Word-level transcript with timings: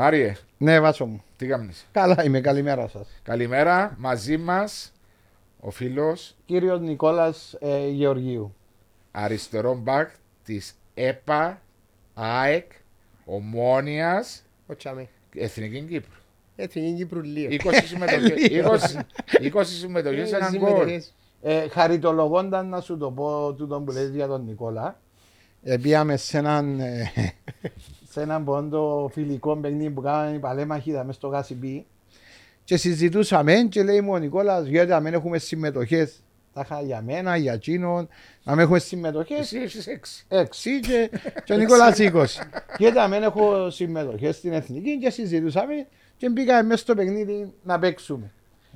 Μάριε, 0.00 0.34
Ναι, 0.58 0.80
βάσο 0.80 1.06
μου. 1.06 1.22
τι 1.36 1.46
κάνεις. 1.46 1.86
Καλά 1.92 2.24
είμαι, 2.24 2.40
καλημέρα 2.40 2.88
σας. 2.88 3.08
Καλημέρα, 3.22 3.94
μαζί 3.98 4.36
μας 4.36 4.92
ο 5.60 5.70
φίλος 5.70 6.34
Κύριος 6.44 6.80
Νικόλας 6.80 7.56
ε, 7.60 7.88
Γεωργίου. 7.88 8.54
αριστερό 9.10 9.74
μπακ 9.74 10.10
της 10.44 10.74
ΕΠΑ, 10.94 11.60
ΑΕΚ, 12.14 12.70
Ομόνιας, 13.24 14.42
Ωτσάμε. 14.66 15.08
Εθνική 15.34 15.80
Κύπρου. 15.80 16.20
Εθνική 16.56 16.92
Κύπρου 16.94 17.20
λίγο. 17.20 17.48
20 17.50 17.72
συμμετοχές, 17.90 18.48
20, 19.42 19.52
20 19.52 19.62
συμμετοχές 19.64 20.28
σε 20.28 20.36
έναν 20.36 20.56
γκολ. 20.56 20.68
συμμετοχές. 20.68 21.14
Ε, 21.42 21.68
χαριτολογώντας 21.68 22.64
να 22.64 22.80
σου 22.80 22.98
το 22.98 23.10
πω 23.10 23.54
τούτο 23.56 23.80
που 23.80 23.92
λες 23.92 24.08
για 24.10 24.26
τον 24.26 24.44
Νικόλα. 24.44 25.00
Ε, 25.62 25.76
πήγαμε 25.76 26.16
σε 26.16 26.38
έναν, 26.38 26.80
ε, 26.80 27.12
σε 28.12 28.20
έναν 28.20 28.44
πόντο 28.44 29.10
φιλικό 29.12 29.56
παιχνίδι 29.56 29.90
που 29.90 30.00
κάναμε 30.00 30.34
οι 30.36 30.38
παλέμαχοι 30.38 30.90
μέσα 30.90 31.12
στο 31.12 31.28
Γασιμπή 31.28 31.86
και 32.64 32.76
συζητούσαμε 32.76 33.54
και 33.54 33.82
λέει 33.82 34.00
μου 34.00 34.12
ο 34.12 34.16
Νικόλας 34.16 34.66
γιατί 34.66 34.90
να 34.90 35.00
μην 35.00 35.14
έχουμε 35.14 35.38
συμμετοχές 35.38 36.22
τα 36.54 36.60
είχα 36.64 36.82
για 36.82 37.02
μένα, 37.06 37.36
για 37.36 37.52
εκείνον, 37.52 38.08
να 38.42 38.52
μην 38.52 38.60
έχουμε 38.62 38.78
συμμετοχές 38.78 39.38
Εσύ 39.38 39.58
έχεις 39.58 39.86
έξι. 39.86 40.24
έξι 40.28 40.80
και, 40.80 41.10
και 41.44 41.52
ο 41.52 41.56
Νικόλας 41.56 41.96
20. 42.00 42.24
Γιατί 42.78 42.96
να 42.96 43.08
μην 43.08 43.22
έχω 43.22 43.70
συμμετοχές 43.70 44.36
στην 44.36 44.52
εθνική 44.52 44.98
και 44.98 45.10
συζητούσαμε 45.10 45.86
και 46.16 46.28
μπήκαμε 46.30 46.62
μέσα 46.62 46.82
στο 46.82 46.94
παιχνίδι 46.94 47.52
να 47.62 47.78
παίξουμε. 47.78 48.30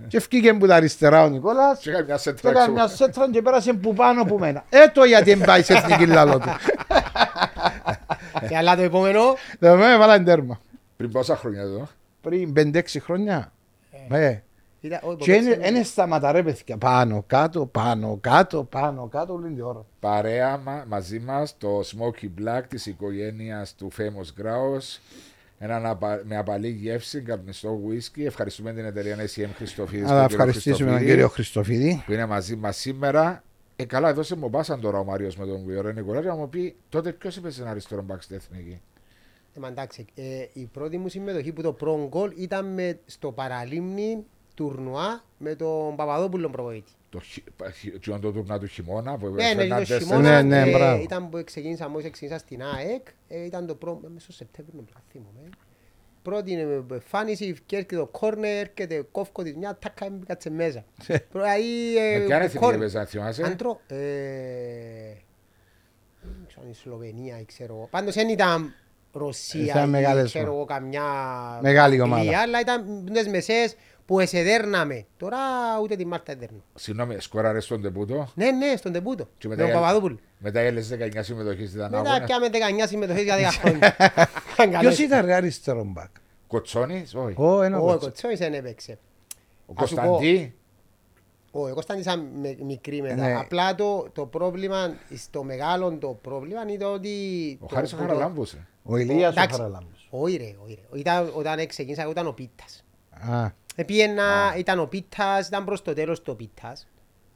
Και 0.08 0.18
βγήκε 0.18 0.54
που 0.54 0.66
τα 0.66 0.74
αριστερά 0.74 1.24
ο 1.24 1.28
Νικόλας 1.28 1.78
Και 1.78 1.90
έκανε 1.90 2.04
μια 2.04 2.14
και 2.14 2.20
σέντρα 2.20 2.50
έκανε 2.50 2.62
έξω. 2.64 2.72
μια 2.72 2.86
σέτρα 2.86 3.30
και 3.30 3.42
πέρασε 3.42 3.72
που 3.72 3.94
πάνω 3.94 4.24
που 4.24 4.38
μένα. 4.38 4.64
Έτω 4.68 5.04
γιατί 5.04 5.34
δεν 5.34 5.46
πάει 5.46 5.62
σε 5.62 5.72
εθνική 5.72 6.06
λαλό 6.06 6.38
του. 6.38 6.48
Και 8.48 8.56
αλλά 8.56 8.76
το 8.76 8.82
επόμενο. 8.82 9.20
Δεν 9.58 9.76
με 9.78 9.92
έβαλα 9.92 10.22
τέρμα. 10.22 10.60
Πριν 10.96 11.10
πόσα 11.10 11.36
χρόνια 11.36 11.60
εδώ; 11.60 11.88
Πριν 12.20 12.52
5-6 12.56 13.00
χρόνια. 13.00 13.52
Ε. 14.10 14.38
ήταν- 14.80 15.00
όχι, 15.02 15.16
Και 15.16 15.32
υποπέξαμε. 15.32 15.70
δεν 15.70 15.84
σταματά 15.84 16.32
ρε 16.32 16.42
παιδιά. 16.42 16.76
Πάνω, 16.78 17.24
κάτω, 17.26 17.66
πάνω, 17.66 18.18
κάτω, 18.20 18.64
πάνω, 18.64 19.06
κάτω 19.08 19.32
όλη 19.32 19.48
την 19.54 19.62
ώρα. 19.62 19.84
Παρέα 20.00 20.56
μα, 20.58 20.84
μαζί 20.88 21.18
μας 21.18 21.54
το 21.58 21.80
Smoky 21.80 22.28
Black 22.42 22.62
της 22.68 22.86
οικογένειας 22.86 23.74
του 23.74 23.90
Famous 23.98 24.42
Grouse. 24.42 25.00
Ένα 25.58 25.90
απα- 25.90 26.22
με 26.24 26.36
απαλή 26.36 26.68
γεύση, 26.68 27.20
καπνιστό 27.20 27.80
whisky. 27.88 28.24
Ευχαριστούμε 28.24 28.72
την 28.72 28.84
εταιρεία 28.84 29.16
SCM 29.16 29.48
Χριστοφίδης. 29.56 30.10
Αλλά 30.10 30.18
τον 30.20 30.28
κύριο 30.28 30.36
ευχαριστήσουμε 30.44 30.76
τον 30.78 30.86
Χριστοφίδη, 30.86 31.10
κύριο 31.10 31.28
Χριστοφίδη. 31.28 32.02
Που 32.06 32.12
είναι 32.12 32.26
μαζί 32.26 32.56
μας 32.56 32.76
σήμερα. 32.76 33.42
Ε, 33.76 33.84
καλά, 33.84 34.08
εδώ 34.08 34.22
σε 34.22 34.36
Μομπάσαν 34.36 34.80
τώρα 34.80 34.98
ο 34.98 35.04
Μάριος 35.04 35.36
με 35.36 35.46
τον 35.46 35.62
Γουιωρέ 35.62 35.92
Νικολά 35.92 36.20
να 36.20 36.34
μου 36.34 36.48
πει 36.48 36.76
τότε 36.88 37.12
ποιος 37.12 37.36
είπε 37.36 37.50
στην 37.50 37.66
αριστερό 37.66 38.02
μπακ 38.02 38.22
στην 38.22 38.36
εθνική; 38.36 38.80
Ε, 39.54 39.60
μα 39.60 39.68
εντάξει, 39.68 40.06
ε, 40.14 40.46
η 40.52 40.64
πρώτη 40.72 40.98
μου 40.98 41.08
συμμετοχή 41.08 41.52
που 41.52 41.62
το 41.62 41.72
πρώτο 41.72 42.06
γκολ 42.08 42.32
ήταν 42.36 42.66
με, 42.74 42.98
στο 43.06 43.32
παραλίμνη 43.32 44.24
τουρνουά 44.54 45.24
με 45.38 45.54
τον 45.54 45.96
Παπαδόπουλο 45.96 46.50
προπονητή. 46.50 46.92
Το, 47.10 47.20
χι- 47.20 47.50
πα- 47.56 47.70
χι- 47.70 47.98
τσιόν 48.00 48.20
το 48.20 48.32
τουρνά 48.32 48.58
του 48.58 48.66
χειμώνα 48.66 49.16
που 49.18 49.26
Ναι, 49.26 49.32
ναι, 49.32 49.42
έφερναν 49.50 49.68
το 49.68 49.74
τέσσερα- 49.76 50.00
χειμώνα 50.00 50.42
Ναι, 50.42 50.62
ναι, 50.62 50.70
ε, 50.70 50.72
μπράβο. 50.72 51.02
ήταν 51.02 51.28
που 51.28 51.42
ξεκίνησα, 51.44 51.88
μόλις 51.88 52.10
ξεκίνησα 52.10 52.38
στην 52.38 52.62
ΑΕΚ, 52.62 53.06
ε, 53.28 53.44
ήταν 53.44 53.66
το 53.66 53.74
πρώτο, 53.74 54.00
μέσα 54.08 54.20
στο 54.24 54.32
Σεπτέμβριο, 54.32 54.84
να 54.94 55.00
θυμούμαι. 55.10 55.48
Πρώτη 56.24 56.52
είναι 56.52 56.64
με 56.64 56.84
εμφάνιση, 56.94 57.56
και 57.66 57.76
έρχεται 57.76 57.96
το 57.96 58.06
κόρνερ, 58.06 58.56
έρχεται 58.56 59.06
κόφκο 59.12 59.42
της 59.42 59.54
μια, 59.56 59.78
τάκα, 59.80 60.12
κάτσε 60.26 60.50
μέσα. 60.50 60.84
Πρωί, 61.32 61.96
ε, 61.98 62.18
Με 62.18 62.24
ποια 62.24 62.36
ο 62.36 62.40
εθνική 62.42 62.58
κόρνερ. 62.58 62.80
έπαιζε, 62.80 62.98
αν 62.98 63.06
θυμάσαι; 63.06 63.42
Άντρο, 63.44 63.80
ε, 63.86 63.96
δεν 66.22 66.44
ξέρω 66.46 66.62
αν 66.64 66.70
η 66.70 66.74
Σλοβενία 66.74 67.40
ή 67.40 67.44
ξέρω 67.44 67.74
εγώ. 67.74 67.88
Πάντως 67.90 68.14
δεν 68.14 68.28
ήταν 68.28 68.74
Ρωσία 69.12 69.64
Ήταν 69.64 69.86
ή 69.86 69.90
μεγάλες 69.90 70.24
ξέρω 70.30 70.44
ομάδες. 70.52 70.56
εγώ 70.56 70.64
καμιά 70.80 71.02
Μεγάλη 71.62 72.00
Αγγλία, 72.00 72.04
ομάδα. 72.04 72.38
αλλά 72.40 72.60
ήταν 72.60 73.10
τις 73.12 73.28
μεσές 73.28 73.76
που 74.06 74.20
εσεδέρναμε. 74.20 75.06
Τώρα 75.16 75.38
ούτε 75.82 75.96
τη 75.96 76.06
Μάρτα 76.06 76.32
έδερνω. 76.32 76.62
Συγγνώμη, 76.74 77.20
σκόραρες 77.20 77.64
στον 77.64 77.82
τεπούτο. 77.82 78.28
Ναι, 78.34 78.50
ναι, 78.50 78.76
στον 78.76 78.92
τεπούτο. 78.92 79.28
Και 79.38 79.48
Με 79.48 79.54
μετά 79.54 79.68
τον 79.68 79.78
η- 79.78 79.80
Παπαδόπουλο. 79.82 80.18
Μετά 80.38 80.62
οι 80.62 80.66
άλλες 80.66 80.88
19 80.88 81.22
συμμετοχές 81.22 81.72
ήταν 81.72 81.90
Μετά 81.90 82.10
αγώνα. 82.10 82.24
πιάμε 82.24 82.48
19 82.48 82.86
συμμετοχές 82.86 83.22
για 83.22 83.36
10 83.36 83.50
χρόνια. 83.60 83.96
Ήταν 84.54 84.70
καλές. 84.70 84.80
Ποιος 84.80 84.98
ήταν 84.98 85.24
ρε 85.26 85.34
αριστερό 85.34 85.84
μπακ. 85.84 86.10
Κοτσόνης, 86.46 87.14
όχι. 87.14 87.34
Ω, 87.40 87.62
ένα 87.62 87.78
Ο 87.78 87.84
κοτσό. 87.86 87.98
Κοτσόης 88.06 88.38
δεν 88.38 88.54
έπαιξε. 88.54 88.98
Ο 89.66 89.72
Ας 89.76 89.88
σου 89.88 89.94
πω, 89.94 90.00
Κωνσταντή; 90.02 90.54
Ο 91.50 91.68
εγώ 91.68 91.80
στάνησα 91.80 92.16
με- 92.16 92.56
μικρή 92.64 93.02
μετά. 93.02 93.14
Ναι. 93.14 93.34
Απλά 93.34 93.74
το, 93.74 94.08
το 94.12 94.26
πρόβλημα, 94.26 94.94
στο 95.16 95.42
μεγάλο 95.42 95.96
το 96.00 96.18
πρόβλημα 96.22 96.60
είναι 96.68 96.84
ότι... 96.84 97.10
Ο 97.60 97.66
το- 97.66 97.74
Χάρης 97.74 97.92
ο 97.92 97.96
που 97.96 98.02
το- 98.02 98.08
Χαραλάμπους. 98.08 98.52
ε. 98.52 98.66
Ο 98.82 98.96
Ηλίας 98.96 99.28
ο 99.36 99.40
Εντάξει. 99.40 99.56
Χαραλάμπους. 99.56 100.08
Όχι 100.10 100.36
ρε, 100.36 100.54
όχι 100.64 100.78
ρε. 100.92 100.98
Ήταν, 100.98 101.30
όταν 101.34 101.66
ξεκίνησα 101.66 102.02
εγώ 102.02 102.10
ήταν 102.10 102.26
ο 102.26 102.32
Πίτας. 102.32 102.84
Α, 103.76 103.82
Επίαινα, 103.82 104.54
ήταν 104.56 104.78
ο 104.78 104.86
Πίτας, 104.86 105.46
ήταν 105.46 105.64
προς 105.64 105.82
το 105.82 105.92
τέλος 105.92 106.22
το 106.22 106.34
Πίτας. 106.34 106.88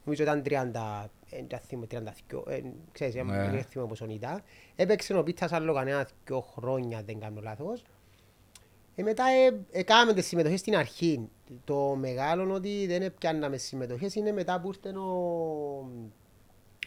Νομίζω 0.03 0.23
ήταν 0.23 0.41
30, 0.43 1.09
ε, 1.29 1.43
δεν 1.47 1.59
θυμάμαι, 1.59 1.87
32, 1.87 2.43
ε, 2.47 2.61
ξέρεις, 2.91 3.15
ε, 3.15 3.23
Ναι. 3.23 3.49
δεν 3.51 3.63
θυμάμαι 3.63 3.89
πόσο 3.89 4.05
ήταν. 4.09 4.41
Έπαιξε 4.75 5.17
ο 5.17 5.23
Πίτας 5.23 5.51
άλλο 5.51 5.73
κανένα 5.73 6.07
δυο 6.25 6.41
χρόνια, 6.41 6.97
αν 6.97 7.05
δεν 7.05 7.19
κάνω 7.19 7.41
λάθος. 7.41 7.83
Ε, 8.95 9.03
μετά 9.03 9.23
ε, 9.29 9.59
έκαναμε 9.71 10.13
τις 10.13 10.25
συμμετοχές 10.27 10.59
στην 10.59 10.75
αρχή. 10.75 11.29
Το 11.63 11.95
μεγάλο 11.99 12.53
ότι 12.53 12.85
δεν 12.87 13.01
έπιαναμε 13.01 13.57
συμμετοχές 13.57 14.15
είναι 14.15 14.31
μετά 14.31 14.59
που 14.61 14.67
ήρθε 14.67 14.97
ο, 14.97 15.09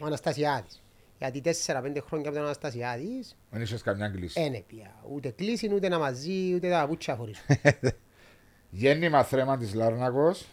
ο 0.01 0.05
Αναστασιάδης. 0.07 0.83
Γιατί 1.19 1.41
4-5 1.45 1.51
χρόνια 2.07 2.29
από 2.29 2.37
τον 2.37 2.45
Αναστασιάδης 2.45 3.37
Δεν 3.51 3.63
είχες 3.63 3.83
καμιά 3.83 4.09
κλίση. 4.09 4.41
δεν 4.43 4.55
έπια. 4.55 4.95
Ούτε 5.13 5.31
κλείσει, 5.31 5.75
ούτε 5.75 5.89
να 5.89 5.99
μαζί, 5.99 6.55
ούτε 6.55 6.71
τα 6.71 6.81
παπούτσια 6.81 7.17
χωρίς. 7.17 7.39
Γέννημα 8.75 9.23
θρέμα 9.25 9.57
της 9.59 9.75
Λάρνακος. 9.75 10.47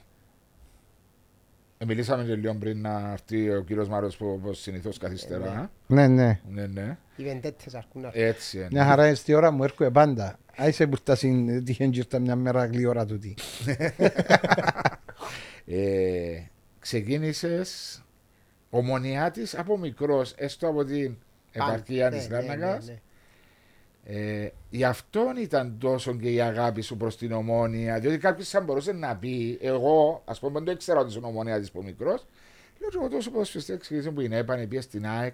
Ε, 1.78 1.86
μιλήσαμε 1.86 2.24
και 2.24 2.36
λίγο 2.36 2.56
πριν 2.56 2.82
να 2.82 3.12
έρθει 3.12 3.50
ο 3.56 3.62
κύριος 3.62 3.88
Μάρος 3.90 4.18
που 4.18 4.28
όπως 4.28 4.60
συνήθως 4.62 4.98
καθυστερά. 4.98 5.72
ναι, 5.88 6.08
ναι. 6.08 6.40
Ναι, 6.50 6.68
ναι. 6.68 6.98
Οι 7.16 7.24
βεντέτες 7.24 7.76
αρκούν 7.76 8.02
να 8.02 8.10
Έτσι 8.14 8.58
είναι. 8.58 8.68
Μια 8.72 8.86
χαρά 8.86 9.06
είναι 9.06 9.16
στη 9.16 9.34
ώρα 9.34 9.52
μου 9.52 9.64
έρχομαι 9.64 9.90
πάντα. 9.92 10.40
Άισε 10.56 10.88
που 10.88 10.96
φτάσει 10.96 11.62
τυχαίνει 11.66 11.92
και 11.92 11.98
ήρθα 12.00 12.20
μια 12.20 12.36
μέρα 12.36 12.66
γλυόρα 12.66 13.06
τούτη. 13.06 13.36
Ε, 15.72 16.42
ξεκίνησες 16.80 18.02
ομονιά 18.70 19.32
της 19.32 19.56
από 19.58 19.78
μικρός, 19.78 20.34
έστω 20.38 20.68
από 20.68 20.84
την 20.86 21.16
επαρχία 21.52 22.10
Ναι, 22.10 22.18
της 22.18 22.30
ναι, 22.30 22.36
Λάρνακας. 22.42 22.86
ναι, 22.88 22.92
ναι. 22.94 23.00
Ε, 24.04 24.48
γι' 24.70 24.84
αυτόν 24.84 25.38
ήταν 25.38 25.76
τόσο 25.80 26.16
και 26.16 26.30
η 26.30 26.42
αγάπη 26.42 26.82
σου 26.82 26.98
προς 26.98 27.18
την 27.18 27.32
ομόνια. 27.32 28.00
Διότι 28.00 28.18
κάποιος 28.18 28.50
θα 28.50 28.62
μπορούσε 28.62 28.92
να 28.92 29.16
πει, 29.16 29.58
εγώ, 29.62 30.22
ας 30.26 30.40
πούμε, 30.40 30.52
δεν 30.54 30.64
το 30.64 30.72
ήξερα 30.72 31.00
ότι 31.00 31.10
ήσουν 31.10 31.24
ομονίας 31.24 31.60
της 31.60 31.70
από 31.70 31.84
μικρός. 31.84 32.26
Λέω, 32.80 32.90
εγώ 32.96 33.10
τόσο 33.10 33.32
ποδοσφαιριστή 33.32 33.78
ξεκίνησε 33.78 34.10
που 34.12 34.22
είναι, 34.22 34.38
έπανε, 34.38 34.66
πήγε 34.66 34.82
στην 34.82 35.06
ΑΕΚ, 35.08 35.34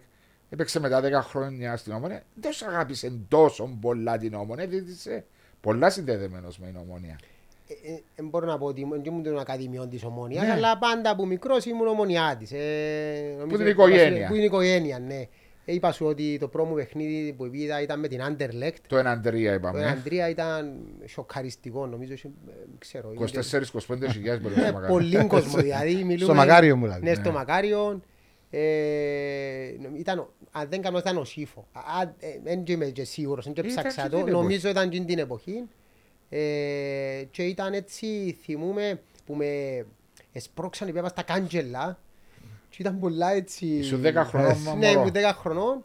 έπαιξε 0.49 0.79
μετά 0.79 1.01
10 1.01 1.21
χρόνια 1.21 1.77
στην 1.77 1.93
ομόνια. 1.93 2.23
Δεν 2.33 2.51
σου 2.51 2.65
αγάπησε 2.65 3.19
τόσο 3.27 3.77
πολλά 3.81 4.17
την 4.17 4.33
ομόνια, 4.33 4.67
διότι 4.67 4.91
είσαι 4.91 5.25
πολλά 5.61 5.89
συνδεδεμένος 5.89 6.57
με 6.59 6.67
την 6.67 6.75
ομόνια. 6.77 7.19
Ε, 7.67 7.91
ε, 7.93 7.99
Δεν 8.15 8.27
μπορώ 8.27 8.45
να 8.45 8.57
πω 8.57 8.65
ότι 8.65 8.81
ήμουν- 8.81 9.05
ήμουν 9.05 9.23
των 9.23 9.39
ακαδημιών 9.39 9.89
της 9.89 10.03
ομόνιας, 10.03 10.45
Ναι. 10.45 10.51
αλλά 10.51 10.77
πάντα 10.77 11.09
από 11.09 11.25
μικρός 11.25 11.65
ήμουν 11.65 11.87
ομονιά 11.87 12.35
της. 12.39 12.51
Ε, 12.51 13.35
νομίζω- 13.39 13.57
την 13.57 13.67
οικογένεια. 13.67 14.27
Που 14.27 14.33
την 14.33 14.43
οικογένεια, 14.43 14.99
ναι. 14.99 15.27
Ε, 15.67 15.73
Είπα 15.73 15.91
σου 15.91 16.05
ότι 16.05 16.37
το 16.39 16.47
πρώτο 16.47 16.67
μου 16.69 16.75
παιχνίδι 16.75 17.33
που 17.33 17.49
είδα 17.51 17.81
ήταν 17.81 17.99
με 17.99 18.07
την 18.07 18.19
Anderlecht. 18.21 18.73
Το 18.87 18.97
1-3 18.97 19.21
Το 19.23 19.37
είπαμε. 19.53 20.03
1-3 20.05 20.29
ήταν 20.29 20.79
σοκαριστικό, 21.05 21.85
νομίζω. 21.87 22.13
είχε, 22.13 22.27
ε, 22.27 22.51
δεν 22.51 22.75
ξέρω. 22.77 23.13
είναι- 23.13 23.23
24-25 23.23 24.11
χιλιάδες 24.11 24.41
μπορεί 24.41 24.53
Ε, 24.61 24.71
να 24.71 24.79
Πολύ 24.87 25.25
κόσμο 25.27 25.57
δηλαδή. 25.61 25.93
Μιλούμε, 26.03 26.15
Στο 26.23 26.33
Μακάριο 26.33 26.75
μου, 26.75 26.83
δηλαδή. 26.85 27.03
Ναι, 27.05 27.13
στο 27.13 27.29
Ναι. 27.29 27.35
Μακάριο. 27.35 28.01
Ε, 28.49 29.75
νομ- 29.81 29.97
ήταν, 29.99 30.19
ο- 30.19 30.33
αν 30.51 30.67
δεν 30.69 30.81
κάνω 30.81 30.97
ήταν 30.97 31.17
ο 31.17 31.23
Σίφο. 31.23 31.67
Α, 31.71 31.79
α, 31.79 32.01
ε, 32.19 32.27
Δεν 32.43 32.63
είμαι 32.67 32.85
και 32.85 33.03
σίγουρος, 33.03 33.43
δεν 33.45 33.53
και 33.53 33.61
Ήταν 33.61 33.73
ψάξα 33.73 34.01
και 34.01 34.15
το. 34.15 34.23
την 34.23 34.33
Νομίζω 34.33 34.69
ήταν 34.69 34.89
και 34.89 34.99
την 35.01 35.19
εποχή. 35.19 35.63
Ε, 36.29 37.23
και 37.31 37.43
ήταν 37.43 37.73
έτσι, 37.73 38.37
θυμούμε, 38.43 39.01
που 39.25 39.33
με 39.35 39.85
εσπρώξαν 40.31 40.87
υπέβα 40.87 41.07
στα 41.07 41.23
κάντζελα. 41.23 41.99
Και 42.75 42.81
ήταν 42.81 42.99
πολλά 42.99 43.31
έτσι... 43.31 43.65
Ήσουν 43.65 44.01
10 44.05 44.13
χρονών 44.15 44.55
Ναι, 44.63 44.87
μωρό. 44.87 44.99
ήμουν 45.01 45.11
10 45.13 45.17
χρονών. 45.39 45.83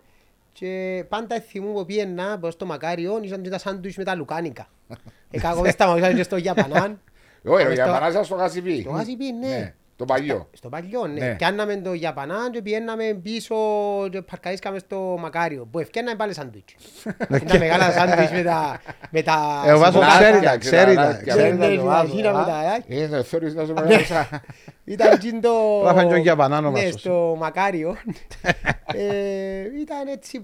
Και 0.52 1.04
πάντα 1.08 1.40
θυμούμαι 1.40 1.72
που 1.72 1.84
πήγαινα 1.84 2.38
προς 2.38 2.56
το 2.56 2.66
Μακάριο, 2.66 3.20
ήσαν 3.22 3.42
και 3.42 3.48
τα 3.48 3.58
σάντουις 3.58 3.96
με 3.96 4.04
τα 4.04 4.14
λουκάνικα. 4.14 4.68
Εκάγω 5.30 5.60
μες 5.60 5.72
στα 5.72 5.86
μαγαζιά 5.86 6.12
και 6.16 6.22
στο 6.22 6.36
Γιαπανάν. 6.36 7.00
Όχι, 7.44 7.62
Πάμε 7.62 7.74
για 7.74 7.84
στο- 7.84 7.92
παράζα 7.92 8.22
στο 8.22 8.34
Γασιπί. 8.34 8.80
Στο 8.80 8.90
Γασιπί, 8.90 9.32
ναι. 9.32 9.74
Το 10.00 10.06
παλιό. 10.06 10.48
Στο 10.52 10.68
παλιό, 10.68 11.06
ναι. 11.06 11.20
Ναι. 11.26 11.34
Πιάνναμε 11.34 11.76
το 11.76 11.92
Γιαπανάν 11.92 12.50
και 12.50 12.62
πιέναμε 12.62 13.04
πίσω 13.22 13.54
και 14.10 14.22
παρκαρίσκαμε 14.22 14.78
στο 14.78 15.16
Μακάριο. 15.20 15.68
Που 15.70 15.78
ευκέναμε 15.78 16.16
πάλι 16.16 16.34
σαντουίτς. 16.34 16.74
τα 17.46 17.58
μεγάλα 17.64 17.90
σαντουίτς 17.90 18.30
με 18.32 18.42
τα... 18.42 18.80
Με 19.10 19.22
τα... 19.22 19.62
Ε, 19.66 19.72
ο 19.72 19.78
Βάσος 19.78 20.00
Λάρκια, 20.02 20.28
ξέρει 20.28 20.44
τα, 20.44 20.56
ξέρει 20.56 20.94
τα. 20.94 21.02
λάρκια. 21.02 21.34
ξέρει 21.34 21.52
Ναι, 21.52 21.58
τα 21.58 21.68
ναι, 21.68 21.74
το 21.76 21.82
ναι, 21.82 21.88
Βάσος, 21.88 22.12
γίναμε 22.14 22.38
α. 22.40 22.44
τα... 22.44 22.60
ε. 22.88 22.96
Είναι 22.96 23.22
θεωρείς 23.22 23.54
να 23.54 23.64
σου 23.64 23.72
μεγάλωσα. 23.72 24.28
Ήταν 24.84 25.18
τζιν 25.18 25.40
το... 25.40 25.82
Ράφαν 25.84 26.08
και 26.08 26.14
ο 26.14 26.16
Γιαπανάν 26.16 26.64
ο 26.64 26.70
Ναι, 26.70 26.80
Βάσος. 26.84 27.00
στο 27.00 27.36
Μακάριο. 27.38 27.96
Ε, 28.94 29.00
Ήταν 29.80 30.06
έτσι... 30.12 30.42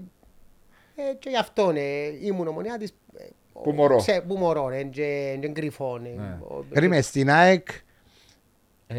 ε, 0.95 1.01
Και 1.19 1.29
γι' 1.29 1.37
αυτό 1.37 1.71
ναι, 1.71 1.79
ήμουν 2.21 2.47
ομονιά 2.47 2.77
της. 2.77 2.89
ε, 3.17 3.23
Που 3.63 3.71
μωρό. 3.71 3.97
Ξέ, 3.97 4.23
που 4.27 4.35
μωρό, 4.37 4.67
ρε, 4.67 4.83
και 4.83 5.37
και 5.41 5.47
κρυφό. 5.47 5.97
ναι. 5.97 6.09
Ναι. 6.09 6.37
Ο- 6.47 6.65
Περίμενε 6.69 7.01
στην 7.01 7.29
ΑΕΚ 7.31 7.67
94. 8.87 8.93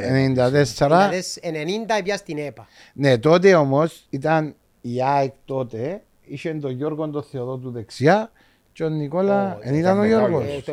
94. 0.00 1.10
90 1.42 2.02
πια 2.04 2.16
στην 2.16 2.38
ΕΠΑ. 2.38 2.66
Ναι, 2.94 3.18
τότε 3.18 3.54
όμως 3.54 4.06
ήταν 4.10 4.54
η 4.80 5.02
ΑΕΚ 5.02 5.32
τότε. 5.44 6.02
Είχε 6.24 6.54
τον 6.54 6.70
Γιώργο 6.70 7.08
τον 7.08 7.22
Θεοδότου 7.22 7.70
δεξιά 7.70 8.30
και 8.72 8.84
ο 8.84 8.88
Νικόλα. 8.88 9.54
Ω, 9.54 9.58
Δεν 9.64 9.74
ήταν 9.74 9.78
ήταν 9.78 9.98
ο 9.98 10.00
μεγάλος. 10.00 10.28
Γιώργος. 10.44 10.68
Ε, 10.68 10.72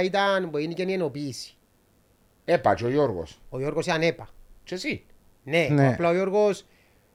94 0.00 0.04
ήταν 0.04 0.50
που 0.50 0.58
είναι 0.58 0.72
και 0.72 0.82
η 0.82 0.92
ενοποίηση. 0.92 1.54
Έπα 2.44 2.74
και 2.74 2.84
ο 2.84 2.88
Γιώργος. 2.88 3.38
Ο 3.48 3.58
Γιώργος 3.58 3.86
ήταν 3.86 4.02
ΕΠΑ. 4.02 4.28
Και 4.64 4.74
εσύ. 4.74 5.04
Ναι, 5.44 5.66
Ναι. 5.70 5.86
απλά 5.88 6.08
ο 6.08 6.12
Γιώργος, 6.14 6.64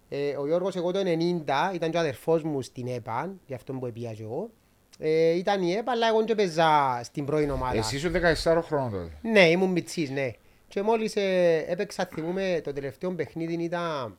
ε, 0.09 0.35
ο 0.37 0.45
Γιώργος 0.45 0.75
εγώ 0.75 0.91
το 0.91 0.99
90 0.99 1.71
ήταν 1.73 1.91
και 1.91 1.97
ο 1.97 1.99
αδερφός 1.99 2.43
μου 2.43 2.61
στην 2.61 2.87
ΕΠΑ, 2.87 3.33
γι' 3.47 3.53
αυτό 3.53 3.73
που 3.73 3.85
έπια 3.85 4.13
και 4.13 4.23
εγώ. 4.23 4.49
Ε, 4.99 5.29
ήταν 5.37 5.61
η 5.61 5.71
ΕΠΑ, 5.73 5.91
αλλά 5.91 6.07
εγώ 6.07 6.23
και 6.23 6.35
παίζα 6.35 6.99
στην 7.03 7.25
πρώην 7.25 7.49
ομάδα. 7.49 7.77
Εσύ 7.77 7.95
ήσουν 7.95 8.11
14 8.11 8.61
χρόνων 8.61 8.91
τότε. 8.91 9.11
Ναι, 9.31 9.49
ήμουν 9.49 9.69
μητσής, 9.71 10.09
ναι. 10.09 10.31
Και 10.73 10.81
μόλις 10.81 11.15
ε, 11.15 11.65
έπαιξα, 11.67 12.07
θυμούμε, 12.13 12.61
το 12.63 12.73
τελευταίο 12.73 13.11
παιχνίδι 13.11 13.63
ήταν 13.63 14.17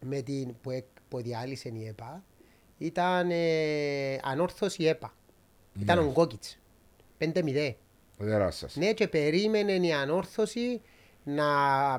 με 0.00 0.20
την, 0.20 0.54
που, 0.62 0.70
εκ, 0.70 0.84
που 1.08 1.22
διάλυσε 1.22 1.68
η 1.68 1.86
ΕΠΑ. 1.88 2.22
Ήταν 2.78 3.30
ε, 3.30 3.36
ανόρθωση 4.22 4.82
η 4.82 4.88
ΕΠΑ. 4.88 5.12
Ήταν 5.80 5.98
Ναι. 5.98 6.04
ο 6.04 6.10
Γκόκιτς. 6.10 6.58
5-0. 7.18 7.74
Ο 8.20 8.24
δεράς 8.24 8.56
σας. 8.56 8.76
Ναι, 8.76 8.92
και 8.92 9.08
περίμενε 9.08 9.72
η 9.72 9.92
ανόρθωση 9.92 10.80
να 11.24 11.44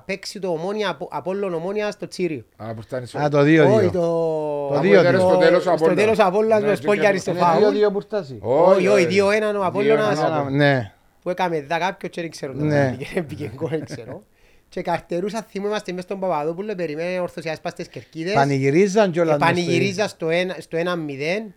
παίξει 0.06 0.40
το 0.40 0.48
ομόνια, 0.48 0.90
Απο- 0.90 1.10
Απόλλων 1.12 1.54
ομόνια 1.54 1.92
στο 1.92 2.08
Τσίριο. 2.08 2.44
Α, 2.58 2.74
που 2.74 2.82
φτάνει 2.82 3.06
Α, 3.24 3.30
το 3.30 3.40
Όχι, 3.40 3.88
2-2. 3.88 3.92
το... 3.92 4.00
Το 4.70 4.74
Α, 4.76 4.80
δύο, 4.80 4.92
που 4.92 4.98
έδερε 5.00 5.18
δύο. 5.18 5.28
στο 5.30 5.38
τέλος 5.38 5.60
ο 5.60 5.62
Στο 5.62 5.72
Απόλλωνας. 5.72 6.04
τέλος 6.04 6.20
ο 6.20 6.24
Απόλλωνας 6.26 6.62
Ναι, 6.62 6.68
με 6.68 6.74
και- 6.74 6.82
σπόλιαρη 6.82 7.18
στο 7.20 7.32
και- 7.32 7.38
φάουλ. 7.38 7.62
Είναι 7.76 7.88
2-2 7.88 7.92
που 7.92 8.02
φτάσει. 8.02 8.38
Όχι, 8.42 8.88
όχι, 8.88 9.06
2-1 9.06 9.60
ο 9.60 9.64
Απόλλωνας. 9.66 10.16
Δύο-ένα 10.18 10.36
ο 10.36 10.40
Ένα- 10.42 10.50
Ναι. 10.50 10.92
Που 11.28 11.34
έκαμε 11.34 11.62
δα 11.62 11.78
κάποιος 11.78 12.12
και 12.12 12.22
δεν 12.22 12.30
ξέρω 12.30 12.54
το 12.54 12.64
Ναι. 12.64 12.98
ναι. 13.14 13.22
πήγε 13.22 13.52
γκολ, 13.56 13.70
δεν 13.70 13.86
ξέρω. 13.86 14.24
Και 14.70 14.82
καρτερούσα 14.82 15.42
θυμούμαι 15.50 15.70
είμαστε 15.70 15.92
μες 15.92 16.04
στον 16.04 16.20
Παπαδόπουλο, 16.20 16.76
περιμένε 16.76 17.20
ορθωσιάς 17.20 17.62
πας 17.62 17.72
στις 17.72 17.88
κερκίδες. 17.88 18.34
Πανηγυρίζαν 18.34 19.12
κιόλα. 19.12 19.34
Ε, 19.34 19.38
Πανηγυρίζα 19.38 20.08
στο 20.08 20.28
1-0. 20.30 20.56
Στο 20.58 20.78
1-0. 20.78 21.54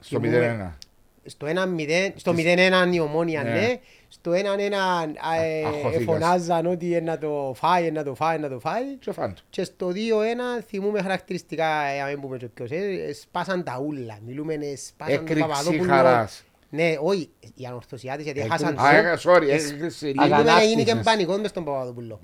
Στο 0.00 0.20
Θυμούμαι- 0.20 0.40
0-1. 0.40 0.78
Στο 1.24 1.46
1-0, 1.46 2.12
στο 2.16 2.32
0-1 2.32 2.92
η 2.92 3.00
ομόνια, 3.00 3.42
Ναι. 3.42 3.50
ναι. 3.50 3.74
Στο 4.08 4.32
1-1 4.32 5.12
ε, 5.42 5.64
Αχωθήκας. 5.66 6.04
φωνάζαν 6.04 6.66
ότι 6.66 7.00
να 7.00 7.18
το 7.18 7.52
φάει, 7.56 7.90
να 7.90 8.02
το 8.04 8.14
φάει, 8.14 8.38
να 8.38 8.48
το 8.48 8.58
φάει. 8.58 8.82
Και 8.98 9.12
φάντου. 9.12 9.40
Και 9.50 9.64
στο 9.64 9.88
2-1 9.92 10.62
θυμούμε 10.66 11.00
χαρακτηριστικά, 11.02 11.82
ε, 11.84 12.00
αν 12.00 12.20
πούμε 12.20 12.36
και 12.36 12.46
ποιος, 12.46 12.70
ε, 12.70 13.12
σπάσαν 13.20 13.64
τα 13.64 13.82
ούλα. 13.86 14.18
Μιλούμε, 14.26 14.54
ε, 14.54 14.76
σπάσαν 14.76 15.14
τον 15.16 15.24
Έκρηξη 15.24 15.40
Παπαδόπουλο. 15.48 15.92
χαράς. 15.92 16.44
Ναι, 16.74 16.94
όχι, 17.00 17.30
οι 17.54 17.64
ανορθωσιάτες 17.66 18.24
γιατί 18.24 18.40
Έκρηξη. 18.40 18.64
χάσαν 18.64 18.78
Α, 18.86 18.90
το. 19.02 19.30
ε, 19.30 19.34
sorry, 19.36 19.48
έκρηξη. 19.48 20.04
Μιλούμε, 20.06 20.24
Αγανάκτησες. 20.24 20.62
έγινε 20.70 20.82
και 20.82 20.94
πανικός 20.94 21.40
μες 21.40 21.50
στον 21.50 21.64
Παπαδόπουλο. 21.64 22.20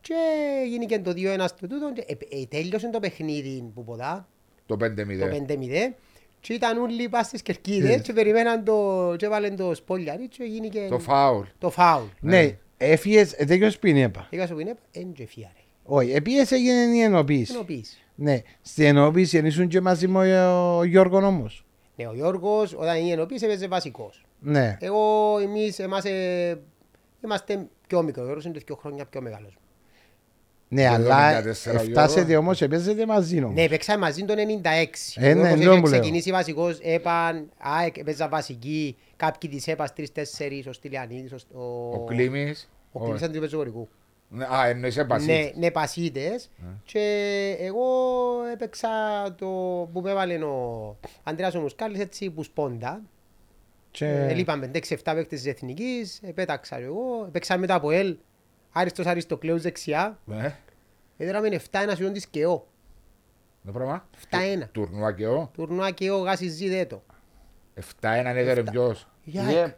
Και 0.00 0.14
γίνηκε 0.68 0.98
το 0.98 1.10
2-1 1.16 1.44
στο 1.46 1.66
τούτο 1.66 1.92
και 1.94 2.04
ε, 2.06 2.40
ε, 2.40 2.44
τέλειωσε 2.48 2.90
το 2.90 3.00
παιχνίδι 3.00 3.70
που 3.74 3.84
ποδά, 3.84 4.28
Το 4.66 4.76
το 4.76 4.84
5-0. 4.86 4.88
5-0. 4.88 5.92
Και 6.40 6.52
ήταν 6.52 6.78
όλοι 6.78 7.08
πας 7.08 7.26
στις 7.26 7.42
κερκίδες 7.42 8.00
και 8.02 8.12
περιμέναν 8.12 8.64
το... 8.64 9.14
και 9.18 9.26
έβαλαν 9.26 9.56
το 9.56 9.74
σπόλιαρι 9.74 10.28
και 10.28 10.44
γίνηκε 10.44 10.86
Το 10.90 10.98
φάουλ. 10.98 11.44
το 11.58 11.70
φάουλ. 11.70 12.04
Ναι, 12.20 12.56
έφυγες, 12.76 13.32
ε, 13.32 13.44
τέλειωσε 13.44 13.78
πριν 13.78 13.96
είπα. 13.96 14.26
Είχα 14.30 14.46
σου 14.46 14.54
πει, 14.54 14.64
ναι, 14.64 14.72
εν 14.92 15.12
και 15.12 15.26
φιάρε. 15.26 15.52
Όχι, 15.84 16.12
επίσης 16.12 16.50
έγινε 16.52 16.96
η 16.96 17.00
ενοποίηση. 17.00 17.52
Ενοποίηση. 17.54 17.96
Ναι, 18.14 18.40
στην 18.62 18.84
ενοποίηση 18.84 19.36
δεν 19.36 19.46
ήσουν 19.46 19.68
και 19.68 19.80
μαζί 19.80 20.08
με 20.08 20.46
ο 20.48 20.84
Γιώργο 20.84 21.16
όμως. 21.26 21.64
Ναι, 22.02 22.08
ο 22.08 22.14
Γιώργος 22.14 22.74
όταν 22.78 22.96
είναι 22.96 23.12
ενοποίηση 23.12 23.44
έπαιζε 23.44 23.68
βασικός. 23.68 24.24
Ναι. 24.40 24.76
Εγώ, 24.80 25.38
εμείς, 25.42 25.78
εμάς, 25.78 26.04
ε, 26.04 26.60
είμαστε 27.24 27.66
πιο 27.86 28.02
μικροί. 28.02 28.20
Ο 28.20 28.24
Γιώργος 28.24 28.44
είναι 28.44 28.58
δύο 28.66 28.76
χρόνια 28.76 29.04
πιο 29.04 29.20
μεγάλος. 29.20 29.56
Ναι, 30.68 30.86
Το 30.86 30.92
αλλά 30.92 31.42
74 31.42 31.44
ο 31.46 31.50
φτάσετε 31.50 32.20
Γιώργος. 32.20 32.36
όμως, 32.36 32.62
έπαιζετε 32.62 33.06
μαζί 33.06 33.42
όμως. 33.42 33.54
Ναι, 33.54 33.68
παίξαμε 33.68 33.98
μαζί 33.98 34.24
το 34.24 34.34
96. 34.34 35.16
Ε, 35.16 35.30
Ο 35.30 35.34
ναι, 35.34 35.40
Γιώργος 35.40 35.60
εντό 35.60 35.70
είχε 35.70 35.80
μου 35.80 35.86
λέω. 35.86 36.00
ξεκινήσει 36.00 36.30
βασικός, 36.30 36.78
έπαν, 36.82 37.48
ΑΕΚ, 37.58 37.96
έπαιζα 37.98 38.28
βασική, 38.28 38.96
κάποιοι 39.16 39.50
της 39.50 39.66
έπας 39.68 39.92
τρεις-τέσσερις, 39.92 40.66
ο 40.66 40.72
Στυλιανίδης, 40.72 41.32
ο- 41.32 41.60
Ο 41.60 41.94
ο... 41.94 42.04
Κλήμης. 42.04 42.70
Ο 42.92 42.98
ο- 42.98 43.02
Κλήμης 43.02 43.20
ήταν 43.20 43.32
του 43.32 43.40
πεζογορικού. 43.40 43.88
Ναι, 44.34 44.44
Α, 44.44 44.66
εννοείς 44.68 44.96
Ναι, 44.96 45.02
έπασίτες. 45.02 45.52
ναι, 45.56 45.70
πασίτες. 45.70 46.50
Και 46.84 47.56
εγώ 47.58 47.84
έπαιξα 48.52 48.88
το 49.38 49.46
που 49.92 50.00
με 50.00 50.10
έβαλε 50.10 50.34
ο 50.44 50.96
Ανδρέας 51.22 51.54
ο 51.54 51.60
Μουσκάλης 51.60 52.00
έτσι 52.00 52.30
που 52.30 52.42
σπόντα. 52.42 53.02
Και... 53.90 54.06
Ε, 54.06 54.32
Λείπαμε 54.34 54.70
6-7 54.74 54.78
παίκτες 55.04 55.26
της 55.40 55.46
Εθνικής, 55.46 56.20
επέταξα 56.22 56.76
εγώ, 56.78 57.28
παίξα 57.32 57.58
μετά 57.58 57.74
από 57.74 57.90
ελ, 57.90 58.16
Άριστος 58.72 59.06
Αριστοκλέους 59.06 59.62
δεξιά, 59.62 60.18
Ναι, 60.24 60.56
έδραμε 61.16 61.60
7-1 61.70 61.92
σιόν 61.94 62.12
της 62.12 62.26
ΚΕΟ, 62.28 62.66
το 63.66 63.72
πράγμα. 63.72 64.08
7-1. 64.30 64.68
Τουρνουά 64.72 65.12
και 65.12 65.26
ο. 65.26 65.50
Τουρνουά 65.54 65.90
ΚΕΟ 65.90 66.18
γάσι 66.18 66.48
ζίδετο. 66.48 67.02
7-1 67.74 67.82
έδερε 68.24 68.62
ποιος. 68.62 69.08
Για 69.24 69.42
Ε, 69.42 69.44
εκ. 69.46 69.50
για, 69.52 69.60
ε, 69.62 69.76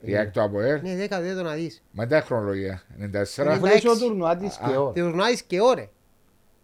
Η 0.00 0.16
ΑΕΚ 0.16 0.30
το 0.32 0.42
ΑΠΟΕΛ. 0.42 0.80
Ναι, 0.82 0.94
δέκα 0.96 1.20
δέτο 1.20 1.42
να 1.42 1.52
δεις. 1.54 1.82
Μα 1.90 2.06
δεν 2.06 2.22
χρονολογία. 2.22 2.82
94. 2.98 3.46
Αφού 3.46 3.64
λες 3.66 3.84
ο 3.84 3.90
96. 3.92 3.98
τουρνουά 3.98 4.36
της 4.36 4.56
και 4.56 4.74
Α, 4.74 4.80
ο. 4.80 4.92
Τουρνουά 4.92 5.26
της 5.28 5.42
ΚΕΟ 5.42 5.72
ρε. 5.74 5.88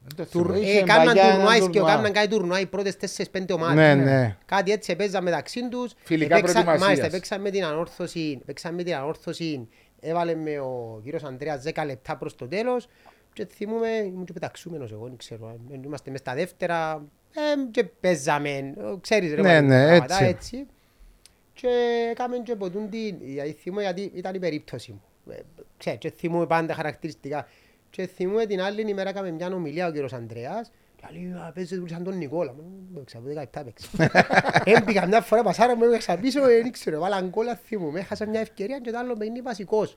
Δεν 0.06 0.16
το 0.26 0.30
Τουρ- 0.30 0.46
θυμάμαι. 0.46 0.64
Είχε 0.66 0.78
ε, 0.78 0.82
Κάμναν 0.82 1.06
μπαγιά 1.06 1.22
έναν 1.22 1.34
τουρνουά 1.34 1.50
της 1.52 1.60
ΚΕΟ, 1.60 1.70
τουρνουά. 1.72 1.92
κάμναν 1.92 2.12
κάτι 2.12 2.28
τουρνουά 2.28 2.60
οι 2.60 2.66
πρώτες 2.66 2.96
4-5 2.96 3.44
ομάδες. 3.54 3.74
Ναι, 3.74 3.94
ναι. 3.94 4.36
Κάτι 4.46 4.72
έτσι 4.72 4.92
έπαιζαν 4.92 5.22
μεταξύ 5.22 5.68
τους. 5.68 5.92
Φιλικά 6.04 6.36
Έπαιξα- 6.36 6.52
προετοιμασίας. 6.52 6.88
Μάλιστα, 6.88 7.10
παίξαν 7.16 7.40
με 7.40 7.50
την 7.50 7.64
ανόρθωση. 7.64 8.40
Παίξαν 8.46 8.74
με 8.74 8.82
την 8.82 8.94
ανόρθωση. 8.94 9.68
Έβαλε 10.00 10.34
με 10.34 10.58
ο 10.58 11.00
κύριος 11.04 11.22
Ανδρέας 11.24 11.62
10 11.62 11.84
λεπτά 11.86 12.16
προς 12.16 12.34
το 12.34 12.48
τέλος. 12.48 12.88
Και 13.32 13.46
θυμούμε, 13.46 13.88
ήμουν 13.88 14.24
και 14.24 14.32
πεταξούμενος 14.32 14.92
εγώ, 14.92 15.04
δεν 15.06 15.16
ξέρω. 15.16 15.56
ε, 15.72 15.78
Είμαστε 15.84 16.10
μες 16.10 16.20
στα 16.20 16.34
δεύτερα 16.34 17.04
ε, 17.34 17.40
και 17.70 17.84
παίζαμε. 17.84 18.48
ε, 18.48 18.72
Ξέρεις 19.00 19.34
ρε, 19.34 19.40
Ναι, 19.42 19.48
πάλι, 19.54 19.66
ναι, 19.66 19.86
πράγματα, 19.86 20.14
έτσι. 20.14 20.26
έτσι. 20.56 20.66
Και 21.54 21.68
έκαμε 22.10 22.38
και 22.38 22.56
ποτούν 22.56 22.90
την, 22.90 23.16
γιατί 23.20 23.52
θυμούμαι 23.52 23.82
γιατί 23.82 24.10
ήταν 24.14 24.34
η 24.34 24.38
περίπτωση 24.38 24.92
μου. 24.92 25.02
Ε, 25.32 25.40
Ξέρεις, 25.76 25.98
και 25.98 26.10
θυμούμαι 26.10 26.46
πάντα 26.46 26.74
χαρακτηριστικά. 26.74 27.48
Και 27.90 28.06
θυμούμαι 28.06 28.46
την 28.46 28.60
άλλη 28.60 28.80
ημέρα 28.88 29.08
έκαμε 29.08 29.30
μια 29.30 29.52
ομιλία 29.52 29.86
ο 29.86 29.90
κύριος 29.90 30.12
Ανδρέας 30.12 30.70
και 30.96 31.06
λέει, 31.12 31.32
«Α, 31.32 31.52
παίζετε 31.54 31.80
τους 31.80 31.90
σαν 31.90 32.04
τον 32.04 32.16
Νικόλα. 32.16 32.52
Μου 32.52 32.62
λέει, 32.92 33.04
«Παίξα, 33.04 33.18
από 33.18 33.28
17 33.28 33.64
παίξα». 33.64 33.88
Έμπηκα 34.64 35.06
μια 35.06 35.20
φορά 35.20 35.42
πασάρα 35.42 35.76
μου 35.76 35.84
έπαιξα 35.84 36.16
πίσω, 36.16 36.48
ε, 36.48 36.62
δεν 36.62 36.72
ξέρω, 36.72 37.00
βάλαν 37.00 37.30
κόλλα 37.30 37.56
θυμούμαι. 37.56 38.00
Έχασα 38.00 38.26
μια 38.26 38.40
ευκαιρία 38.40 38.78
και 38.78 38.90
το 38.90 38.98
άλλο 38.98 39.16
με 39.16 39.24
είναι 39.24 39.42
βασικός. 39.42 39.96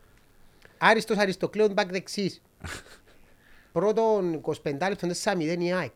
Άριστος 0.78 1.18
Αριστοκλέον 1.18 1.72
μπακ 1.74 1.92
δεξής. 1.92 2.42
Πρώτον 3.72 4.42
25 4.42 4.54
λεπτών 4.64 5.12
4-0 5.24 5.58
η 5.60 5.74
ΑΕΚ. 5.74 5.96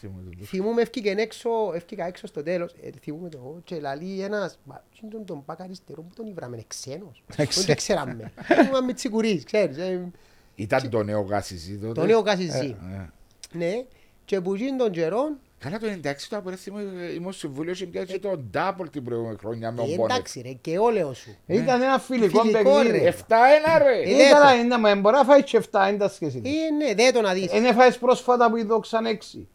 Θυμούμαι 0.00 0.30
το. 0.38 0.44
Θυμούμαι 0.44 0.82
έφυγε 0.82 1.14
έξω, 1.16 1.50
έφυγα 1.74 2.06
έξω 2.06 2.26
στο 2.26 2.42
τέλος. 2.42 2.74
Ε, 2.82 2.88
θυμούμαι 3.02 3.28
το 3.28 3.38
εγώ 3.40 3.60
και 3.64 3.80
λαλεί 3.80 4.20
ένας, 4.22 4.58
μα 4.64 4.84
τι 4.92 4.98
είναι 5.02 5.10
τον 5.12 5.24
τον 5.24 5.42
μπακ 5.46 5.60
αριστερό 5.60 6.02
που 6.02 6.14
τον 6.16 6.26
ήβραμε, 6.26 6.64
ξένος. 6.66 7.22
Δεν 7.36 7.46
Ξέ- 7.48 7.66
το 7.66 7.74
ξέραμε. 7.74 8.32
Ήμουν 8.68 8.84
με 8.84 8.92
τσικουρίς, 8.92 9.44
ξέρεις. 9.44 9.76
ε, 9.76 10.10
Ήταν 10.54 10.88
το 10.90 11.02
νέο 11.02 11.20
γάσιζι 11.20 11.78
τότε. 11.78 11.92
Το 12.00 12.06
νέο 12.06 12.22
Κασιζή. 12.22 12.76
Ναι. 12.90 13.08
Ναι, 13.52 13.84
και 14.24 14.40
που 14.40 14.54
γίνει 14.54 14.76
τον 14.78 14.90
καιρό, 14.90 15.28
Καλά 15.58 15.78
το 15.78 15.86
96 16.02 16.28
το 16.28 16.36
απορρέθη 16.36 16.72
ήμουν 17.16 17.32
συμβούλιο 17.32 17.72
και 17.74 17.86
πιάσει 17.86 18.18
τον 18.18 18.48
Ντάπολ 18.50 18.90
την 18.90 19.04
προηγούμενη 19.04 19.36
χρονιά 19.38 19.72
με 19.72 19.82
ε, 19.82 19.84
ο 19.84 19.94
Μπόνετ. 19.94 20.10
εντάξει 20.16 20.40
ρε, 20.40 20.52
και 20.60 20.78
όλεο 20.78 21.12
σου. 21.12 21.36
Ήταν 21.46 21.82
ένα 21.82 21.98
φιλικό 21.98 22.40
Φιλικό, 22.40 22.62
παιχνίδι. 22.74 22.98
ρε. 22.98 23.14
7-1 23.28 23.82
ρε. 23.82 23.98
Ε, 24.02 24.10
Είναι 24.10 24.28
καλά, 24.30 24.54
είναι, 24.54 24.78
μα 24.78 24.94
μπορεί 24.94 25.16
να 25.16 25.24
φάει 25.24 25.42
και 25.42 25.62
7, 25.70 25.86
είναι 25.88 25.96
τα 25.98 26.08
σχέση. 26.08 26.40
του. 26.40 26.48
Ε, 26.48 26.84
ναι, 26.84 26.94
δεν 26.94 27.12
το 27.12 27.20
να 27.20 27.32
δεις. 27.32 27.52
Είναι 27.52 27.72
φάεις 27.72 27.98
πρόσφατα 27.98 28.50
που 28.50 28.56
είδωξαν 28.56 29.04
6, 29.06 29.46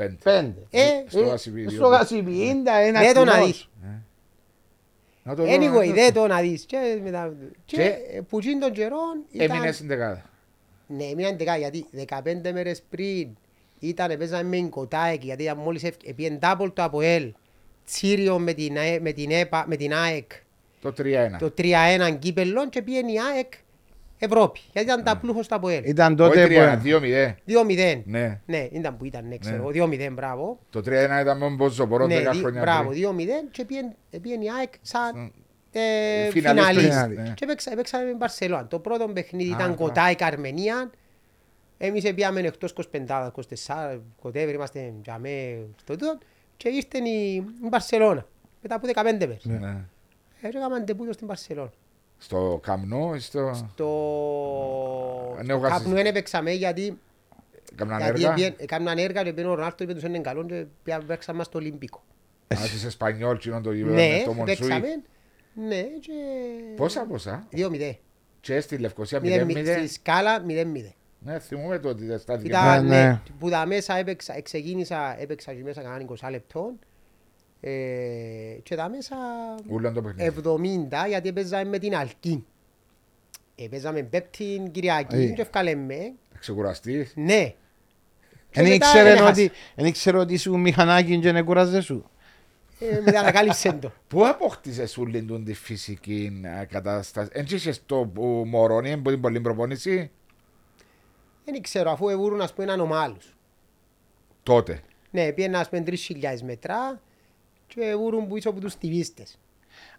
Πέντε. 0.00 0.16
5. 0.24 0.52
Ε, 0.70 0.80
Στο 1.08 1.20
Γασιπίδιο. 1.20 1.70
Στο 1.70 1.86
Γασιπί, 1.86 2.32
είναι 2.46 2.70
ένας 2.86 3.04
Δεν 3.04 3.14
το 3.14 3.24
να 3.24 3.32
κοινός. 3.32 3.46
δεις. 3.46 3.68
Να 5.22 5.34
το 5.34 5.42
δω, 5.44 5.54
Anyway, 5.54 5.60
να 5.60 5.84
το- 5.84 5.92
δεν 5.92 6.12
το 6.12 6.26
να 6.26 6.40
δεις. 6.40 6.64
Και, 6.64 7.00
μετά, 7.04 7.34
και, 7.64 7.76
Και- 7.76 7.96
ε, 8.16 8.20
που 8.20 8.38
γίνει 8.40 8.60
τον 8.60 8.72
καιρό 8.72 8.96
ήταν... 9.30 9.50
Έμεινες 9.50 9.74
στην 9.74 9.86
δεκάδα. 9.86 10.24
Ναι, 10.86 11.04
έμειναν 11.04 11.36
δεκά, 11.38 11.56
γιατί 11.56 11.86
15 11.92 12.52
μέρες 12.52 12.82
πριν 12.90 13.28
ήταν, 13.78 14.18
παίζαμε 14.18 14.42
με 14.42 14.56
Ιγκοτάεκ, 14.56 15.24
γιατί 15.24 15.42
ήταν 15.42 15.56
μόλις 15.58 15.82
έπιεν 16.04 16.38
τάπολ 16.38 16.72
το 16.72 16.82
ΑΠΟΕΛ, 16.82 17.32
Τσίριο 17.86 18.38
με 18.38 18.52
την, 18.52 18.78
ΑΕ- 18.78 19.00
με 19.00 19.12
την, 19.12 19.30
ΕΠΑ, 19.30 19.64
με 19.68 19.76
την 19.76 19.94
ΑΕΚ, 19.94 20.30
Το 20.80 20.92
3-1. 20.98 21.36
το 21.38 21.50
3-1 21.58 22.16
κύπελλον 22.18 22.68
και 22.68 22.82
πήγαινε 22.82 23.12
η 23.12 23.16
ΑΕΚ 23.34 23.52
Ευρώπη, 24.22 24.60
γιατί 24.72 24.88
ήταν 24.88 25.04
τα 25.04 25.16
πλούχος 25.16 25.46
το 25.48 25.54
ΑΠΟΕΛ. 25.54 25.82
Ήταν 25.84 26.20
Όχι 26.20 26.32
τότε 26.32 26.46
3-1, 26.46 26.78
που... 26.82 26.88
2-0. 26.88 27.96
2-0. 27.96 28.02
Ναι. 28.04 28.40
Ναι, 28.46 28.68
ήταν 28.72 28.96
που 28.96 29.04
ήταν, 29.04 29.26
ναι, 29.28 29.36
ξέρω, 29.38 29.70
Ναι. 29.70 29.84
2-0, 30.08 30.12
μπράβο. 30.12 30.58
Το 30.70 30.78
3-1 30.78 30.82
ήταν 31.20 31.38
με 31.38 31.38
τον 31.44 31.54
Μποζοπορό 31.54 32.06
Ναι, 32.06 32.16
10 32.16 32.30
δι- 32.32 32.40
χρόνια 32.40 32.60
μπράβο, 32.60 32.88
πριν. 32.90 33.16
2-0 33.18 33.48
και 33.50 33.64
πήγαινε 33.64 33.96
πήγαινε 34.22 34.44
η 34.44 34.48
ΑΕΚ 34.58 34.72
σαν 34.82 35.12
Σαν- 35.14 35.32
ε, 35.72 36.30
Φιναλίστ, 36.30 36.80
φιναλίστ. 36.80 37.20
ναι. 37.20 37.32
Και 37.36 37.46
παίξα- 37.46 37.74
παίξαμε 37.74 38.04
με 38.04 38.12
Μπαρσελόνα. 38.14 38.66
Το 38.66 38.78
πρώτο 38.78 39.08
παιχνίδι 39.08 39.50
Α, 39.52 39.54
ήταν 39.58 39.70
α. 39.70 39.74
Κοτάικ 39.74 40.22
Αρμενία. 40.22 40.90
Εμείς 41.78 42.12
πήγαμε 42.14 42.40
εκτός 42.40 42.72
25, 42.72 43.30
24, 43.32 44.00
whatever, 44.22 44.50
είμαστε 44.54 44.92
για 45.02 45.18
με 45.18 45.58
στο 45.80 45.96
τούτο 45.96 46.18
και 46.56 46.68
ήρθε 46.68 46.98
η 47.08 47.34
η 47.34 47.44
Μπαρσελόνα. 47.68 48.26
μετά 48.62 48.74
από 48.74 48.86
15 48.86 49.26
μέρες. 49.26 49.44
Ναι. 49.44 49.56
Ε, 50.42 50.48
και 50.48 50.56
έκαναν 50.56 50.84
τεπούτο 50.84 51.12
στην 51.12 51.26
Παρσελόνα. 51.26 51.70
Στο 52.22 52.60
Καμνό, 52.62 53.12
ή 53.14 53.18
στο. 53.18 53.68
Το... 53.74 53.84
Ναι, 55.44 55.52
ο 55.52 55.58
Γασίς. 55.58 55.78
Κάπου 55.82 55.90
δεν 55.94 56.06
έπαιξαμε 56.06 56.50
γιατί 56.52 56.98
Καμνάν 57.74 57.98
γιατί 58.00 58.20
έργα. 58.20 58.32
έπιεν- 58.32 58.60
έκαναν 58.60 58.98
έργα 58.98 59.22
και 59.22 59.32
πήγαινε 59.32 59.52
ο 59.52 59.54
Ρονάλτο 59.54 59.84
είπε 59.84 59.94
τους 59.94 60.02
είναι 60.02 60.18
καλό 60.18 60.44
και 60.46 60.64
πήγα- 60.82 61.00
παίξαμε 61.00 61.38
μας 61.38 61.46
στο 61.46 61.58
Ολυμπίκο. 61.58 62.02
Α, 62.48 62.56
της 62.62 62.84
Εσπανιόλ, 62.84 63.36
κοινό 63.36 63.60
το 63.60 63.72
γήπεδο 63.72 63.94
Ναι, 63.94 64.08
με 64.08 64.22
το 64.24 64.32
Μονσούι. 64.32 64.56
παίξαμε. 64.56 65.02
Ναι, 65.54 65.80
και... 65.82 66.12
Πόσα, 66.76 67.04
πόσα; 67.06 67.46
2-0. 67.52 67.92
Και 68.40 68.60
στη 68.60 68.76
Λευκοσία 68.78 69.20
Μηδέν- 69.20 69.50
0-0. 69.50 69.76
Στη 69.78 69.88
σκάλα 69.88 70.44
0-0. 70.48 70.92
Ναι, 71.18 71.38
θυμούμε 71.38 71.78
το 71.78 71.88
ότι 71.88 72.18
στα 72.18 72.36
δικά 72.36 72.58
Ήταν, 72.74 72.86
Ναι, 72.86 72.96
ναι. 72.96 73.02
ναι, 73.08 73.20
που 73.38 73.50
τα 73.50 73.66
μέσα 73.66 73.96
έπαιξα, 73.96 74.40
ξεκίνησα, 74.42 75.20
έπαιξα 75.20 75.52
και 75.54 75.62
μέσα 75.62 75.82
κανέναν 75.82 76.16
20 76.22 76.30
λεπτών. 76.30 76.78
Ε, 77.60 77.70
και 78.62 78.74
τα 78.76 78.88
μέσα 78.88 79.16
Ούλαν 79.68 79.94
το 79.94 80.02
παιχνίδι. 80.02 80.34
70 80.44 81.08
γιατί 81.08 81.28
έπαιζαμε 81.28 81.64
με 81.64 81.78
την 81.78 81.96
Αλκή. 81.96 82.44
Έπαιζαμε 83.56 84.02
πέπτην 84.02 84.64
Ε. 84.64 84.68
Κυριακή 84.68 85.32
και 85.32 85.42
ευκάλεμε. 85.42 86.12
Ξεκουραστείς. 86.38 87.12
Ναι. 87.16 87.54
Και 88.50 88.60
Εν 88.60 88.62
μετά 88.62 88.74
ήξερε 88.74 89.10
έχασα. 89.10 89.28
ότι, 89.28 89.50
εν 89.74 89.86
ήξερε 89.86 90.18
ότι 90.18 90.36
σου 90.36 90.58
μηχανάκι 90.58 91.18
και 91.18 91.32
να 91.32 91.42
κουράζε 91.42 91.80
σου. 91.80 92.10
Ε, 92.78 93.00
Μετά 93.04 93.20
ανακάλυψε 93.20 93.72
το. 93.72 93.92
Πού 94.08 94.26
αποκτήσες 94.26 94.96
ούλη 94.98 95.22
του 95.22 95.42
τη 95.42 95.54
φυσική 95.54 96.40
ε, 96.60 96.64
κατάσταση; 96.64 97.30
Εν 97.32 97.46
είχες 97.48 97.82
το 97.86 98.10
που 98.14 98.44
μωρόνι, 98.46 98.96
που 98.96 99.10
την 99.10 99.20
πολλή 99.20 99.40
προπόνηση; 99.40 100.10
Δεν 101.44 101.62
ξέρω 101.62 101.90
αφού 101.90 102.08
εβούρουν 102.08 102.40
ας 102.40 102.52
πούμε 102.52 102.66
έναν 102.66 102.80
ομάλους. 102.80 103.36
Τότε. 104.42 104.80
Ναι, 105.10 105.32
πήγαινα 105.32 105.58
ας 105.58 105.68
πούμε 105.68 105.82
3.000 105.86 105.94
μετρά 106.44 107.00
και 107.74 107.80
εβούρουν 107.84 108.26
που 108.28 108.36
ίσω 108.36 108.50
από 108.50 108.60
τους 108.60 108.72
στιβίστες. 108.72 109.38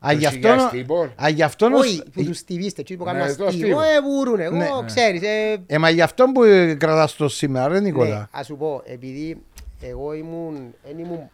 Α, 0.06 0.12
γι' 0.12 0.18
Τους 0.18 0.26
αυτό... 0.28 0.40
χιλιάς 0.40 0.70
τύπων. 0.70 1.14
Α, 1.24 1.30
γι' 1.30 1.44
αυτό... 1.44 1.66
Όχι, 1.74 2.04
που 2.14 2.24
τους 2.24 2.38
στιβίστες, 2.38 2.78
εκεί 2.80 2.96
που 2.98 3.04
Ναι, 3.06 3.12
κάνουν 3.12 3.28
το 3.28 3.34
στίβο, 3.34 3.52
στίβο. 3.52 3.82
εβούρουν. 3.82 4.40
Εγώ, 4.40 4.56
Ναι. 4.56 4.68
ξέρεις, 4.86 5.22
ε, 5.22 5.64
Ε, 5.68 5.78
μα 5.78 5.90
γι' 5.90 6.02
αυτό 6.02 6.26
που 6.34 6.44
ε, 6.44 6.74
κρατάς 6.74 7.16
το 7.16 7.28
σήμερα, 7.30 7.68
ρε 7.68 7.74
Ναι, 7.74 7.80
Νικόλα. 7.80 8.30
ας 8.32 8.46
σου 8.46 8.58
πω, 8.58 8.82
επειδή 8.86 9.42
εγώ 9.82 10.14
ήμουν, 10.14 10.74
δεν 10.84 10.98
ήμουν 11.00 11.30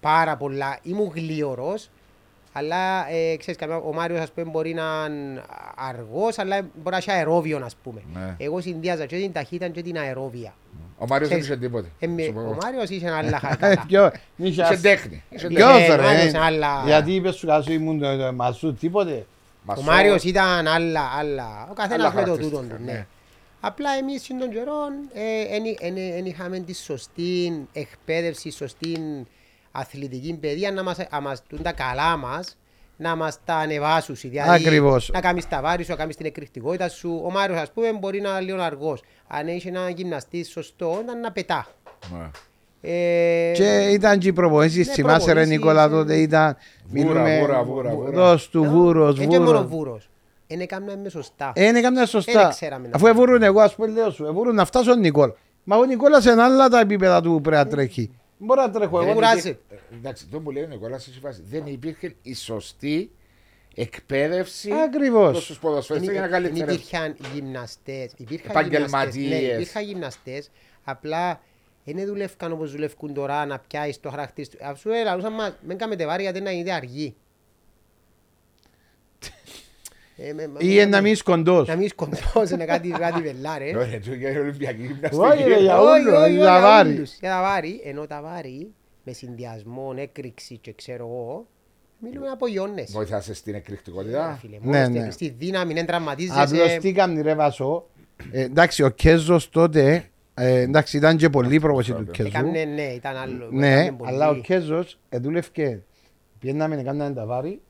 πάρα 0.00 0.36
πολλά, 0.36 0.78
ήμουν 0.82 1.10
γλίωρος, 1.14 1.90
αλλά 2.52 3.10
ε, 3.10 3.36
ξέρεις, 3.36 3.60
καμιά- 3.60 3.76
ο 3.76 3.92
Μάριος 3.92 4.20
ας 4.20 4.30
πούμε 4.32 4.50
μπορεί 4.50 4.74
να 4.74 5.06
είναι 5.08 5.42
αργός, 5.76 6.38
αλλά 6.38 6.60
μπορεί 6.60 6.90
να 6.90 6.96
έχει 6.96 7.10
αερόβιο 7.10 7.60
ας 7.64 7.76
πούμε. 7.82 8.02
Ναι. 8.14 8.34
Εγώ 8.38 8.60
συνδυάζα 8.60 9.06
και 9.06 9.16
την 9.16 9.32
ταχύτητα 9.32 9.68
και 9.68 9.82
την 9.82 9.98
αερόβια. 9.98 10.54
Ο 10.98 11.06
Μάριος 11.06 11.28
δεν 11.28 11.40
Ξέρεις, 11.40 11.46
είχε 11.58 11.66
τίποτε. 11.66 11.88
Ε, 11.98 12.06
με- 12.06 12.22
Σου 12.22 12.32
πω 12.32 12.40
ο 12.40 12.42
εγώ. 12.42 12.56
Μάριος 12.62 12.88
είχε 12.90 13.10
άλλα 13.10 13.36
Ε, 13.42 13.46
χαρκάτα. 13.46 13.84
ποιο- 13.86 14.12
είχε 14.36 14.48
Είχε 14.48 14.62
ας- 14.62 14.80
τέχνη. 14.80 15.22
Είχε 15.30 15.46
Ποιο- 15.46 15.66
τέχνη. 15.66 15.84
Ποιος 15.84 15.94
Ε, 15.94 15.96
ρε, 15.96 16.02
Μάριος 16.02 16.34
άλλα- 16.34 16.82
γιατί 16.86 17.14
είπες 17.14 17.34
σου 17.34 17.46
κάσου 17.46 17.72
ήμουν 17.72 18.02
ε, 18.02 18.12
ε, 18.26 18.30
μαζού 18.30 18.74
τίποτε. 18.74 19.26
Μα 19.62 19.74
Ο 19.74 19.76
σω- 19.76 19.84
Μάριος 19.86 20.22
ήταν 20.24 20.66
άλλα, 20.66 21.00
άλλα, 21.18 21.68
ο 21.70 21.74
καθένας 21.74 21.98
Άλλα 21.98 22.14
με 22.14 22.20
το 22.20 22.26
χαρακτηριστικά, 22.26 22.60
τούτον 22.62 22.76
του, 22.78 22.84
ναι. 22.84 22.92
ναι. 22.92 23.06
Απλά 23.60 23.90
εμείς 24.00 24.20
στην 24.22 24.38
των 24.38 24.50
καιρών 24.50 24.92
δεν 26.14 26.24
είχαμε 26.24 26.58
τη 26.58 26.74
σωστή 26.74 27.66
εκπαίδευση, 27.72 28.50
σωστή 28.50 28.98
αθλητική 29.72 30.38
παιδεία 30.40 30.72
να 30.72 30.82
μας, 30.82 30.96
να 31.10 31.20
μας 31.20 31.42
τούν 31.48 31.62
τα 31.62 31.72
καλά 31.72 32.16
μας 32.16 32.56
να 32.96 33.16
μας 33.16 33.38
τα 33.44 33.54
ανεβάσουν. 33.54 34.16
Δηλαδή, 34.20 34.50
Ακριβώς. 34.50 35.10
Να 35.12 35.20
κάνεις 35.20 35.48
τα 35.48 35.60
βάρη 35.60 35.82
σου, 35.84 35.90
να 35.90 35.96
κάνεις 35.96 36.16
την 36.16 36.26
εκρηκτικότητα 36.26 36.88
σου. 36.88 37.20
Ο 37.24 37.30
Μάριος 37.30 37.58
ας 37.60 37.70
πούμε 37.72 37.92
μπορεί 37.92 38.20
να 38.20 38.30
είναι 38.30 38.40
λίγο 38.40 38.62
αργός. 38.62 39.02
Αν 39.26 39.48
έχει 39.48 39.68
ένα 39.68 39.88
γυμναστή 39.90 40.44
σωστό, 40.44 40.98
ήταν 41.02 41.20
να 41.20 41.32
πετά. 41.32 41.66
Ναι. 42.12 42.30
Ε, 42.84 43.52
Και 43.54 43.88
ήταν 43.92 44.18
και 44.18 44.28
οι 44.28 44.32
προπονήσεις, 44.32 44.86
Ναι, 44.86 44.92
θυμάσαι 44.92 45.18
ρε 45.18 45.24
προπονήσεις, 45.32 45.56
Νικόλα 45.58 45.84
ε, 45.84 45.88
τότε 45.88 46.16
ήταν... 46.16 46.56
Βούρα, 46.86 47.02
μιλούμε- 47.04 47.38
βούρα, 47.40 47.62
βούρα, 47.62 47.90
βούρα. 47.94 48.10
Δώσ' 48.10 48.48
του 48.48 48.64
βούρος, 48.64 49.16
δεν 49.18 49.28
και 49.28 49.38
μόνο 49.38 49.50
βούρος. 49.52 49.66
βούρος. 49.68 50.08
Δεν 50.46 50.60
έκαναμε 50.60 50.96
με 51.02 51.08
σωστά. 51.08 51.52
Ε, 51.54 51.64
είναι 51.66 51.80
καμιά 51.80 51.98
Δεν 52.00 52.06
σωστά. 52.08 52.48
ξέραμε 52.48 52.88
να 52.88 52.94
Αφού 52.96 53.04
κάνουμε. 53.04 53.22
εβούρουν 53.22 53.42
εγώ, 53.42 53.60
ας 53.60 53.74
πούμε, 53.74 53.88
λέω 53.88 54.10
σου, 54.10 54.24
εβούρουν 54.24 54.54
να 54.54 54.64
φτάσω 54.64 54.90
ο 54.90 54.94
Νικόλα. 54.94 55.34
Μα 55.64 55.76
ο 55.76 55.84
Νικόλας 55.84 56.24
είναι 56.24 56.42
άλλα 56.42 56.68
τα 56.68 56.80
επίπεδα 56.80 57.20
του 57.20 57.30
που 57.30 57.40
πρέπει 57.40 57.56
να 57.64 57.66
τρέχει. 57.66 58.10
Μπορεί 58.44 58.60
να 58.60 58.70
τρέχω 58.70 58.98
Δεν 58.98 59.06
εγώ. 59.06 59.14
κουράζει. 59.14 59.48
υπήρχε- 59.48 59.82
ε, 59.92 59.94
Εντάξει, 59.96 60.26
το 60.26 60.40
που 60.40 60.50
λέει 60.50 60.62
ο 60.62 60.66
Νικόλας 60.66 61.02
σε 61.02 61.20
φάση. 61.20 61.42
Δεν 61.44 61.66
υπήρχε 61.66 62.14
η 62.22 62.34
σωστή 62.34 63.10
εκπαίδευση 63.74 64.70
Ακριβώς. 64.72 65.30
προς 65.30 65.46
τους 65.46 65.58
ποδοσφαιριστές 65.58 66.12
για 66.12 66.20
να 66.20 66.28
Δεν 66.28 66.42
καλύτερα. 66.42 66.72
υπήρχαν 66.72 67.16
γυμναστές. 67.34 68.12
Υπήρχαν 68.16 68.50
Επαγγελματίες. 68.50 69.14
γυμναστές, 69.14 69.46
Ναι, 69.48 69.54
υπήρχαν 69.54 69.82
γυμναστές. 69.84 70.50
Απλά 70.84 71.40
δεν 71.84 72.06
δουλεύκαν 72.06 72.52
όπως 72.52 72.70
δουλεύκουν 72.72 73.14
τώρα 73.14 73.46
να 73.46 73.58
πιάσεις 73.58 74.00
το 74.00 74.10
χαρακτηριστικό. 74.10 74.64
Αφού 74.66 74.78
σου 74.78 74.90
έλαβαν 74.90 75.32
μας, 75.32 75.52
μην 75.66 75.78
κάνετε 75.78 76.06
βάρη 76.06 76.22
γιατί 76.22 76.40
να 76.40 76.50
είναι 76.50 76.72
αργή. 76.72 77.14
Ε, 80.16 80.32
με- 80.32 80.50
Ή 80.58 80.86
να 80.86 81.00
μην 81.00 81.12
είσαι 81.12 81.22
κοντός. 81.22 81.68
Να 81.68 81.74
μην 81.74 81.84
είσαι 81.84 81.94
κοντός, 81.94 82.50
είναι 82.50 82.64
κάτι, 82.64 82.88
κάτι 82.88 83.20
βελά 83.22 83.58
ρε. 83.62 83.76
Ωραία, 83.76 84.00
του 84.00 84.14
για 84.14 84.40
Ολυμπιακή 84.40 84.82
Όχι, 84.82 84.88
ρε, 85.00 85.54
γυμναστική. 85.54 85.62
για 85.62 85.80
Όχι, 85.80 85.90
όλους, 86.08 86.12
όχι, 86.22 86.32
για 86.32 86.36
όχι, 86.36 86.36
τα 86.36 86.58
για 86.58 86.60
βάρη. 86.60 86.88
όλους. 86.96 87.16
Για 87.20 87.30
τα 87.30 87.40
βάρη, 87.42 87.80
ενώ 87.84 88.06
τα 88.06 88.20
βάρη 88.22 88.72
με 89.04 89.12
συνδυασμό, 89.12 89.94
έκρηξη 89.96 90.56
και 90.56 90.72
ξέρω 90.72 91.06
εγώ, 91.06 91.46
μιλούμε 91.98 92.28
από 92.28 92.46
γιώνες. 92.46 92.90
Βοηθάσαι 92.92 93.34
στην 93.34 93.54
εκρηκτικότητα; 93.54 94.38
Φίλε, 94.40 94.56
Ναι, 94.62 94.78
μόνο 94.88 94.88
ναι. 94.88 95.10
στη- 95.10 95.12
στη 95.12 95.34
δύναμη, 95.38 95.74
δεν 95.74 95.86
τραυματίζεσαι. 95.86 96.40
Απλώς 96.40 96.76
τι 96.80 96.92
κάνει 96.92 97.22
ρε 97.22 97.34
Βασό. 97.34 97.86
Ε, 98.30 98.42
Εντάξει, 98.42 98.82
ο 98.82 98.88
Κέζος 98.88 99.48
τότε, 99.50 100.04
ε, 100.34 100.60
εντάξει, 100.60 100.96
ήταν 100.96 101.16
και 101.16 101.28
πολύ 101.30 101.60
πρόπωση 101.60 101.92
του 101.92 102.04
Κέζου. 102.10 102.28
Έκαμνε, 102.28 102.64
ναι, 102.64 102.82
ήταν 102.82 103.16
άλλο. 103.16 103.48
Ναι, 103.50 103.72
έκαμνε 103.72 103.92
πολύ. 103.98 104.10
αλλά 104.10 104.28
ο 104.28 104.34
Κέζος 104.34 104.98
ε, 105.08 105.18
δούλευκε. 105.18 105.82
Πιέναμε 106.38 106.76
να 106.76 106.82
κάνουμε 106.82 107.10
τα 107.12 107.26
βάρη 107.26 107.60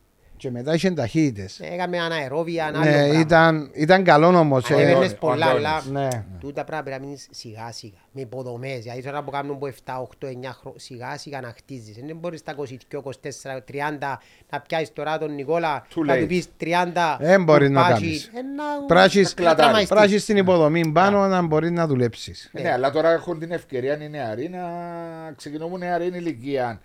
και 0.42 0.50
μετά 0.50 0.74
είχε 0.74 0.90
ταχύτητες. 0.90 1.60
Έκαμε 1.60 1.98
αναερόβια, 1.98 2.66
ένα 2.68 2.80
άλλο 2.80 2.90
Ναι, 2.90 2.96
πράγμα. 2.96 3.20
ήταν, 3.20 3.70
ήταν 3.74 4.04
καλό 4.04 4.26
όμως. 4.38 4.70
Αν 4.70 4.78
ε, 4.78 4.82
έπαιρνες 4.82 5.12
ο 5.12 5.16
πολλά, 5.20 5.46
Αντώνης. 5.46 5.66
αλλά 5.66 5.82
Ναι. 5.90 6.08
τούτα 6.40 6.64
πράγματα 6.64 6.82
πρέπει 6.82 7.00
να 7.00 7.06
μείνεις 7.06 7.28
σιγά 7.30 7.72
σιγά, 7.72 7.96
με 8.12 8.20
υποδομές. 8.20 8.78
Γιατί 8.84 9.02
τώρα 9.02 9.22
που 9.22 9.30
κάνουν 9.30 9.54
από 9.54 9.66
7, 9.66 10.00
8, 10.00 10.26
9 10.26 10.52
χρόνια, 10.60 10.80
σιγά 10.80 11.18
σιγά 11.18 11.40
να 11.40 11.52
χτίζεις. 11.56 11.96
Δεν 12.06 12.16
μπορείς 12.16 12.40
στα 12.40 12.54
22, 12.54 13.00
24, 13.02 13.60
30 13.64 14.18
να 14.50 14.60
πιάσεις 14.60 14.92
τώρα 14.92 15.18
τον 15.18 15.34
Νικόλα, 15.34 15.86
Too 15.94 16.02
να 16.06 16.14
late. 16.14 16.18
του 16.20 16.26
πεις 16.26 16.46
30 16.56 17.16
Δεν 17.20 17.44
μπορεί 17.44 17.68
να 17.70 17.82
κουπάκι. 17.82 18.00
κάνεις. 18.02 18.24
Ε, 18.26 18.30
να- 18.56 18.86
Πράξεις- 18.86 19.28
να 19.28 19.42
κλατάρεις. 19.42 19.70
Πράξεις 19.72 19.88
Πράξεις 19.88 20.24
την 20.24 20.36
υποδομή 20.36 20.90
πάνω 20.92 21.26
να 21.26 21.42
μπορεί 21.42 21.70
να 21.70 21.86
δουλέψεις. 21.86 22.50
Ε, 22.52 22.62
Ναι, 22.62 22.72
αλλά 22.72 22.90
τώρα 22.90 23.10
έχουν 23.10 23.38
την 23.38 23.50
ευκαιρία 23.52 24.02
οι 24.02 24.08
νεαροί 24.08 24.48
να 24.48 24.60
ξεκινούν 25.36 25.78
νεαρή 25.78 26.06
ηλικία 26.06 26.80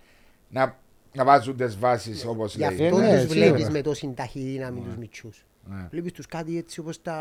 να, 0.48 0.76
να 1.18 1.24
βάζουν 1.24 1.56
τις 1.56 1.78
βάσεις 1.78 2.24
όπως 2.24 2.54
Γι' 2.54 2.58
λέει. 2.60 2.68
αυτό 2.68 2.98
ναι, 2.98 3.10
τους 3.10 3.30
σίγουρα. 3.30 3.48
βλέπεις 3.48 3.68
με 3.70 3.80
τόση 3.80 4.12
ταχυδύναμη 4.16 4.80
τους 4.80 4.96
μητσούς. 4.96 5.46
Ναι. 5.70 5.86
Βλέπεις 5.90 6.12
τους 6.12 6.26
κάτι 6.26 6.58
έτσι 6.58 6.80
όπως 6.80 7.02
τα... 7.02 7.14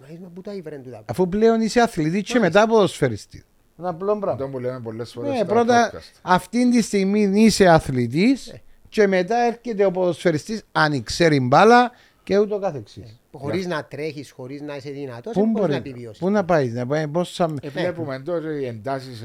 Μα 0.00 0.06
είσαι, 0.10 0.20
μα 0.22 0.28
πού 0.34 0.40
τα 0.40 0.52
ήβρεν 0.52 0.82
τούτα. 0.82 1.02
Αφού 1.06 1.28
πλέον 1.28 1.60
είσαι 1.60 1.80
αθλητής 1.80 2.22
και 2.22 2.38
μετά 2.38 2.66
ποδοσφαιριστή. 2.66 3.44
Ένα 3.78 3.88
απλό 3.88 4.18
πράγμα. 4.18 4.32
Αυτό 4.32 4.48
που 4.48 4.58
λέμε 4.58 4.80
πολλές 4.80 5.12
φορές. 5.12 5.32
Ναι, 5.38 5.44
πρώτα 5.44 5.92
αυτή 6.22 6.70
τη 6.70 6.82
στιγμή 6.82 7.30
είσαι 7.34 7.66
αθλητής 7.68 8.54
και 8.88 9.06
μετά 9.06 9.36
έρχεται 9.36 9.84
ο 9.84 9.90
ποδοσφαιριστής 9.90 10.62
αν 10.72 11.02
ξέρει 11.02 11.40
μπάλα 11.40 11.90
και 12.22 12.38
ούτω 12.38 12.58
καθεξής. 12.58 13.19
Χωρίς 13.32 13.66
να 13.66 13.84
τρέχεις, 13.84 14.30
χωρίς 14.30 14.60
να 14.60 14.76
είσαι 14.76 14.90
δυνατός, 14.90 15.32
Πού 15.32 15.40
δεν 15.40 15.50
μπορείς 15.50 15.60
μπορεί, 15.60 15.70
να 15.70 15.76
επιβιώσεις. 15.76 16.18
πού 16.22 16.30
να 16.30 16.44
πάει, 16.44 16.68
να 16.68 16.86
πάει 16.86 17.08
πώς 17.08 17.34
θα... 17.34 17.54
Ε, 17.62 17.68
βλέπουμε 17.68 18.18
τώρα 18.20 18.58
οι 18.60 18.66
εντάσεις 18.66 19.22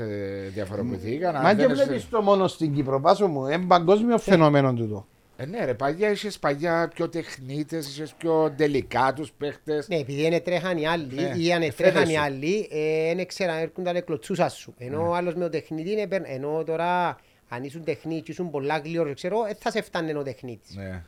διαφοροποιηθήκαν. 0.54 1.34
Μα 1.34 1.40
αν 1.40 1.58
και 1.58 1.62
δεν 1.66 1.72
είσαι- 1.72 1.86
βλέπεις 1.86 2.10
το 2.10 2.22
μόνο 2.22 2.48
στην 2.48 2.74
Κύπρο, 2.74 3.00
πάσο 3.00 3.28
μου, 3.28 3.46
είναι 3.48 3.66
παγκόσμιο 3.68 4.18
φαινόμενο 4.18 4.74
τούτο. 4.74 5.08
Ε, 5.38 5.46
ναι, 5.46 5.66
ρε, 5.66 5.74
παλιά 5.74 6.12
είχες 6.12 6.40
παλιά 6.40 6.92
πιο 6.96 7.10
τεχνίτες, 7.10 7.88
είχες 7.90 8.14
πιο 8.18 8.54
τελικά 8.58 9.14
τους 9.16 9.32
παίχτες. 9.32 9.88
Ναι, 9.88 9.96
επειδή 9.96 10.26
είναι 10.26 10.40
τρέχαν 10.40 10.78
οι 10.78 10.88
άλλοι 10.88 11.08
Ναι, 11.14 11.32
ή 11.38 11.54
αν 11.54 11.62
ε, 11.62 11.68
τρέχαν 11.72 12.02
οι 12.02 12.06
φαίνεσαι. 12.06 12.20
άλλοι, 12.20 12.68
ε, 12.72 13.16
δεν 13.16 13.26
ξέραν, 13.28 13.58
έρχονταν 13.58 13.96
εκλωτσούσαν 13.96 14.50
σου. 14.50 14.74
Ενώ 14.78 15.02
Ναι. 15.02 15.08
ο 15.08 15.16
άλλος 15.16 15.34
με 15.36 15.44
το 15.44 15.50
τεχνίτης 15.50 15.92
είναι, 15.92 16.08
παίρν- 16.08 16.26
ενώ 16.30 16.64
τώρα 16.66 17.18
αν 17.50 17.64
ήσουν 17.64 17.84
τεχνίτης 17.84 18.24
και 18.24 18.32
ήσουν 18.32 18.50
πολλά 18.52 18.78
γλύωρος, 18.78 19.14
ξέρω, 19.14 19.44
δεν 19.46 19.56
θα 19.60 19.72
σε 19.72 19.82
φτάνε 19.82 20.18
ο 20.18 20.24
τεχνίτης. 20.24 20.76
Ναι. 20.76 21.04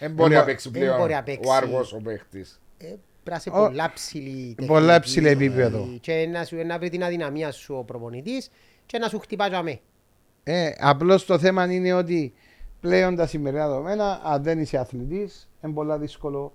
Δεν 0.00 0.10
μπορεί 0.10 0.32
μπο- 0.32 0.38
να 0.38 0.44
παίξει 0.44 0.68
δεν 0.70 0.80
πλέον 0.82 0.98
μπορεί 0.98 1.12
να 1.12 1.22
παίξει. 1.22 1.48
ο 1.48 1.52
άργος 1.52 1.92
ο 1.92 1.96
παίχτης. 2.02 2.60
Ε, 2.78 2.84
Πρέπει 3.22 3.30
να 3.30 3.36
είσαι 3.36 3.50
Ο- 3.64 3.66
πολλά 3.68 3.92
ψηλή 3.92 4.56
πολλά 4.66 4.86
τεχνική 4.86 5.06
ψηλό 5.10 5.28
επίπεδο. 5.28 5.88
Και 6.00 6.28
να, 6.32 6.44
σου, 6.44 6.56
να 6.66 6.78
βρει 6.78 6.88
την 6.88 7.04
αδυναμία 7.04 7.52
σου 7.52 7.74
ο 7.74 7.84
προπονητής 7.84 8.50
και 8.86 8.98
να 8.98 9.08
σου 9.08 9.18
χτυπά 9.18 9.46
για 9.48 9.62
μέ. 9.62 9.80
Ε, 10.42 10.70
απλώς 10.78 11.24
το 11.24 11.38
θέμα 11.38 11.72
είναι 11.72 11.92
ότι 11.92 12.32
πλέον 12.80 13.16
τα 13.16 13.26
σημερινά 13.26 13.66
δεδομένα, 13.68 14.20
αν 14.24 14.42
δεν 14.42 14.58
είσαι 14.58 14.76
αθλητής, 14.78 15.48
είναι 15.64 15.72
πολύ 15.72 15.96
δύσκολο 15.98 16.52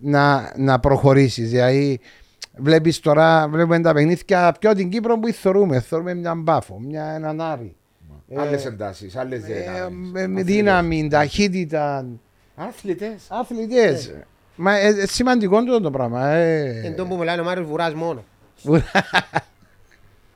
να, 0.00 0.52
να 0.56 0.80
προχωρήσεις. 0.80 1.50
Δηλαδή, 1.50 2.00
βλέπεις 2.56 3.00
τώρα, 3.00 3.48
βλέπουμε 3.48 3.80
τα 3.80 3.92
παιχνίδια 3.92 4.56
πιο 4.60 4.74
την 4.74 4.88
Κύπρο 4.90 5.18
που 5.18 5.32
θεωρούμε. 5.32 5.80
Θεωρούμε 5.80 6.14
μια 6.14 6.34
μπάφο, 6.34 6.80
μια, 6.80 7.04
έναν 7.04 7.40
άρη. 7.40 7.76
Ε, 8.28 8.40
Άλλε 8.40 8.56
εντάσεις, 8.62 9.16
άλλες 9.16 9.42
ε, 9.42 9.52
δυνάμεις. 9.52 10.10
με- 10.10 10.26
με 10.26 10.42
δύναμη, 10.42 11.08
ταχύτητα, 11.08 12.06
Αθλητές. 12.58 13.26
αθλητές. 13.28 14.14
Μα 14.56 14.76
ε, 14.78 14.86
ε, 14.86 15.06
σημαντικό 15.06 15.58
τούτο 15.58 15.80
το 15.80 15.90
πράγμα. 15.90 16.28
Ε. 16.28 16.80
Εν 16.86 16.96
τω 16.96 17.06
που 17.06 17.16
μιλάει 17.16 17.40
ο 17.40 17.44
Μάριος 17.44 17.66
Βουράς 17.66 17.94
μόνο. 17.94 18.24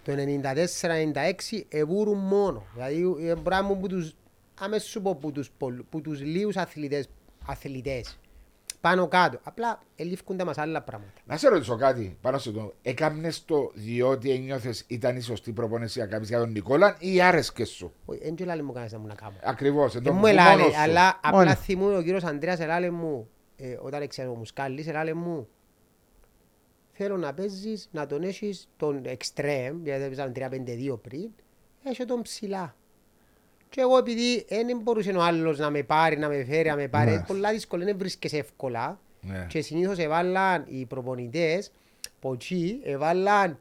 Το 0.05 0.13
94-96 0.13 1.61
εβούρουν 1.69 2.19
μόνο. 2.19 2.65
Δηλαδή 2.75 3.17
ε, 3.29 3.35
πράγμα 3.43 3.75
που 3.75 3.87
τους 3.87 4.15
αμέσως 4.61 4.91
σου 4.91 5.03
πω 5.03 5.15
που 5.15 5.33
τους, 5.33 5.51
πολλ- 5.59 5.83
που 5.91 6.01
τους 6.01 6.21
λίγους 6.21 6.57
αθλητές, 6.57 7.09
αθλητές 7.47 8.19
πάνω 8.83 9.09
κάτω. 9.09 9.39
Απλά 9.43 9.81
ελήφκονται 9.97 10.45
μας 10.45 10.59
άλλα 10.59 10.83
πράγματα. 10.83 11.13
Να 11.27 11.37
σε 11.37 11.49
ρωτήσω 11.49 11.77
κάτι 11.77 12.19
πάνω 12.21 12.39
σε 12.39 12.51
το. 12.51 12.73
Έκαμνες 12.83 13.45
το 13.45 13.71
διότι 13.75 14.31
ένιωθες 14.31 14.85
ήταν 14.87 15.17
η 15.17 15.21
σωστή 15.21 15.53
προπόνηση 15.53 15.99
να 15.99 16.07
κάνεις 16.07 16.29
για 16.29 16.39
τον 16.39 16.51
Νικόλα 16.51 16.97
ή 16.99 17.21
άρεσκες 17.21 17.69
σου; 17.69 17.93
Όχι, 18.05 18.21
Δεν 18.23 18.35
και 18.35 18.45
λέει 18.45 18.63
μου 18.63 18.73
κανένας 18.73 18.93
να 18.93 18.99
μου 18.99 19.07
να 19.07 19.15
κάνω. 19.15 19.37
Ακριβώς. 19.43 19.99
Δεν 19.99 20.15
μου 20.15 20.27
ελάλε, 20.27 20.65
αλλά 20.83 21.21
απλά 21.23 21.39
Μόνος. 21.39 21.59
θυμούμαι 21.59 21.97
ο 21.97 22.03
κύριος 22.03 22.25
Ανδρέας 22.25 22.61
ελάλε 22.61 22.91
μου, 22.91 23.29
ε, 23.57 23.79
όταν 23.83 24.03
έξερε 24.03 24.29
ο 24.29 24.35
Μουσκάλης, 24.35 24.87
ελάλε 24.87 25.15
μου, 25.15 25.49
θέλω 26.93 27.17
να 27.17 27.35
παίζεις, 27.35 27.89
να 27.93 28.07
τον 28.07 28.23
έχεις 28.23 28.69
τον 28.77 29.03
extreme, 29.05 29.75
γιατί 29.83 30.03
έπαιζαν 30.03 30.33
3-5-2 30.33 30.99
πριν, 31.03 31.31
έχει 31.85 32.05
τον 32.05 32.23
ψηλά. 32.23 32.77
Και 33.75 33.81
εγώ 33.81 33.97
επειδή 33.97 34.45
δεν 34.49 34.81
μπορούσε 34.83 35.11
ο 35.11 35.23
άλλος 35.23 35.59
να 35.59 35.71
με 35.71 35.83
πάρει, 35.83 36.19
να 36.19 36.29
με 36.29 36.45
φέρει, 36.45 36.69
να 36.69 36.77
με 36.77 36.89
πάρει, 36.89 37.11
Ναι. 37.11 37.25
πολλά 37.27 37.51
δύσκολα, 37.53 37.85
δεν 37.85 37.99
βρίσκεσαι 37.99 38.37
εύκολα. 38.37 39.01
Ναι. 39.21 39.47
Και 39.49 39.61
συνήθως 39.61 39.99
έβαλαν 39.99 40.65
οι 40.69 40.85
προπονητές, 40.87 41.71
ποτσί, 42.21 42.79
έβαλαν 42.85 43.57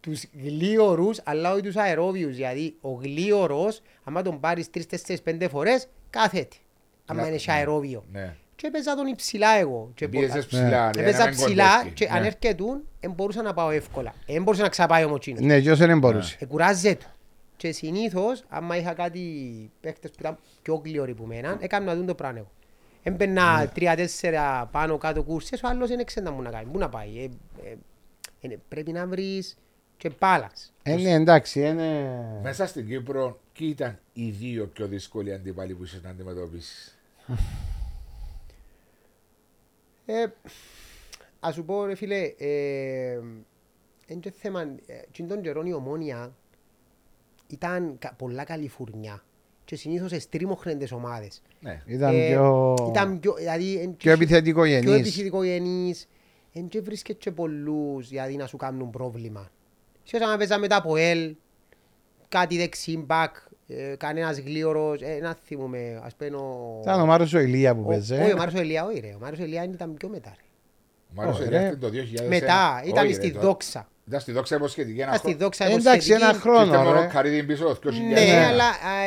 τους 0.00 0.24
γλίωρους, 0.44 1.20
αλλά 1.24 1.52
όχι 1.52 1.62
τους 1.62 1.76
αερόβιους. 1.76 2.36
Γιατί 2.36 2.76
ο 2.80 2.90
γλίωρος, 2.90 3.82
άμα 4.04 4.22
τον 4.22 4.40
πάρεις 4.40 4.70
τρεις, 4.70 4.86
τέσσερις, 4.86 5.22
πέντε 5.22 5.48
φορές, 5.48 5.86
κάθεται. 6.10 6.56
Άμα 7.06 7.22
Ναι, 7.22 7.28
είναι 7.28 7.38
σε 7.38 7.52
αερόβιο. 7.52 8.04
Ναι. 8.12 8.34
Και 8.56 8.66
έπαιζα 8.66 8.94
τον 8.94 9.06
υψηλά 9.06 9.48
εγώ. 9.58 9.90
Και 9.94 10.08
Πίεσες 10.08 10.32
πο- 10.46 10.46
ψηλά. 10.46 10.68
δηλαδή, 10.68 11.00
Έπαιζα 11.00 11.18
να 11.18 11.24
μην 11.24 11.34
ψηλά 11.34 11.76
κοντεύει. 11.76 11.94
και 11.94 12.04
Ναι. 12.10 12.16
αν 12.18 12.24
έρχετουν, 12.24 12.82
δεν 13.00 13.10
μπορούσα 13.12 13.42
να 13.42 13.54
πάω 13.54 13.70
εύκολα. 13.70 14.14
Δεν 14.26 14.42
μπορούσα 14.42 14.62
να 14.62 14.68
ξαπάει 14.68 15.04
ο 15.04 15.08
Μοτσίνος. 15.08 15.40
Ναι, 15.40 15.60
και 15.60 15.70
όσο 15.70 15.86
δεν 15.86 15.98
μπορούσε. 15.98 16.36
Εκουράζεται. 16.40 17.04
Και 17.56 17.72
συνήθως, 17.72 18.44
άμα 18.48 18.76
είχα 18.76 18.92
κάτι 18.92 19.70
παίχτες 19.80 20.10
που 20.10 20.16
ήταν 20.20 20.38
πιο 20.62 20.74
γλυόροι 20.84 21.14
που 21.14 21.24
μέναν, 21.24 21.58
έκανα 21.60 21.84
να 21.84 21.94
δουν 21.96 22.06
το 22.06 22.14
πράγμα 22.14 22.38
εγώ. 22.38 22.50
Έμπαινα 23.02 23.68
τρία-τέσσερα 23.68 24.66
πάνω 24.66 24.98
κάτω 24.98 25.22
κούρσες, 25.22 25.62
ο 25.62 25.68
άλλος 25.68 25.88
δεν 25.88 26.04
ξέρει 26.04 26.26
να 26.26 26.32
μου 26.32 26.42
να 26.42 26.50
κάνει. 26.50 26.70
Πού 26.70 26.78
να 26.78 26.88
πάει. 26.88 27.18
Ε, 27.18 27.28
ε, 28.40 28.48
ε, 28.52 28.58
πρέπει 28.68 28.92
να 28.92 29.06
βρεις 29.06 29.56
και 29.96 30.10
balance. 30.18 30.70
Ε, 30.82 30.96
ναι, 30.96 31.10
εντάξει, 31.10 31.60
είναι... 31.60 32.40
Μέσα 32.42 32.66
στην 32.66 32.86
Κύπρο, 32.86 33.40
ποιοι 33.52 33.68
ήταν 33.70 33.98
οι 34.12 34.30
δύο 34.30 34.66
πιο 34.66 34.86
δύσκολοι 34.86 35.32
αντίπαλοι 35.32 35.74
που 35.74 35.84
είσαι 35.84 36.00
να 36.02 36.10
αντιμετωπίσεις; 36.10 36.98
Ε, 40.06 40.26
ας 41.40 41.54
σου 41.54 41.64
πω 41.64 41.84
ρε 41.84 41.94
φίλε, 41.94 42.34
ε, 42.38 43.20
εν 44.06 44.20
και 44.20 44.30
θέμα, 44.30 44.60
ε, 44.60 45.00
τσιν 45.12 45.28
τον 45.28 45.42
καιρόν 45.42 45.66
η 45.66 45.72
ομόνια 45.72 46.34
ήταν 47.46 47.96
κα- 47.98 48.14
πολλά 48.18 48.44
καλή 48.44 48.68
φουρνιά 48.68 49.22
και 49.64 49.76
συνήθως 49.76 50.12
εστρίμωχναν 50.12 50.78
τις 50.78 50.92
ομάδες. 50.92 51.42
Ναι. 51.60 51.82
Ήταν 51.86 52.14
Ε, 52.14 52.28
πιο... 52.28 52.74
Ήταν 52.88 53.20
πιο, 53.20 53.34
δηλαδή, 53.34 53.76
εν- 53.78 53.96
πιο 53.96 54.12
επιθετικογενής. 54.12 54.84
Πιο 54.84 54.94
επιθετικογενής. 54.94 56.08
Εν 56.52 56.68
και 56.68 56.80
βρίσκεται 56.80 57.18
και 57.18 57.30
πολλούς 57.30 58.08
δηλαδή 58.08 58.36
να 58.36 58.46
σου 58.46 58.56
κάνουν 58.56 58.90
πρόβλημα. 58.90 59.48
Σε 60.02 60.16
όταν 60.16 60.38
παίζαμε 60.38 60.66
τα 60.66 60.76
από 60.76 60.96
ελ, 60.96 61.34
κάτι 62.28 62.56
δεξί 62.56 62.96
μπακ, 62.98 63.36
ε, 63.66 63.94
κανένας 63.98 64.38
γλίωρος, 64.38 65.00
ε, 65.02 65.18
να 65.22 65.34
θυμούμε, 65.44 66.00
ας 66.04 66.14
πούμε 66.14 66.36
ο... 66.36 66.78
Ήταν 66.82 67.00
ο 67.00 67.06
Μάρος 67.06 67.32
ο 67.34 67.38
Ηλία 67.38 67.74
που 67.74 67.82
ο- 67.84 67.88
παίζε. 67.88 68.22
Όχι, 68.22 68.32
ο 68.32 68.36
Μάρος 68.36 68.54
ο 68.54 68.58
Ελία, 68.58 68.84
όχι 68.84 69.00
ρε, 69.00 69.14
ο 69.14 69.18
Μάρος 69.20 69.38
ο 69.38 69.42
Ελία 69.42 69.64
ήταν 69.64 69.94
πιο 69.94 70.08
μετά 70.08 70.32
ρε. 70.36 70.42
Ο 71.10 71.12
Μάριος 71.14 71.40
Ωραία. 71.40 71.60
Ελιάχτη 71.60 71.78
το 71.80 71.88
2001. 72.24 72.28
Μετά, 72.28 72.82
ήταν 72.86 73.04
Όχι, 73.04 73.14
στη 73.14 73.26
ρε, 73.26 73.32
το- 73.32 73.40
δόξα. 73.40 73.88
Ήταν 74.08 74.20
στη 74.20 74.32
δόξα 74.32 74.56
υποσχετική 74.56 75.00
ένα 75.00 75.06
Ήταν 75.06 75.18
στη 75.18 75.26
χρόνο. 75.28 75.38
δόξα 75.44 75.64
Εντάξει, 75.64 75.80
υποσχετική. 75.88 76.12
ένα 76.12 76.20
Και 76.30 76.36
ήρθε 76.36 76.40
χρόνο, 76.48 76.82
μόνο 76.82 77.00
ρε. 77.00 77.06
καρύδι 77.06 77.44
πίσω 77.44 77.64
το 77.64 77.90
2000. 77.90 77.92
Ναι, 77.92 78.20
Ναι. 78.20 78.46
αλλά 78.46 78.64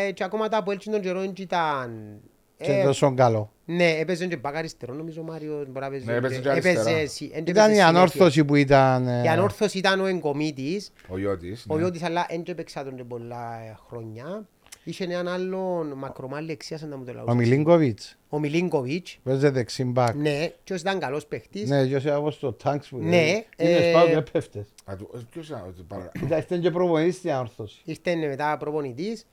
ε, 0.08 0.12
και 0.12 0.24
ακόμα 0.24 0.48
τα 0.50 0.58
από 0.58 0.72
έλτσι 0.72 0.90
τον 0.90 1.02
καιρό 1.02 1.20
έτσι 1.22 1.42
ήταν... 1.42 2.20
Και 2.58 2.72
ε, 2.72 2.84
τόσο 2.84 3.14
καλό. 3.14 3.52
Ναι, 3.66 3.90
έπαιζε 4.00 4.26
και 4.28 4.38
μπακ 4.38 4.56
αριστερό 4.56 4.94
νομίζω 4.94 5.22
ο 5.22 5.24
Μάριος. 5.24 5.66
μπορεί 5.68 5.80
να 5.86 5.90
παίζει 5.90 6.06
Ναι, 6.06 6.14
έπαιζε 6.14 6.40
και 6.40 6.50
έπαιζε 6.50 6.70
αριστερά. 6.70 7.08
συ- 7.08 7.32
εν 7.36 7.44
και 7.44 7.52
Ήταν 7.52 7.64
έπαιζε 7.64 7.72
η 7.72 7.82
συνέχεια. 7.82 7.88
ανόρθωση 7.88 8.46
που 8.46 8.56
ήταν... 8.56 9.08
ε, 9.08 9.22
Η 9.26 9.28
ανόρθωση 9.28 9.78
ήταν 9.78 10.00
ο 10.00 10.06
εγκομίτης, 10.06 10.92
Ο 11.08 11.18
Ιώτης. 11.18 11.66
ο 11.68 11.76
ναι. 11.76 11.82
Ιώτης 11.82 12.04
αλλά 12.04 12.26
δεν 12.30 12.44
και 12.44 12.52
έπαιξα 12.52 12.84
τον 12.84 12.96
και 12.96 13.04
πολλά 13.04 13.60
ε, 13.70 13.76
χρόνια. 13.88 14.48
Είχε 14.88 15.04
έναν 15.04 15.28
άλλον 15.28 15.94
μακρομάλι 15.98 16.52
εξίας 16.52 16.82
να 16.82 16.98
μου 16.98 17.04
το 17.06 17.12
Ο 17.12 17.14
λαούσα. 17.14 17.34
Μιλίνκοβιτς. 17.34 18.18
Ο 18.30 18.40
Μιλίνκοβιτς. 18.40 19.18
Παίζε 19.24 19.50
δεξιμπάκ. 19.50 20.16
Ναι, 20.16 20.52
και 20.64 20.74
ως 20.74 20.80
ήταν 20.82 21.00
καλός 21.00 21.26
παίχτης. 21.26 21.70
Ναι, 21.70 21.88
και 21.88 21.96
όσοι 21.96 22.10
από 22.10 22.32
στο 22.32 22.54
τάγκς 22.54 22.88
που 22.88 22.98
Ναι, 22.98 23.26
είναι 23.26 23.44
ε, 23.58 23.90
σπάω 23.90 24.06
και 24.08 24.12
έπεφτες. 24.16 24.66
Α, 24.86 24.96
του- 24.96 25.10
ε, 25.16 25.20
ποιος 25.32 25.48
ήταν, 25.48 25.64
ότι 25.68 25.84
παρα- 25.88 26.12
Ήταν 26.24 26.40
ήταν 26.40 26.62
και 26.62 26.72
προπονητής 26.72 27.16
στην 27.16 27.32
ανόρθωση. 27.32 27.82
Ήρθε 27.84 28.16
μετά 28.16 28.58
προπονητής. 28.58 29.26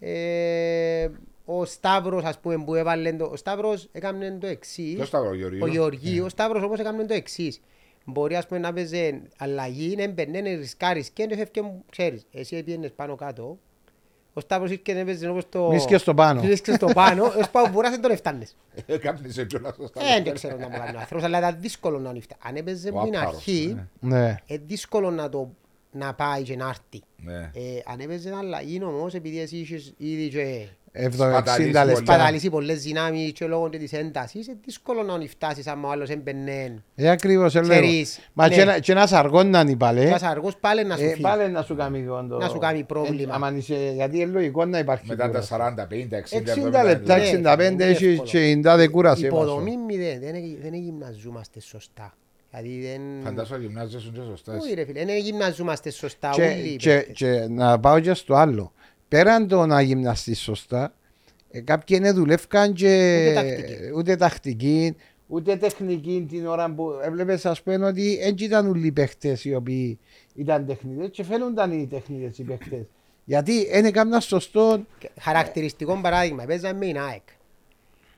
Ε, 0.00 1.08
ο 1.44 1.64
Σταύρος 1.64 2.24
ας 2.24 2.38
πούμε 2.38 2.64
που 2.64 2.74
έβαλε 2.74 3.12
το... 3.12 3.24
Ο 3.24 3.36
Σταύρος 3.36 3.88
έκανε 3.92 4.38
το 4.40 4.46
εξής. 4.46 4.94
Ποιος 4.94 5.08
ήταν 5.08 5.26
ο 5.26 5.34
Γεωργίου; 5.34 5.60
Ο 5.62 5.66
Γεωργίου, 5.66 6.24
ο 6.24 6.28
Σταύρος 6.28 6.62
όμως 6.62 6.78
έκανε 6.78 7.04
το 7.04 7.14
εξής. 7.14 7.60
Μπορεί 8.04 8.36
ας 8.36 8.46
πούμε 8.46 8.60
να 8.60 8.72
παίζει 8.72 9.22
αλλαγή, 9.38 9.96
να 9.96 10.02
έμπαινε, 10.02 10.40
να 10.40 10.48
ρισκάρεις 10.56 11.10
και 11.10 11.26
να 11.26 11.36
φεύγει, 11.36 11.72
ξέρεις, 11.90 12.26
εσύ 12.32 12.56
έπιενες 12.56 12.92
πάνω 12.92 13.14
κάτω. 13.14 13.58
Ο 14.32 14.40
Σταύρος 14.40 14.70
ήρθε 14.70 14.82
και 14.84 14.98
έπαιζε 14.98 15.28
όπως 15.28 15.48
το... 15.48 15.68
Βρίσκες 15.68 16.00
στο 16.00 16.14
πάνω. 16.14 16.40
Βρίσκες 16.40 16.74
στο 16.74 16.86
πάνω, 16.86 17.24
ως 17.40 17.50
πάω 17.50 17.68
μποράς 17.68 17.90
δεν 17.90 18.00
τον 18.00 18.10
έφτανες. 18.10 18.56
Ε, 18.86 18.96
Κάμνεις 18.98 19.38
έτσι 19.38 19.56
όλα 19.56 19.72
σωστά. 19.76 20.00
Ε, 20.16 20.22
δεν 20.22 20.34
ξέρω 20.34 20.56
να 20.56 20.68
μου 20.68 20.76
κάνει 20.78 20.96
ο 20.96 20.98
άνθρωπος, 21.00 21.24
αλλά 21.24 21.38
ήταν 21.38 21.56
δύσκολο 21.60 21.98
να 21.98 22.10
ανοιχτά. 22.10 22.36
Αν 22.42 22.56
έπαιζε 22.56 22.90
Ο 22.92 22.98
από 22.98 23.04
την 23.04 23.16
Άπαρος, 23.16 23.34
αρχή, 23.34 23.86
ναι. 24.00 24.16
Ναι. 24.16 24.36
ε, 24.46 24.56
δύσκολο 24.66 25.10
να 25.10 25.28
το 25.28 25.50
να 25.92 26.14
πάει 26.14 26.42
και 26.42 26.56
να 26.56 26.68
έρθει. 26.68 27.02
Ναι. 27.16 27.50
Ε, 27.54 27.80
αν 27.86 28.00
έπαιζε 28.00 28.34
αλλαγή 28.34 28.82
όμως, 28.84 29.14
επειδή 29.14 29.40
εσύ 29.40 29.56
είχες 29.56 29.94
ήδη 29.96 30.28
και 30.28 30.66
70 30.79 30.79
Σπαταλήσει 31.10 31.70
λεπτά. 31.72 31.92
πολύ. 31.92 32.04
παταλήσει 32.04 32.50
πολλές 32.50 32.82
δυνάμεις 32.82 33.32
και 33.32 33.46
λόγω 33.46 33.68
και 33.68 33.78
της 33.78 33.92
έντασης, 33.92 34.46
είναι 34.46 34.56
δύσκολο 34.64 35.02
να 35.02 35.18
φτάσεις 35.28 35.66
άμα 35.66 35.88
ο 35.88 35.90
άλλος 35.90 36.08
έμπαινε. 36.10 36.82
Ε, 36.94 37.08
ακριβώς, 37.10 37.54
ε, 37.54 37.60
λέω. 37.62 37.68
Ξέρεις, 37.80 38.18
Μα 38.32 38.48
ναι. 38.48 38.54
και 38.54 38.60
ένα- 38.60 38.78
και 38.78 38.92
ένας 38.92 39.12
αργός 39.12 39.44
να 39.44 39.60
είναι 39.60 39.76
πάλι. 39.76 40.00
Και 40.00 40.10
ας 40.12 40.22
αργός 40.22 40.56
πάλι 40.56 40.84
να 40.84 40.96
σου 40.96 41.04
Ε, 41.04 41.08
φύγει. 41.08 41.20
πάλι 41.22 41.50
να 41.50 41.62
σου 41.62 41.76
κάνει 41.76 42.02
κόντο. 42.02 42.36
Να 42.38 42.48
σου 42.48 42.58
κάνει 42.58 42.82
πρόβλημα. 42.84 43.32
Ε, 43.32 43.34
άμα 43.36 43.52
είσαι- 43.56 43.92
Γιατί 43.94 44.16
είναι 44.20 44.30
λογικό 44.32 44.64
να 44.64 44.78
υπάρχει 44.78 45.04
Μετά 45.08 45.22
τα 45.22 45.28
κούραση. 45.28 45.48
40, 45.48 45.86
50, 45.86 46.16
60, 46.16 46.52
60 46.52 46.82
λεπτά, 46.84 47.16
Ναι, 47.16 47.22
65 47.24 47.72
είναι 47.72 47.84
έχει 47.84 48.06
εύκολο. 48.06 48.28
και 48.28 48.38
90 48.40 48.76
δεν 48.76 48.90
κούρασε. 48.90 49.26
Υποδομή 49.26 49.76
μηδέν, 49.76 50.20
δεν, 50.20 50.34
εγι- 50.34 50.62
δεν 50.62 50.74
γυμναζούμαστε 50.74 51.60
σωστά. 51.60 52.14
Δηλαδή 52.50 52.80
δεν... 52.86 53.00
Φαντάσου 53.24 53.56
γυμνάζεσαι 53.60 54.10
και 54.14 54.20
σωστά. 54.30 54.56
Όχι 54.60 54.74
ρε 54.74 54.84
φίλε, 54.84 55.04
δεν 55.04 55.16
γυμναζούμαστε 55.18 55.90
σωστά 55.90 56.30
Και, 56.32 56.42
όλοι 56.42 56.52
οι 56.72 56.76
και, 56.76 56.90
παίκτες. 56.94 57.16
και 57.16 57.46
να 57.48 57.80
πάω 57.80 58.00
και 58.00 58.14
στο 58.14 58.34
άλλο. 58.34 58.72
Πέραν 59.10 59.48
το 59.48 59.66
να 59.66 59.80
γυμναστείς 59.80 60.40
σωστά, 60.40 60.94
ε, 61.50 61.60
κάποιοι 61.60 61.98
δεν 61.98 62.14
δουλεύκαν 62.14 62.72
και 62.72 63.24
Ούτε 63.26 63.34
τακτική. 63.34 63.90
ούτε 63.96 64.16
τακτική, 64.16 64.96
ούτε 65.26 65.56
τεχνική 65.56 66.26
την 66.28 66.46
ώρα 66.46 66.70
που 66.74 66.90
έβλεπες 67.02 67.46
ας 67.46 67.62
πούμε 67.62 67.86
ότι 67.86 68.18
δεν 68.22 68.34
ήταν 68.38 68.66
όλοι 68.68 68.86
οι 68.86 68.92
παίχτες 68.92 69.44
οι 69.44 69.54
οποίοι 69.54 69.98
ήταν 70.34 70.66
τεχνίτες 70.66 71.08
και 71.10 71.24
φαίνονταν 71.24 71.72
οι 71.72 71.86
τεχνίτες 71.86 72.38
οι 72.38 72.42
παίχτες. 72.42 72.82
Γιατί 73.24 73.66
δεν 73.70 73.84
έκαναν 73.84 74.20
σωστό 74.20 74.80
Και 74.98 75.10
Χαρακτηριστικό 75.20 75.98
παράδειγμα, 76.02 76.44
παίζαμε 76.44 76.78
με 76.78 76.86
την 76.86 76.98
ΑΕΚ. 77.00 77.22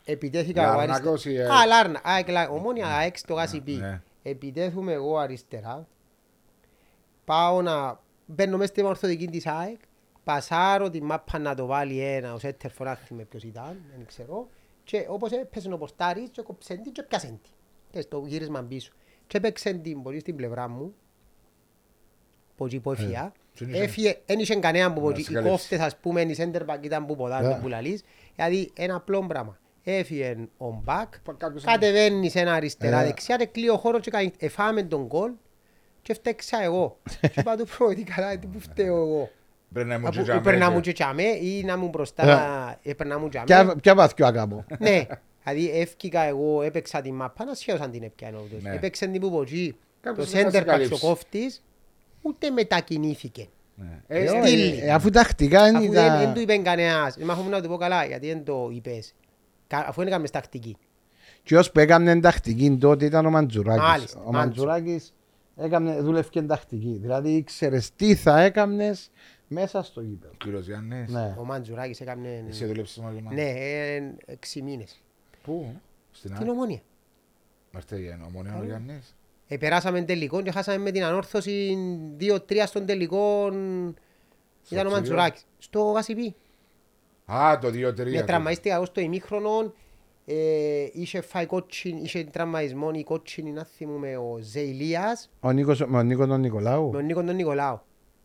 Επιτέθηκα 0.04 0.62
εγώ 0.64 0.74
Λάρνακος 0.76 1.26
αριστερά. 1.26 1.34
ή, 1.34 1.56
ε, 1.56 1.60
Α, 1.62 1.66
Λάρνα, 1.66 2.00
ΑΕΚ, 2.04 2.28
Λά- 2.28 2.50
ομόνια 2.50 2.86
ΑΕΚ 2.86 3.16
στο 3.18 3.34
Γασιπί. 3.34 3.72
ναι. 3.72 4.00
Επιτέθουμε 4.22 4.92
εγώ 4.92 5.18
αριστερά. 5.18 5.86
Πάω 7.24 7.62
να 7.62 8.00
μπαίνω 8.26 8.56
μέσα 8.56 8.72
στην 8.72 8.84
ορθοδική 8.84 9.26
της 9.26 9.46
ΑΕΚ. 9.46 9.78
Πασάρω 10.24 10.90
τη 10.90 11.02
μάπα 11.02 11.38
να 11.38 11.54
το 11.54 11.66
βάλει 11.66 11.98
ένα, 12.00 12.34
ο 12.34 12.38
Σέτερ 12.38 12.70
φοράχτη 12.70 13.14
με 13.14 13.22
ποιος 13.22 13.42
ήταν, 13.42 13.76
δεν 13.96 14.06
ξέρω. 14.06 14.48
Και 14.84 15.06
όπως 15.08 15.30
έπαιζε 15.30 15.72
ο 15.72 15.78
πορτάρης 15.78 16.28
και 16.30 16.42
κόψε 16.42 16.74
την 16.74 16.92
και 16.92 17.02
πιάσε 17.02 17.26
την. 17.26 17.38
Και 17.90 18.00
στο 18.00 18.22
γύρισμα 18.26 18.62
πίσω. 18.62 18.92
Και 19.26 19.36
έπαιξε 19.36 19.72
την 19.72 20.02
πολύ 20.02 20.18
στην 20.20 20.36
πλευρά 20.36 20.68
μου. 20.68 20.94
Πότσι 22.56 22.80
που 22.80 22.92
έφυγα. 22.92 23.32
δεν 23.58 23.68
είχε- 23.68 23.82
Έφυγε, 23.82 24.18
δεν 24.26 24.38
είχε 24.38 24.54
κανέναν 24.54 24.92
που 24.94 25.00
Να 25.00 25.06
πότσι. 25.06 25.22
σε 25.22 25.30
Οι 25.30 25.34
καλύψει. 25.34 25.56
κόφτες 25.56 25.80
ας 25.80 25.96
πούμε, 25.96 26.20
οι 26.20 26.34
center 26.38 26.60
back 26.66 26.78
ήταν 26.82 27.06
που 27.06 27.16
ποδάνε, 27.16 27.56
Yeah. 27.56 27.60
που 27.62 27.68
λαλείς. 27.68 28.02
Δηλαδή 28.34 28.70
ένα 28.76 28.94
απλό 28.94 29.26
πράγμα. 29.26 29.58
Έφυγε 29.84 30.36
ο 30.58 30.70
μπακ, 30.82 31.20
Πα- 31.20 31.34
κάποιος- 31.38 31.64
κατεβαίνει 31.64 32.28
σε 32.30 32.40
ένα 32.40 32.52
αριστερά 32.52 33.00
Ε. 33.00 33.04
δεξιά 33.04 33.36
και 33.36 33.46
κλείω 33.46 33.76
χώρο 33.76 33.98
και 34.00 34.10
κάνει, 34.10 34.32
εφάμε 34.38 34.82
τον 34.82 35.08
κόλ 35.08 35.32
και 36.02 36.14
φταίξα 36.14 36.62
εγώ. 36.62 36.98
και 37.20 37.40
είπα 37.40 37.56
του 37.56 37.66
πρώτη 37.78 38.02
καλά, 38.02 38.38
τι 38.38 38.46
που 38.46 38.60
φταίω 38.60 38.96
εγώ. 38.96 39.30
Πρέπει 39.72 39.88
να 39.88 39.98
μου 39.98 40.06
Αφού 40.06 40.12
τζιτζάμε, 40.16 40.38
Έπαιρνα 40.40 40.66
και- 40.66 40.72
μου 40.72 40.80
και 40.80 40.92
τσάμε 40.92 41.22
ή 41.22 41.62
να 41.64 41.76
μου 41.76 41.88
μπροστά 41.88 42.22
Ε. 42.22 42.26
να 42.26 42.78
έπαιρνα 42.82 43.18
μου 43.18 43.28
τσάμε. 43.28 43.44
Ποια, 43.46 43.76
ποια 43.82 43.94
βαθιά 43.94 44.26
ακάμω. 44.26 44.64
Ναι, 44.78 45.06
δηλαδή 45.44 45.70
έφυγα 45.80 46.22
εγώ, 46.22 46.62
έπαιξα 46.62 47.00
την 47.00 47.14
μάπα, 47.14 47.44
να 47.44 47.54
σχέδωσαν 47.54 47.90
την 47.90 48.02
έπιανε 48.02 48.36
ούτως. 48.44 48.62
Ναι. 48.62 48.74
Έπαιξε 48.74 49.06
την 49.06 49.20
που 49.20 49.30
πω 49.30 49.40
εκεί, 49.42 49.74
το 50.00 50.08
Κάποιος 50.08 50.30
θα 50.30 50.38
σε 50.38 50.46
center 50.46 50.60
back 50.62 50.64
καλύψει. 50.64 50.92
ο 50.92 50.98
κόφτης, 51.08 51.62
ούτε 52.22 52.50
μετακινήθηκε. 52.50 53.48
Ναι. 53.74 54.00
Ε, 54.06 54.24
Ε, 54.24 54.30
όχι, 54.30 54.46
στείλει. 54.48 54.80
ε, 54.82 54.92
Αφού 54.92 55.10
τακτικά 55.10 55.68
είναι 55.68 55.78
Αφού 55.78 55.90
δεν, 55.92 56.10
δεν 56.12 56.20
ήταν... 56.20 56.34
του 56.34 56.40
είπε 56.40 56.56
κανένας, 56.56 57.16
μα 57.16 57.32
έχω 57.32 57.42
να 57.48 57.60
του 57.62 57.68
πω 57.68 57.76
καλά, 57.76 58.04
γιατί 58.04 58.26
δεν 58.26 58.44
το 58.44 58.70
είπες. 58.74 59.14
Κα- 59.66 59.84
Αφού 59.88 59.98
δεν 60.00 60.06
έκαμε 60.08 60.28
τακτική. 60.28 60.76
Και 61.42 61.56
ως 61.56 61.70
που 61.72 61.78
έκαμε 61.80 62.20
τακτική 62.20 62.76
τότε 62.80 63.04
ήταν 63.04 63.26
ο 63.26 63.30
Μαντζουράκης. 63.30 63.82
Μάλιστα, 63.82 64.18
Ο 64.18 64.22
Μάντζου. 64.32 64.38
Μαντζουράκης 64.38 65.14
Έκαμνε, 65.56 66.00
δούλευκε 66.00 66.42
τακτική. 66.42 66.98
Δηλαδή 67.02 67.30
ήξερες 67.30 67.90
τι 67.96 68.14
θα 68.14 68.40
έκανε 68.40 68.94
μέσα 69.52 69.82
στο 69.82 70.00
γήπεδο. 70.00 70.32
Ο 70.32 70.36
κύριος 70.38 70.66
Γιάννης. 70.66 71.10
Ναι. 71.12 71.34
Ο 71.38 71.44
Μαντζουράκης 71.44 72.00
έκανε... 72.00 72.44
Εσύ 72.48 72.64
δούλεψες 72.64 72.96
μαζί 72.98 73.20
μας. 73.22 73.34
Ναι, 73.34 73.50
ε, 73.50 74.02
έξι 74.26 74.62
μήνες. 74.62 75.02
Πού; 75.42 75.74
Στην 76.10 76.30
Την 76.30 76.40
ΑΕΚ. 76.42 76.50
ομόνια. 76.50 76.80
Μαρτέγεν, 77.72 78.22
ομόνια 78.26 78.58
ο 78.60 78.64
Γιάννης. 78.64 79.16
Ε, 79.48 79.56
περάσαμε 79.56 80.02
τελικό 80.02 80.42
και 80.42 80.50
χάσαμε 80.50 80.78
με 80.78 80.90
την 80.90 81.04
ανόρθωση 81.04 81.78
2-3 82.20 82.62
στον 82.66 82.86
τελικό. 82.86 83.48
Στο 84.62 84.74
Ήταν 84.74 84.86
ο 84.86 84.90
ψηλό. 84.90 84.90
Μαντζουράκης. 84.90 85.46
Στο 85.58 85.80
Γασιπί. 85.82 86.34
Α, 87.32 87.58
το 87.58 87.68
2-3. 87.68 88.12
Με 88.12 88.22
τραυματίστηκα 88.22 88.74
εγώ 88.74 88.84
στο 88.84 89.00
ημίχρονο. 89.00 89.72
Ε, 90.24 90.86
είχε 90.92 91.20
φάει 91.20 91.46
κότσιν, 91.46 91.96
είχε 92.04 92.24
τραυματισμό 92.24 92.90
η 92.94 93.02
κότσινη 93.02 93.50
να 93.50 93.64
θυμούμε 93.64 94.16
ο 94.16 94.38
Ζεϊλίας 94.40 95.30
Ο 95.40 95.50
Νίκος, 95.52 95.80
με 95.80 95.86
τον 95.98 96.06
Νίκο 96.06 96.26
τον 96.26 96.40
Νικολάου. 96.40 96.84
με 96.90 96.96
τον 96.96 97.04
Νίκο 97.04 97.22
τον 97.24 97.34
Νικολάου. 97.34 97.80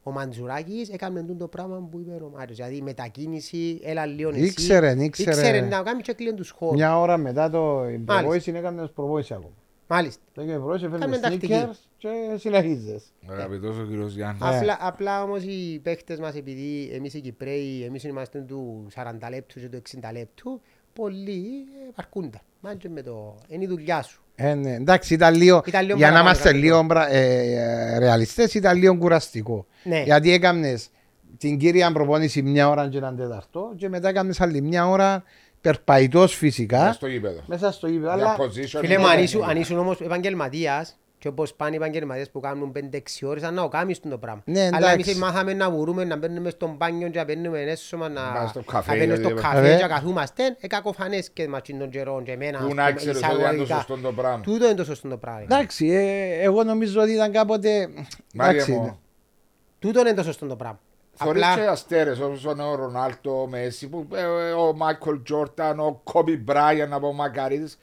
Ο 0.07 0.11
Μαντζουράκης 0.11 0.89
έκανε 0.89 1.21
τούτο 1.21 1.37
το 1.37 1.47
πράγμα 1.47 1.87
που 1.91 1.99
είπε 1.99 2.23
ο 2.23 2.31
Μάριος. 2.35 2.57
Δηλαδή 2.57 2.81
μετακίνηση, 2.81 3.79
έλα 3.83 4.05
λίγο 4.05 4.29
εσύ. 4.29 4.45
Ήξερε, 4.45 4.95
ήξερε. 5.03 5.29
Ήξερε 5.31 5.61
να 5.61 5.81
κάνει 5.81 6.01
και 6.01 6.13
κλείον 6.13 6.35
τους 6.35 6.49
χώρους. 6.49 6.75
Μια 6.75 6.99
ώρα 6.99 7.17
μετά 7.17 7.49
το 7.49 7.89
η 7.89 7.97
προπόνηση 7.97 8.51
έκανε 8.55 8.87
προπόνηση 8.87 9.33
ακόμα. 9.33 9.53
Μάλιστα. 9.87 10.21
Το 10.33 10.41
έκανε 10.41 10.57
προπόνηση, 10.57 10.85
έφερε 10.85 11.01
Κάμε 11.01 11.17
τακτική. 11.17 11.53
sneakers 11.53 11.75
και 11.97 12.09
συνεχίζεις. 12.37 13.13
Αγαπητός 13.27 13.77
ο 13.77 13.83
κύριος 13.83 14.13
Γιάννης. 14.15 14.41
Ναι. 14.41 14.57
Απλά, 14.57 14.77
απλά 14.81 15.23
όμως 15.23 15.43
οι 15.43 15.79
παίχτες 15.83 16.19
μας 16.19 16.35
επειδή 16.35 16.89
εμείς 16.93 17.13
οι 17.13 17.21
Κυπρέοι, 17.21 17.83
εμείς 17.83 18.03
είμαστε 18.03 18.39
του 18.39 18.87
40 18.95 19.29
λεπτού 19.29 19.59
και 19.59 19.69
του 19.69 19.77
60 19.77 20.11
λεπτού, 20.13 20.61
πολλοί 21.01 21.43
ε, 21.87 21.91
παρκούνταν. 21.95 22.41
Μάντια 22.59 22.89
με 22.89 23.01
το... 23.01 23.35
Είναι 23.47 23.63
η 23.63 23.67
δουλειά 23.67 24.01
σου. 24.01 24.21
Ε, 24.35 24.53
ναι. 24.53 24.73
Εντάξει, 24.73 25.13
ήταν 25.13 25.35
λίγο, 25.35 25.61
Ήταν 25.65 25.85
λίγο 25.85 25.97
για 25.97 26.07
να 26.07 26.13
παραπάνω 26.13 26.37
είμαστε 26.37 26.43
κανονικό. 26.49 26.73
λίγο 26.75 26.83
μπρα- 26.85 27.11
ε, 27.11 27.95
ε, 27.95 27.99
ρεαλιστές, 27.99 28.53
ήταν 28.53 28.77
λίγο 28.77 28.97
κουραστικό. 28.97 29.65
Ναι. 29.83 30.01
Γιατί 30.03 30.31
έκαμνες 30.31 30.89
την 31.37 31.57
κύρια 31.57 31.91
προπόνηση 31.91 32.41
μια 32.41 32.69
ώρα 32.69 32.87
και 32.89 32.97
έναν 32.97 33.15
τέταρτο 33.17 33.73
και 33.77 33.89
μετά 33.89 34.09
έκαμνες 34.09 34.41
άλλη 34.41 34.61
μια 34.61 34.87
ώρα 34.87 35.23
περπαϊτός 35.61 36.35
φυσικά 36.35 36.83
Μες 36.85 36.95
στο 36.95 37.07
γήπεδο. 37.07 37.39
μέσα 37.45 37.71
στο 37.71 37.87
γήπεδο. 37.87 38.15
Για 38.15 38.25
Αλλά 38.25 38.35
position. 38.39 38.79
Φίλε 38.79 38.97
μου, 38.97 39.03
είναι- 39.03 39.13
αν 39.13 39.23
ήσουν- 39.23 39.43
αν 39.43 39.57
ήσουν 39.57 39.77
όμως 39.77 40.01
επαγγελματίας 40.01 40.97
και 41.19 41.27
όπως 41.27 41.53
πάνε 41.53 41.73
οι 41.73 41.75
επαγγελματίες 41.75 42.29
που 42.29 42.39
κάνουν 42.39 42.71
5-6 42.91 42.99
ώρες, 43.23 43.43
αν 43.43 43.53
να 43.53 43.61
το 43.61 43.67
κάνεις 43.67 43.99
το 43.99 44.17
πράγμα. 44.17 44.41
Ναι, 44.45 44.69
Αλλά 44.73 44.91
εντάξει. 44.91 45.09
εμείς 45.09 45.21
μάθαμε 45.21 45.53
να 45.53 45.69
βουρούμε, 45.71 46.03
να 46.03 46.15
μπαίνουμε 46.15 46.49
στον 46.49 46.75
μπάνιο 46.75 47.09
και 47.09 47.17
να 47.17 47.23
μπαίνουμε 47.23 47.61
έσωμα, 47.61 48.09
να 48.09 48.21
Πάμε 48.33 48.47
στο 48.47 48.63
καφέ, 48.63 48.91
να 48.91 48.97
μπαίνουμε 48.97 49.15
στο 49.17 49.27
γιατί- 49.27 49.41
καφέ 49.41 49.73
Ε. 49.73 49.75
και 49.75 49.81
να 49.81 49.87
καθούμαστε. 49.87 50.55
Ε, 50.59 50.67
κακοφανές 50.67 51.29
και 51.29 51.47
μας 51.47 51.61
των 51.79 51.89
καιρών 51.89 52.23
και 52.23 52.31
εμένα. 52.31 52.57
Πού 52.59 52.65
ας 52.65 52.73
να 52.73 52.83
πούμε, 52.83 52.93
ξέρεις 52.95 53.17
ότι 53.17 53.25
είναι 53.25 53.35
το 53.35 53.41
εισαγωγικά. 53.41 53.75
σωστό 53.75 53.97
το 53.97 54.11
πράγμα. 54.13 54.39
Τούτο 54.41 54.65
είναι 54.65 54.73
το 54.75 54.83
σωστό 54.83 55.07
το 55.07 55.17
πράγμα. 55.17 55.41
εντάξει, 55.41 55.87
ε, 55.87 56.41
εγώ 56.43 56.63
νομίζω 56.63 57.01
ότι 57.01 57.11
ήταν 57.11 57.31
κάποτε. 57.31 57.89
Μάρια 58.33 58.53
εντάξει, 58.53 58.71
μου, 58.71 58.99
Τούτο 59.79 59.99
είναι 59.99 60.13
το 60.13 60.23
σωστό 60.23 60.45
το 60.47 60.55
πράγμα. 60.55 60.79
Θωρείς 61.13 61.43
Απλά- 61.43 61.55
και 61.63 61.69
αστέρες 61.69 62.19
όπως 62.19 62.45
ο 62.45 62.75
Ρονάλτο, 62.75 63.41
ο 63.41 63.47
Μέση, 63.47 63.87
που, 63.89 64.07
ε, 64.13 64.21
ε, 64.21 64.51
ο 64.51 64.73
Μάικολ 64.75 65.21
Τζόρταν, 65.23 65.79
ο 65.79 66.01
Κόμπι 66.03 66.37
Μπράιαν 66.37 66.93
από 66.93 67.13
Μακαρίδης, 67.13 67.77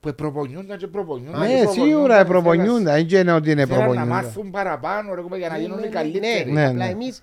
που 0.00 0.14
προπονιούνταν 0.14 0.78
και 0.78 0.86
προπονιούνταν. 0.86 1.40
και 1.40 1.46
Ναι, 1.46 1.54
προπονιούνταν 1.60 1.88
σίγουρα 1.88 2.18
και 2.18 2.24
προπονιούνται. 2.28 2.90
Δεν 3.04 3.20
είναι 3.20 3.32
ότι 3.32 3.50
είναι 3.50 3.66
θέλαν- 3.66 3.80
θέλαν 3.80 3.94
να 3.94 4.02
προπονιούνται. 4.02 4.08
μάθουν 4.26 4.50
παραπάνω 4.50 5.14
ρε, 5.14 5.20
κομπέ, 5.20 5.38
για 5.38 5.48
να 5.48 5.58
γίνουν 5.58 5.78
οι 5.78 5.80
Ναι, 5.80 5.86
καλύτεροι. 5.88 6.50
Ναι, 6.52 6.66
απλά 6.66 6.84
ναι. 6.84 6.90
εμείς, 6.90 7.22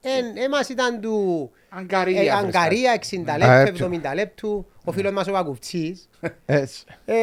εν- 0.00 0.36
εμάς 0.44 0.68
ήταν 0.68 1.00
του 1.00 1.50
Αγκαρία. 1.68 2.20
ε, 2.20 2.24
βρες 2.24 2.34
Αγκαρία 2.34 2.92
60 2.92 3.32
Α, 3.32 3.38
λεπτού, 3.38 3.68
έτσι. 3.68 3.82
70 3.82 4.14
λεπτού, 4.14 4.66
ο 4.84 4.92
φίλος 4.92 5.12
μας 5.12 5.28
ο 5.28 5.32
Πακουφτσής, 5.32 6.08
Έτσι. 6.46 6.84
ε, 7.04 7.14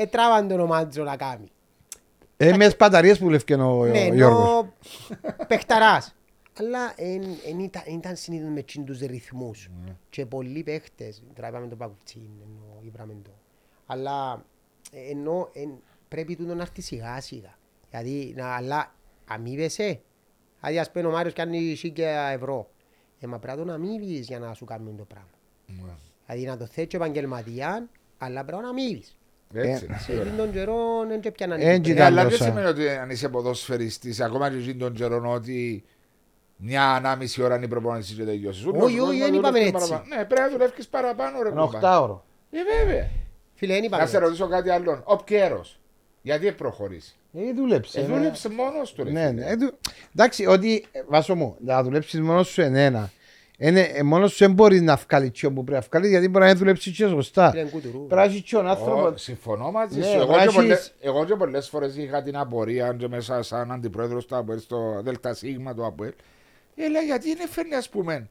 ε, 0.00 0.06
τράβαν 0.06 0.48
τον 0.48 0.60
ομάτζο 0.60 1.02
να 1.04 1.16
κάνει. 1.16 1.50
Ε, 2.36 2.56
μες 2.56 2.72
σπαταρίες 2.72 3.18
που 3.18 3.30
λευκέ 3.30 3.54
ο, 3.54 3.84
Ναι, 3.84 4.08
ο 4.10 4.14
Γιώργος. 4.14 4.48
ενώ 4.48 4.72
παιχταράς. 5.46 6.14
Αλλά 6.58 6.92
εν, 6.96 7.22
εν 7.48 7.58
ήταν, 7.58 7.82
εν 7.86 7.94
ήταν 7.94 8.16
συνήθως 8.16 8.48
με 8.50 8.62
τσιν 8.62 8.84
τους 8.84 8.98
ρυθμούς. 9.00 9.68
Ναι. 9.84 9.92
Και 10.10 10.26
πολλοί 10.26 10.62
παίχτες, 10.62 11.22
τώρα 11.34 11.48
είπαμε 11.48 11.66
το 11.66 11.76
Πακουφτσίν, 11.76 12.20
ενώ 12.42 12.80
είπαμε 12.86 13.16
το. 13.24 13.30
Αλλά 13.92 14.44
ε, 14.92 15.10
ενώ 15.10 15.48
εν, 15.52 15.70
πρέπει 16.08 16.36
τούτο 16.36 16.54
να 16.54 16.62
έρθει 16.62 16.80
σιγά 16.80 17.20
σιγά. 17.20 17.54
Γιατί 17.90 18.34
να, 18.36 18.54
αλλά 18.54 18.94
αμείβεσαι. 19.28 20.00
Δηλαδή 20.60 20.78
ας 20.78 20.90
πούμε 20.90 21.06
ο 21.06 21.10
Μάριος 21.10 21.32
κάνει 21.34 21.74
σίκαια 21.74 22.28
ευρώ. 22.28 22.70
Ε, 23.20 23.26
μα 23.26 23.38
πρέπει 23.38 23.58
να 23.58 23.64
τον 23.64 23.74
αμείβεις 23.74 24.26
για 24.26 24.38
να 24.38 24.54
σου 24.54 24.64
κάνουν 24.64 24.96
το 24.96 25.04
πράγμα. 25.04 25.28
Ναι. 25.66 25.92
Δηλαδή 26.26 26.46
να 26.46 26.56
το 26.56 26.66
θέτεις 26.66 26.94
επαγγελματία, 26.94 27.88
αλλά 28.18 28.44
πρέπει 28.44 28.62
να 28.62 28.68
αμείβεις. 28.68 29.14
Έτσι, 29.52 29.70
Ε, 29.84 29.86
είναι, 29.88 29.96
Σε 29.98 30.02
σίγουρα. 30.02 30.22
εκείνον 30.22 30.38
τον 30.46 30.52
καιρό 30.54 31.04
δεν 31.08 31.20
και 31.20 31.30
πιάναν 31.30 31.60
Έτσι 31.60 31.72
εκεί 31.72 31.90
Ε, 31.90 31.92
ήταν 31.92 32.06
αλλά 32.06 32.22
δεν 32.22 32.30
τόσα. 32.30 32.44
σημαίνει 32.44 32.66
ότι 32.66 32.88
αν 32.88 33.10
είσαι 33.10 33.28
ποδοσφαιριστής, 33.28 34.20
ακόμα 34.20 34.50
και 34.50 34.56
εκείνη 34.56 34.74
των 34.76 34.92
καιρών 34.94 35.24
ότι 35.26 35.84
μια 36.56 36.90
ανάμιση 36.94 37.42
ώρα 37.42 37.56
είναι 37.56 37.64
η 37.64 37.68
προπόνηση 37.68 38.14
και 38.14 38.24
τελειώσεις. 38.24 38.64
Όχι, 38.66 38.70
Ούλος 38.76 38.84
όχι, 38.84 38.98
κόσμος 38.98 39.18
δεν 39.18 39.34
είπαμε 39.34 39.58
δουλεύει 39.58 39.76
έτσι. 39.76 39.88
παραπάνω. 39.88 40.16
Ναι, 40.16 40.24
πρέπει 40.24 40.40
να 40.40 40.50
δουλεύεις 40.50 40.88
παραπάνω 40.88 41.42
ρε 41.42 41.48
Ένα 41.48 41.60
κουμπά. 41.62 41.76
οχτάωρο. 41.76 42.24
Ε, 42.50 42.58
βέβαια. 42.84 43.08
Φίλε, 43.60 43.74
δεν 43.74 43.82
είπαμε 43.84 44.02
Να 44.02 44.08
σε 44.08 44.16
έτσι. 44.16 44.26
ρωτήσω 44.28 44.48
κάτι 44.48 44.70
άλλο. 44.70 45.02
Ο 45.04 45.16
Πιέρος, 45.16 45.78
γιατί 46.22 46.46
έχει 46.46 46.56
προχωρήσει; 46.56 47.14
Ε, 47.32 47.52
δούλεψε. 47.52 48.00
Ε, 48.00 48.02
ναι. 48.06 48.14
δούλεψε 48.16 48.48
μόνος 48.48 48.92
του 48.92 49.04
ρε. 49.04 49.10
Ναι, 49.10 49.20
φίλε. 49.28 49.30
ναι. 49.32 49.50
Ε, 49.50 49.54
δου- 49.54 49.74
Εντάξει, 50.14 50.46
ότι 50.46 50.84
ε, 50.92 51.02
βάσο 51.08 51.34
μου, 51.34 51.56
να 51.64 51.82
δουλέψεις 51.82 52.20
μόνος 52.20 52.48
σου 52.48 52.60
είναι 52.62 52.84
ένα. 52.84 53.10
Είναι, 53.58 53.80
ε, 53.80 54.02
μόνος 54.02 54.30
σου 54.32 54.36
δεν 54.38 54.52
μπορείς 54.52 54.80
να 54.82 54.96
βγάλεις 54.96 55.30
τσιό 55.30 55.52
που 55.52 55.64
πρέπει 55.64 55.80
να 55.82 55.86
βγάλεις 55.90 56.10
γιατί 56.10 56.28
μπορεί 56.28 56.44
να 56.44 56.54
δουλέψεις 56.54 56.96
και 56.96 57.06
σωστά. 57.06 57.50
Φίλε, 57.50 57.62
κουτουρού. 57.64 58.06
Πρέπει 58.06 58.14
να 58.14 58.22
έχεις 58.22 58.42
τσιόν 58.42 58.68
άνθρωπο. 58.68 59.06
Ω, 59.06 59.16
Συμφωνώ 59.16 59.70
μαζί 59.70 59.98
Ναι, 59.98 60.04
σου. 60.04 60.16
Εγώ 60.16 60.26
βάζεις- 60.26 60.48
και 60.50 60.54
πολλές- 60.54 60.92
Εγώ 61.00 61.24
και 61.24 61.34
πολλές 61.34 61.68
φορές 61.68 61.96
είχα 61.96 62.22
την 62.22 62.36
απορία 62.36 62.92
και 62.98 63.08
μέσα 63.08 63.42
σαν 63.42 63.72
αντιπρόεδρος 63.72 64.26
του 64.26 64.36
ΑΠΟΕΛ 64.36 64.58
στο 64.58 65.02
ΔΣ 65.04 65.40
του 65.74 65.84
ΑΠΟΕΛ. 65.86 66.12
Έλα 66.76 67.00
γιατί 67.00 67.34
δεν 67.34 67.48
φέρνει 67.48 67.74
ας 67.74 67.88
πούμε 67.88 68.26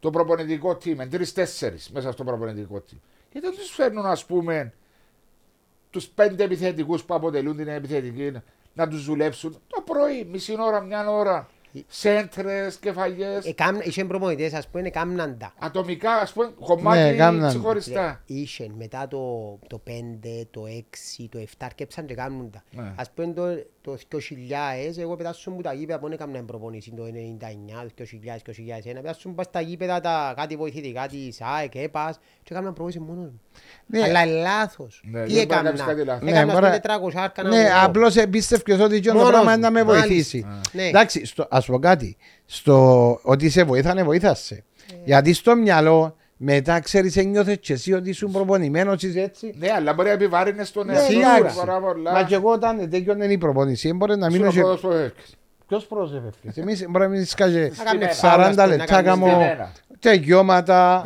το 0.00 0.10
προπονητικό 0.10 0.78
team, 0.84 0.96
τρεις-τέσσερις 1.10 1.90
μέσα 1.90 2.12
στο 2.12 2.24
προπονητικό 2.24 2.82
team. 2.90 2.96
Γιατί 3.38 3.50
δεν 3.56 3.56
τους 3.66 3.70
φέρνουν 3.74 4.06
ας 4.06 4.24
πούμε 4.24 4.72
τους 5.90 6.06
πέντε 6.08 6.44
επιθετικούς 6.44 7.04
που 7.04 7.14
αποτελούν 7.14 7.56
την 7.56 7.68
επιθετική 7.68 8.32
να 8.74 8.88
τους 8.88 9.04
δουλέψουν 9.04 9.56
το 9.66 9.80
πρωί, 9.80 10.24
μισή 10.24 10.54
ώρα, 10.60 10.80
μια 10.80 11.10
ώρα, 11.10 11.48
σέντρες, 11.86 12.76
κεφαλιές, 12.76 13.44
Εκάμ- 13.46 13.86
Είχε 13.86 14.04
προπονητές, 14.04 14.52
ας 14.54 14.68
πούμε, 14.68 14.86
έκαμναν 14.86 15.38
τα. 15.38 15.52
ατομικά 15.58 16.12
ας 16.14 16.32
πούμε 16.32 16.52
κομμάτι 16.60 16.98
Ναι, 17.00 17.12
κάμναν. 17.16 17.48
ξεχωριστά. 17.48 18.22
Είχε 18.26 18.70
μετά 18.76 19.08
το, 19.08 19.18
το 19.66 19.80
5, 19.86 20.46
το 20.50 20.64
6, 20.66 21.28
το 21.30 21.38
7 21.38 21.44
αρκέψαν 21.64 22.06
και 22.06 22.14
κάνουν 22.14 22.50
τα. 22.50 22.62
Ναι. 22.70 22.92
Ας 22.96 23.10
πούμε 23.10 23.32
το, 23.32 23.42
το 24.08 24.18
2000, 24.20 24.98
εγώ 24.98 25.16
πετάσω 25.16 25.50
μου 25.50 25.60
τα 25.60 25.72
γήπεδα 25.72 25.98
που 25.98 26.06
έκανα 26.12 26.42
προπονήση 26.44 26.92
το 26.96 27.02
99, 27.04 27.86
το 27.94 28.04
2000, 28.04 28.42
2001. 28.42 28.94
Πετάσω 29.02 29.28
μου 29.28 29.34
πας 29.34 29.46
στα 29.46 29.60
γήπεδα 29.60 30.00
τα 30.00 30.32
κάτι 30.36 30.56
βοηθητικά 30.56 31.06
της 31.06 31.40
ΑΕΚ, 31.40 31.74
ΕΠΑΣ 31.74 32.18
και 32.42 32.48
έκανα 32.54 32.66
προπονήση 32.72 32.98
μόνος 32.98 33.24
μου. 33.24 33.40
Ναι. 33.86 34.02
Αλλά 34.02 34.22
είναι 34.24 34.32
λάθος. 34.40 35.02
Ναι, 35.04 35.24
Τι 35.24 35.34
δεν 35.34 35.46
μπορεί 35.46 35.46
να 35.46 35.56
έκανα. 35.56 35.62
κάνεις 35.62 35.80
κάτι 35.82 36.04
λάθος. 36.04 36.22
Ναι, 36.22 36.30
Έκανα 36.30 36.52
μπορεί- 36.52 36.64
ας 36.64 36.80
πούμε 36.80 36.80
400 36.80 37.22
άρκα 37.22 37.42
να 37.42 37.48
Ναι, 37.48 37.62
βγω. 37.62 37.72
απλώς 37.84 38.16
εμπίστευκες 38.16 38.80
ότι 38.80 39.00
και 39.00 39.08
το 39.08 39.14
Μόνος 39.14 39.30
πράγμα 39.30 39.48
μου. 39.50 39.56
είναι 39.56 39.66
να 39.66 39.70
με 39.70 39.82
Μάλιστα. 39.84 40.06
βοηθήσει. 40.06 40.46
Ναι. 40.72 40.82
Εντάξει, 40.88 41.24
στο, 41.24 41.46
ας 41.50 41.66
πω 41.66 41.78
κάτι. 41.78 42.16
Στο 42.46 43.18
ότι 43.22 43.50
σε 43.50 43.64
βοήθανε, 43.64 44.02
βοήθασε. 44.02 44.64
Ναι. 44.90 44.98
Γιατί 45.04 45.32
στο 45.32 45.56
μυαλό 45.56 46.16
μετά 46.36 46.80
ξέρεις 46.80 47.16
ένιωθες 47.16 47.58
και 47.60 47.72
εσύ 47.72 47.92
ότι 47.92 48.08
ήσουν 48.08 48.32
προπονημένος 48.32 49.02
είσαι 49.02 49.20
έτσι. 49.20 49.54
Ναι 49.58 49.70
αλλά 49.76 49.92
μπορεί 49.92 50.08
να 50.08 50.14
επιβάρυνες 50.14 50.72
τον 50.72 50.86
ναι, 50.86 50.92
εσύ 50.92 51.16
Μα 52.12 52.22
και 52.22 52.34
εγώ 52.34 52.52
όταν 52.52 52.90
τέτοιον 52.90 53.20
είναι 53.20 53.32
η 53.32 53.38
προπονησία 53.38 53.94
μπορεί 53.94 54.16
να 54.16 54.30
μείνω 54.30 54.50
Ποιος 55.68 55.86
πρόσεχε 55.86 56.30
Εμείς 56.54 56.84
μπορεί 56.88 57.04
να 57.04 57.10
μην 57.10 57.24
σκάζει 57.24 57.70
40 58.20 58.64
λεπτά 58.68 59.02
κάνω 59.02 59.26
τεγιώματα, 59.98 61.02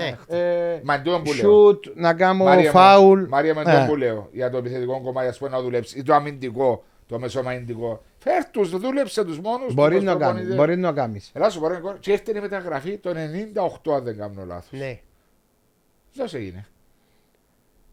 σουτ, 1.35 1.87
ναι. 1.87 1.93
ε, 1.93 2.01
να 2.03 2.15
κάνω 2.15 2.45
φάουλ. 2.71 3.23
Μαρία 3.29 3.55
με 3.55 3.63
τον 3.63 3.73
ε. 3.73 3.87
που 3.89 3.97
λέω. 3.97 4.29
Για 4.33 4.51
το 4.51 4.57
επιθετικό 4.57 5.01
κομμάτι 5.01 5.39
πούμε 5.39 5.51
να 5.51 5.61
δουλέψεις. 5.61 5.95
Ή 5.99 6.03
το 6.03 6.15
αμυντικό 6.15 6.85
το 7.07 7.19
μεσομαϊντικό. 7.19 8.03
Φέρ 8.19 8.45
τους, 8.51 8.71
δούλεψε 8.71 9.25
Ναι. 14.71 15.01
Πώς 16.17 16.35
έγινε; 16.35 16.67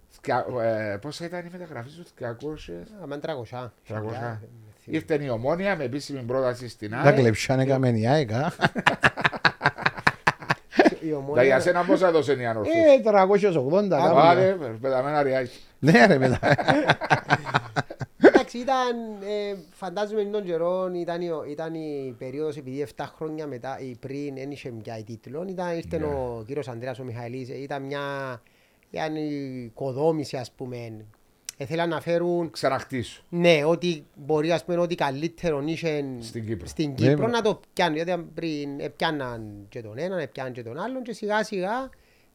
Θκια- 0.09 0.45
ε, 0.61 0.97
Πόσα 1.01 1.25
ήταν 1.25 1.45
η 1.45 1.49
μεταγραφή 1.51 1.89
σου, 1.89 2.03
200. 2.03 2.83
Αμάν 3.03 3.19
300. 3.19 3.71
300. 3.87 4.39
Ήρθε 4.85 5.23
η 5.23 5.29
ομόνια 5.29 5.75
με 5.75 5.83
επίσημη 5.83 6.21
πρόταση 6.21 6.67
στην 6.69 6.89
Τα 6.89 6.97
ΑΕΚ. 6.97 7.15
κλεψάνε 7.15 7.63
έκαμε 7.63 7.89
η 7.89 8.07
ΑΕΚ, 8.07 8.31
α. 8.33 8.51
Η 11.01 11.09
Τα 11.09 11.17
ομόνια- 11.17 11.43
για 11.43 11.59
σένα 11.59 11.83
πόσα 11.83 12.07
έδωσε 12.07 12.33
η 12.33 12.45
ανόρθωση. 12.45 12.77
Ε, 12.77 12.99
380 13.01 13.87
κάπου. 13.89 14.17
Άντε, 14.19 14.57
πεταμένα 14.81 15.23
ριάκι. 15.23 15.59
Ναι 15.79 16.05
ρε 16.05 16.17
μετά. 16.17 16.39
Εντάξει, 18.47 18.57
ήταν, 18.57 19.21
ε, 19.29 19.55
φαντάζομαι 19.71 20.23
τον 20.23 20.43
καιρό 20.43 20.91
ήταν, 20.95 21.21
η- 21.21 21.29
ήταν 21.49 21.73
η 21.73 22.15
περίοδος 22.17 22.57
επειδή 22.57 22.81
7 22.81 23.05
χρόνια 23.15 23.47
μετά 23.47 23.79
ή 23.79 23.95
πριν 23.99 24.35
δεν 24.35 24.51
είχε 24.51 24.69
πια 24.69 25.03
τίτλο. 25.03 25.45
Ήταν, 25.49 25.75
ήρθε 25.75 25.97
Ναι. 25.97 26.05
ο 26.05 26.43
κύριος 26.47 26.67
Ανδρέας 26.67 26.99
ο 26.99 27.03
Μιχαηλής, 27.03 27.49
ε, 27.49 27.61
ήταν 27.61 27.83
μια, 27.83 28.01
μια 28.91 29.09
οικοδόμηση 29.19 30.37
ας 30.37 30.51
πούμε 30.51 31.05
Ήθελαν 31.59 31.89
να 31.89 32.01
φέρουν 32.01 32.49
Ξαναχτίσου. 32.51 33.23
Ναι, 33.29 33.63
ότι 33.65 34.05
μπορεί 34.15 34.51
ας 34.51 34.63
πούμε 34.65 34.77
ότι 34.77 34.95
καλύτερο 34.95 35.63
είχε 35.65 36.05
Στην 36.19 36.45
Κύπρο. 36.45 36.67
στην 36.67 36.95
Κύπρο 36.95 37.25
Ναι. 37.25 37.31
να 37.31 37.41
το 37.41 37.59
πιάνουν. 37.73 37.95
Γιατί 37.95 38.25
πριν 38.33 38.79
έπιαναν 38.79 39.65
και 39.69 39.81
τον 39.81 39.97
έναν, 39.97 40.19
έπιαναν 40.19 40.53
και 40.53 40.63
τον 40.63 40.79
άλλον 40.79 41.03
και 41.03 41.13
σιγά 41.13 41.43
σιγά 41.43 41.89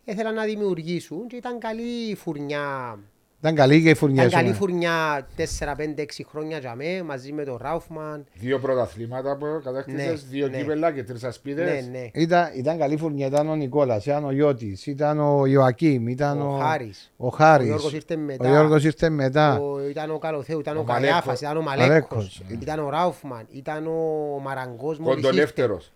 ήθελαν 0.05 0.35
να 0.35 0.45
δημιουργήσουν 0.45 1.27
και 1.27 1.37
ήταν 1.37 1.59
καλή 1.59 2.11
η 2.11 2.15
φουρνιά. 2.15 2.99
Ήταν 3.43 3.55
καλή 3.55 3.83
και 3.83 3.91
η 3.91 3.95
φουρνιά. 3.95 4.25
Ήταν 4.25 4.41
καλή 4.41 4.49
σου, 4.53 4.59
φουρνιά 4.59 5.27
4, 5.37 5.43
5, 5.77 6.01
6 6.01 6.05
χρόνια 6.31 6.59
για 6.59 6.75
μέ, 6.75 7.03
μαζί 7.03 7.33
με 7.33 7.45
τον 7.45 7.59
Ράουφμαν. 7.61 8.25
Δύο 8.35 8.59
πρωταθλήματα 8.59 9.37
που 9.37 9.47
κατάκτησες, 9.65 10.07
Ναι, 10.07 10.29
δύο 10.31 10.49
ναι. 10.49 10.57
κύπελα 10.57 10.93
και 10.93 11.03
τρεις 11.03 11.23
Ναι, 11.23 11.29
ασπίδες. 11.29 11.89
ναι. 11.89 12.11
Ήταν, 12.13 12.51
ήταν 12.57 12.79
καλή 12.79 12.97
φουρνιά. 12.97 13.27
Ήταν 13.27 13.49
ο 13.49 13.55
Νικόλας, 13.55 14.07
ήταν 14.07 14.25
ο 14.25 14.31
Γιώτης, 14.33 14.87
ήταν 14.87 15.21
ο 15.21 15.47
Ιωακήμ, 15.47 16.09
ήταν 16.09 16.41
ο, 16.41 16.55
Ο 16.55 16.59
Χάρης. 16.59 17.13
ο 17.17 17.29
Χάρης. 17.29 17.65
Ο 17.65 17.69
Γιώργος 17.69 17.93
ήρθε 17.93 18.17
μετά. 18.17 18.49
Ο 18.49 18.51
Γιώργος 18.51 18.85
ήρθε 18.85 19.09
μετά. 19.09 19.59
Ο, 19.61 19.89
ήταν 19.89 20.11
ο 20.11 20.19
Καλοθέου, 20.19 20.61
ήταν 20.61 20.77
ο, 20.77 20.81
Ο 20.81 20.85
Καλιάφας, 20.85 21.25
Μαλέκος. 21.25 21.41
ήταν 21.41 21.57
ο 21.57 21.63
Μαλέκος, 21.63 21.89
Μαλέκος, 21.89 22.43
ναι. 22.49 22.57
ήταν 22.61 22.79
ο 22.85 22.89
Ράουφμαν, 22.91 23.47
ήταν 23.51 23.87
ο 23.87 24.39
Μαραγκός 24.43 24.99
μόλις 24.99 25.17
ήρθε. 25.17 25.29
Κοντολεύτερος. 25.29 25.93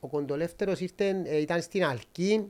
Ο 0.00 0.08
Κοντολεύτερος 0.08 0.80
ήρθε, 0.80 1.22
ε, 1.24 1.40
ήταν 1.40 1.60
στην 1.60 1.84
Αλκίν, 1.84 2.42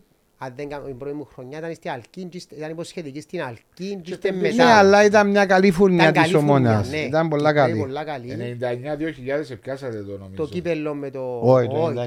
αν 0.43 0.53
δεν 0.57 0.69
κάνω 0.69 0.85
την 0.87 0.97
πρώτη 0.99 1.15
μου 1.15 1.25
χρονιά 1.35 1.59
ήταν 1.59 1.75
στην 1.75 1.91
Αλκίν, 1.91 2.29
και 2.29 2.37
είστε- 2.37 2.57
ήταν 2.59 2.71
υποσχετική 2.71 3.21
στην 3.21 3.43
Αλκίν 3.43 4.01
και 4.01 4.11
ήρθε 4.11 4.29
στην 4.29 4.35
μετά. 4.41 4.55
Ναι, 4.65 4.73
αλλά 4.73 5.05
ήταν 5.05 5.31
μια 5.31 5.47
καλή 5.47 5.71
φουρνιά 5.71 6.03
Ήταν 6.09 6.13
της 6.13 6.23
καλή 6.23 6.35
φουρνιά, 6.35 6.55
ομόνας. 6.71 6.91
ναι. 6.91 6.97
Ήταν 6.99 7.29
πολλά 7.29 7.51
Ήταν 7.51 7.67
καλή. 7.67 7.79
πολλά 7.81 8.05
καλή. 8.05 8.59
99-2000 8.61 9.51
επιάσατε 9.51 10.03
το 10.03 10.19
νομίζω. 10.19 10.35
Το 10.43 10.47
κύπελλο 10.49 10.95
με 10.95 11.11
το... 11.11 11.41
Όχι, 11.43 11.69
το 11.69 11.83
όχι, 11.83 11.99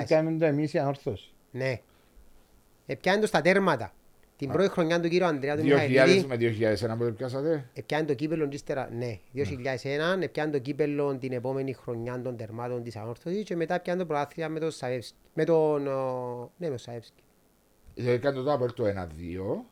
99 0.00 0.04
κάνουμε 0.06 0.38
το 0.38 0.44
εμείς 0.44 0.72
η 0.72 0.78
ανόρθωση. 0.78 1.30
Ναι. 1.50 1.80
Επιάνε 2.86 3.20
το 3.20 3.26
στα 3.26 3.40
τέρματα. 3.40 3.92
Την 4.36 4.50
πρώτη 4.50 4.68
χρονιά 4.70 5.00
του 5.00 5.08
κύριου 5.08 5.26
Ανδρέα 5.26 5.56
του 5.56 5.62
2000 5.62 5.64
Μιχαηλίδη, 5.64 6.26
με 6.28 6.36
2001 6.94 6.96
που 6.98 7.04
επιάσατε. 7.04 7.64
επιάνε 7.74 8.04
το 8.04 8.14
κύπελλο 8.14 8.46
και 8.48 8.54
ύστερα, 8.54 8.88
ναι, 8.98 9.18
2001, 9.34 10.22
επιάνε 10.22 10.52
το 10.52 10.58
κύπελλο 10.58 11.16
την 11.16 11.32
επόμενη 11.32 11.72
χρονιά 11.72 12.20
των 12.22 12.36
τερμάτων 12.36 12.82
της 12.82 12.96
ανόρθωσης 12.96 13.44
και 13.44 13.56
μετά 13.56 13.74
επιάνε 13.74 13.98
το 14.00 14.06
προάθλια 14.06 14.48
με 14.48 14.58
τον 14.60 14.70
Σαεύσκι. 14.70 15.16
Με 15.34 15.44
τον... 15.44 15.86
ο, 15.86 16.50
Ναι, 16.56 16.66
με 16.66 16.68
τον 16.68 16.78
Σαεύσκι. 16.78 17.22
Ε, 17.94 18.10
Έκανε 18.12 18.40
το 18.40 18.52
από 18.52 18.72
το 18.72 18.84
1-2. 18.86 19.64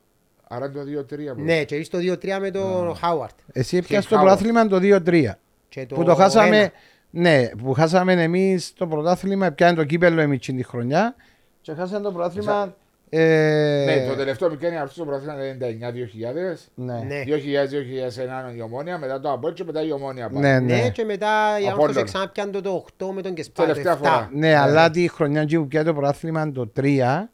Άρα 0.48 0.70
το 0.70 0.80
2-3. 0.80 1.34
που- 1.34 1.40
Ναι, 1.42 1.64
και 1.64 1.76
εις 1.76 1.88
το 1.88 1.98
2-3 1.98 2.38
με 2.40 2.50
τον 2.50 2.94
Χάουαρτ. 2.96 3.38
Εσύ 3.52 3.76
έπιασες 3.76 4.08
το 4.08 4.14
Χάουα. 4.14 4.26
πρωτάθλημα 4.26 4.66
το 4.66 4.78
2-3. 4.78 5.38
Και 5.68 5.86
το 5.86 5.94
Που 5.94 6.04
το 6.04 6.14
χάσαμε, 6.14 6.56
ένα. 6.58 6.70
ναι, 7.10 7.48
που 7.48 7.72
χάσαμε 7.72 8.12
εμείς 8.22 8.72
το 8.72 8.86
πρωτάθλημα, 8.86 9.50
πιάνε 9.50 9.74
το 9.76 9.84
κύπελο 9.84 10.20
εμείς 10.20 10.38
την 10.40 10.64
χρονιά 10.64 11.14
και 11.60 11.72
χάσαμε 11.74 12.00
το 12.04 12.12
πρωτάθλημα... 12.12 12.74
ε, 13.12 13.84
Ναι, 13.86 14.06
το 14.08 14.14
τελευταίο 14.16 14.50
μικρό 14.50 14.68
είναι 14.68 14.76
αυτός 14.76 14.96
το 14.96 15.04
πρωτάθλημα 15.04 15.34
99-2000. 15.34 16.70
ναι. 16.74 16.92
Ναι. 17.06 17.22
2000-2001 17.26 18.56
η 18.56 18.60
ομόνια, 18.62 18.98
μετά 18.98 19.20
το 19.20 19.32
Απόλυτο 19.32 19.62
και 19.62 19.64
μετά 19.72 19.84
η 19.86 19.92
ομόνια. 19.92 20.28
πάλι. 20.28 20.40
Ναι, 20.40 20.58
Ναι, 20.60 20.74
ναι. 20.74 20.90
και 20.90 21.04
μετά 21.04 21.60
η 21.62 21.66
Απόλλων. 21.68 21.88
Άνθος 21.88 22.02
ξανά 22.02 22.28
πιάνε 22.28 22.50
το, 22.50 22.60
το 22.60 22.84
8 22.98 23.12
με 23.14 23.22
τον 23.22 23.34
Κεσπά, 23.34 23.62
το 23.62 23.68
Τελευταία 23.68 23.94
7. 23.94 23.96
φορά. 23.98 24.30
Ναι, 24.32 24.54
αλλά 24.54 24.90
τη 24.90 25.08
χρονιά 25.08 25.40
εκεί 25.40 25.56
που 25.56 25.66
πιάνε 25.66 25.86
το 25.86 25.94
πρωτάθλημα 25.94 26.52
το 26.52 26.72
3, 26.80 27.28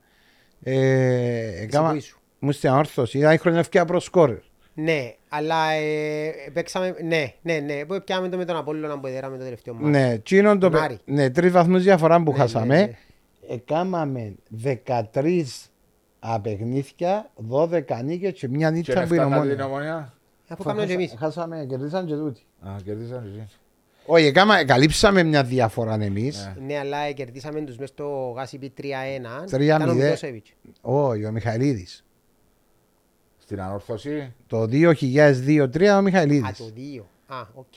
ε, 0.63 1.63
έκαμα, 1.63 1.89
Εσύ 1.89 1.93
που 1.93 1.97
ήσου. 2.05 2.19
μου 2.39 2.53
στην 2.53 2.71
ανόρθωση, 2.71 3.19
ήταν 3.19 3.33
η 3.33 3.37
χρονιά 3.37 3.59
ευκαιρία 3.61 3.87
προς 3.87 4.05
σκόρερ. 4.05 4.39
Ναι, 4.75 5.15
αλλά 5.29 5.71
ε, 5.71 6.31
παίξαμε, 6.53 6.95
ναι, 7.05 7.33
ναι, 7.43 7.59
ναι, 7.59 7.85
που 7.85 8.01
πιάμε 8.05 8.29
το 8.29 8.37
με 8.37 8.45
τον 8.45 8.57
Απόλλωνα 8.57 8.99
που 9.01 9.07
έδεραμε 9.07 9.37
το 9.37 9.43
τελευταίο 9.45 9.75
μάτι. 9.75 9.87
Ναι, 9.89 10.11
εκείνον 10.13 10.59
το, 10.59 10.71
Μάρι. 10.71 10.99
ναι, 11.05 11.31
τρεις 11.31 11.53
βαθμούς 11.53 11.83
διαφορά 11.83 12.23
που 12.23 12.31
Ναι, 12.33 12.39
χάσαμε. 12.39 12.75
ναι, 12.77 12.81
ναι. 12.81 12.97
Εκάμαμε 13.49 14.35
13 14.65 15.37
απεγνίδια, 16.19 17.31
12 17.51 18.03
νίκες 18.05 18.33
και 18.33 18.49
μια 18.49 18.69
Και 18.71 18.75
νύχτα 18.77 18.95
να 19.01 19.07
που 19.07 19.15
είναι 19.15 19.23
φτάνατε 19.25 19.49
την 19.55 19.61
ομόνια. 19.61 19.65
ομόνια. 19.91 20.13
Αφού 20.49 20.63
κάνουμε 20.63 20.87
και 20.87 20.93
εμείς. 20.93 21.15
Χάσαμε, 21.19 21.67
κερδίσαν 21.69 22.07
και 22.07 22.15
τούτοι. 22.15 22.41
Α, 22.61 22.71
κερδίσαν 22.85 23.33
εσείς. 23.37 23.61
Όχι, 24.07 24.25
εκάμα, 24.27 24.65
καλύψαμε 24.65 25.23
μια 25.23 25.45
διαφορά 25.45 25.99
εμείς. 26.01 26.53
Ναι. 26.59 26.65
Ναι, 26.67 26.79
αλλά 26.79 26.99
ε, 26.99 27.13
κερδίσαμε 27.13 27.61
τους 27.61 27.77
μες 27.77 27.89
στο 27.89 28.33
Γάσιπι 28.37 28.73
3-1. 28.79 29.57
3-0. 29.57 29.61
Ήταν 29.61 29.89
ο 29.89 29.95
Μιλόσεβιτς. 29.95 30.53
Όχι, 30.81 31.25
ο 31.25 31.33
Μιχαηλίδης. 31.33 32.05
Στην 33.39 33.61
ανόρθωση. 33.61 34.35
Το 34.47 34.63
2002-2003 34.63 35.81
ο 35.83 35.93
Α, 35.93 36.03
Μιχαηλίδης. 36.03 36.57
το 36.57 36.73
2. 36.77 37.05
Α, 37.27 37.41
οκ. 37.55 37.75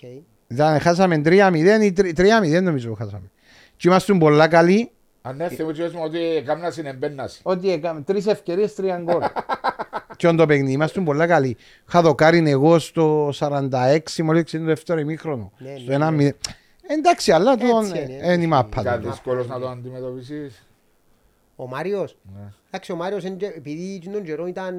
Ήταν, 0.47 0.79
χάσαμε 0.79 1.21
3-0 1.25 1.81
ή 1.81 1.93
3-0 1.97 2.61
νομίζω 2.61 2.89
που 2.89 2.95
χάσαμε. 2.95 3.31
Και 3.75 3.87
ήμασταν 3.87 4.17
πολλά 4.17 4.47
καλοί. 4.47 4.91
Αν 5.21 5.35
ναι, 5.35 5.49
θυμούσες 5.49 5.93
μου 5.93 6.01
ότι 6.03 6.19
έκανα 6.35 6.71
συνεμπέναση. 6.71 7.39
Ότι 7.43 7.71
έκαμε 7.71 8.01
τρεις 8.01 8.25
ευκαιρίες, 8.27 8.75
τρία 8.75 8.97
γκολ. 9.03 9.21
Και 10.19 10.27
όντω 10.27 10.45
παιχνίδι, 10.45 10.71
ήμασταν 10.71 11.03
πολλά 11.03 11.27
καλοί. 11.27 11.57
Είχα 11.87 12.01
δοκάρει 12.01 12.43
εγώ 12.49 12.79
στο 12.79 13.29
46 13.39 13.97
μόλις 14.23 14.51
το 14.51 14.59
δεύτερο 14.63 14.99
ημίχρονο. 14.99 15.51
Ναι, 15.57 15.75
Στο 15.77 15.91
ναι, 15.91 15.95
1 15.95 15.99
ναι. 16.09 16.11
μηδέν. 16.15 16.35
Εντάξει, 16.87 17.31
αλλά 17.31 17.55
τον 17.55 17.67
Έτσι 17.69 17.97
είναι, 17.97 18.19
δεν 18.27 18.41
είμαι 18.41 18.55
έτσι 18.57 18.67
άπατο. 18.71 18.81
Ήταν 18.89 19.01
δύσκολος 19.11 19.47
να 19.47 19.59
το 19.59 19.67
αντιμετωπίσεις. 19.69 20.65
Ο 21.55 21.67
Μάριος. 21.67 22.17
Ναι. 22.35 22.41
Εντάξει, 22.67 22.91
ο 22.91 22.95
Μάριος 22.95 23.23
εν 23.23 23.37
και- 23.37 23.53
επειδή 23.57 24.09
τον 24.13 24.23
καιρό 24.23 24.47
ήταν, 24.47 24.75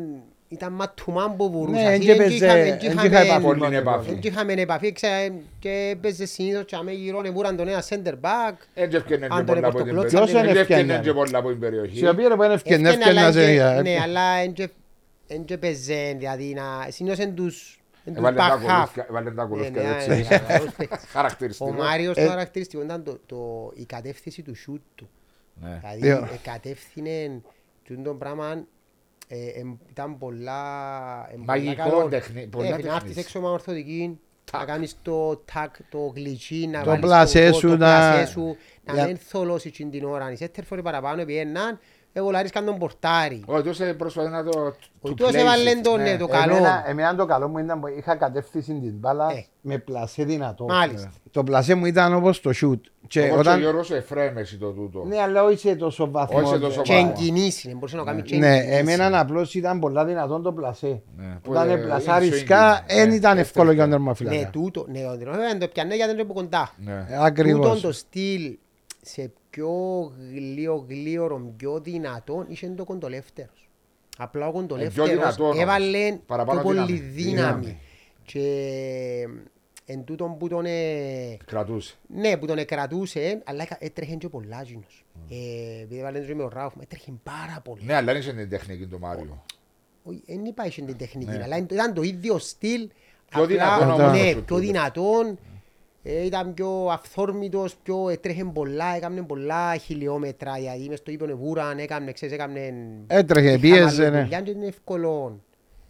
ήταν 0.49 0.73
ματουμάν 0.73 1.37
που 1.37 1.51
βουρούσε. 1.51 1.81
Ναι, 1.81 1.87
Ας 1.87 1.93
εν 1.95 2.01
είναι, 2.01 2.05
και 2.05 2.11
εν 2.13 2.17
παίζε- 2.19 2.43
είχαμε- 2.43 2.61
εν 2.61 2.67
εν 2.67 2.79
και 2.79 2.87
και 2.87 2.93
είχαμε- 2.93 3.13
είχα 3.13 3.21
επαφή. 3.21 3.43
Πολύ 3.43 3.61
μόνο 3.61 3.77
επαφή. 3.77 4.11
εν 4.11 4.19
και 4.19 4.29
είχαμε 4.29 4.53
επαφή 4.53 4.93
ξέ- 4.93 5.33
και 5.59 5.89
έπαιζε 5.93 6.27
συνήθως 6.27 6.65
και 6.65 6.77
αμέ 6.77 6.93
γύρω 6.93 7.21
εβούραν 7.25 7.57
τον 7.57 7.69
ένα 7.69 7.83
center 7.89 8.13
back. 8.13 8.55
Έτσι 8.75 8.97
ευκαιρνέ 8.97 9.27
και 9.27 9.33
Αν 9.35 9.45
τον 9.47 9.55
πολλά 9.55 9.67
από 9.67 9.77
την 9.77 9.95
Πορτοκλώτσα, 9.95 10.09
περιοχή. 10.19 10.33
Ποιος 10.33 10.43
είναι 10.43 10.49
Έτσι 10.51 10.61
ευκαιρνέ 10.61 10.83
ευκαιρνέ. 10.93 11.05
και 11.05 11.13
πολλά 11.13 11.39
από 11.39 11.49
την 11.49 11.59
περιοχή. 11.61 11.97
Σε 11.99 12.09
οποία 12.09 12.29
ρε 12.29 12.35
που 12.35 12.43
είναι 12.43 12.55
ευκαιρνέ, 12.55 12.89
Ευκαιρνέ, 12.89 13.21
αλλά 13.21 13.29
ευκαιρνέ 13.29 13.53
εν 13.53 13.75
σε- 13.77 13.83
και- 13.83 13.91
Ναι, 13.91 13.99
αλλά 14.03 14.23
εν 15.35 15.45
και- 15.45 15.55
εν 15.55 15.59
και 15.59 15.59
παίζε, 15.59 16.15
δηλαδή 16.19 16.55
να- 16.55 16.87
συνήθως 16.91 17.19
εν 17.19 17.35
τους 17.35 17.75
εν 18.05 18.13
τους 18.15 18.23
Έβαλε 18.23 18.37
τα 18.37 18.49
back 18.59 18.63
half. 18.63 18.75
κολούθια- 18.75 19.07
έβαλε 19.09 19.31
τα 19.31 19.43
Ναι, 19.43 19.49
κολούθια 19.49 19.83
ναι, 19.83 19.97
έτσι. 19.97 20.09
ναι, 20.09 20.39
καλός 20.49 20.75
παίκτης. 20.75 21.03
Ο 21.05 21.07
Χαρακτηριστικό. 21.11 21.73
Μάριος 21.73 22.17
Ε, 22.17 22.23
το 22.25 22.29
χαρακτηριστικό 22.29 22.83
ήταν 22.83 23.03
το- 23.05 23.19
το- 23.27 23.73
η 23.75 23.85
κατεύθυνση 23.85 24.43
του 24.43 24.55
σούτ 24.57 24.81
του. 24.95 25.09
Ναι. 25.55 25.81
Δηλαδή 25.83 26.01
Ναι. 26.21 26.29
ε, 26.29 26.39
κατεύθυνε 26.43 27.41
τούτο 27.85 28.03
το 28.03 28.15
πράγμα 28.15 28.65
ε, 29.29 29.61
εμ, 29.61 29.77
ήταν 29.91 30.19
πολλά 30.19 30.61
εμ, 31.33 31.43
Μαγικό 31.45 31.83
πολλά 31.83 31.91
καλό. 31.97 32.09
τεχνη- 32.09 32.47
πολλά 32.49 32.67
Ε, 32.67 32.71
Να 32.71 32.77
τεχνής. 32.77 32.95
έρθεις 32.95 33.17
έξω 33.17 33.41
με 33.41 33.49
ορθοδική, 33.49 34.19
να 34.53 34.65
κάνεις 34.65 34.97
το 35.03 35.37
τάκ, 35.37 35.75
το 35.89 35.99
γλυτσί, 36.15 36.67
να 36.67 36.79
Το 36.81 36.85
βάλεις 36.87 37.01
πλασέ 37.05 37.51
το- 37.51 37.59
σου, 37.59 37.69
το 37.69 37.77
να- 37.77 37.77
πλασέ 37.77 38.27
σου, 38.31 38.57
να 38.85 38.93
Για- 38.95 39.07
μην 39.07 39.17
θολώσεις 39.17 39.71
εκείνη 39.71 39.91
την 39.91 40.05
ώρα. 40.05 40.31
Είσαι 40.33 40.51
φορές 40.65 40.85
παραπάνω 40.85 41.25
πιέναν, 41.25 41.79
εγώ 42.13 42.31
λάρεις 42.31 42.51
καν 42.51 42.65
τον 42.65 42.79
πορτάρι. 42.79 43.43
Όχι, 43.47 43.63
τόσο 43.63 43.95
προσπαθεί 43.95 44.29
να 44.31 44.45
το... 44.45 44.59
Ο 44.61 44.73
to 45.03 45.09
τούτος 45.09 45.31
place 45.31 45.35
έβαλε 45.35 45.73
it, 45.73 45.81
τον, 45.83 46.01
ναι. 46.01 46.11
ε, 46.11 46.17
το 46.17 46.27
καλό. 46.27 46.57
Εμένα, 46.57 46.85
εμένα 46.87 47.15
το 47.15 47.27
καλό 47.27 47.49
μου 47.49 47.59
ήταν 47.59 47.81
που 47.81 47.87
είχα 47.99 48.15
κατεύθυνση 48.17 48.73
την 48.73 48.93
μπάλα 48.99 49.31
Ε. 49.33 49.45
με 49.61 49.79
πλασέ 49.79 50.25
δυνατό. 50.25 50.65
Μάλιστα. 50.65 51.13
Το 51.31 51.45
πλασέ 51.45 51.75
μου 51.75 51.85
ήταν 51.87 52.15
όπως 52.15 52.41
το 52.41 52.51
shoot. 52.51 52.81
Και 53.07 53.21
Όπως 53.21 53.31
και 53.33 53.37
ο 53.37 53.39
όταν... 53.39 53.59
Γιώργος 53.61 53.91
Εφραίμ 53.91 54.37
εσύ 54.39 54.57
το 54.59 54.71
τούτο. 54.71 55.05
Ναι, 55.07 55.21
αλλά 55.21 55.45
όχι 55.45 55.59
σε 55.59 55.75
τόσο 55.77 56.11
βαθμό. 56.11 56.39
Όχι 56.39 56.47
σε 56.49 56.59
τόσο 56.59 56.83
Και 56.83 56.93
Σοβαρά. 56.93 57.09
εγκινήσεις, 57.19 57.73
μπορούσε 57.75 57.97
να 57.97 58.03
κάνει 58.03 58.23
και 58.23 58.37
Ναι, 58.37 58.57
εγκινήσεις. 58.57 58.79
εμένα 58.79 59.21
απλώς 59.21 59.55
ήταν 59.55 59.79
πολλά 59.79 60.05
δυνατόν 60.05 60.43
το 60.43 60.53
πλασέ. 60.53 61.03
Ναι, 61.17 61.39
που, 61.43 61.51
Όταν 61.51 61.71
ε, 61.71 61.77
πλασάρισκα, 61.77 62.85
είναι 62.91 63.01
δεν 63.01 63.11
swinging, 63.11 63.15
ήταν 63.17 63.35
ναι, 63.35 63.41
εύκολο 63.41 63.73
για 63.73 63.81
τον 63.83 63.91
Ναι, 63.91 63.97
τερμαφυλάκα. 63.97 64.51
τούτο, 64.51 64.87
ναι, 64.89 65.05
ο 65.05 65.11
Αντρέας 65.11 65.37
δεν 65.37 65.59
το 65.59 65.69
πιάνε 65.69 65.95
γιατί 65.95 66.11
δεν 66.15 66.19
είναι 66.21 66.29
από 66.31 66.41
κοντά. 66.41 66.71
Ναι. 66.77 66.93
Ε, 66.93 66.97
Τούτον 67.09 67.25
Ακριβώς. 67.25 67.81
το 67.81 67.93
στυλ 67.93 68.57
σε 69.03 69.33
πιο 69.51 69.71
γλύο 70.33 70.85
γλύωρο, 70.89 71.53
πιο 71.57 71.81
δυνατό, 71.81 72.45
είχε 72.49 72.69
το 72.69 72.85
κοντολεύτερος. 72.85 73.69
Απλά 74.19 74.47
ο 74.49 74.53
κοντολεύτερος 74.53 75.09
Ε, 75.09 75.13
δυνατό 75.13 75.45
όμως. 75.45 75.59
έβαλε 75.59 76.19
Παραπάνω 76.27 76.61
πιο 76.61 76.69
πολύ 76.69 76.93
δύναμη. 76.93 77.01
δύναμη. 77.01 77.61
Δύναμη. 77.65 77.79
Και 78.25 79.29
εν 79.85 80.05
τούτον 80.05 80.37
που 80.39 80.49
τον, 80.49 80.65
ε, 80.67 81.37
Κρατούσε. 81.47 81.95
ναι, 82.07 82.37
που 82.37 82.47
τον 82.47 82.59
εκρατούσε, 82.59 83.43
αλλά 83.45 83.63
έκα- 83.63 83.77
έτρεχε 83.81 84.15
και 84.15 84.29
πολλά 84.29 84.63
γίνος. 84.63 85.05
Ε, 85.31 85.81
επειδή 85.83 85.99
έβαλε 86.01 86.21
και 86.21 86.35
με 86.35 86.43
ο 86.43 86.49
Ράουφμα, 86.49 86.83
έτρεχε 86.85 87.13
πάρα 87.23 87.61
πολύ. 87.65 87.83
Ναι, 87.85 87.95
αλλά 87.95 88.13
δεν 88.13 88.17
είχε 88.21 88.33
την 88.33 88.49
τεχνική 88.49 88.87
του 88.87 88.99
Μάριο. 88.99 89.45
Όχι, 90.03 90.23
Δεν 90.27 90.45
είπα 90.45 90.67
είχε 90.67 90.83
την 90.83 90.97
τεχνική, 90.97 91.31
Ναι. 91.31 91.43
αλλά 91.43 91.57
ήταν 91.59 91.95
το 91.95 92.03
ίδιο 92.03 92.39
στυλ. 92.39 92.89
Πιο 93.29 93.43
απλά, 93.43 93.47
δυνατόν 93.47 93.91
όμως 93.91 94.13
Ναι, 94.13 94.19
το 94.19 94.27
σου 94.27 94.33
πιο 94.33 94.41
τούτο. 94.41 94.57
δυνατόν. 94.57 95.39
Ε, 96.03 96.25
ήταν 96.25 96.55
πιο 96.55 96.87
αυθόρμητος, 96.91 97.77
πιο 97.83 98.09
έτρεχε 98.09 98.45
πολλά, 98.45 98.97
έκαμε 98.97 99.23
πολλά 99.23 99.77
χιλιόμετρα, 99.77 100.59
γιατί 100.59 100.89
μες 100.89 100.99
στο 100.99 101.11
ύπνο 101.11 101.37
βούραν, 101.37 101.79
έκαμε, 101.79 102.13
ξέρεις, 102.13 102.35
έκαμε... 102.35 102.75
Έτρεχε, 103.07 103.49
είχα 103.49 103.59
πίεζε, 103.61 104.03
μάλλον 104.03 104.13
ναι. 104.17 104.23
δουλειά 104.23 104.41
και 104.41 104.51
είναι 104.51 104.67
εύκολο 104.67 105.41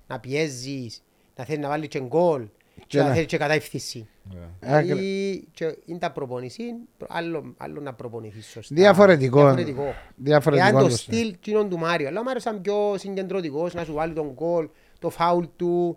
να 0.07 0.21
πιέζεις, 0.21 1.03
να 1.37 1.45
θέλεις 1.45 1.63
να 1.63 1.69
βάλεις 1.69 1.89
και 1.89 2.01
γκολ, 2.01 2.43
Και 2.77 2.85
και 2.87 2.99
να 2.99 3.05
να- 3.05 3.13
θέλεις 3.13 3.27
και 3.27 3.37
κατεύθυνση. 3.37 4.09
Ναι. 4.35 4.39
Άκρα- 4.61 4.83
Δηλαδή, 4.83 5.45
και 5.53 5.77
είναι 5.85 5.99
τα 5.99 6.13
προπονησή, 6.13 6.63
άλλο, 7.09 7.55
άλλο 7.57 7.81
να 7.81 7.95
προπονηθείς 7.95 8.47
σωστά. 8.47 8.75
Διαφορετικό. 8.75 9.41
Διαφορετικό. 9.41 9.95
Διαφορετικό 10.17 10.69
Εάν 10.69 10.79
το 10.79 10.89
το 10.89 10.97
στυλ 10.97 11.37
κοινών 11.41 11.69
του 11.69 11.79
Μάριο. 11.79 12.09
Αλλά 12.09 12.21
ο 12.21 12.23
Μάριος 12.23 12.43
ήταν 12.43 12.61
πιο 12.61 12.95
συγκεντρωτικός 12.99 13.75
να 13.75 13.85
σου 13.85 13.93
βάλει 13.93 14.13
τον 14.13 14.31
γκολ, 14.33 14.69
το 14.99 15.11
φάουλ 15.11 15.45
του. 15.57 15.97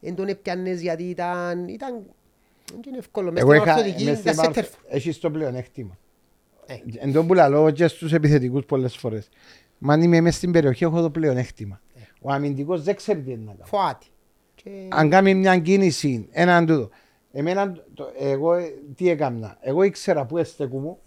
Δεν 0.00 0.14
τον 0.14 0.28
έπιανες 0.28 0.80
γιατί 0.80 1.02
ήταν... 1.02 1.68
ήταν 1.68 1.92
δεν 1.92 2.04
είναι 2.86 2.98
εύκολο. 2.98 3.32
Μες 3.32 3.40
Εγώ 3.42 3.50
στην 3.52 3.62
είχα, 3.62 3.74
ορθοδική 3.74 4.04
μες 4.04 4.18
στην 4.18 4.32
ήταν 4.32 4.44
Μάρ- 4.44 4.58
center- 4.58 4.70
έχεις 4.88 5.18
το 5.18 5.30
πλεονέκτημα. 5.30 5.98
Ε. 6.66 6.74
Εν 6.98 7.12
τω 7.12 7.24
που 7.24 7.34
λαλώ 7.34 7.70
και 7.70 7.86
στους 7.86 8.12
επιθετικούς 8.12 8.64
πολλές 8.64 8.96
φορές. 8.96 9.28
Μα 9.78 9.92
αν 9.94 10.02
είμαι 10.02 10.20
μες 10.20 10.34
στην 10.36 10.52
περιοχή 10.52 10.84
έχω 10.84 11.00
το 11.02 11.10
πλεονέκτημα. 11.10 11.80
Ο 12.20 12.32
αμυντικός 12.32 12.82
δεν 12.82 12.96
ξέρει 12.96 13.20
τι 13.22 13.30
είναι 13.30 13.42
να 13.44 13.52
κάνει. 13.52 13.62
Φοάται. 13.68 14.06
Και 14.54 14.70
και... 14.70 14.86
αν 14.88 15.10
κάνει 15.10 15.34
μια 15.34 15.58
κίνηση, 15.58 16.28
έναν 16.30 16.66
τούτο. 16.66 16.88
Εμένα, 17.32 17.72
το, 17.94 18.12
εγώ 18.18 18.54
ε, 18.54 18.64
τι 18.96 19.08
έκανα. 19.10 19.56
Εγώ 19.60 19.82
ήξερα 19.82 20.24
που 20.26 20.38
έστεκου 20.38 20.78
μου, 20.78 20.98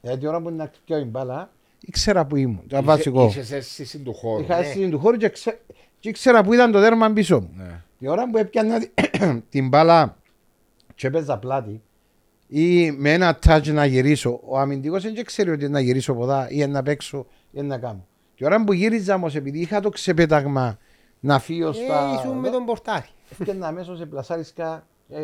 γιατί 0.00 0.26
ώρα 0.26 0.40
που 0.40 0.48
είναι 0.48 0.56
να 0.62 0.70
πιω 0.84 0.98
η 0.98 1.04
μπάλα, 1.04 1.50
ήξερα 1.80 2.26
που 2.26 2.36
ήμουν. 2.36 2.62
Το 2.68 2.82
βασικό. 2.82 3.26
Είχες 3.26 3.50
αίσθηση 3.50 3.98
του 3.98 4.14
χώρου. 4.14 4.42
Είχα 4.42 4.54
Ναι. 4.58 4.66
αίσθηση 4.66 4.88
του 4.88 4.98
χώρου 4.98 5.16
και, 5.16 5.28
ξέ, 5.28 5.60
και 5.98 6.08
ήξερα 6.08 6.42
που 6.42 6.52
ήταν 6.52 6.72
το 6.72 6.80
δέρμα 6.80 7.12
πίσω 7.12 7.40
μου. 7.40 7.50
Ναι. 7.56 7.82
Η 7.98 8.08
ώρα 8.08 8.30
που 8.30 8.36
έπιανα 8.38 8.78
την 9.50 9.68
μπάλα 9.68 10.16
και 10.96 11.06
έπαιζα 11.06 11.38
πλάτη 11.38 11.82
ή 12.48 12.90
με 12.90 13.12
ένα 13.12 13.38
touch 13.46 13.72
να 13.72 13.84
γυρίσω, 13.86 14.40
ο 14.44 14.58
αμυντικός 14.58 15.02
δεν 15.02 15.24
ξέρει 15.24 15.50
ότι 15.50 15.60
είναι 15.64 15.72
να 15.72 15.80
γυρίσω 15.80 16.14
ποδά 16.14 16.50
ή 16.50 16.66
να 16.66 16.82
παίξω 16.82 17.26
ή 17.52 17.62
να 17.62 17.78
κάνω. 17.78 18.06
Και 18.34 18.44
η 18.44 18.46
ώρα 18.46 18.64
που 18.64 18.72
γύριζα 18.72 19.14
όμως 19.14 19.34
επειδή 19.34 19.60
είχα 19.60 19.80
το 19.80 19.88
ξεπέταγμα 19.88 20.78
να 21.20 21.38
φύγω 21.38 21.68
Ε, 21.68 21.72
στα... 21.72 22.16
ήσουν 22.18 22.38
με 22.38 22.50
τον 22.50 22.64
πορτάρι. 22.64 23.06
Έφτιανα 23.30 23.66
αμέσως 23.66 23.98
σε 23.98 24.06
πλασάρισκα. 24.06 24.86
Ε, 25.08 25.20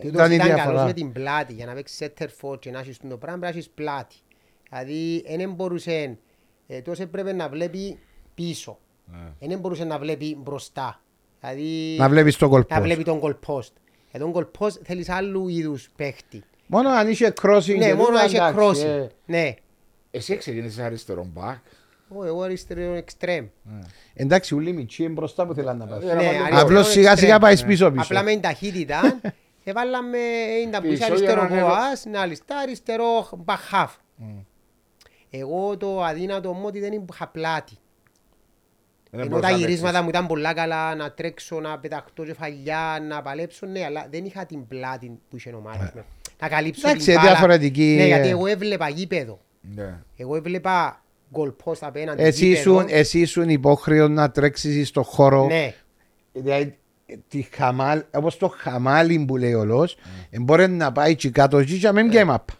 Τούτος 0.00 0.10
ήταν 0.12 0.30
η 0.30 0.34
ήταν 0.34 0.46
καλός 0.48 0.62
διαφορά. 0.64 0.84
με 0.84 0.92
την 0.92 1.12
πλάτη. 1.12 1.52
Για 1.52 1.66
να 1.66 1.72
παίξεις 1.74 1.98
center 2.18 2.26
for 2.40 2.58
και 2.58 2.70
να 2.70 2.78
έχεις 2.78 2.98
το 2.98 3.06
πράγμα 3.06 3.18
πρέπει 3.18 3.40
να 3.40 3.48
έχεις 3.48 3.70
πλάτη. 3.70 4.16
Δηλαδή 4.70 5.24
δεν 5.36 5.52
μπορούσε, 5.52 6.18
ε, 6.66 6.80
τόσο 6.80 7.02
έπρεπε 7.02 7.32
να 7.32 7.48
βλέπει 7.48 7.98
πίσω. 8.34 8.78
Ναι. 9.40 9.46
Δεν 9.48 9.58
μπορούσε 9.58 9.84
να 9.84 9.98
βλέπει 9.98 10.36
μπροστά. 10.42 11.00
Δηλαδή 11.40 11.96
Να 11.98 12.08
βλέπεις 12.08 12.36
το 12.36 12.44
να 12.44 12.50
κολπό. 12.50 12.80
βλέπει 12.80 13.02
τον 13.02 13.20
goal 13.22 13.34
post. 13.34 13.36
Για 13.40 13.40
τον 13.42 13.46
goal 13.46 13.56
post 13.56 13.72
θέλεις 14.84 15.08
άλλου 15.08 15.48
είδους 15.48 15.88
παίχτη. 15.96 16.42
Μόνο 16.66 16.88
αν 16.88 17.08
είχε 17.08 17.32
crossing 17.42 17.76
Ναι, 17.78 17.86
και 17.86 17.94
μόνο 17.94 18.06
τούτα, 18.08 18.18
να 18.18 18.24
είσαι 18.24 18.36
εντάξει, 18.36 18.86
ε. 18.86 19.02
crossing. 19.04 19.08
Ναι. 19.26 19.54
Εσύ 20.10 20.36
ξεκίνησες 20.36 20.84
αριστερό 20.84 21.26
μπακ. 21.32 21.58
Ω, 22.08 22.24
Εγώ 22.24 22.42
αριστερό 22.42 22.98
extreme. 23.06 23.46
Εντάξει, 24.14 24.54
ούλοι 24.54 24.72
μητσί 24.72 25.02
είναι 25.02 25.12
μπροστά 25.12 25.46
που 25.46 25.54
θέλαν 25.54 25.76
να 25.76 25.84
Ε, 25.84 25.88
πας. 25.88 26.02
να 26.04 26.14
Ναι, 26.14 26.22
βάλω 26.22 26.28
αριστερό 26.38 26.60
Απλώς 26.60 26.88
σιγά 26.90 27.16
σιγά 27.16 27.36
extreme. 27.36 27.40
πάεις 27.40 27.64
πίσω 27.64 27.90
πίσω. 27.90 28.02
Απλά 28.04 28.22
με 28.22 28.30
την 28.30 28.40
ταχύτητα 28.40 29.20
έβαλαμε 29.64 30.18
ήταν 30.68 30.82
που 30.82 30.86
είσαι 30.86 30.96
Πίσω 30.96 31.04
αριστερό 31.12 31.40
για 31.46 31.48
να 31.48 31.54
ανέβω. 31.56 31.68
κοάς, 31.68 32.04
να 32.04 32.20
αριστερό, 32.20 32.58
αριστερό 32.62 33.28
back 33.44 33.74
half. 33.84 33.88
Εγώ 35.30 35.76
το 35.76 36.02
αδύνατο 36.02 36.52
μου 36.52 36.62
ότι 36.66 36.80
δεν 36.80 36.92
είχα 37.10 37.26
πλάτη. 37.28 37.72
Δεν 39.14 39.20
Ενώ 39.20 39.30
μπορούσα 39.30 39.48
τα 39.48 39.52
να 39.52 39.58
γυρίσματα 39.58 39.86
παίξεις. 39.86 40.02
μου 40.02 40.08
ήταν 40.08 40.26
πολλά 40.26 40.52
καλά, 40.54 40.94
να 40.94 41.12
τρέξω, 41.12 41.60
να 41.60 41.78
πεταχτώ 41.78 42.24
κεφαλιά, 42.24 42.98
να 43.08 43.22
παλέψω, 43.22 43.66
ναι, 43.66 43.84
αλλά 43.84 44.06
δεν 44.10 44.24
είχα 44.24 44.46
την 44.46 44.66
πλάτη 44.66 45.18
που 45.30 45.36
είχε 45.36 45.50
ο 45.50 45.60
Μάριος. 45.60 45.90
Να 46.40 46.48
καλύψω 46.48 46.88
Εντάξει, 46.88 47.06
την 47.06 47.14
μπάλα. 47.14 47.30
διαφορετική, 47.30 47.94
Ναι, 47.98 48.06
γιατί 48.06 48.28
ε. 48.28 48.30
εγώ 48.30 48.46
έβλεπα 48.46 48.88
γήπεδο. 48.88 49.40
Ναι. 49.74 49.98
Εγώ 50.16 50.36
έβλεπα 50.36 51.02
goal 51.32 51.52
post 51.64 51.78
απέναντι 51.80 52.22
Εσύ 52.22 52.46
γήπεδο. 52.46 52.60
ήσουν, 52.80 52.86
εσύ 52.88 53.18
ήσουν 53.20 53.48
υπόχρεο 53.48 54.08
να 54.08 54.30
τρέξεις 54.30 54.88
στο 54.88 55.02
χώρο. 55.02 55.46
Ναι, 55.46 55.74
Δηλαδή, 56.32 56.78
τη 57.28 57.42
χαμάλ, 57.52 58.02
όπως 58.14 58.36
το 58.36 58.54
χαμάλι 58.56 59.24
που 59.28 59.36
λέει 59.36 59.54
ο 59.54 59.64
Λος, 59.64 59.96
μπορεί 60.40 60.68
να 60.68 60.92
πάει 60.92 61.14
και 61.14 61.30
κάτω 61.30 61.58
εκεί 61.58 61.78
και 61.78 61.86
να 61.86 61.92
μην 61.92 62.10
και 62.10 62.24
μάπα. 62.24 62.52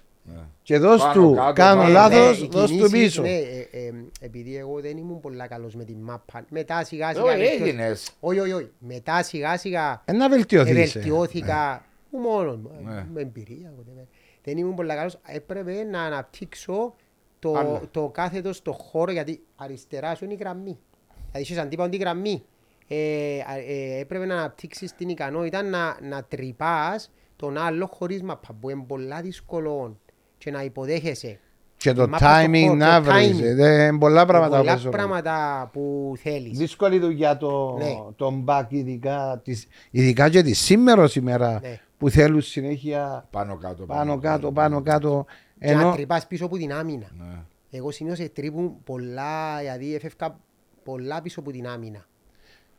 Ναι. 0.68 0.76
Και 0.78 0.78
δώσ' 0.78 1.00
Πάνω, 1.02 1.12
του, 1.12 1.34
κάτω, 1.34 1.52
κάνω 1.52 1.80
πάνω. 1.80 1.92
λάθος, 1.92 2.40
οι 2.40 2.48
δώσ' 2.50 2.70
του 2.70 2.76
κινήσεις, 2.76 2.90
πίσω. 2.92 3.22
Ναι, 3.22 3.28
ε, 3.28 3.68
ε, 3.70 3.92
επειδή 4.20 4.56
εγώ 4.56 4.80
δεν 4.80 4.96
ήμουν 4.96 5.20
πολλά 5.20 5.46
καλός 5.46 5.74
με 5.74 5.84
τη 5.84 5.94
μάπα. 5.96 6.44
Μετά 6.50 6.84
σιγά 6.84 7.08
Ε, 7.10 7.12
σιγά... 7.14 7.24
όχι, 7.24 7.36
βελτιώ- 7.36 7.66
έγινες. 7.66 8.10
Όχι, 8.20 8.38
όχι, 8.38 8.52
όχι. 8.52 8.70
Μετά 8.78 9.22
σιγά 9.22 9.56
σιγά 9.58 10.02
Ε, 10.04 10.12
να 10.12 10.28
βελτιωθείς. 10.28 10.94
ε. 10.94 10.98
βελτιώθηκα 10.98 11.84
μου 12.10 12.18
μόνος 12.20 12.56
μου, 12.56 12.70
Ναι. 12.84 13.06
με 13.12 13.20
εμπειρία. 13.20 13.72
whatever. 13.78 14.06
Δεν 14.42 14.58
ήμουν 14.58 14.74
πολλά 14.74 14.94
καλός. 14.94 15.18
Έπρεπε 15.26 15.82
να 15.82 16.02
αναπτύξω 16.02 16.94
το, 17.38 17.52
Άλλο. 17.54 17.82
το 17.90 18.08
κάθετο 18.08 18.52
στο 18.52 18.72
χώρο 18.72 19.12
γιατί 19.12 19.42
αριστερά 19.56 20.14
σου 20.14 20.24
είναι 20.24 20.32
η 20.32 20.36
γραμμή. 20.40 20.78
Δηλαδή 21.32 21.50
είσαι 21.52 21.60
αντίπαλο 21.60 21.88
τη 21.90 21.96
γραμμή. 21.96 22.44
Ε, 22.88 22.96
α- 23.40 23.56
ε, 23.68 23.98
έπρεπε 24.00 24.24
να 24.26 24.34
αναπτύξεις 24.34 24.94
την 24.94 25.08
ικανότητα 25.08 25.62
να, 25.62 25.96
να 26.02 26.24
τρυπάς 26.24 27.10
τον 27.36 27.56
άλλο 27.58 27.86
χωρίς 27.92 28.22
μαπά 28.22 28.48
που 28.60 28.70
είναι 28.70 28.84
πολλά 28.86 29.20
δύσκολο 29.20 29.98
και 30.42 30.50
να 30.50 30.62
υποδέχεσαι. 30.62 31.38
Και 31.76 31.92
το 31.92 32.08
Μάπα 32.08 32.16
στο 32.18 32.26
timing 32.28 32.62
χώρο, 32.62 32.74
να 32.74 33.02
το 33.02 33.10
βρεις. 33.12 33.36
timing. 33.38 33.42
ε, 33.42 33.54
δεν- 33.54 33.98
Πολλά 33.98 34.26
πράγματα 34.26 34.56
πολλά 34.58 34.70
παίζουν. 34.72 34.90
πράγματα 34.90 35.68
που 35.72 36.12
θέλεις. 36.18 36.58
Δύσκολη 36.58 36.98
δουλειά 36.98 37.36
το, 37.36 37.76
Ναι. 37.78 37.94
τον 38.16 38.40
μπακ, 38.40 38.72
ειδικά, 38.72 39.40
της, 39.44 39.66
ειδικά 39.90 40.28
και 40.28 40.42
τη 40.42 40.52
σήμερα 40.52 41.06
σήμερα 41.06 41.58
Ναι. 41.62 41.80
που 41.98 42.10
θέλουν 42.10 42.40
συνέχεια 42.40 43.26
Πάνω 43.30 43.56
κάτω. 43.56 43.84
πάνω 43.84 44.18
κάτω, 44.18 44.52
πάνω 44.52 44.82
κάτω. 44.82 45.24
Και 45.60 45.74
να 45.74 45.80
Ενώ 45.80 45.92
τρυπάς 45.92 46.26
πίσω 46.26 46.44
από 46.44 46.56
την 46.56 46.72
άμυνα. 46.72 47.06
Ναι. 47.18 47.38
Εγώ 47.70 47.90
συνήθως 47.90 48.32
τρύπουν 48.32 48.74
πολλά, 48.84 49.58
δηλαδή 49.60 49.94
έφευκα 49.94 50.38
πολλά 50.84 51.22
πίσω 51.22 51.40
από 51.40 51.50
την 51.50 51.66
άμυνα. 51.68 52.06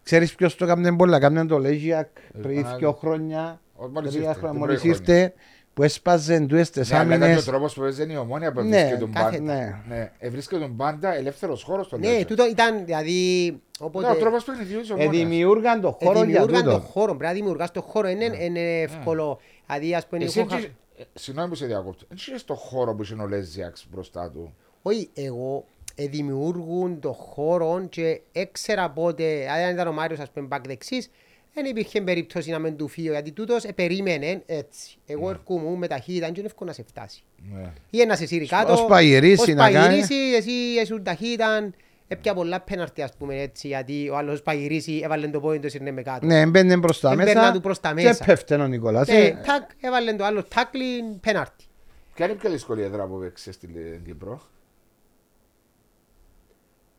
ξέρεις 0.03 0.35
ποιος 0.35 0.55
το 0.55 0.65
έκανε 0.65 0.95
πολλά, 0.95 1.17
έκανε 1.17 1.45
το 1.45 1.57
Λέγιακ 1.59 2.07
πριν 2.41 2.61
Πανάγι. 2.61 2.77
δύο 2.79 2.91
χρόνια, 2.93 3.61
Ο- 3.75 3.87
μόλις 3.87 4.11
τρία 4.11 4.21
ήρθε, 4.27 4.33
χρόνια, 4.39 4.49
την 4.51 4.59
μόλις 4.59 4.81
πρώτη 4.81 4.95
χρονιά. 4.97 5.13
ήρθε, 5.23 5.33
που 5.73 5.83
έσπαζε 5.83 6.39
ντουές 6.39 6.69
τις 6.69 6.89
Ναι, 6.89 6.97
αλλά 6.97 7.05
ήταν 7.05 7.17
και 7.19 7.23
ο 7.23 7.27
άμυνες. 7.27 7.45
τρόπος 7.45 7.73
που 7.73 7.81
παίζει 7.81 8.11
η 8.13 8.17
ομόνια 8.17 8.51
που 8.51 8.61
Ναι, 8.61 8.67
εβρίσκεται 8.77 8.99
τον 8.99 9.11
κάθετα. 9.11 9.37
πάντα. 9.37 9.53
Ναι. 9.53 9.95
Ναι, 9.95 10.11
εβρίσκεται 10.19 10.61
τον 10.61 10.75
πάντα 10.75 11.13
ελεύθερος 11.15 11.63
χώρος 11.63 11.85
στον 11.85 11.99
Ναι, 11.99 12.07
Λέζα. 12.11 12.25
τούτο 12.25 12.47
ήταν, 12.47 12.85
δηλαδή, 12.85 13.59
όποτε... 13.79 14.07
Ναι, 14.07 14.13
ο 14.13 14.17
τρόπος 14.17 14.43
παιχνιδιού 14.43 14.79
της 14.79 14.89
Ε, 14.89 14.93
ομόνιας. 14.93 15.15
δημιούργαν 15.15 15.81
το 15.81 15.97
ε, 16.01 16.05
χώρο 16.05 16.17
για 16.17 16.25
δημιούργαν 16.25 16.63
τον 16.63 16.73
τούτο. 16.73 16.85
χώρο, 16.85 17.15
πρέπει 17.15 17.23
να 17.23 17.33
δημιουργάς 17.39 17.71
τον 17.71 17.81
χώρο, 17.81 18.07
είναι 18.09 18.25
είναι 18.39 18.81
εύκολο. 18.81 19.39
Δηλαδή, 19.67 19.95
ας 19.95 20.07
πούμε, 20.07 20.23
Εσύ 20.23 20.39
εγώ... 20.39 20.55
έτσι- 20.55 20.75
ε, 20.97 21.03
Συγγνώμη 21.13 21.49
που 21.49 21.55
σε 21.55 21.65
διακόπτω. 21.65 22.05
Δεν 22.07 22.17
είσαι 22.17 22.37
στο 22.37 22.53
χώρο 22.55 22.95
που 22.95 23.01
είσαι 23.03 23.15
ο 23.19 23.27
Λέζιαξ 23.27 23.85
μπροστά 23.91 24.29
του; 24.31 24.53
Όχι, 24.81 25.09
εγώ 25.13 25.65
ε, 25.95 26.07
δημιούργουν 26.07 26.99
τον 26.99 27.13
χώρο 27.13 27.85
και 27.89 28.21
έξερα 28.31 28.89
πότε, 28.89 29.47
αν 29.49 29.73
ήταν 29.73 29.87
ο 29.87 29.91
Μάριος, 29.91 30.19
ας 30.19 30.29
πούμε, 30.29 30.45
μπακ 30.45 30.67
δεξής, 30.67 31.09
δεν 31.53 31.65
υπήρχε 31.65 32.01
περίπτωση 32.01 32.51
να 32.51 32.59
μην 32.59 32.77
του 32.77 32.87
φύγω, 32.87 33.11
γιατί 33.11 33.31
τούτος 33.31 33.63
ε, 33.63 33.71
περίμενε 33.71 34.41
έτσι. 34.45 34.97
Εγώ 35.05 35.29
έρχομαι 35.29 35.77
με 35.77 35.87
ταχύτητα, 35.87 36.27
είναι 36.27 36.41
εύκολο 36.45 36.69
να 36.69 36.75
σε 36.75 36.83
φτάσει. 36.83 37.23
Ναι. 37.53 37.71
Ή 37.89 38.05
να 38.05 38.15
σε 38.15 38.25
σύρει 38.25 38.45
κάτω, 38.47 38.73
Ως 38.73 38.85
παγυρίσει 38.85 39.51
ως 39.51 39.57
να 39.57 39.71
κάνει. 39.71 39.85
παγυρίσει, 39.85 40.15
εσύ 40.37 40.51
ήσουν 40.81 41.03
ταχύτητα, 41.03 41.69
έπια 42.07 42.33
πολλά 42.33 42.61
πέναρτη 42.61 43.01
ας 43.01 43.11
πούμε 43.17 43.41
έτσι, 43.41 43.67
γιατί 43.67 44.09
ο 44.09 44.17
άλλος 44.17 44.41
παγυρίσει, 44.41 45.01
έβαλε 45.03 45.27
το 45.27 45.39
πόδι 45.39 45.59
του, 45.59 45.69
σύρνε 45.69 45.91
με 45.91 46.01
κάτω. 46.01 46.25
Ναι, 46.25 46.45
μπαίνε 46.45 46.77
μπροστά 46.77 47.11
Έμπαιρνα 47.11 47.41
μέσα 47.41 47.51
του 47.51 47.61
προς 47.61 47.79
τα 47.79 47.93
και 47.93 48.03
μέσα. 48.03 48.25
πέφτει 48.25 48.53
ο 48.53 48.67
Νικόλας. 48.67 49.07
Ε, 49.07 49.17
ε. 49.17 49.29
τάκ, 49.45 49.69
έβαλε 49.81 50.13
το 50.13 50.23
άλλο 50.23 50.43
τάκλιν, 50.43 51.19
πέναρτη. 51.19 51.65
Ποια 52.13 52.25
είναι 52.25 52.33
η 52.33 52.37
πιο 52.37 52.49
δύσκολη 52.49 52.81
έδρα 52.81 53.05
που 53.05 53.19
παίξεις 53.19 53.55
στην 53.55 53.69
Κύπρο. 54.05 54.41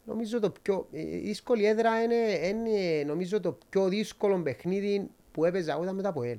Νομίζω 0.04 0.40
το 0.40 0.52
πιο 0.62 0.86
η 0.90 1.16
δύσκολη 1.16 1.66
έδρα 1.66 2.02
είναι, 2.02 2.14
είναι 2.46 3.02
νομίζω 3.06 3.40
το 3.40 3.58
πιο 3.68 3.88
δύσκολο 3.88 4.38
παιχνίδι 4.42 5.10
που 5.32 5.44
έπαιζα 5.44 5.72
εγώ 5.72 5.82
ήταν 5.82 5.94
με 5.94 6.02
τα 6.02 6.12
ΠΟΕΛ. 6.12 6.38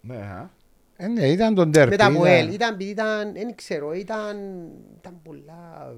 Ναι, 0.00 0.16
α. 0.16 0.50
Ε, 0.96 1.06
ναι, 1.06 1.28
ήταν 1.28 1.54
τον 1.54 1.70
τέρπι. 1.72 1.90
Με 1.90 1.96
τα 1.96 2.04
ήταν- 2.04 2.16
ΠΟΕΛ. 2.16 2.52
Ήταν, 2.52 2.72
επειδή 2.74 2.90
ήταν, 2.90 3.32
δεν 3.32 3.54
ξέρω, 3.54 3.92
ήταν, 3.92 4.36
ήταν 5.00 5.20
πολλά... 5.22 5.92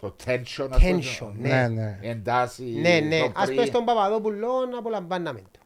Το 0.00 0.16
tension. 0.26 0.68
ας 0.70 0.80
πούμε, 0.82 0.98
Tension, 0.98 1.16
το- 1.18 1.34
ναι. 1.38 1.48
Ναι, 1.48 1.68
ναι. 1.68 1.98
Η 2.02 2.08
εντάση. 2.08 2.64
Ναι, 2.64 3.00
ναι. 3.00 3.18
το 3.20 3.32
Ας 3.34 3.44
πριν. 3.44 3.54
πούμε 3.54 3.66
στον 3.66 3.84
Παπαδόπουλο 3.84 4.66
να 4.70 4.78
απολαμβάναμε 4.78 5.40
το. 5.50 5.58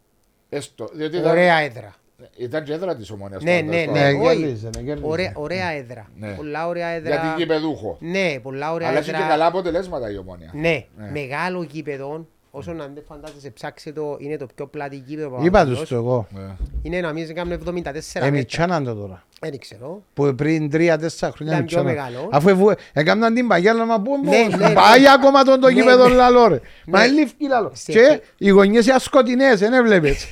Έστω. 0.48 0.88
Διότι 0.92 1.16
ήταν, 1.16 1.30
Ωραία 1.30 1.56
έδρα. 1.58 1.94
Ήταν 2.36 2.64
και 2.64 2.72
έδρα 2.72 2.96
της 2.96 3.10
ομόνιας. 3.10 3.42
Ναι, 3.42 3.56
πάντως, 3.60 3.74
ναι, 3.74 3.84
το- 3.84 3.90
ναι. 3.92 4.00
Ναι, 4.12 4.26
όχι. 4.28 4.36
γέλιζε, 4.36 4.70
ναι, 4.76 4.82
γέλιζε. 4.82 5.06
Ωραία, 5.06 5.32
ωραία 5.34 5.68
έδρα. 5.70 6.06
Ναι. 6.18 6.28
Πολλά 6.32 6.66
ωραία 6.68 6.86
έδρα. 6.88 7.10
Για 7.10 7.20
την 7.20 7.30
γηπεδούχο. 7.38 7.96
Ναι, 8.00 8.38
πολλά 8.42 8.72
ωραία 8.72 8.88
Αλλά 8.88 8.98
έχει 8.98 9.10
και 9.10 9.16
έδρα. 9.16 9.28
καλά 9.28 9.46
αποτελέσματα 9.46 10.10
η 10.10 10.16
ομόνια. 10.18 10.50
Ναι, 10.52 10.84
Ναι. 10.96 11.10
μεγάλο 11.12 11.62
γήπεδο. 11.62 12.26
Όσο 12.56 12.72
να 12.72 12.86
δεν 12.94 13.02
φαντάζεσαι, 13.08 13.50
ψάξε 13.50 13.92
το, 13.92 14.16
είναι 14.20 14.36
το 14.36 14.46
πιο 14.54 14.66
πλάτη 14.66 15.02
γήπεδο. 15.06 15.28
Είπα 15.28 15.42
Παπαδόπουλος. 15.44 15.78
τους 15.80 15.88
το 15.88 15.94
εγώ. 15.96 16.26
Ναι. 16.30 16.42
Είναι 16.82 17.00
να 17.00 17.12
μην 17.12 17.34
κάνουν 17.34 17.52
74 17.52 17.72
μέτρα. 18.14 18.24
Εμιτσάναν 18.26 18.84
το 18.84 18.94
τώρα. 18.94 19.24
Δεν 19.40 19.58
ξέρω. 19.58 20.02
Που 20.14 20.34
πριν 20.34 20.70
τρία-τέσσερα 20.70 21.32
χρόνια 21.32 21.54
Ήταν 21.54 21.66
πιο 21.66 21.80
εμιτσάναν. 21.80 22.08
μεγάλο. 22.10 22.28
Αφού 22.32 22.48
ευου- 22.48 22.78
έκαναν 22.92 23.34
την 23.34 23.46
παγιά, 23.48 23.74
λέμε 23.74 23.94
πού 24.04 24.10
Ναι, 24.24 24.56
ναι, 24.56 24.66
ναι. 24.68 24.74
πάει 24.74 25.08
ακόμα 25.16 25.42
τον 25.44 25.60
το 25.60 25.66
Ναι, 25.66 25.72
γήπεδο 25.72 26.08
ναι. 26.08 26.14
λαλό 26.14 26.46
ρε. 26.48 26.60
Μα 26.86 26.98
Ναι. 26.98 27.04
είναι 27.06 27.14
λιφκή 27.20 27.48
λαλό. 27.48 27.70
Σε- 27.74 27.92
Και 27.92 28.20
οι 28.38 28.48
γωνιές 28.48 28.86
είναι 28.86 28.98
σκοτεινές, 28.98 29.58
δεν 29.58 29.72
έβλεπες. 29.72 30.28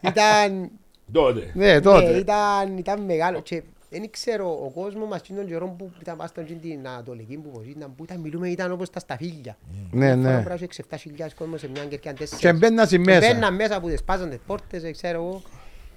Ήταν, 0.00 0.70
Τότε. 1.12 1.50
Ναι, 1.54 1.72
ναι, 1.72 1.80
τότε. 1.80 2.10
ήταν, 2.10 2.76
ήταν 2.78 3.00
μεγάλο. 3.00 3.40
Και 3.40 3.62
δεν 3.90 4.10
ξέρω, 4.10 4.50
ο 4.64 4.70
κόσμος 4.74 5.08
μας 5.08 5.22
τον 5.22 5.46
καιρό 5.46 5.74
που 5.78 5.90
ήταν 6.00 6.16
πάνω 6.16 6.28
στον 6.28 6.60
την 6.60 6.88
Ανατολική 6.88 7.36
που 7.36 7.50
πως 7.50 7.64
ήταν, 7.66 7.94
που 7.96 8.04
ήταν, 8.04 8.20
μιλούμε, 8.20 8.48
ήταν 8.48 8.72
όπως 8.72 8.90
τα 8.90 9.00
σταφύλια. 9.00 9.56
Ναι, 9.90 10.14
ναι. 10.14 10.42
Πρέπει 10.42 10.48
να 10.48 10.54
έχει 10.94 11.06
6-7 11.16 11.28
κόσμος 11.34 11.60
σε 11.60 11.68
μια 11.68 11.84
κερκιά 11.84 12.12
Και 12.12 12.18
τέσσερις. 12.18 12.58
μπαίναν 12.58 12.86
στη 12.86 12.96
Και 12.96 13.02
μέσα. 13.02 13.32
Μπαίναν 13.32 13.54
μέσα 13.54 13.80
που 13.80 13.88
τις 13.88 13.98
σπάζαν 13.98 14.28
τις 14.30 14.38
πόρτες, 14.46 14.82
ε, 14.84 14.90
ξέρω 14.90 15.18
εγώ. 15.18 15.42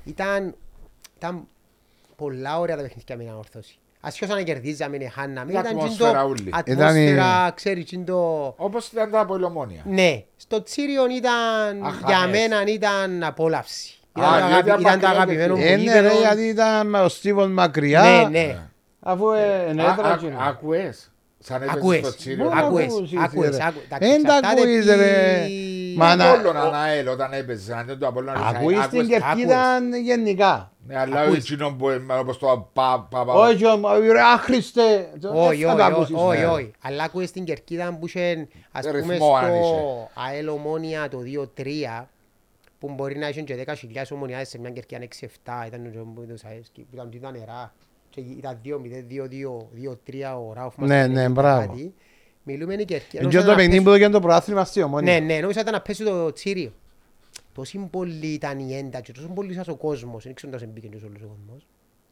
Ήταν, 0.03 0.55
ήταν 1.17 1.47
πολλά 2.15 2.59
ωραία 2.59 2.75
τα 2.75 2.81
παιχνίδια 2.81 3.17
με 3.17 3.23
την 3.23 3.33
ορθώση. 3.33 3.77
Ασχώς 4.05 4.29
αν 4.29 4.43
κερδίζαμε, 4.43 4.97
ναι, 4.97 5.07
χάναμε. 5.09 5.51
Η 5.51 5.55
Ήταν 5.59 5.65
ατμόσφαιρα 5.65 6.09
τζιν 6.11 6.21
το- 6.21 6.27
ούλη. 6.29 6.49
Ατμόσφαιρα, 6.53 7.51
ξέρεις, 7.55 7.85
τζιν 7.85 8.05
το... 8.05 8.45
Όπως 8.57 8.87
ήταν 8.91 9.11
τα 9.11 9.19
από 9.19 9.39
η 9.39 9.43
ομόνια. 9.43 9.81
Ναι, 9.85 10.23
στο 10.35 10.63
Τσίριον 10.63 11.09
ήταν, 11.09 11.83
Αχανές. 11.83 12.01
για 12.07 12.27
μένα 12.27 12.63
ήταν 12.67 13.23
απόλαυση. 13.23 13.97
Α, 14.13 14.37
Ήταν, 14.37 14.39
το, 14.41 14.47
γιατί 14.53 14.69
αγαπη- 14.69 14.85
ήταν 14.85 14.99
το 14.99 15.07
απακλείεται. 15.07 15.07
αγαπημένο 15.07 15.55
μου 15.55 15.61
Ε, 15.61 15.65
ναι, 15.65 15.75
ρε, 15.75 15.81
γήπεδο. 15.81 16.19
γιατί 16.19 16.41
ήταν 16.41 16.87
με 16.87 16.99
ο 16.99 17.07
Στίβον 17.09 17.51
μακριά. 17.51 18.01
Ναι, 18.01 18.39
ναι. 18.39 18.57
Αφού 18.99 19.31
ε, 19.31 19.67
είναι 19.71 19.83
Α, 19.83 19.91
έδρα 19.91 20.07
α, 20.09 20.13
εκείνο. 20.13 20.37
Άκουες. 20.39 21.07
Σαν 21.39 21.55
έπαιζες 21.61 21.75
Ακούες, 21.75 21.99
στο 21.99 22.15
Τσίριο. 22.15 22.43
Μπορεί 22.43 22.55
να 22.55 22.61
ακούες, 22.61 22.85
ακούσεις, 22.85 23.19
ακούες, 23.19 23.57
ρε. 23.57 23.63
άκου- 23.65 23.81
τα- 23.89 23.97
Εν 23.99 24.23
τα 24.23 24.35
εξαρτάται 24.35 24.61
ακούεις, 24.61 24.85
τι- 24.85 24.95
ρε. 24.95 25.45
Μα 25.97 26.05
Μα 26.05 26.15
να- 26.15 26.29
Απόλλων 26.31 26.57
Αναέλ 26.57 27.07
όταν 27.07 27.33
έπαιζες, 27.33 27.75
αν 27.75 27.85
δεν 27.85 27.97
το 27.99 28.07
Απόλλων 28.07 28.35
Ακούεις 28.35 28.77
άκουες- 28.79 28.85
στην 29.05 29.07
κερκίδα 29.07 29.79
γενικά. 30.03 30.71
Ναι, 30.87 30.99
αλλά 30.99 31.19
Ακούεις. 31.19 31.37
εκείνο 31.51 31.69
που 31.77 31.89
είναι 31.89 32.13
όπως 32.19 32.37
το 32.37 32.69
πα- 32.73 33.07
πα- 33.09 33.25
πα- 33.25 33.33
Όχι, 33.33 33.65
ο- 33.65 33.79
ο- 33.83 34.11
ρε 34.11 34.21
άχρηστε. 34.33 35.09
Όχι, 35.33 35.63
Δεν 35.63 35.69
θα 35.69 35.75
το 35.77 35.83
όχι, 35.83 35.91
ακούσεις. 35.93 36.15
όχι, 36.17 36.39
ναι. 36.39 36.45
όχι. 36.47 36.71
Αλλά 36.81 37.03
ακούες 37.03 37.29
στην 37.29 37.43
κερκίδα 37.43 37.97
που 37.99 38.07
είχε, 38.07 38.47
ας 38.71 38.85
πούμε, 38.87 38.97
Ρυθμό, 38.99 39.35
αν 39.35 39.45
στο 39.45 40.09
ΑΕΛ 40.13 40.47
Ομόνια 40.47 41.09
το 41.09 41.17
2-3, 41.19 42.07
που 42.87 42.93
μπορεί 42.93 43.17
να 43.17 43.27
είχε 43.29 43.41
και 43.41 43.65
10.000 43.67 44.03
ομονιάδες 44.11 44.49
σε 44.49 44.59
μια 44.59 44.69
κερκίδα 44.69 45.01
6-7, 45.19 45.67
ήταν 45.67 45.85
ο 45.99 46.11
που 46.15 46.25
το 46.29 46.37
Σαέσκι, 46.37 46.81
που 46.81 46.87
ήταν 46.93 47.19
τα 47.21 47.31
νερά. 47.31 47.73
Και 48.09 48.21
ήταν 48.21 48.59
2-0, 48.65 49.03
2-2, 49.09 49.67
2-3 49.73 50.35
ο 50.47 50.53
Ράουφμαν. 50.53 50.87
Ναι, 50.87 51.01
και 51.01 51.07
ναι, 51.07 51.21
κάτι. 51.21 51.31
μπράβο. 51.31 51.91
Μιλούμε 52.43 52.73
είναι 52.73 52.81
η 52.81 52.85
κερκίδα. 52.85 53.23
Είναι 53.23 53.33
Νόμιζα 53.33 53.39
και 53.39 53.45
το 53.45 53.49
να 53.51 53.55
παιχνίδι 53.55 53.69
πέσουν- 53.69 53.85
που 53.85 53.91
έγινε 53.95 54.09
το 54.09 54.19
πρωτάθλημα 54.19 54.65
στη 54.65 54.81
Ομόνια. 54.81 55.19
Ναι, 55.19 55.25
ναι, 55.33 55.39
νόμιζα 55.39 55.59
ήταν 55.61 55.73
να 55.73 55.81
πέσει 55.81 56.03
το 56.03 56.31
τσίριο. 56.33 56.71
Τόση 57.53 57.87
πολύ 57.91 58.27
ήταν 58.27 58.59
η 58.59 58.75
ένταξη, 58.75 59.11
τόσο 59.11 59.27
πολύ 59.27 59.53
σας 59.53 59.67
ο 59.67 59.75
κόσμος, 59.75 60.23
δεν 60.23 60.33
ξέρω 60.33 60.57
αν 60.61 60.69
μπήκε 60.73 60.87
και 60.87 60.95
όλος 61.05 61.21
ο 61.21 61.27
κόσμος. 61.27 61.67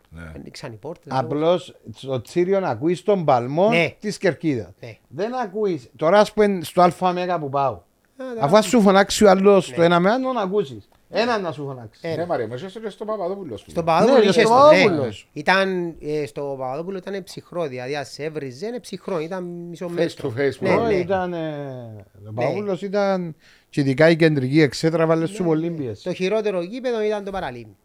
Ναι. 0.09 0.31
Ανοίξαν 0.35 0.73
οι 0.73 0.75
πόρτες. 0.75 1.13
Απλώς 1.15 1.75
στο 1.93 2.21
Τσίριο 2.21 2.59
να 2.59 2.69
ακούεις 2.69 3.03
τον 3.03 3.25
παλμό 3.25 3.69
Ναι. 3.69 3.95
της 3.99 4.17
κερκίδας. 4.17 4.71
Ναι. 4.79 4.97
Δεν 5.07 5.35
ακούεις. 5.35 5.89
Τώρα 5.95 6.19
ας 6.19 6.33
πούμε 6.33 6.59
στο 6.63 6.81
αλφα 6.81 7.13
μέγα 7.13 7.39
που 7.39 7.49
πάω. 7.49 7.81
Α, 8.17 8.23
τώρα- 8.33 8.43
Αφού 8.45 8.57
ας 8.57 8.65
σου 8.65 8.81
φωνάξει 8.81 9.23
ο 9.25 9.29
άλλος 9.29 9.69
Ναι. 9.69 9.75
το 9.75 9.81
ένα 9.81 9.99
με 9.99 10.09
άλλο 10.11 10.31
να 10.33 10.41
ακούσεις. 10.41 10.89
Ένα 11.13 11.39
να 11.39 11.51
σου 11.51 11.65
φωνάξει. 11.65 11.99
Ε, 12.03 12.15
Ναι, 12.15 12.25
Μαρία, 12.25 12.47
μου 12.47 12.53
είσαι 12.53 12.79
και 12.79 12.89
στο 12.89 13.05
Παπαδόπουλο. 13.05 13.57
σου. 13.57 13.69
Στον 13.69 13.85
Παπαδόπουλο 13.85 14.17
Ναι, 14.23 14.29
είχε 14.29 14.41
στον 14.41 14.45
στο, 14.57 14.69
ναι. 14.71 14.77
Παπαδόπουλος. 14.83 15.27
Ήταν, 15.33 15.95
ε, 16.01 16.25
στο 16.25 16.55
Παπαδόπουλο 16.59 16.97
ήταν 16.97 17.23
ψυχρό, 17.23 17.67
δηλαδή 17.67 17.95
αν 17.95 18.05
σε 18.05 18.23
έβριζε 18.23 18.67
είναι 18.67 18.79
ψυχρό, 18.79 19.19
ήταν 19.19 19.43
μισό 19.43 19.85
Face 19.87 19.91
μέτρο. 19.91 20.33
to 20.35 20.39
face, 20.39 20.55
Ναι, 20.59 20.69
Όχι, 20.75 20.87
ναι. 20.87 20.93
ήταν... 20.93 21.33
ε, 21.33 22.05
Ο 22.29 22.33
Παύλος 22.33 22.81
ήταν... 22.81 23.35
Και 23.69 23.81
ειδικά 23.81 24.09
η 24.09 24.15
κεντρική 24.15 24.61
εξέδρα 24.61 25.05
βάλε 25.05 25.25
σου 25.25 25.43
πολύ 25.43 25.69
πίεση. 25.69 26.03
Το 26.03 26.13
χειρότερο 26.13 26.61
γήπεδο 26.61 27.01
ήταν 27.01 27.23
το 27.23 27.31
παραλίμνη. 27.31 27.75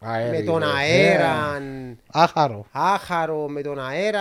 Αέρι, 0.00 0.36
Με 0.38 0.42
τον 0.44 0.58
ναι. 0.58 0.66
αέρα, 0.66 1.60
Άχαρο. 2.12 2.66
άχαρο, 2.72 3.48
με 3.48 3.60
τον 3.62 3.78
αέρα. 3.86 4.20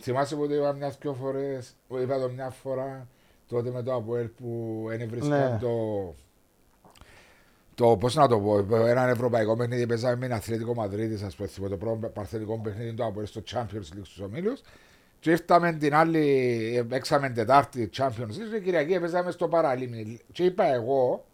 Θυμάσαι 0.00 0.36
που 0.36 0.48
το 0.48 0.54
είπα 0.54 0.72
μια 0.72 0.92
δυο 1.00 1.12
φορές, 1.20 1.74
που 1.88 1.98
είπα 1.98 2.18
το 2.20 2.30
μια 2.34 2.52
φορά, 2.62 3.06
τότε 3.50 3.70
με 3.70 3.82
το 3.82 3.94
Αποέλ 3.94 4.26
που 4.26 4.84
δεν 4.88 5.08
βρίσκαν 5.08 5.52
Ναι. 5.52 5.58
το... 5.60 6.14
Το, 7.74 7.96
πώς 7.96 8.14
να 8.14 8.28
το 8.28 8.40
πω, 8.40 8.76
έναν 8.86 9.08
ευρωπαϊκό 9.08 9.56
παιχνίδι 9.56 9.86
παίζαμε 9.86 10.16
με 10.16 10.26
ένα 10.26 10.34
Αθλητικό 10.34 10.74
Μαδρίτης, 10.74 11.22
ας 11.22 11.34
πούμε, 11.34 11.68
το 11.68 11.76
πρώτο 11.76 12.08
παρθενικό 12.08 12.60
παιχνίδι 12.60 12.92
του 12.94 13.04
Αποέλ 13.04 13.26
στο 13.26 13.42
Champions 13.52 13.94
League 13.94 14.02
στους 14.02 14.20
ομίλους 14.20 14.60
και 15.20 15.30
ήρθαμε 15.30 15.72
την 15.72 15.94
άλλη, 15.94 16.86
έξαμε 16.90 17.30
Τετάρτη 17.30 17.90
Champions 17.96 18.08
League 18.08 18.50
και 18.52 18.60
Κυριακή 18.60 19.00
παίζαμε 19.00 19.30
στο 19.30 19.48
Παραλίμνη 19.48 20.18
και 20.32 20.44
είπα 20.44 20.64
εγώ, 20.64 21.24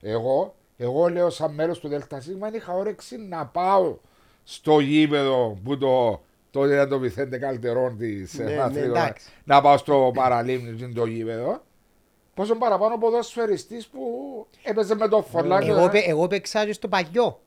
εγώ, 0.00 0.54
εγώ 0.76 1.08
λέω 1.08 1.30
σαν 1.30 1.54
μέλος 1.54 1.78
του 1.78 1.88
ΔΣ 1.88 2.26
είχα 2.54 2.72
όρεξη 2.72 3.16
να 3.16 3.46
πάω 3.46 3.96
στο 4.44 4.80
γήπεδο 4.80 5.58
που 5.64 5.78
το 5.78 6.20
τότε 6.50 6.74
ήταν 6.74 6.88
το 6.88 6.98
Βιθέντε 6.98 7.38
Καλτερών 7.38 7.98
της 7.98 8.38
Ναι, 8.38 8.44
ε, 8.52 8.54
ναι, 8.54 8.62
Αθλητικό, 8.62 8.96
εντάξει. 8.96 9.28
να 9.44 9.60
πάω 9.60 9.76
στο 9.76 10.10
Παραλίμνη 10.14 10.70
που 10.70 10.84
είναι 10.84 10.92
το 10.92 11.04
γήπεδο 11.06 11.62
πόσο 12.34 12.54
παραπάνω 12.54 12.98
ποδοσφαιριστής 12.98 13.86
που 13.86 14.00
έπαιζε 14.62 14.94
με 14.94 15.08
το 15.08 15.22
Φορλάνι 15.22 15.68
Εγώ, 15.68 15.88
παι- 15.88 16.08
εγώ 16.08 16.26
παίξα 16.26 16.64
και 16.64 16.72
στο 16.72 16.88
παλιό. 16.88 17.40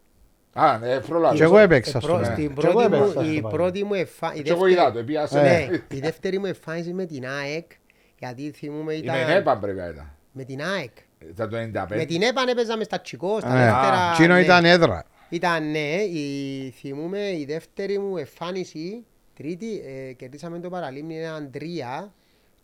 Α, 0.54 0.78
ναι, 0.78 1.01
φρολάβει. 1.01 1.38
Και 1.38 1.43
εγώ 1.43 1.58
έπαιξα 1.58 1.97
Ε, 1.97 2.01
στο 2.01 2.08
προ- 2.14 2.20
ναι. 2.20 2.26
Στην 2.26 2.56
Και 2.56 2.68
εγώ 2.68 2.74
πρώτη 2.80 2.88
μου, 2.89 2.95
έπαιξα 2.95 3.12
στο 3.12 3.22
η 3.32 3.41
παλιό. 3.41 3.58
πρώτη 3.58 3.84
μου 3.84 3.93
εμφάνιση. 3.93 4.41
Και 4.43 4.51
εγώ 4.51 4.68
είδα 4.68 4.91
το, 4.91 4.99
επίασε. 4.99 5.41
Ναι, 5.41 5.68
η 5.95 5.99
δεύτερη 5.99 6.39
μου 6.39 6.45
εμφάνιση 6.45 6.93
με 6.93 7.06
την 7.06 7.28
ΑΕΚ, 7.28 7.72
γιατί 8.20 8.51
θυμούμε 8.56 8.93
Η 8.93 8.97
ήταν... 9.04 9.18
Μενέπα 9.18 9.58
πρέπει 9.58 9.78
να 9.78 9.88
ήταν. 9.88 10.12
Με 10.32 10.43
την 10.43 10.62
ΑΕΚ. 10.64 10.91
Ήταν 11.30 11.49
το 11.49 11.58
95. 11.58 11.86
Με 11.97 12.06
την 12.06 12.22
ΕΠΑ 12.22 12.41
έπαιζαμε 12.49 12.84
στα 12.84 13.01
Τσικό, 13.01 13.39
στα 13.39 13.49
Ναι. 13.54 13.60
δεύτερα. 13.60 14.12
Εκείνο 14.14 14.34
ναι. 14.34 14.41
ήταν 14.41 14.66
έδρα. 14.66 15.04
Ήταν 15.34 15.71
ναι, 15.71 16.01
η, 16.01 16.69
θυμούμε 16.69 17.19
η 17.19 17.45
δεύτερη 17.45 17.99
μου 17.99 18.17
εμφάνιση, 18.17 19.05
τρίτη, 19.34 19.81
ε, 19.86 20.13
κερδίσαμε 20.13 20.59
το 20.59 20.69
παραλίμνη 20.69 21.19
έναν 21.19 21.51
τρία. 21.51 22.13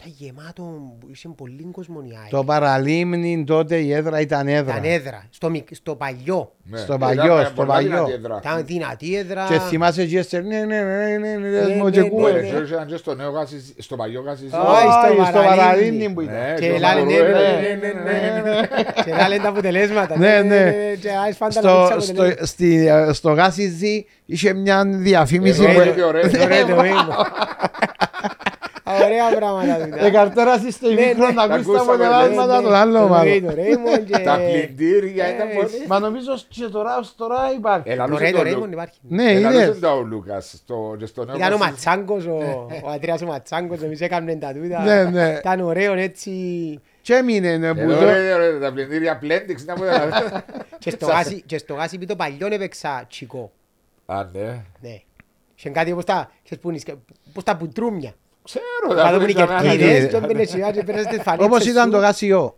Ήταν 0.02 0.14
γεμάτο, 0.18 0.64
είχε 1.14 1.28
πολύ 1.38 1.70
κόσμο 1.72 2.02
η 2.06 2.10
ΑΕΚ. 2.22 2.30
Το 2.30 2.44
παραλίμνη 2.44 3.44
τότε 3.48 3.76
η 3.78 3.94
έδρα 3.94 4.20
ήταν 4.20 4.48
έδρα. 4.48 4.78
Ήταν 4.78 4.92
έδρα, 4.92 5.24
στο, 5.30 5.50
μικ- 5.50 5.76
στο 5.76 5.96
παλιό. 5.96 6.52
Ναι. 6.64 6.78
στο 6.78 6.94
Ήταν 6.94 7.00
παλιό, 7.18 7.34
πολύ 7.34 7.46
στο 7.46 7.64
δυνατή 7.64 7.88
παλιό. 7.88 8.08
έδρα. 8.14 8.40
Ήταν 8.44 8.66
δυνατή 8.66 9.16
έδρα. 9.18 9.46
Και 9.50 9.60
θυμάσαι 9.60 10.06
και 10.06 10.18
έστερ, 10.18 10.44
ναι, 10.44 10.58
ναι, 10.60 10.82
ναι, 10.82 11.18
ναι, 11.18 11.18
ναι, 11.18 11.48
Ναι, 11.50 11.60
ναι, 11.62 11.76
μου 11.76 11.84
ναι, 11.84 11.92
και 11.92 12.00
ναι, 12.02 12.08
κούε. 12.10 12.32
ναι. 12.32 12.40
Και 12.40 12.74
ήταν 12.74 12.86
και 12.88 12.96
στο 12.98 13.16
νέο 13.16 13.30
γάσι, 13.32 13.74
στο 13.78 13.96
παλιό 13.96 14.22
γάσι. 14.22 14.44
Όχι, 14.44 14.56
Όχι, 14.56 15.16
στο 15.16 15.26
στο 15.26 15.32
παραλίμνη. 15.34 15.58
παραλίμνη 15.58 16.10
που 16.10 16.22
ήταν. 16.22 16.36
Ναι, 16.36 16.54
Και 16.60 16.72
το 16.72 16.78
λάλε, 16.78 17.02
ναι, 17.02 17.12
Μαουρουέ, 17.12 17.32
ναι, 17.32 17.88
ναι, 17.88 17.94
ναι, 18.42 18.42
ναι. 18.52 18.68
Και 19.06 19.12
να 19.12 19.28
λένε 19.28 19.42
τα 19.44 19.50
αποτελέσματα. 19.50 20.18
Ναι, 20.18 20.42
ναι. 20.42 20.74
Και 21.02 21.10
άις 21.26 21.38
πάντα 21.38 21.62
να 21.62 21.70
Στο, 21.70 21.88
δείξει 21.88 22.02
στο, 22.06 22.12
αποτελέσματα. 22.12 22.46
στη, 22.46 22.88
ε, 22.88 23.14
στο 23.14 23.32
Γάσιζι 23.32 24.06
είχε 24.26 24.54
μια 24.54 24.84
διαφήμιση 24.86 25.64
Εδώ 25.64 25.74
που 25.74 25.82
είναι 25.82 25.92
και 25.92 26.04
ωραίο. 26.04 26.24
Ωραία 29.06 29.30
το 29.30 29.36
μήνυμα. 29.36 29.52
Ωραία 29.52 29.66
πράγματα 29.66 29.84
τούτα. 29.86 30.06
εκαρτέρασε 30.06 30.72
στο 30.72 30.88
Ναι, 30.92 31.02
ημίχρονο 31.02 31.28
ναι. 31.28 31.34
να 31.34 31.44
ακούεις 31.44 31.66
τα 31.66 31.72
Ακούσαμε, 31.74 32.06
αποτελέσματα 32.06 32.56
Ναι, 32.58 32.62
των 32.64 32.72
ναι. 32.72 32.78
άλλων 32.78 32.94
Το 33.00 33.04
ομάδων. 33.04 33.24
Ρέι, 33.28 33.42
το 33.42 33.54
Ρέιμον 33.54 34.04
και- 34.06 34.18
Τα 34.18 34.40
πλυντήρια 34.52 35.34
ήταν 35.36 35.50
Ε, 35.50 35.54
πολύ. 35.54 35.84
Μα 35.88 36.00
νομίζω 36.00 36.32
και 36.48 36.66
τώρα, 36.72 36.98
ως 36.98 37.16
τώρα 37.16 37.38
υπάρχει. 37.58 37.90
Ελαλούσε 37.90 38.18
Το 38.18 38.24
Ρέι, 38.24 38.32
το 38.32 38.38
το 38.38 38.44
Ρέιμον 38.44 38.62
Λου- 38.64 38.72
υπάρχει. 38.72 39.00
Ναι, 39.02 39.32
ελαλούσε 39.32 39.64
είδες. 39.64 39.80
το 39.80 39.90
ο 39.90 40.02
Λούκας 40.02 40.54
στο- 40.58 40.96
και 41.00 41.06
στο 41.06 41.26
νέο 41.26 41.36
Ήταν 41.36 41.54
ο 41.54 41.56
γάσι. 41.56 41.70
Ματσάγκος, 41.70 42.26
ο, 42.26 42.68
ο 42.84 42.90
Αντρέας 42.90 43.22
ο 43.22 43.26
Ματσάγκος, 43.26 43.82
εμείς 43.82 44.02
έκαναν 44.02 44.40
τα 44.40 44.54
τούτα. 44.54 44.82
Ναι, 44.84 45.04
ναι. 45.04 45.36
Ήταν 45.40 45.60
ωραίο 45.60 45.94
έτσι. 45.94 46.32
Και 47.02 47.14
έμεινε 47.14 47.58
ναι, 47.58 47.74
που 47.74 47.80
Εδώ 47.80 47.96
το... 48.00 48.06
ρε, 48.06 48.36
ρε, 48.38 48.60
τα 48.60 48.74
πλυντήρια 48.74 49.18
πλέντιξ 49.18 49.66
να 49.66 49.78
μου 49.78 49.84
έλεγα. 49.84 50.44
Και 50.80 50.90
στο 50.90 51.06
γάσι- 51.06 51.46
Και 51.46 51.58
στο 51.58 51.74
γάσι 51.74 51.98
πει 51.98 52.06
το 52.06 52.16
παλιό 52.16 52.48
έπαιξα 52.52 53.06
τσικό. 53.10 53.52
Α, 54.06 54.24
ναι. 54.34 54.64
Ναι. 54.82 55.00
Είχε 55.58 55.70
κάτι 55.70 55.92
όπως 55.92 56.06
τα, 56.06 56.32
ξέρεις 56.44 56.64
που 56.64 56.70
είναι, 56.70 56.80
όπως 57.30 57.44
τα 57.44 57.56
πουτρούμια. 57.58 58.14
Ξέρω. 58.50 59.02
Κάτω 59.04 59.18
που 59.18 59.22
είναι 59.22 59.32
οι 59.32 59.44
ήταν 59.44 59.62
κερκίδες 59.62 60.02
ναι. 60.02 60.08
και 60.08 60.16
όμπαινε 60.16 60.44
σιγά 60.44 60.72
και 60.72 60.84
πέρασες 60.84 61.08
τις 61.08 61.22
φανίτσες 61.22 61.48
Όπως 61.48 61.66
ήταν 61.66 61.84
σου. 61.86 61.92
το 61.92 61.98
Γάσιο. 61.98 62.58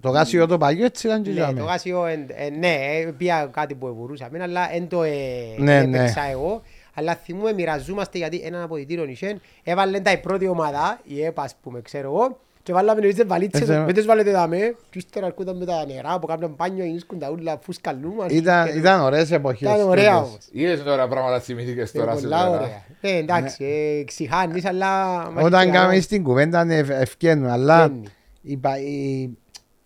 Το 0.00 0.08
Γάσιο 0.10 0.46
το 0.46 0.58
παλιό 0.58 0.84
έτσι 0.84 1.06
ήταν 1.06 1.22
και 1.22 1.28
Ναι, 1.28 1.34
για 1.34 1.46
το 1.46 1.52
μένα. 1.52 1.64
γάσιο, 1.66 2.06
εν- 2.06 2.30
ε, 2.34 2.50
ναι, 2.50 2.74
ε, 2.74 3.04
πια 3.18 3.48
κάτι 3.52 3.74
που 3.74 3.94
μπορούσαμε, 3.98 4.42
αλλά 4.42 4.68
δεν 4.72 4.88
το 4.88 5.02
ε, 5.02 5.10
Ναι, 5.58 5.76
έπαιξα 5.78 6.22
εγώ. 6.30 6.62
Αλλά 6.94 7.14
θυμούμε, 7.14 7.52
μοιραζόμαστε 7.52 8.18
γιατί 8.18 8.40
έναν 8.44 8.62
αποδητήριο 8.62 9.04
νησέν, 9.04 9.40
έβαλε 9.62 10.00
τα 10.00 10.12
η 10.12 10.18
πρώτη 10.18 10.46
ομάδα, 10.48 11.00
η 11.04 11.24
ΕΠΑ, 11.24 11.42
ας 11.42 11.54
πούμε, 11.62 11.80
ξέρω 11.82 12.08
εγώ, 12.14 12.38
και 12.62 12.72
βάλαμε 12.72 13.00
εμείς 13.00 13.14
τις 13.14 13.24
βαλίτσες, 13.26 13.60
Έτσι, 13.60 13.78
με 13.78 13.92
τις 13.92 14.04
βάλετε 14.06 14.30
δαμέ, 14.30 14.74
και 14.90 14.98
ύστερα 14.98 15.26
αρκούνταν 15.26 15.56
με 15.56 15.64
τα 15.64 15.86
νερά, 15.86 16.18
που 16.18 16.26
κάνουν 16.26 16.54
μπάνιο, 16.56 16.84
ίσκουν 16.84 17.18
τα 17.18 17.30
ούλα, 17.30 17.58
φουσκαλούμαν. 17.62 18.28
Ήταν, 18.30 18.66
Και- 18.72 18.78
ήταν 18.78 19.00
ωραίες 19.00 19.30
εποχές. 19.30 19.60
Ήταν 19.60 19.88
ωραία 19.88 20.14
τούτες. 20.16 20.28
όμως. 20.28 20.38
Είδες 20.52 20.82
τώρα 20.82 21.08
πράγματα 21.08 21.40
θυμήθηκες 21.40 21.94
Ε, 21.94 21.98
τώρα 21.98 22.12
Πολλά 22.14 22.20
σήμερα. 22.38 22.50
ωραία. 22.50 22.82
Ε, 23.00 23.16
εντάξει, 23.16 23.64
ε, 23.64 24.04
ξηχάνεις, 24.04 24.64
αλλά... 24.64 25.18
Όταν 25.26 25.34
μαχητικά, 25.50 25.70
κάνουμε 25.78 26.00
στην 26.00 26.22
κουβέντα 26.22 26.64
ναι, 26.64 26.76
ευ- 26.76 26.90
ευκαινούν, 26.90 27.48
αλλά 27.48 27.88
βγαίνει. 27.88 28.06
είπα, 28.42 28.78
η- 28.78 29.30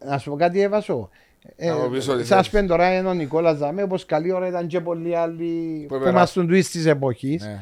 να 0.05 0.18
σου 0.18 0.31
πω 0.31 0.37
κάτι 0.37 0.61
έβασο. 0.61 1.09
Ε, 1.57 1.68
Να 1.70 1.77
μου 1.77 1.91
πεις 1.91 2.09
ό,τι 2.09 2.18
σας 2.18 2.29
θέλεις. 2.29 2.49
πεν 2.51 2.66
τώρα 2.66 2.99
είναι 2.99 3.09
ο 3.09 3.12
Νικόλας 3.12 3.57
Ζαμέ, 3.57 3.83
όπως 3.83 4.05
καλή 4.07 4.33
ώρα 4.33 4.47
ήταν 4.47 4.66
και 4.66 4.81
πολλοί 4.81 5.16
άλλοι 5.16 5.81
που 5.89 5.95
περάσαν. 5.95 6.14
ήμασταν 6.14 6.47
του 6.47 6.53
της 6.55 6.87
εποχής. 6.87 7.43
Ναι. 7.45 7.61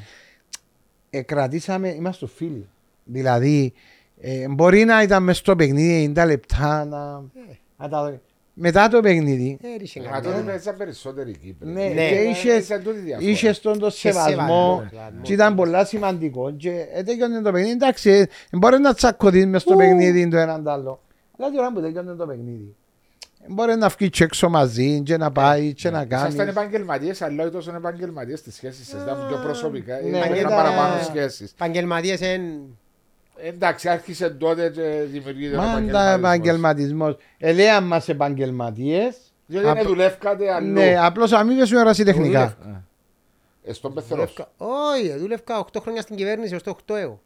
Ε, 1.10 1.22
κρατήσαμε, 1.22 1.88
είμαστε 1.88 2.26
φίλοι. 2.26 2.68
Δηλαδή, 3.04 3.72
ε, 4.20 4.48
μπορεί 4.48 4.84
να 4.84 5.02
ήταν 5.02 5.22
μες 5.22 5.36
στο 5.36 5.56
παιχνίδι 5.56 6.12
90 6.16 6.24
λεπτά, 6.26 6.84
να, 6.84 7.22
να 7.76 7.88
τα- 7.88 8.20
μετά 8.56 8.88
το 8.88 9.00
παιχνίδι, 9.00 9.58
Ε, 9.62 9.76
ρίξε 9.78 10.00
Μα 10.00 10.08
καμιά. 10.10 10.30
τότε 10.30 10.42
παίζαν 10.42 10.76
περισσότεροι 10.76 11.36
Κύπροι. 11.36 11.68
Ναι, 11.68 11.82
Ναι. 11.84 12.08
και 12.08 12.14
Ε, 12.14 12.28
είχες, 12.28 12.64
ήταν 12.66 12.82
τούτη 12.82 12.98
η 12.98 13.00
διαφορά. 13.00 13.30
είχες 13.30 13.60
τον 13.60 13.78
το 13.78 13.90
σεβασμό, 13.90 14.30
σεβασμό 14.30 14.86
σεβασμό. 14.90 15.20
και 15.22 15.32
ήταν 15.32 15.54
πολλά 15.54 15.84
σημαντικό 15.84 16.52
και 16.56 16.86
έτεγιονε 16.94 17.40
το 17.40 17.52
παιχνίδι, 17.52 17.72
εντάξει, 17.72 18.10
ε, 18.10 18.26
μπορεί 18.56 18.78
να 18.78 18.94
τσακωθείς 18.94 19.46
μες 19.46 19.62
στο 19.62 19.74
Ου. 19.74 19.76
παιχνίδι 19.76 20.28
το 20.28 20.36
έναν 20.36 20.62
το 20.64 20.70
άλλο. 20.70 21.00
Αλλά 21.38 21.50
την 21.50 21.58
ώρα 21.58 21.72
που 21.72 21.80
τέλειωνε 21.80 22.14
το 22.14 22.26
παιχνίδι, 22.26 22.74
ε, 23.42 23.46
μπορεί 23.52 23.74
να 23.76 23.88
βγει 23.88 24.08
και 24.10 24.24
έξω 24.24 24.48
μαζί 24.48 25.00
και 25.02 25.16
να 25.16 25.32
πάει 25.32 25.72
και 25.72 25.90
να 25.90 25.98
Ήσασταν 26.10 26.36
κάνεις. 26.36 26.50
επαγγελματίες, 26.56 27.22
αλλά 27.22 27.42
όχι 27.42 27.52
τόσο 27.52 27.72
επαγγελματίες 27.76 28.38
στις 28.38 28.54
σχέσεις 28.54 28.88
σας. 28.88 29.02
Ήταν 29.02 29.26
πιο 29.28 29.36
προσωπικά. 29.36 30.00
Ναι, 30.00 30.08
Ήταν 30.18 30.34
ήταν- 30.34 30.50
παραπάνω 30.54 31.02
σχέσεις. 31.02 31.52
Επαγγελματίες 31.52 32.20
εν... 32.20 32.42
Εντάξει, 33.46 33.88
άρχισε 33.88 34.30
τότε 34.30 34.70
και 34.70 35.04
δημιουργείται 35.10 35.56
ο 35.56 35.60
Μάντα 35.60 35.72
επαγγελματισμός. 35.74 36.18
επαγγελματισμός. 36.18 37.16
Ελέαν 37.38 37.84
μας 37.84 38.08
επαγγελματίες. 38.08 39.16
Διότι 39.46 39.66
δεν 39.66 39.76
Απ- 39.78 39.86
δουλεύκατε 39.86 40.52
αλλού. 40.52 40.72
Ναι, 40.72 40.96
απλώς 40.98 41.32
αμοιβες 41.32 41.68
σου 41.68 41.78
ερασιτεχνικά. 41.78 42.56
Ε, 43.64 43.72
Στον 43.72 43.94
Πεθερός. 43.94 44.34
Δούλευκα- 44.34 44.50
Όχι, 44.96 45.06
ε, 45.08 45.16
δούλευκα 45.16 45.58
8 45.58 45.80
χρόνια 45.80 46.02
στην 46.02 46.16
κυβέρνηση 46.16 46.54
ως 46.54 46.62
το 46.62 46.70
8 46.70 46.94
εγώ. 46.96 47.20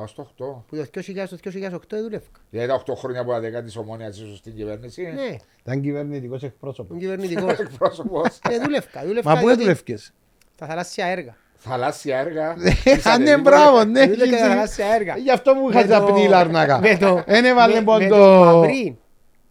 Α, 0.00 0.06
στο 0.06 0.22
8. 0.22 0.64
Που 0.68 0.76
το 0.76 0.82
2000 0.82 1.26
στο 1.26 1.36
2008 1.36 1.96
δούλευκα. 2.02 2.40
Γιατί 2.50 2.68
τα 2.68 2.74
8 2.74 2.94
χρόνια 2.94 3.24
που 3.24 3.32
ήταν 3.44 3.64
της 3.64 3.76
ομόνιας 3.76 4.16
ίσως 4.18 4.38
στην 4.38 4.54
κυβέρνηση. 4.54 5.02
Ναι, 5.02 5.36
Ήταν 5.62 5.80
κυβερνητικός 5.80 6.42
εκπρόσωπος. 6.42 6.90
ήμουν 6.90 7.00
κυβερνητικός. 7.02 7.58
Εκπρόσωπος. 7.66 8.38
Ναι, 8.48 8.58
δούλευκα. 8.58 9.04
δούλευκα 9.06 9.30
Μα 9.30 9.40
πού 9.40 9.46
γιατί- 9.46 9.60
έδουλευκες. 9.60 10.12
Τα 10.56 10.66
θαλάσσια 10.66 11.06
έργα. 11.06 11.36
Θαλάσσια 11.64 12.18
έργα. 12.18 12.48
Α, 12.48 12.54
Είσατε 12.84 13.18
ναι, 13.18 13.24
λίγο- 13.30 13.40
μπράβο, 13.40 13.84
ναι. 13.84 14.00
Δούλευκα 14.06 14.24
είχε- 14.24 14.36
τα 14.36 14.48
θαλάσσια 14.48 14.86
έργα. 14.86 15.16
Γι' 15.16 15.30
αυτό 15.30 15.54
μου 15.54 15.68
είχα 15.68 15.78
Με 15.80 15.84
το- 15.86 15.90
τα 15.92 16.04
πνή 16.04 16.28
λαρνάκα. 16.28 16.80
με 16.80 16.96
το- 16.96 17.22
Εν 17.26 17.44
έβαλε 17.44 17.74
με- 17.74 17.82
πον 17.82 18.02
με 18.02 18.08
το- 18.08 18.16
το 18.16 18.44
Μαυρίν. 18.44 18.96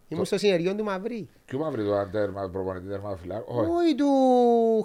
Ήμουν 0.08 0.24
στο 0.24 0.38
συνεργείο 0.38 0.74
του 0.74 0.84
Μαυρί. 0.84 1.28
Ποιο 1.44 1.58
μαύρη 1.58 1.84
το 1.84 2.08
τέρμα 2.12 2.48
προπονητή 2.52 2.88
τέρμα 2.88 3.16
φυλάκου. 3.22 3.44
Όχι. 3.56 3.70
Όχι, 3.70 3.94
του 3.94 4.06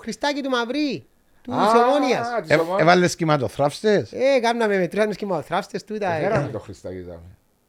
Χριστάκη 0.01 0.41
του 0.41 0.49
Μαυρί. 0.49 1.05
Του 1.41 1.53
Α, 1.53 1.57
Ομόνιας. 1.87 2.27
της 2.41 2.49
Ε, 2.49 2.55
Ομόνιας. 2.55 2.81
Έβαλες 2.81 3.15
κυματοθράφστες. 3.15 4.11
Ε, 4.11 4.39
κάναμε 4.39 4.77
μετρούσαμε 4.77 5.13
σχηματοθράφστες 5.13 5.83
του. 5.83 5.95
ήταν- 5.95 6.19
Φέραμε 6.21 6.47
το 6.51 6.59
Χριστάκη 6.59 6.97
ήταν. 6.97 7.19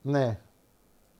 Ναι. 0.02 0.36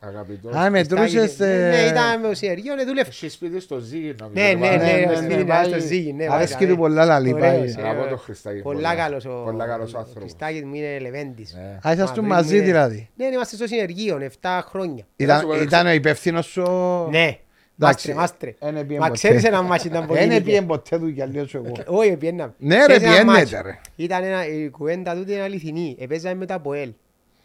Αγαπητός. 0.00 0.54
Α, 0.54 0.70
μετρούσες... 0.70 1.10
Χριστάκη, 1.20 1.50
Ναι, 1.50 1.76
ε, 1.82 1.86
ήταν 1.88 2.20
με 2.20 2.28
το 2.28 2.34
συνεργείο, 2.34 2.74
ναι, 2.74 2.84
δούλευε. 2.84 3.08
Έχει 3.08 3.28
σπίτι 3.28 3.60
στο 3.60 3.78
Ζήγη 3.78 4.14
νομίζω. 4.18 4.42
Ναι, 4.46 4.52
το 4.52 4.58
ναι, 4.58 4.66
βάζει. 4.66 4.76
ναι, 4.84 4.92
ναι, 4.92 5.04
ο 5.06 5.08
ναι, 5.10 5.16
σπίτι 5.16 5.34
ναι, 5.34 5.40
ήταν 5.40 5.62
στο 5.64 5.70
πάει- 5.70 5.80
Ζήγη, 5.80 6.12
ναι, 6.12 6.26
αρέσκει 6.30 6.56
πάει, 6.64 6.68
του 6.68 6.76
πολλά 6.76 7.04
λαλή, 7.04 7.32
ωραίος, 7.32 7.48
πάει. 7.48 7.58
ωραίος. 7.58 7.76
Αγαπώ 7.76 8.08
τον 8.08 8.18
Χριστάκη. 8.18 8.60
Πολλά 8.62 8.94
καλός 8.94 9.24
ο 9.24 9.42
Πολλά 9.44 9.66
καλός 9.66 9.94
ο 9.94 9.98
άνθρωπος. 9.98 10.22
Χριστάκης 10.22 10.64
μου 10.64 10.74
είναι 10.74 10.98
Λεβέντης. 10.98 11.54
Ναι. 11.54 11.88
Α, 11.88 11.92
ήσασταν 11.92 12.24
Μαυρί 12.24 12.26
μαζί 12.26 12.48
μου 12.50 12.56
είναι- 12.56 12.64
δηλαδή. 12.66 13.08
Ναι, 13.16 13.26
είμαστε 13.26 13.56
στο 13.56 13.66
συνεργείο, 13.66 14.18
7 14.40 14.60
χρόνια. 14.68 15.06
Ένα 15.16 15.38
σου 15.38 15.46
Ήταν, 15.46 15.56
πω, 15.58 15.62
ήταν 15.62 15.86
ο 15.86 15.90
υπεύθυνος 15.92 16.46
σου... 16.46 16.62
Ναι, 17.10 17.38
μάστρε, 17.76 18.14
μάστρε. 18.14 18.54
Εν 18.58 18.76
έπιεν 18.76 18.98
Μα 19.00 19.06
ποτέ. 19.06 19.18
ξέρεις 19.18 19.44
ένα 19.44 19.62
μάτσι 19.62 19.86
ήταν 19.86 20.06
πολύ 20.06 20.18
Δεν 20.18 20.28
νίκη. 20.28 20.38
έπιεν 20.40 20.66
ποτέ 20.66 20.96
δουλειά, 20.96 21.28
λέω 21.32 21.46
σου 21.46 21.56
εγώ. 21.64 21.98
Όχι, 21.98 22.16
πιέναμε. 22.16 22.54
Ναι, 22.58 22.76
ρε, 22.76 22.80
Ξέρεις 22.84 23.02
ένα 23.02 23.10
πιένετε, 23.12 23.38
μάτσι. 23.38 23.56
ρε. 23.64 23.78
Ήταν 23.96 24.24
ένα, 24.24 24.46
η 24.48 24.68
κουβέντα 24.68 25.14
τούτη 25.14 25.32
είναι 25.32 25.42
αληθινή. 25.42 25.96
Επέζαμε 26.00 26.34
με 26.34 26.46
τα 26.46 26.58
ΠΟΕΛ, 26.60 26.90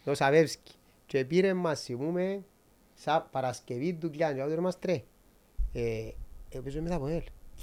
το 0.04 0.14
Σαβεύσκι. 0.14 0.72
Και 1.14 1.24
πήρε 1.24 1.54
μας, 1.54 1.82
θυμούμε, 1.82 2.44
σαν 2.94 3.26
Παρασκευή 3.30 3.94
του 3.94 4.10
Κλιάνου. 4.10 4.54
Και 4.54 4.60
μας 4.60 4.78
τρέ. 4.78 5.02
Ε, 5.72 6.08
Επέζαμε 6.50 6.88
με 6.88 6.90
τα 6.90 6.98
ΠΟΕΛ. 6.98 7.22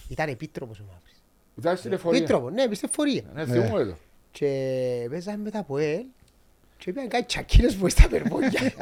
Ήταν 0.10 0.30
επίτροπος 0.30 0.80
ο 0.80 0.84
Μαύρης. 0.92 1.24
Ήταν 1.58 1.78
στη 1.78 1.90
λεωφορεία. 1.90 2.20
Επίτροπο, 2.20 2.50
ναι, 2.50 2.68
μες 2.68 2.78
στη 2.78 2.88
φορεία. 2.88 3.24
Ναι, 3.34 3.46
θυμούμαι 3.46 3.86
το. 3.86 3.96
Και 4.32 5.08
παίζαμε 5.10 5.38
με 5.38 5.52
τα 5.52 5.64
ΠΟΕΛ 5.64 6.06
και 6.78 6.94
πήγαν 6.94 7.10
κάτι 7.10 7.26
τσακίλες 7.26 7.76
που 7.76 7.90
στα 7.90 8.08
περπόδια. 8.08 8.74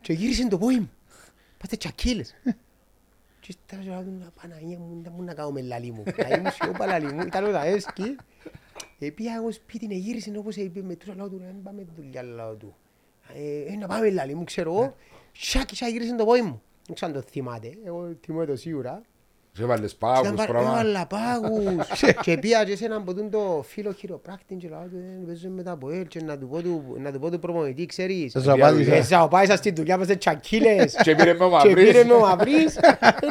και 0.00 0.12
γύρισε 0.12 0.48
το 0.48 0.58
πόη 0.58 0.78
μου. 0.78 0.90
Πάτε 1.58 1.76
τσακίλες. 1.76 2.34
Και 3.40 3.48
ύστερα 3.48 3.82
λέω 3.82 4.02
του, 4.02 4.32
Παναγία 4.42 4.78
μου, 4.78 5.00
δεν 5.02 5.12
μου 5.16 5.22
να 5.22 5.34
κάνω 5.34 5.50
με 5.50 5.60
λαλί 5.60 5.90
μου. 5.90 6.02
Να 6.28 6.36
ήμουν 6.36 6.50
σιώπα 6.50 6.86
λαλί 6.86 7.12
μου, 7.12 7.20
ήταν 7.20 7.44
ο 7.44 7.50
Δαέσκι. 7.50 8.16
Επία 8.98 9.34
εγώ 9.34 9.52
σπίτι, 9.52 9.86
ναι, 9.86 9.94
γύρισε 9.94 10.32
όπως 10.36 10.56
είπε 10.56 10.82
με 10.82 10.94
τους 10.94 11.14
λαό 11.14 11.28
του, 11.28 11.38
δεν 11.38 11.62
πάμε 11.62 11.86
δουλειά 11.96 12.22
λαό 12.22 12.54
του. 12.54 12.76
Ε, 13.34 13.72
ε, 13.72 13.76
να 13.76 13.86
πάμε 13.86 14.10
λαλί 14.10 14.34
μου, 14.34 14.44
ξέρω 14.44 14.72
εγώ. 14.72 14.94
Σάκι, 15.32 15.76
σάκι, 15.76 15.92
γύρισε 15.92 16.14
το 16.14 16.24
πόη 16.24 16.42
μου. 16.42 16.62
Δεν 16.86 16.94
ξέρω 16.94 17.12
αν 17.12 17.20
το 17.20 17.26
θυμάται, 17.30 17.72
εγώ 17.84 18.16
θυμάμαι 18.24 18.46
το 18.46 18.56
σίγουρα. 18.56 19.02
Σε 19.54 19.62
έβαλες 19.62 19.92
Ήταν 19.92 20.12
πάγους 20.22 20.34
πα- 20.38 20.46
πράγμα. 20.46 20.70
Έβαλα 20.70 21.06
πάγους 21.06 21.86
και 22.24 22.38
πήγα 22.38 22.64
και 22.64 22.76
σε 22.76 22.84
έναν 22.84 23.04
ποτούν 23.04 23.30
το 23.30 23.64
φίλο 23.68 23.92
χειροπράκτη 23.92 24.54
και 24.54 24.68
λέω 24.68 24.78
του 24.82 24.88
δεν 24.90 25.26
παίζω 25.26 25.48
μετά 25.48 25.70
από 25.70 25.90
ελ 25.90 26.06
και 26.06 26.20
να 26.22 26.38
του 26.38 26.48
πω 26.48 26.62
του, 26.62 26.96
να 26.98 27.12
του 27.12 27.18
πω 27.18 27.30
του 27.30 27.38
προπονητή 27.38 27.86
ξέρεις 27.86 28.32
Σας 28.32 28.48
απάντησα. 28.48 28.94
Ε, 28.94 29.02
θα 29.02 29.28
πάει 29.28 29.46
σας 29.46 29.58
στη 29.58 29.70
δουλειά 29.72 29.98
μας 29.98 30.06
σε 30.06 30.16
τσακίλες 30.16 30.94
Και 31.02 31.14
πήρε 31.14 31.34
με 31.34 31.44
ο 31.44 31.48
και 31.48 31.54
Μαυρής. 31.54 31.84
πήρε 31.90 32.04
με 32.04 32.12
ο 32.12 32.20
Μαυρής 32.20 32.76
ε, 32.76 32.80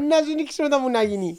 να 0.10 0.18
σου 0.18 0.36
δεν 0.36 0.46
ξέρω 0.48 0.68
τι 0.68 0.78
μου 0.78 0.90
να 0.90 1.04
γίνει 1.04 1.38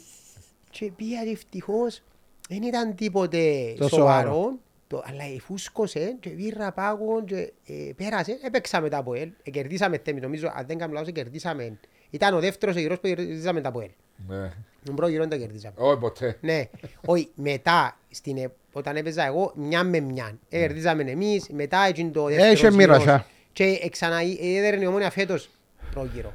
και 0.69 0.91
πήγα 0.95 1.23
και 1.23 1.29
ευτυχώς 1.31 2.01
δεν 2.49 2.61
ήταν 2.63 2.95
τίποτε 2.95 3.73
Το 3.77 3.87
σοβαρό 3.87 4.29
σοβαρό. 4.31 4.57
Το, 4.87 5.03
αλλά 5.05 5.23
εφούσκωσε 5.35 6.15
και 6.19 6.29
πήρα 6.29 6.71
πάγον 6.71 7.25
και 7.25 7.53
ε, 7.65 7.91
πέρασε, 7.95 8.39
έπαιξα 8.43 8.81
μετά 8.81 8.97
από 8.97 9.13
ελ, 9.13 9.31
ε, 9.43 9.49
κερδίσαμε 9.49 10.01
θέμη, 10.03 10.19
νομίζω, 10.19 10.51
αν 10.55 10.65
δεν 10.67 10.77
κάνω 10.77 10.93
λάθος, 10.93 11.11
κερδίσαμε. 11.11 11.77
Ήταν 12.09 12.33
ο 12.33 12.39
δεύτερος 12.39 12.75
γυρός 12.75 12.99
που 12.99 13.07
κερδίσαμε 13.07 13.61
τα 13.61 13.69
από 13.69 13.81
ελ. 13.81 13.89
Ναι. 14.27 14.51
Τον 14.83 14.95
πρώτο 14.95 15.11
γύρο 15.11 15.21
δεν 15.21 15.31
το 15.31 15.45
κερδίσαμε. 15.45 15.73
Όχι 15.77 15.97
ποτέ. 15.97 16.37
Ναι, 16.41 16.69
όχι, 17.05 17.29
μετά, 17.35 17.97
στην, 18.09 18.37
ε- 18.37 18.51
όταν 18.71 18.95
έπαιζα 18.95 19.25
εγώ, 19.25 19.51
μια 19.55 19.83
με 19.83 19.99
μια. 19.99 20.37
Ε, 20.49 20.59
κερδίζαμε 20.59 21.03
εμείς, 21.03 21.49
μετά 21.49 21.85
έγινε 21.87 22.11
το 22.11 22.23
δεύτερο 22.25 22.51
Έχει 22.51 22.75
μοίρασα. 22.75 23.25
Και 23.53 23.89
ξανά 23.91 24.19
έδερνε 24.41 24.83
η 24.83 24.87
ομόνια 24.87 25.09
φέτος 25.09 25.49
πρώτο 25.91 26.09
γύρο. 26.13 26.33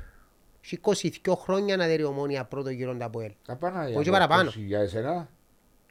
Έχει 0.65 0.81
22 1.25 1.33
χρόνια 1.37 1.77
να 1.77 1.87
δέρει 1.87 2.03
η 2.03 2.05
ομόνια 2.05 2.45
πρώτο 2.45 2.71
γύρο 2.71 2.95
τα 2.97 3.05
από 3.05 3.21
ελ. 3.21 3.33
Τα 3.47 3.57
Παναγία. 3.57 3.99
Όχι 3.99 4.11
παραπάνω. 4.11 4.49
Όχι 4.49 4.61
Για 4.61 4.81
εσένα. 4.81 5.29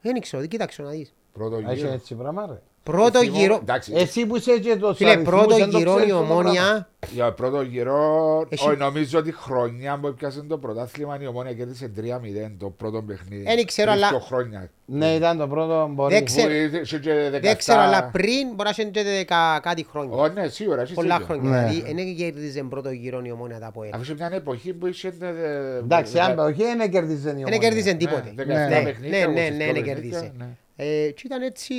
Δεν 0.01 0.21
ξέρω, 0.21 0.41
δεν 0.41 0.49
κοίταξε 0.49 0.81
να 0.81 0.89
δεις. 0.89 1.13
Πρώτο 1.37 1.55
Έχει 1.67 1.75
γύρο. 1.75 1.91
έτσι 1.93 2.15
πράγμα, 2.15 2.45
ρε. 2.49 2.61
Πρώτο 2.83 3.19
Θυμώ- 3.19 3.37
γύρο, 3.37 3.59
Εντάξει. 3.61 3.91
Εσύ 3.95 4.25
που 4.25 4.35
είσαι 4.35 4.57
και 4.59 4.75
το 4.75 4.93
φίλε, 4.93 5.17
πρώτο 5.17 5.57
γύρο 5.57 5.99
η 6.07 6.11
ομόνια, 6.11 6.87
Για 7.13 7.31
πρώτο 7.33 7.61
γύρο, 7.61 8.45
Έχει- 8.49 8.67
όχι, 8.67 8.77
νομίζω 8.77 9.19
ότι 9.19 9.31
χρονιά 9.31 9.97
που 10.01 10.07
έπιασε 10.07 10.41
το 10.41 10.57
πρωτάθλημα 10.57 11.17
η 11.21 11.27
Ομόνια 11.27 11.53
κέρδισε 11.53 11.87
3-0 11.95 12.55
το 12.59 12.69
πρώτο 12.69 13.01
παιχνίδι. 13.01 13.43
Δεν 13.43 13.65
ξέρω, 13.65 13.91
Πριν 13.91 14.03
αλλά- 14.03 14.09
δύο 14.17 14.19
χρόνια. 14.25 14.69
Ναι, 14.85 15.13
ήταν 15.13 15.37
το 15.37 15.47
πρώτο 15.47 15.89
μπορεί. 15.91 16.13
Δεν 16.13 16.25
ξέρω. 16.25 16.47
Που 16.47 16.75
είχε 16.83 16.97
και 16.99 17.29
17 17.31 17.39
δεν 17.41 17.57
ξέρω, 17.57 17.79
αλλά 17.79 18.03
πριν 18.11 18.47
μπορεί 18.55 18.69
να 18.77 18.83
είναι 18.83 18.91
και 18.91 19.03
δεκα- 19.03 19.59
κάτι 19.61 19.85
χρόνια. 19.91 20.17
Ω, 20.17 20.27
ναι, 20.27 20.47
σίγουρα. 20.47 20.81
έχεις 20.81 20.93
Πολλά 20.93 21.17
δίκιο. 21.17 21.35
χρόνια. 21.35 21.49
Ναι. 21.61 21.67
Δηλαδή, 21.69 21.93
δεν 21.93 22.15
κέρδιζε 22.15 22.63
πρώτο 22.63 22.89
γύρο 22.89 23.21
η 23.25 23.31
ομόνια 23.31 23.59
τα 23.59 23.67
από 23.67 23.83
ελ. 23.83 23.89
Αφού 23.93 24.01
είχε 24.03 24.13
μια 24.13 24.29
εποχή 24.33 24.73
που 24.73 24.87
είχε... 24.87 25.07
ε, 25.07 25.77
Εντάξει, 25.77 26.17
ε, 26.17 26.21
αν 26.21 26.39
όχι, 26.39 26.63
δεν 26.77 26.91
κέρδιζε 26.91 27.29
η 27.29 27.31
Δεν 27.31 27.35
ομόνια. 27.37 27.57
κέρδιζε 27.57 27.91
ναι, 27.91 27.97
τίποτε. 27.97 28.33
17 28.35 28.45
Ναι, 28.45 28.81
παιχνίδια, 28.83 29.17
ναι, 29.19 29.23
όπως 29.25 29.35
ναι, 29.35 29.47
τις 29.49 29.57
ναι, 29.57 29.65
πρώτες 29.65 30.31
ναι, 30.77 30.85
παιχνίδια, 30.85 30.97
κέρδισε. 30.97 31.01
ναι. 31.01 31.05
Ε, 31.07 31.11
και 31.11 31.21
ήταν 31.25 31.41
έτσι... 31.41 31.73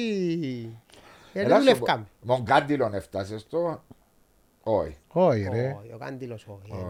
Ε, 1.32 1.40
Ελά 1.40 1.48
Δεν 1.48 1.56
σου 1.58 1.62
δουλεύκαμε. 1.64 2.06
πω, 2.26 2.34
Μογκάντιλον 2.34 2.94
έφτασες 2.94 3.40
στο... 3.40 3.82
Όχι. 4.62 4.96
Όχι, 5.08 5.48
ρε. 5.52 5.76
Όχι, 5.82 5.92
ο 5.94 5.98
Κάντιλος 5.98 6.46
όχι. 6.48 6.72
όχι. 6.72 6.84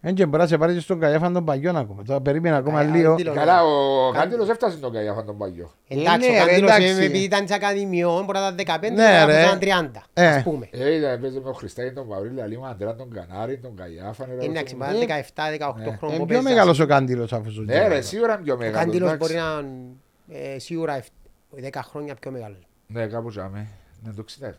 Δεν 0.00 0.14
και 0.14 0.26
μπορείς 0.26 0.42
να 0.44 0.46
σε 0.50 0.58
πάρεις 0.58 0.74
και 0.74 0.80
στον 0.80 1.00
Καγιάφαν 1.00 1.32
των 1.32 1.44
Παγιών 1.44 1.76
ακόμα. 1.76 2.02
Τώρα 2.02 2.20
περίμενα 2.20 2.56
ακόμα 2.56 2.78
Καγιά- 2.78 2.94
λίγο. 2.96 3.10
Καντήλο. 3.10 3.32
Καλά, 3.34 3.64
ο 3.64 4.10
Κάντιλος 4.12 4.48
έφτασε 4.48 4.76
στον 4.76 4.92
Καγιάφαν 4.92 5.26
τον 5.26 5.38
Παγιό. 5.38 5.70
Εντάξει, 5.88 6.30
Ναι, 6.30 6.40
ο 6.40 6.44
ρε, 6.44 6.50
Κάντιλος 6.50 6.70
εντάξει. 6.76 7.02
ε, 7.02 7.04
επειδή 7.04 7.24
ήταν 7.24 7.44
της 7.44 7.54
Ακαδημιών, 7.54 8.24
μπορεί 8.24 8.38
να 8.38 8.46
ήταν 8.46 8.56
15, 8.56 8.80
Ναι, 8.80 8.96
τώρα 8.96 9.24
ρε. 9.24 9.42
ήταν 9.42 9.58
30, 9.94 10.02
Ε. 10.12 10.26
ας 10.26 10.42
πούμε. 10.42 10.68
Ε, 10.70 10.94
ήταν, 10.94 11.20
παίζει 11.20 11.40
με 11.40 11.48
ο 11.48 11.52
Χριστάκη 11.52 11.94
τον 11.94 12.08
Παυρίλη, 12.08 12.40
αλλά 12.42 12.54
είμαι 12.54 12.68
αντρά 12.68 12.94
τον 12.94 13.10
Κανάρη, 13.10 13.58
τον 13.58 13.76
Καγιάφαν. 13.76 14.26
ρε, 14.38 14.44
Εντάξει, 14.44 14.74
όσο- 14.74 14.76
μπορεί 14.76 15.06
να 15.06 15.14
είναι 15.16 15.24
17-18 15.34 15.74
Ναι. 15.76 15.96
χρόνια 15.96 15.96
Είναι 16.00 16.16
που 16.18 16.24
πιο 16.24 16.26
παίζας. 16.26 16.42
μεγάλος 16.42 16.80
ο 16.80 16.86
Κάντιλος 16.86 17.32
αφού 17.32 17.50
σου 17.52 17.62
Ναι, 17.62 17.88
ρε, 17.88 18.00
σίγουρα 18.00 18.32
είναι 18.34 18.42
πιο 18.42 18.54
Ο 18.54 18.56
μεγάλος. 18.56 18.80
Κάντιλος 18.84 19.12
εντάξει. 19.12 19.34
μπορεί 19.34 19.44
να 19.46 19.58
είναι 19.68 20.54
ε, 20.54 20.58
σίγουρα 20.58 20.96
εφ- 20.96 21.08
10 21.54 21.82
χρόνια 21.82 22.14
πιο 22.14 22.30
μεγάλος. 22.30 22.66
Ναι, 22.86 23.06
κάπου 23.06 23.30
ζάμε. 23.30 23.68
Ναι, 24.02 24.12
το 24.12 24.24
67. 24.40 24.50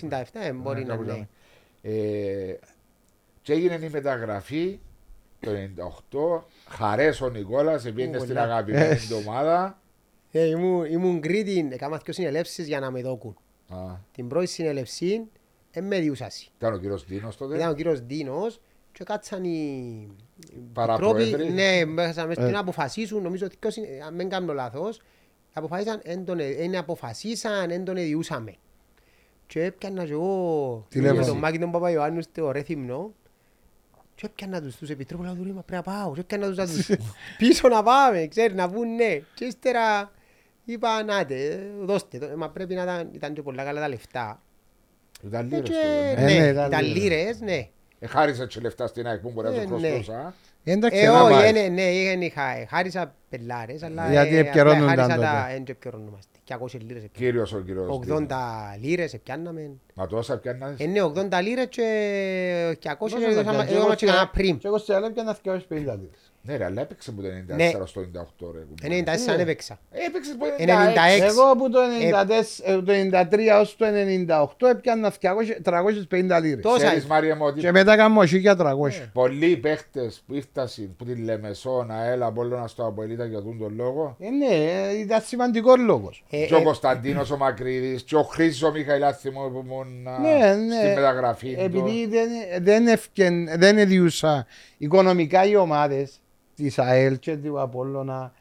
67 0.00 0.22
ε, 0.32 0.52
μπορεί 0.52 0.78
Ναι, 0.80 0.84
να 0.86 0.90
κάπου 0.96 1.02
είναι. 1.02 1.12
ζάμε. 1.12 1.28
Ε, 1.82 2.54
Και 3.42 3.52
έγινε 3.52 3.74
η 3.74 3.88
μεταγραφή 3.88 4.78
το 5.40 5.50
98. 5.50 6.44
Χαρές 6.68 7.20
ο 7.20 7.28
Νικόλας, 7.28 7.82
πήγαινε 7.82 8.16
Ου, 8.16 8.20
στην 8.20 8.34
πολλά. 8.34 8.42
αγαπημένη 8.42 8.96
του 8.96 9.16
ομάδα. 9.26 9.80
Ε, 10.32 10.44
ήμουν- 10.46 10.84
Ήμουν 10.90 11.20
Κρήτη, 11.20 11.68
έκανα 11.72 12.00
δύο 12.04 12.12
συνελεύσεις 12.12 12.66
για 12.66 12.80
να 12.80 12.90
με 12.90 13.02
δόκουν. 13.02 13.36
Α, 13.68 13.76
Την 14.12 14.28
πρώτη 14.28 14.46
συνελευσή 14.46 15.22
ε, 15.70 15.80
με 15.80 15.98
διούσασαι. 15.98 16.46
Ήταν 16.56 16.72
ο 16.74 16.78
κύριος 16.78 17.04
Δίνος 17.04 17.36
τότε; 17.36 17.56
Ήταν 17.56 17.70
ο 17.70 17.74
κύριος 17.74 18.00
Δίνος 18.00 18.60
και 18.92 19.04
κάτσαν 19.04 19.44
οι 19.44 19.48
οι 20.50 20.58
Παραπρόεδροι. 20.72 21.30
τρόποι, 21.30 21.52
ναι, 21.52 21.84
μέσα 21.84 22.26
μέσα 22.26 22.46
Ε. 22.46 22.50
να 22.50 22.58
αποφασίσουν, 22.60 23.22
νομίζω 23.22 23.46
ότι 23.46 23.56
ποιος 23.58 23.76
είναι- 23.76 23.88
αν 24.06 24.16
δεν 24.16 24.28
κάνω 24.28 24.52
λάθος, 24.52 25.00
αποφάσισαν, 25.52 26.00
εν 26.02 26.24
τον, 26.24 26.38
ε- 26.38 26.46
εν 26.48 26.76
αποφασίσαν, 26.76 27.70
εν 27.70 27.84
τον 27.84 27.96
εδιούσαμε. 27.96 28.54
Και 29.46 29.64
έπιανα 29.64 30.04
και 30.04 30.12
εγώ 30.12 30.86
Τηλέφωνο. 30.88 31.20
με 31.20 31.26
τον 31.26 31.36
Μάκη 31.38 31.58
τον 31.58 31.70
Παπαϊωάννους 31.70 32.24
στο 32.24 32.50
Ρέθυμνο 32.50 33.12
και 34.14 34.26
έπιανα 34.26 34.62
τους, 34.62 34.76
τους 34.76 34.90
επιτρόπους, 34.90 35.26
λέω 35.26 35.34
του 35.34 35.44
«Ρε, 35.44 35.52
μα 35.52 35.62
πρέπει 35.62 35.86
να 35.86 35.92
πάω, 35.94 36.14
και 36.14 36.20
έπιανα 36.20 36.46
τους 36.46 36.56
να 36.56 36.66
τους 36.66 36.90
πίσω 37.38 37.68
να 37.68 37.82
πάμε, 37.82 38.26
ξέρεις, 38.26 38.56
να 38.56 38.70
πούν 38.70 38.94
ναι. 38.94 39.20
Και 39.34 39.44
ύστερα 39.44 40.12
είπα, 40.64 41.02
νάτε, 41.02 41.44
ε, 41.44 41.58
δώστε 41.84 42.18
το, 42.18 42.36
μα 42.36 42.48
πρέπει 42.50 42.74
να 42.74 42.82
ήταν, 42.82 43.10
ήταν 43.12 43.34
και 43.34 43.42
πολλά 43.42 43.64
καλά 43.64 43.80
τα 43.80 43.88
λεφτά. 43.88 44.42
Ήταν 45.26 45.40
Ε, 45.52 45.56
λίρες 45.56 45.68
και, 45.68 45.74
τότε. 45.74 46.10
Ε, 46.10 46.24
ναι, 46.24 46.40
ναι, 46.40 46.46
ήταν 46.48 46.66
ήταν 46.66 46.82
λίρες. 46.84 47.02
λίρες, 47.02 47.40
ναι. 47.40 47.68
Ε, 47.98 48.06
Χάρισες 48.06 48.46
και 48.54 48.60
λεφτά 48.60 48.86
στην 48.86 49.06
ΑΕΚ 49.06 49.20
που 49.20 49.30
μπορεί 49.30 49.48
να 49.48 49.54
Ε, 49.54 49.66
το 49.66 49.78
ναι. 49.78 49.88
χρωστούσα. 49.88 50.34
Εντάξει, 50.64 50.98
Ε, 51.00 51.06
να 51.06 51.22
όχι, 51.22 51.32
πάει. 51.32 51.48
ε, 51.48 51.52
ναι, 51.52 51.68
ναι, 51.68 51.82
είχαν- 51.82 52.22
είχα- 52.22 52.66
χάρισα 52.68 53.14
πελάρες, 53.28 53.82
αλλά 53.82 54.10
Γιατί 54.10 54.36
ε, 54.36 54.38
επικαιρώνονταν 54.38 54.88
απλά 54.90 55.02
χάρισα 55.02 55.14
τότε. 55.16 55.26
τα- 55.26 55.50
εν 55.50 55.64
και 55.64 55.72
επικαιρώνομαστε. 55.72 56.38
200 56.44 56.78
λίρες 56.78 57.04
έπιανα. 57.04 57.26
Κύριος 57.30 57.52
ο 57.52 57.60
κύριος 57.60 57.86
80 57.88 58.70
Δίνος. 58.76 58.88
λίρες 58.90 59.14
έπιαναμε. 59.14 59.70
Μα 59.94 60.06
τόσα 60.06 60.38
πιάννας. 60.38 60.74
Ε, 60.80 60.86
ναι, 60.86 61.02
80 61.02 61.40
λίρες 61.40 61.66
και 61.68 61.84
200 62.80 62.96
Πόσο 62.98 63.16
λίρες 63.18 63.34
θα 63.34 63.40
έδωσαμε- 63.40 63.64
πιάνει, 63.64 63.76
έδωσαμε 63.76 63.94
και 63.94 64.04
και 64.04 64.10
εγώ 64.10 64.14
κανένα 64.18 64.32
σε- 64.34 64.42
πριμ. 64.42 64.56
Και 64.58 64.66
εγώ 64.66 64.78
σε 64.78 64.94
άλλα 64.94 65.06
έπιανα 65.06 65.34
250 65.34 65.94
λίρες. 65.94 66.29
Ναι 66.42 66.56
ρε, 66.56 66.64
αλλά 66.64 66.80
έπαιξε 66.80 67.10
που 67.12 67.22
το 67.22 67.28
94 67.28 67.56
Ναι. 67.56 67.70
στο 67.84 68.00
98 68.00 68.52
ρε. 68.54 68.60
κουμπάρε. 68.60 69.02
94 69.32 69.36
Ναι. 69.36 69.42
έπαιξα. 69.42 69.78
Ε, 69.90 70.04
Έπαιξες 70.06 70.34
που 70.38 70.44
96. 70.58 70.60
είναι 71.16 71.26
Εγώ 71.26 71.42
από 71.50 71.70
το 71.70 71.78
94 71.80 72.62
ε, 72.64 72.82
το 72.82 72.92
93 72.92 73.60
ως 73.60 73.76
το 73.76 73.86
98 74.60 74.68
έπιανα 74.68 75.12
200 75.20 75.60
350 75.62 76.40
λίρες. 76.42 76.62
Τόσα 76.62 76.76
Ξέρεις 76.76 77.04
είναι. 77.04 77.12
Μάρια 77.14 77.36
μου 77.36 77.44
ότι 77.44 77.60
Και 77.60 77.70
μετά 77.72 77.96
κάνω 77.96 78.20
1300. 78.20 79.08
πολλοί 79.12 79.56
παίχτες 79.56 80.22
που 80.26 80.34
ήρθαν 80.34 80.68
που 80.96 81.04
τη 81.04 81.14
Λεμεσόν, 81.14 81.90
ΑΕΛ, 81.90 82.22
Απόλλωνα 82.22 82.66
στο 82.66 82.86
Αποελίτα 82.86 83.24
για 83.24 83.42
τον 83.42 83.58
τον 83.58 83.74
λόγο 83.74 84.16
Ε, 84.20 84.28
ναι, 84.30 84.54
ε, 84.90 84.98
ήταν 84.98 85.20
σημαντικός 85.26 85.76
λόγος. 85.78 86.24
Ε, 86.30 86.44
και 86.46 86.54
ο 86.54 86.58
ε, 86.58 86.62
Κωνσταντίνος 86.62 87.30
ο 87.30 87.36
Μακρύδης 87.36 88.02
και 88.02 88.16
ο 88.16 88.22
Χρήστος 88.22 88.68
ο 88.68 88.72
Μιχαηλάθη 88.72 89.30
μου 89.30 89.50
που 89.52 89.62
ήμουν 89.66 90.06
α, 90.08 90.18
Ναι, 90.18 90.54
ναι. 90.54 90.74
στη 90.78 90.86
μεταγραφή 90.94 91.54
του. 91.54 91.60
Επειδή 91.62 92.06
δεν, 92.06 92.28
δεν, 92.60 92.86
ευκεν, 92.86 93.48
δεν 93.58 93.78
εδιούσα 93.78 94.46
οικονομικά 94.84 95.44
οι 95.46 95.56
ομάδες 95.56 96.20
της 96.56 96.78
ΑΕΛ 96.78 97.18
και 97.18 97.36
του 97.36 97.60
Απόλλωνα 97.60 98.32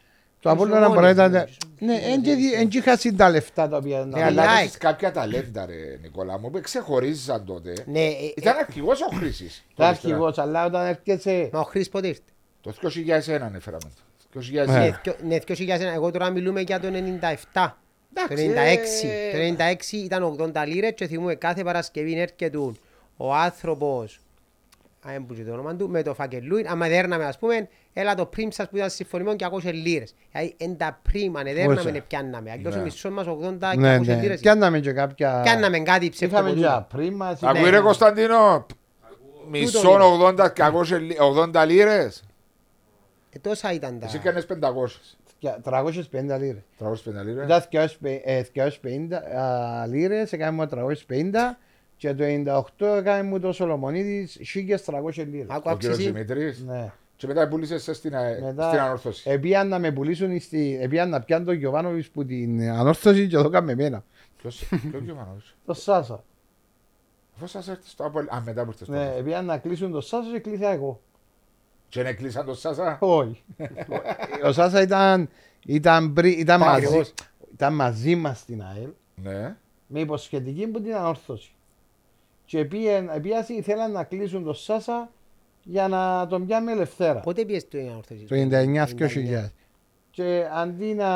Το 0.42 0.50
Απόλλωνα 0.50 0.80
Ίσο 0.80 0.90
μπορεί 0.90 1.02
να 1.02 1.10
ήταν... 1.10 1.32
μόνοι, 1.32 1.46
Ναι, 1.80 1.94
ίσο- 1.94 2.12
εν 2.12 2.22
και 2.22 2.34
δι- 2.36 2.54
εν 2.54 2.68
και 2.68 2.82
χάσει 2.82 3.14
τα 3.16 3.30
λεφτά 3.30 3.68
τα 3.68 3.78
οποία... 3.78 4.06
Ναι, 4.06 4.20
η 4.20 4.22
αλλά 4.22 4.42
ΑΕΚ. 4.42 4.60
έχεις 4.66 4.78
κάποια 4.78 5.12
ταλέντα 5.12 5.66
ρε 5.66 5.98
Νικόλα 6.02 6.40
μου 6.40 6.50
που 6.50 6.62
ξεχωρίζαν 6.62 7.46
τότε. 7.46 7.74
Ναι, 7.86 8.00
ε, 8.06 8.14
Ήταν 8.36 8.58
αρχηγός 8.58 9.02
ο 9.02 9.16
Χρήσης. 9.16 9.66
Τα 9.76 9.88
αρχηγός, 9.88 10.38
αλλά 10.38 10.66
όταν 10.66 10.86
έρχεσαι... 10.88 11.50
Μα 11.54 11.60
ο 11.60 11.64
Χρής 11.64 11.90
πότε 11.90 12.08
ήρθε; 12.08 12.22
Το 12.62 12.74
2001 12.82 13.32
ανέφεραμε. 13.42 13.92
Το 14.34 14.40
2001. 14.40 14.66
Ναι. 14.66 14.74
Ναι, 14.80 15.00
δυο- 15.04 15.16
Ναι, 15.24 15.38
2001. 15.48 15.94
Εγώ 15.94 16.12
τώρα 16.12 16.30
μιλούμε 16.30 16.62
για 16.62 16.80
το 16.80 16.88
97. 16.88 16.94
Το 17.54 17.72
Εντάξει, 18.24 18.52
96. 19.04 19.08
ε. 19.08 19.54
Το 19.56 19.64
96 19.64 19.92
ήταν 19.92 20.24
80 20.24 20.64
λίρες 20.68 20.94
και 20.96 21.08
θυμούμε 21.08 21.36
κάθε 21.36 21.64
Παρασκευή 21.64 22.20
έρχεται 22.20 22.58
ο 23.18 23.34
άνθρωπος 23.34 24.20
Α, 25.08 25.12
δεν 25.12 25.26
πούσε 25.26 25.44
το 25.44 25.52
όνομα 25.52 25.76
του, 25.76 25.90
με 25.90 26.04
το 26.04 26.14
φακελούιν, 26.14 26.68
άμα 26.68 26.88
δέρναμε 26.88 27.26
ας 27.26 27.38
πούμε, 27.38 27.68
έλα 27.94 28.16
το 28.16 28.26
πριμ 28.26 28.50
σας 28.50 28.70
που 28.70 28.78
ήταν 28.78 28.90
συμφωνημένο 28.90 29.36
και 29.36 29.46
200 29.52 29.74
λίρες. 29.74 30.14
Δηλαδή, 30.32 30.56
εν 30.58 30.78
τα 30.78 31.00
πριμ, 31.12 31.38
αν 31.38 31.44
δέρναμε, 31.44 31.76
Πόσα. 31.76 31.92
ναι, 31.92 32.02
πιάνναμε. 32.02 32.52
Αλλιώς 32.52 32.74
ο 32.74 32.78
Ναι. 32.78 32.84
μισός 32.84 33.12
μας 33.12 33.26
80 33.28 33.72
και 33.72 33.78
Ναι, 33.80 33.98
200 33.98 34.06
ναι. 34.06 34.22
λίρες. 34.22 34.40
Πιάνναμε 34.40 34.80
και 34.80 34.92
κάποια... 34.92 35.42
Πιάνναμε 35.44 35.80
κάτι 35.80 36.06
Είχαμε 36.20 36.50
ψεύτικο. 36.50 36.68
και 36.88 36.96
πριν 36.98 37.14
μας... 37.14 37.42
Ναι. 37.42 37.50
Ακούει 37.50 37.70
ρε 37.70 37.80
Κωνσταντίνο. 37.80 38.66
Μισόν 39.50 40.02
80 40.22 40.54
και 40.54 40.64
200 40.74 41.00
λί- 41.00 41.18
80 41.54 41.66
λίρες. 41.68 42.24
Ε, 43.32 43.40
Τόσα 43.40 43.74
ήταν 43.74 44.00
τα... 44.00 44.06
Εσύ 44.06 44.18
κάνεις 44.18 44.46
500. 44.46 45.16
350 45.64 46.38
λίρες. 46.40 46.62
350 46.80 47.24
λίρες. 47.26 47.46
Ήταν 47.46 47.64
250 47.72 49.14
α, 49.40 49.86
λίρες, 49.88 50.34
έκαμε 50.34 50.52
μου 50.52 50.62
350 50.64 51.58
και 52.00 52.14
το 52.14 52.24
98 52.80 52.86
έκαμε 52.98 53.24
μου 53.24 53.40
το 53.40 53.52
Σολομονίδης 53.52 54.38
1300 55.16 55.26
λίρες. 55.28 55.48
Άκου 55.50 55.70
Ο 55.70 55.78
κύριος 55.78 55.94
αύξηση. 55.98 56.12
Δημητρής. 56.12 56.64
Ναι. 56.64 56.92
Και 57.16 57.28
μετά 57.28 57.48
πούλησες 57.48 57.84
σε 57.84 57.94
στην, 57.94 58.16
α- 58.16 58.40
Μετά- 58.42 58.68
στην 58.68 58.80
ανόρθωση. 58.80 59.30
Επίαν 59.30 59.68
να 59.68 59.80
με 59.80 59.92
πουλήσουν, 59.92 60.40
στη... 60.40 60.78
επίαν 60.82 61.10
να 61.10 61.22
πιάνε 61.22 61.46
τον 61.46 61.54
Γιωβάνοβιτς 61.56 62.10
που 62.10 62.26
την 62.26 62.70
ανόρθωση 62.70 63.28
και 63.28 63.36
το 63.36 63.44
έκαμε 63.48 63.72
εμένα. 63.72 64.04
Ποιος, 64.38 64.66
ποιος 64.90 65.04
Γιωβάνοβιτς; 65.04 65.56
Το 65.66 65.74
Σάσα. 65.74 66.24
Αφού 67.36 67.48
σας 67.48 67.68
έρθει 67.68 67.88
στο 67.90 68.04
Απόλλη. 68.06 68.28
Α, 68.30 68.42
μετά 68.46 68.64
που 68.64 68.70
ήρθες 68.70 68.88
στο 68.88 68.96
Ναι, 68.96 69.04
Απόλλη. 69.04 69.20
επίαν 69.20 69.46
να 69.46 69.58
κλείσουν 69.58 69.92
το 69.92 70.02
Σάσα 70.02 70.32
και 70.32 70.40
κλείσα 70.40 70.72
εγώ. 70.72 71.02
Και 71.90 72.04
να 72.04 72.14
κλείσαν 72.14 72.46
το 72.46 72.54
Σάσα; 72.54 72.98
Όχι. 73.00 73.44
Ο 74.48 74.52
Σάσα 74.52 74.82
ήταν, 74.82 75.30
ήταν, 75.66 76.14
πρι- 76.14 76.40
ήταν, 76.40 76.60
μαζί, 76.60 76.86
Ακριβώς. 76.86 77.14
ήταν 77.54 77.74
μαζί 77.76 78.16
μας 78.16 78.40
στην 78.40 78.62
ΑΕΛ 78.64 78.90
Ναι. 79.16 79.56
με 79.88 80.00
υποσχετική 80.00 80.68
που 80.68 80.82
την 80.82 80.96
ανόρθωση. 80.96 81.52
Και 82.50 82.60
επίεν, 82.60 83.10
επίαση 83.10 83.54
ήθελαν 83.54 83.92
να 83.92 84.04
κλείσουν 84.04 84.44
το 84.44 84.54
Σάσα 84.54 85.12
για 85.64 85.88
να 85.88 86.28
τον 86.28 86.46
πιάμε 86.46 86.72
ελευθέρα. 86.72 87.20
Πότε 87.20 87.46
πιες 87.46 87.68
το 87.68 87.78
ανόρθωση. 87.78 88.26
Το 88.26 88.36
99-2000. 88.36 89.52
Και 90.12 90.46
αντί 90.54 90.94
να 90.94 91.08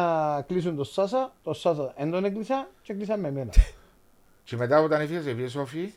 κλείσουν 0.47 0.75
το 0.75 0.83
Σάσα, 0.83 1.33
το 1.43 1.53
Σάσα 1.53 1.93
δεν 1.97 2.11
τον 2.11 2.25
έκλεισα 2.25 2.69
και 2.81 2.93
κλείσαν 2.93 3.19
με 3.19 3.27
εμένα. 3.27 3.51
Και 4.43 4.55
μετά 4.55 4.81
όταν 4.81 5.01
έφυγες, 5.01 5.25
έφυγες 5.25 5.55
όφη. 5.55 5.93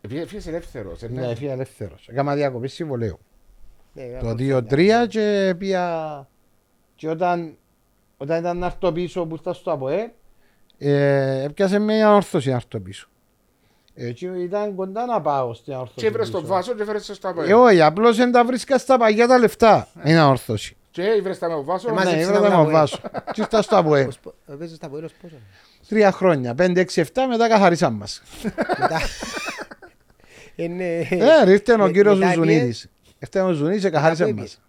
Έφυγες 0.00 0.46
ελεύθερος. 0.46 1.02
ε, 1.02 1.08
ναι, 1.08 1.26
έφυγε 1.26 1.50
ελεύθερος. 1.50 2.08
Έκανα 2.08 2.34
διακοπή 2.34 2.68
συμβολέου. 2.68 3.18
Ναι, 3.92 4.18
Το 4.20 4.28
ανόρθωση. 4.28 5.04
2-3 5.04 5.06
και 5.08 5.54
πήγα. 5.58 6.28
Και 6.94 7.08
όταν, 7.08 7.56
όταν 8.16 8.38
ήταν 8.38 8.58
να 8.58 8.66
έρθω 8.66 8.92
πίσω 8.92 9.26
που 9.26 9.34
ήρθα 9.34 9.52
στο 9.52 9.72
ΑΠΟΕ, 9.72 10.14
ε, 10.78 11.42
έπιασε 11.42 11.78
με 11.78 12.02
ανόρθωση 12.02 12.48
να 12.48 12.54
έρθω 12.54 12.80
πίσω. 12.80 13.08
Έτσι 13.98 14.26
ήταν 14.38 14.74
κοντά 14.74 15.06
να 15.06 15.20
πάω 15.20 15.54
στην 15.54 15.72
ανόρθωση. 15.72 15.98
Και 16.00 16.06
έβρες 16.06 16.26
πίσω. 16.26 16.38
τον 16.38 16.46
Βάσο 16.48 16.74
και 16.74 16.82
έφερες 16.82 17.04
σε 17.04 17.14
στο 17.14 17.28
Ε, 17.28 17.30
Απόλλη. 17.30 17.52
όχι, 17.52 17.80
απλώς 17.82 18.16
δεν 18.16 18.32
τα 18.32 18.44
βρίσκα 18.44 18.78
στα 18.78 18.98
παγιά 18.98 19.26
τα 19.26 19.38
λεφτά. 19.38 19.88
Είναι 20.04 20.18
ανόρθωση. 20.18 20.76
Και 20.90 21.02
έβρες 21.02 21.38
τα 21.38 21.48
με 21.48 21.54
τον 21.54 21.64
Βάσο. 21.64 21.88
Εμάς- 21.88 22.04
Ναι, 22.04 22.10
Μάζεψε 22.10 22.28
έβρεπε 22.30 22.48
τα 22.48 22.54
να 22.54 22.60
ΑΠΟΕ. 22.60 22.72
βάσω. 22.72 22.98
Και 23.32 23.40
ήρθα 23.40 23.62
στο 23.62 23.76
ΑΠΟΕ. 23.76 24.04
Πώς- 24.04 24.18
πώς- 24.18 24.34
Παίζεις 24.58 24.78
τα 24.78 24.88
ποέλος 24.88 25.12
πόσο. 25.22 25.34
Τρία 25.88 26.12
χρόνια. 26.12 26.54
5, 26.54 26.80
6, 26.80 27.00
7 27.00 27.26
μετά 27.28 27.48
καθαρίσαν 27.48 27.92
μας. 27.92 28.22
Μετά. 28.78 29.00
Ε, 30.56 30.66
ναι. 30.68 30.98
Ε, 30.98 31.50
ήρθε 31.50 31.72
ο 31.72 31.78
Με- 31.78 31.90
κύριος 31.90 32.18
μετά 32.18 32.32
Ζουνίδης. 32.32 32.88
Ήρθε 33.18 33.40
ο 33.40 33.52
Ζουνίδης 33.52 33.82
και 33.82 33.90
καθάρισε 33.90 34.26
πού 34.26 34.34
μας. 34.40 34.60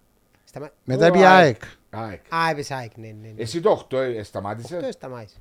Σταμα- 0.44 0.72
Μετά 0.84 1.08
Ω, 1.08 1.12
πήγε 1.12 1.26
ΑΕΚ. 1.26 1.62
ΑΕΚ. 1.90 2.22
Α, 2.36 2.50
έπαιζε 2.52 2.74
ΑΕΚ, 2.74 2.92
ναι, 2.96 3.08
ναι. 3.08 3.14
ναι. 3.36 3.42
Εσύ 3.42 3.60
το 3.62 3.70
8 3.70 3.98
ε, 4.02 4.10
Αυτό 4.10 4.24
σταμάτησες. 4.24 4.94
σταμάτησε. 4.94 5.38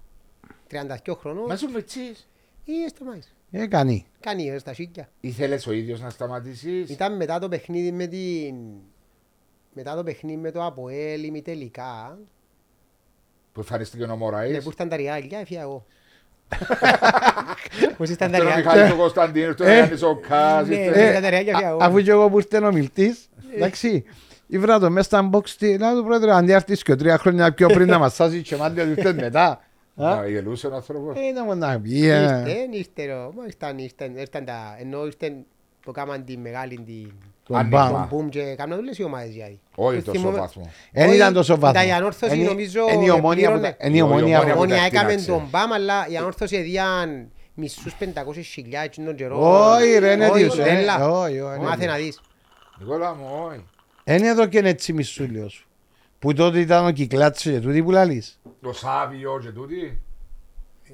32 0.68 1.14
χρονών 1.16 1.44
Μα 1.48 1.56
σου 1.56 1.68
μετσείς. 1.70 2.28
ή 2.64 2.72
σταμάτησε. 2.88 3.28
Ε, 3.62 3.66
κανεί. 3.66 4.06
Κάνει 4.20 4.48
ε, 4.48 4.58
στα 4.58 4.74
σίκια. 4.74 5.08
Ήθελες 5.20 5.66
ο 5.66 5.72
ίδιος 5.72 6.00
να 6.00 6.10
σταματήσεις; 6.10 6.90
Ήταν 6.90 7.16
μετά 7.16 7.38
το 7.38 7.48
παιχνίδι 7.48 7.92
με 7.92 8.06
την... 8.06 8.54
Μετά 9.72 9.94
το 9.96 10.02
παιχνίδι 10.02 10.38
με 10.40 10.50
το 10.50 10.64
Αποέλ 10.66 11.34
ή 11.34 11.42
τελικά. 11.42 12.18
Που 13.52 13.60
εμφανίστηκε 13.60 14.02
ο 14.02 14.06
Ναι, 14.06 14.14
Μωραής. 14.14 14.64
που 14.64 14.70
ήταν 14.70 14.88
τα 14.88 14.96
ριάλια, 14.96 15.38
έφυγα 15.38 15.60
εγώ. 15.60 15.84
Πώς 17.96 18.08
ήταν 18.10 18.30
τα 18.30 18.38
Τον 18.38 18.46
ριάλια. 18.46 18.64
Μιχάλης 18.64 18.88
τον 18.88 18.98
Κωνσταντίνος, 18.98 19.56
τον 19.56 19.66
Ε. 19.66 19.74
Γιάννης 19.74 20.02
ο 20.02 20.16
Κάς. 20.28 20.68
Ναι, 20.68 20.74
ήρθε- 20.74 20.96
ναι. 21.02 21.10
ήταν 21.10 21.22
τα 21.22 21.28
ριάλια, 21.30 21.52
έφυγα 21.52 21.68
εγώ. 21.68 21.78
Αφού 21.82 22.00
και 22.00 22.10
εγώ 22.10 22.30
που 22.30 22.38
ήρθε 22.38 22.58
ο 22.58 22.72
μιλτής, 22.72 23.28
εντάξει, 23.54 24.04
ήβρα 24.46 24.78
το 24.78 24.90
μέσα 24.90 25.06
στα 25.08 25.30
box 25.32 25.48
τι, 25.48 25.76
να 25.76 25.94
του 25.94 26.04
πρόεδρε, 26.04 26.32
αντί 26.34 26.52
έρθεις 26.52 26.82
και 26.82 26.94
τρία 26.94 27.18
χρόνια 27.18 27.52
πιο 27.52 27.66
πριν 27.68 27.88
να 27.88 27.98
μας 28.02 28.14
σάσει 28.14 28.42
και 28.42 28.56
μάτια 28.56 28.84
του 28.84 28.90
ήρθες 28.90 29.14
μετά. 29.14 29.60
Α, 29.96 30.14
Να 30.16 30.28
γελούσε 30.28 30.66
ο 30.66 30.74
άνθρωπος. 30.74 31.16
ε, 31.16 31.20
ήταν 31.26 31.44
μόνο 31.44 31.66
να 31.66 31.80
πει, 31.80 32.08
ε. 32.08 32.20
Ήρθεν, 32.22 32.72
ήρθεν, 32.72 33.10
ο- 33.10 33.32
μα 33.36 33.44
ήρθαν, 33.46 33.78
ήρθαν, 33.78 34.16
ήρθαν 34.16 34.44
τα, 34.44 34.76
ενώ 34.80 35.04
ήρθαν 35.06 35.44
που 35.80 35.92
κάμαν 35.92 36.24
τη 36.24 36.36
μεγάλη 36.36 36.74
την... 36.86 37.12
Τον 37.42 37.56
Άνοιγμα. 37.56 37.84
μπαμ. 37.90 37.92
Τον 37.92 38.06
μπουμ 38.10 38.28
και 38.28 38.54
κάμαν 38.56 38.78
όλες 38.78 38.98
οι 38.98 39.02
ομάδες 39.02 39.30
δηλαδή. 39.30 39.60
Όχι 39.74 39.96
Και 39.98 40.02
τόσο 40.04 40.18
θυμούμαι- 40.18 40.40
βάθμο. 40.40 40.70
Εν 40.92 41.06
Όχι, 41.06 41.16
ήταν 41.16 41.32
τόσο 41.32 41.58
βάθμο. 41.58 41.70
ήταν 41.80 41.88
η 41.88 41.92
ανόρθωση, 41.92 42.32
Εν 42.32 42.40
η- 42.40 42.44
νομίζω, 42.44 42.80
εν 42.88 43.00
η 43.02 43.10
ομόνια 43.10 43.20
που 43.20 43.28
πλήρωνε- 43.58 43.76
τα- 43.78 43.86
εν 43.86 43.92
η 43.92 43.96
Η 43.96 44.00
ομόνια 44.02 44.22
ομόνια 44.24 44.40
που- 44.40 44.50
που- 44.52 44.56
Μόνοι 44.58 44.70
τα 44.70 44.76
έκαμε 44.84 45.12
εκτείναξε. 45.12 45.26
τον 45.26 45.50
ΠΑΜ, 45.50 45.72
αλλά 45.72 46.06
η 46.08 46.16
ανόρθωση 46.16 46.56
έδιαν 46.56 47.30
μισούς 47.54 47.94
500 47.94 48.40
χιλιάδες 48.46 48.96
τον 49.04 49.14
καιρό. 49.14 49.38
Όχι 49.72 49.98
ρε, 49.98 50.12
είναι 50.12 50.26
Όχι, 50.26 50.38
δίος, 50.42 50.58
ε. 50.58 50.62
τέλα. 50.62 51.08
Όχι, 51.08 51.40
όχι, 51.40 51.58
Μάθε 51.60 51.76
ναι. 51.84 51.90
να 51.90 51.96
δεις. 51.96 52.20
Νικόλα 52.78 53.14
μου, 53.14 53.26
όχι. 53.48 53.64
Εν 54.04 54.22
εδώ 54.22 54.46
και 54.46 54.58
έτσι 54.58 54.92
μισούλιο 54.92 55.48
σου. 55.48 55.65
Που 56.18 56.32
τότε 56.32 56.60
ήταν 56.60 56.86
ο 56.86 56.90
Κυκλάτσος 56.90 57.52
και 57.52 57.60
τούτοι 57.60 57.82
που 57.82 57.90
λαλείς. 57.90 58.40
Το 58.62 58.72
Σάβιο 58.72 59.38
και 59.42 59.48
τούτη. 59.50 60.00
Ε, 60.88 60.92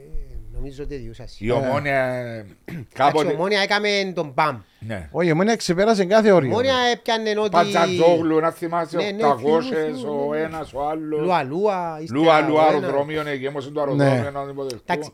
Νομίζω 0.55 0.83
ότι 0.85 0.97
διούσας. 0.97 1.37
Η 1.41 1.51
ομόνια 1.51 2.05
ε, 2.05 2.39
Εντάξει, 2.65 2.87
κάποτε... 2.95 3.33
ομόνια 3.33 3.61
έκαμε 3.61 4.13
τον 4.15 4.35
ΠΑΜ. 4.35 4.59
Ναι. 4.79 5.09
Όχι, 5.13 5.29
η 5.29 5.33
ομόνια 5.33 5.57
ξεπέρασε 5.57 6.05
κάθε 6.05 6.33
όριο. 6.33 6.51
Ομόνια 6.51 6.75
έπιανε 6.93 7.39
ότι... 7.41 7.49
Πατζατζόγλου, 7.51 8.41
να 8.41 8.51
θυμάσαι, 8.51 8.97
Ναι, 8.97 9.11
ναι, 9.11 9.23
800, 9.25 9.37
θυμούμαι, 9.37 9.57
ο 9.57 9.63
θυμούμαι, 9.97 10.37
ναι. 10.39 10.43
ένας, 10.43 10.73
ο 10.75 10.89
άλλος. 10.89 11.21
Λουα 11.21 11.43
λουα. 11.43 11.99
ύστερα 12.03 12.21
Λουα 12.23 12.45
ο 12.45 12.49
λουα 12.49 12.63
ένας. 12.63 12.73
αεροδρόμιο, 12.75 13.23
ναι, 13.23 13.33
γέμωσε 13.35 13.71
το 13.71 13.81
αεροδρόμιο 13.81 14.15
Ναι. 14.15 14.23
να 14.31 14.33
τον 14.41 14.49
υποδεχτούν. 14.51 14.81
Εντάξει, 14.87 15.13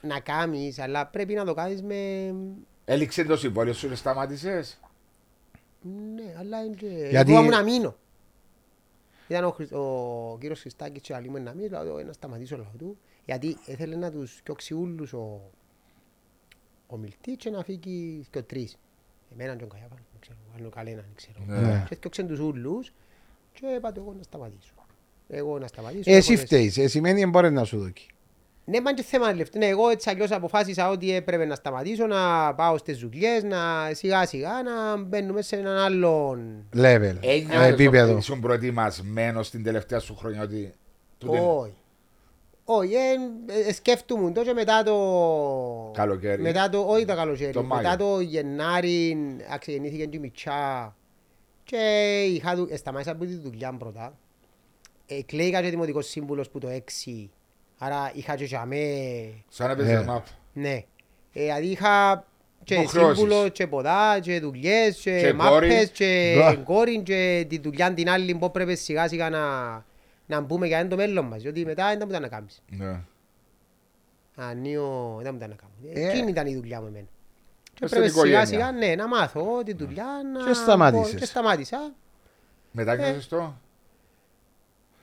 να 0.00 0.20
κάνεις, 0.20 0.78
αλλά 0.78 1.06
πρέπει 1.06 1.34
να 1.34 1.44
το 1.44 1.54
κάνεις 1.54 1.82
με... 1.82 1.94
Έληξε 2.84 3.24
το 3.24 3.36
συμβόλαιο 3.36 3.72
σου 3.74 3.88
και 3.88 3.94
σταμάτησες; 3.94 4.80
Ναι, 6.14 6.34
αλλά 6.40 6.64
είναι 6.64 6.74
και... 6.74 7.06
Γιατί- 7.10 7.30
Εγώ 7.32 7.40
ήμουν 7.40 7.52
να 7.52 7.62
μείνω. 7.62 7.94
Ήταν 9.28 9.44
ο, 9.44 9.50
Χρυσ- 9.50 9.72
ο 9.72 10.36
κύριος 10.40 10.60
Χριστάκης 10.60 11.02
και 11.02 11.14
άλλοι 11.14 11.28
μου 11.28 11.42
να 11.42 11.54
μείνω, 11.54 11.82
δηλαδή 11.82 12.04
να 12.04 12.12
σταματήσω 12.12 12.56
λόγω 12.56 12.72
του, 12.78 12.98
γιατί 13.24 13.56
ήθελε 13.66 13.96
να 13.96 14.10
τους 14.10 14.40
διώξει 14.44 14.74
ούλους 14.74 15.12
ο, 15.12 15.50
ο 16.86 16.96
Μιλτής 16.96 17.36
και 17.36 17.50
να 17.50 17.62
φύγει 17.62 18.26
και 18.30 18.38
ο 18.38 18.42
τρεις. 18.42 18.78
Εμένα 19.32 19.52
και 19.52 19.58
τον 19.58 19.68
Καϊάπαν, 19.68 19.98
δεν 20.12 20.20
ξέρω, 20.20 20.36
άλλο 20.58 20.68
καλένα, 20.68 21.00
δεν 21.00 21.14
ξέρω. 21.14 21.38
Ναι. 21.60 21.84
Και 21.88 21.96
διώξαν 22.00 22.26
τους 22.26 22.38
ούλους 22.38 22.92
και 23.52 23.66
είπα 23.66 23.92
του 23.92 24.00
εγώ 24.00 24.12
να 24.12 24.22
σταματήσω. 24.22 24.72
Εγώ 25.28 25.58
να 25.58 25.66
σταματήσω. 25.66 26.10
Εσύ 26.10 26.32
έχω 26.32 26.42
φταίεις, 26.42 26.78
ε, 26.78 26.88
σημαίνει 26.88 27.20
δεν 27.20 27.30
μπορεί 27.30 27.50
να 27.50 27.64
σου 27.64 27.78
δοκεί. 27.78 28.06
Ναι, 28.68 28.80
μα 28.80 28.92
και 28.94 29.02
θέμα 29.02 29.34
λεφτά. 29.34 29.58
Ναι, 29.58 29.66
εγώ 29.66 29.88
έτσι 29.88 30.10
αλλιώς 30.10 30.30
αποφάσισα 30.30 30.88
ότι 30.90 31.14
έπρεπε 31.14 31.44
να 31.44 31.54
σταματήσω, 31.54 32.06
να 32.06 32.54
πάω 32.54 32.78
στις 32.78 32.98
δουλειές, 32.98 33.42
να 33.42 33.90
σιγά 33.92 34.26
σιγά 34.26 34.62
να 34.62 34.96
μπαίνουμε 34.96 35.42
σε 35.42 35.56
έναν 35.56 35.76
άλλον... 35.76 36.68
Level, 36.76 37.16
Ένιωθες 37.20 37.68
επίπεδο. 37.68 38.10
ότι 38.10 38.18
ήσουν 38.18 38.40
προετοιμασμένος 38.40 39.50
την 39.50 39.62
τελευταία 39.62 39.98
σου 39.98 40.16
χρονιά 40.16 40.42
ότι... 40.42 40.72
τούτη 41.18 41.36
είναι 41.36 41.46
Όχι. 41.46 41.74
Όχι, 42.68 42.92
ε, 42.94 43.68
ε, 43.68 43.72
σκέφτομαι 43.72 44.30
το 44.30 44.42
και 44.42 44.52
μετά 44.52 44.82
το... 44.82 44.94
Καλοκαίρι. 45.94 46.42
Μετά 46.42 46.68
το, 46.68 46.80
όχι 46.80 47.04
το 47.04 47.14
καλοκαίρι. 47.14 47.52
Το 47.52 47.62
Μάιο. 47.62 47.82
μετά 47.82 47.96
το 47.96 48.20
Γενάρη 48.20 49.16
α, 49.52 49.58
ξεκινήθηκε 49.58 50.04
και 50.04 50.16
η 50.16 50.20
Μιτσά 50.20 50.96
και 51.64 51.76
είχα, 52.28 52.54
δου- 52.54 52.70
ε, 52.70 52.76
σταμάτησα 52.76 53.12
από 53.12 53.24
τη 53.24 53.34
δουλειά 53.34 53.72
πρώτα. 53.78 54.18
Ε, 55.06 55.22
κλαίηκα 55.22 55.62
και 55.62 55.70
δημοτικός 55.70 56.06
σύμβουλος 56.06 56.50
που 56.50 56.58
το 56.58 56.68
6. 56.68 57.28
Άρα 57.78 58.10
είχα 58.14 58.34
και 58.36 58.44
για 58.44 58.64
με... 58.64 58.76
Σαν 59.48 59.70
έπαιζες 59.70 59.98
Ναι. 59.98 60.04
μαπ. 60.04 60.24
Ναι. 60.52 60.72
Ε, 61.32 61.42
δηλαδή 61.42 61.66
είχα 61.66 62.24
και 62.64 62.74
Υποχρεώσεις. 62.74 63.18
σύμβουλο 63.18 63.48
και 63.48 63.66
ποδά 63.66 64.18
και 64.20 64.40
δουλειές 64.40 64.96
και, 64.98 65.20
Και 65.20 65.32
μάπες 65.32 65.68
κόρη. 65.68 65.88
και 65.88 66.34
Μπα. 66.38 66.54
κόρη 66.56 67.02
και 67.02 67.46
τη 67.48 67.58
δουλειά 67.58 67.92
την 67.94 68.08
άλλη 68.10 68.34
που 68.34 68.50
πρέπει 68.50 68.76
σιγά 68.76 69.08
σιγά 69.08 69.30
να, 69.30 69.40
να 70.26 70.40
μπούμε 70.40 70.66
για 70.66 70.88
το 70.88 70.96
μέλλον 70.96 71.24
μας. 71.24 71.42
Γιατί 71.42 71.64
μετά 71.64 71.96
δεν 71.98 72.08
ήταν 72.08 72.22
να 72.22 72.28
κάνεις. 72.28 72.62
Ναι. 72.70 73.00
Ανίο, 74.36 75.18
δεν 75.22 75.34
ήταν 75.34 75.48
να 75.48 75.54
κάνω. 75.54 75.72
Ε. 75.94 76.08
Εκείνη 76.10 76.30
ήταν 76.30 76.46
η 76.46 76.54
δουλειά 76.56 76.80
μου 76.80 76.86
εμένα. 76.86 77.06
Και 77.64 77.78
Μες 77.80 77.90
στην 77.90 78.00
πρέπει 78.02 78.18
σιγά 78.18 78.26
οικογένεια. 78.42 78.46
σιγά 78.46 78.72
ναι, 78.86 78.94
να 78.94 79.08
μάθω 79.08 79.62
τη 79.64 79.74
δουλειά. 79.74 80.06
Να... 80.32 80.46
Και 80.46 80.52
σταμάτησες. 80.52 81.14
Και 81.20 81.24
σταμάτησα. 81.26 81.92
Μετά 82.70 82.92
Ε. 82.92 82.94
έκανες 82.94 83.28
το; 83.28 83.54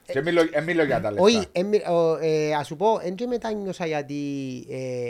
Και 0.05 0.21
μιλώ, 0.21 0.41
ε, 0.51 0.61
μιλώ 0.61 0.83
για 0.83 1.01
τα 1.01 1.09
λεφτά. 1.11 1.23
Όχι, 1.25 1.45
εμι- 1.51 1.87
ο, 1.89 2.17
ε, 2.21 2.53
ας 2.53 2.67
σου 2.67 2.75
πω, 2.75 2.97
δεν 3.03 3.15
και 3.15 3.25
μετάνιωσα 3.27 3.85
γιατί 3.85 4.15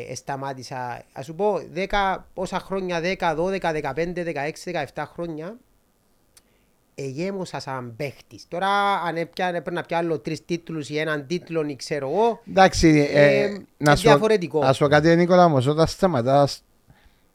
ε, 0.09 0.15
σταμάτησα. 0.15 1.03
Ας 1.13 1.25
σου 1.25 1.35
πω, 1.35 1.59
10, 1.73 2.25
πόσα 2.33 2.59
χρόνια, 2.59 3.01
10, 3.01 3.35
12, 3.35 3.71
15, 3.71 4.23
16, 4.23 4.71
17 4.95 5.03
χρόνια, 5.13 5.57
εγέμωσα 6.95 7.59
σαν 7.59 7.93
παίχτης. 7.95 8.45
Τώρα 8.47 8.67
αν 9.01 9.15
έπια, 9.15 9.49
πρέπει 9.51 9.73
να 9.73 9.81
πιάνω 9.81 10.19
τρεις 10.19 10.45
τίτλους 10.45 10.89
ή 10.89 10.97
έναν 10.97 11.27
τίτλο 11.27 11.63
ή 11.67 11.75
ξέρω 11.75 12.09
εγώ, 12.09 12.41
Εντάξει, 12.49 13.09
ε, 13.13 13.43
Ε, 13.43 13.57
να 13.77 13.91
ε, 13.91 13.95
σου, 13.95 14.01
διαφορετικό. 14.07 14.59
να 14.59 14.73
σου 14.73 14.83
πω 14.83 14.89
κάτι, 14.89 15.15
Νίκολα, 15.15 15.45
όμως, 15.45 15.65
όταν 15.67 15.87
σταματάς 15.87 16.63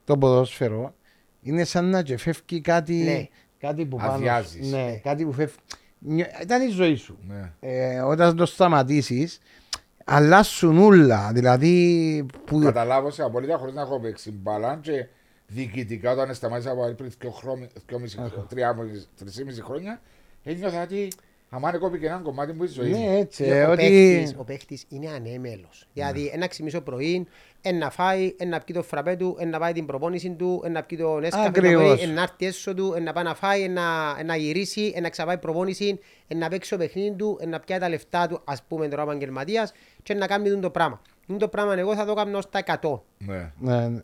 το 0.04 0.18
ποδόσφαιρο, 0.18 0.94
είναι 1.42 1.64
σαν 1.64 1.84
να 1.90 2.02
και 2.02 2.16
φεύγει 2.16 2.60
κάτι, 2.60 2.94
Ναι. 2.94 3.26
κάτι 3.68 3.84
που 3.86 3.96
πάνω. 3.96 4.12
Αδειάζεις. 4.12 4.70
Ναι, 4.70 4.96
κάτι 5.02 5.24
που 5.24 5.32
φεύγει. 5.32 5.54
Νιώ- 5.98 6.26
Ήταν 6.42 6.62
η 6.62 6.68
ζωή 6.70 6.94
σου. 6.94 7.18
Ναι. 7.28 7.52
Ε, 7.60 8.00
όταν 8.00 8.36
το 8.36 8.46
σταματήσεις, 8.46 9.38
αλλάσουν 10.04 10.78
όλα. 10.78 11.30
Δηλαδή, 11.32 12.26
που... 12.44 12.58
Καταλάβω 12.58 13.10
σε 13.10 13.22
απολύτω 13.22 13.58
χωρίς 13.58 13.74
να 13.74 13.80
έχω 13.80 14.00
παίξει 14.00 14.30
μπάλα 14.32 14.78
και 14.82 15.06
διοικητικά 15.46 16.12
όταν 16.12 16.34
σταμάτησα 16.34 16.70
από 16.70 16.94
πριν 16.96 17.10
3,5 17.20 17.28
χρόνια, 19.62 20.00
ένιωθα 20.44 20.82
ότι 20.82 21.08
αμάν 21.50 21.78
κόπηκε 21.78 22.06
ένα 22.06 22.16
κομμάτι 22.16 22.52
μου 22.52 22.64
τη 22.64 22.72
ζωή. 22.72 22.90
ναι, 22.90 23.16
έτσι. 23.18 23.42
ο, 23.42 23.54
ε, 23.54 23.64
ότι... 23.64 23.76
παίχτης, 23.76 24.34
ο 24.38 24.44
παίχτης 24.44 24.84
είναι 24.88 25.08
ανέμελος. 25.10 25.86
Δηλαδή, 25.92 26.30
ένα 26.34 26.46
ξυμίσω 26.46 26.80
πρωί, 26.80 27.26
ένα 27.62 27.90
φάει, 27.90 28.34
ένα 28.38 28.60
πιει 28.60 28.76
το 28.76 28.82
φραπέ 28.82 29.16
του, 29.16 29.36
ένα 29.38 29.58
πάει 29.58 29.72
την 29.72 29.86
προπόνηση 29.86 30.30
του, 30.30 30.62
ένα 30.64 30.82
πιει 30.82 30.98
το 30.98 31.18
νέσκαφε 31.18 31.42
το 31.42 31.48
Ακριβώς. 31.48 31.82
πρωί, 31.82 32.10
ένα 32.10 32.22
έρθει 32.22 32.46
έσω 32.46 32.74
του, 32.74 32.94
ένα 32.96 33.12
πάει 33.12 33.24
να 33.24 33.34
φάει, 33.34 33.62
ένα, 33.62 34.16
ένα 34.18 34.36
γυρίσει, 34.36 34.92
ένα 34.94 35.08
ξαπάει 35.08 35.38
προπόνηση, 35.38 35.98
ένα 36.28 36.48
παίξει 36.48 36.70
το 36.70 36.76
παιχνίδι 36.76 37.16
του, 37.16 37.38
ένα 37.40 37.60
πιάει 37.60 37.78
τα 37.78 37.88
λεφτά 37.88 38.26
του, 38.28 38.40
ας 38.44 38.62
πούμε 38.68 38.88
τώρα 38.88 39.02
ο 39.02 39.04
επαγγελματίας, 39.04 39.72
και 40.02 40.14
να 40.14 40.26
κάνει 40.26 40.48
τούτο 40.48 40.60
το 40.60 40.70
πράγμα. 40.70 41.00
Τούτο 41.26 41.38
το 41.38 41.48
πράγμα 41.48 41.74
εγώ 41.78 41.94
θα 41.94 42.04
το 42.04 42.14
κάνω 42.14 42.40
στα 42.40 42.62
100. 42.80 43.00
Ναι. 43.18 43.52
Ναι, 43.58 43.88
ναι. 43.88 44.00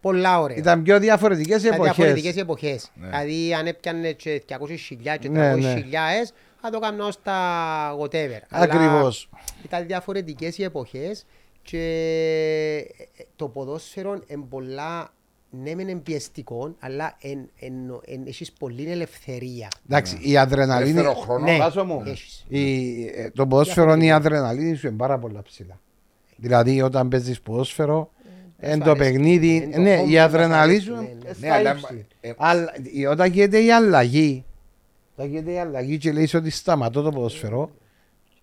Πολλά 0.00 0.40
ωραία. 0.40 0.56
Ήταν 0.56 0.82
πιο 0.82 0.98
διαφορετικές 0.98 1.62
Ήταν 1.62 1.74
εποχές. 1.74 1.94
διαφορετικές 1.94 2.36
εποχές. 2.36 2.90
Ναι. 2.94 3.06
Δηλαδή 3.06 3.54
αν 3.54 3.66
έπιανε 3.66 4.12
και 4.12 4.42
200.000 4.48 4.56
και 5.18 5.28
300.000 5.28 5.30
Ναι, 5.30 5.54
ναι. 5.54 5.82
Θα 6.62 6.70
το 6.70 6.78
κάνω 6.78 7.10
στα 7.10 7.36
whatever. 8.00 8.40
Αλλά 8.50 8.62
Ακριβώς. 8.64 9.28
Ήταν 9.64 9.86
διαφορετικές 9.86 10.58
οι 10.58 10.62
εποχές 10.62 11.26
και 11.62 11.78
ε, 13.16 13.22
το 13.36 13.48
ποδόσφαιρο 13.48 14.20
είναι 14.26 14.44
πολλά 14.48 15.12
ναι 15.50 15.74
μεν 15.74 15.88
είναι 15.88 15.98
πιεστικό, 16.00 16.74
αλλά 16.78 17.16
εν, 17.20 17.50
εν, 17.58 17.72
εν, 18.04 18.22
έχεις 18.26 18.52
πολλή 18.52 18.90
ελευθερία. 18.90 19.68
Εντάξει, 19.86 20.18
η 20.20 20.36
αδρεναλίνη... 20.36 20.90
Ελεύθερο 20.90 21.14
χρόνο. 21.14 21.44
Ναι. 21.44 21.56
Βάζω 21.58 21.84
μου. 21.84 22.02
Έχεις. 22.06 22.44
Η, 22.48 23.04
ε, 23.06 23.30
το 23.34 23.46
ποδόσφαιρο 23.46 23.94
η 23.96 24.10
αδρεναλίνη 24.10 24.76
σου 24.76 24.86
είναι 24.86 24.96
πάρα 24.96 25.18
πολλά 25.18 25.42
ψηλά. 25.42 25.80
Δηλαδή 26.36 26.82
όταν 26.82 27.08
παίζεις 27.08 27.40
ποδόσφαιρο, 27.40 28.10
εν 28.58 28.72
σου 28.78 28.84
το 28.84 28.90
αρέσει. 28.90 29.10
παιχνίδι, 29.10 29.56
Εν 29.56 29.70
το 29.72 29.80
ναι, 29.80 29.96
χώμα 29.96 30.10
η 30.10 30.14
που 30.14 30.20
αδρεναλίνη 30.20 30.76
μας 30.76 30.84
σου 30.84 30.94
αρέσει, 30.96 31.06
ναι, 31.06 31.10
είναι 31.10 31.28
ναι. 31.28 31.32
στα 31.34 31.46
Ναι, 31.46 31.52
αλλά, 31.52 31.70
ύψη. 31.70 32.06
ε, 32.20 32.32
Αλλά 32.36 32.72
η- 32.92 33.06
όταν 33.06 33.30
γίνεται 33.32 33.58
η 33.64 33.72
αλλαγή, 33.72 34.44
όταν 35.16 35.30
γίνεται 35.30 35.52
η 35.52 35.58
αλλαγή 35.58 35.98
και 35.98 36.12
λέει 36.12 36.28
ότι 36.34 36.50
σταματώ 36.50 37.02
το 37.02 37.10
ποδόσφαιρο, 37.10 37.70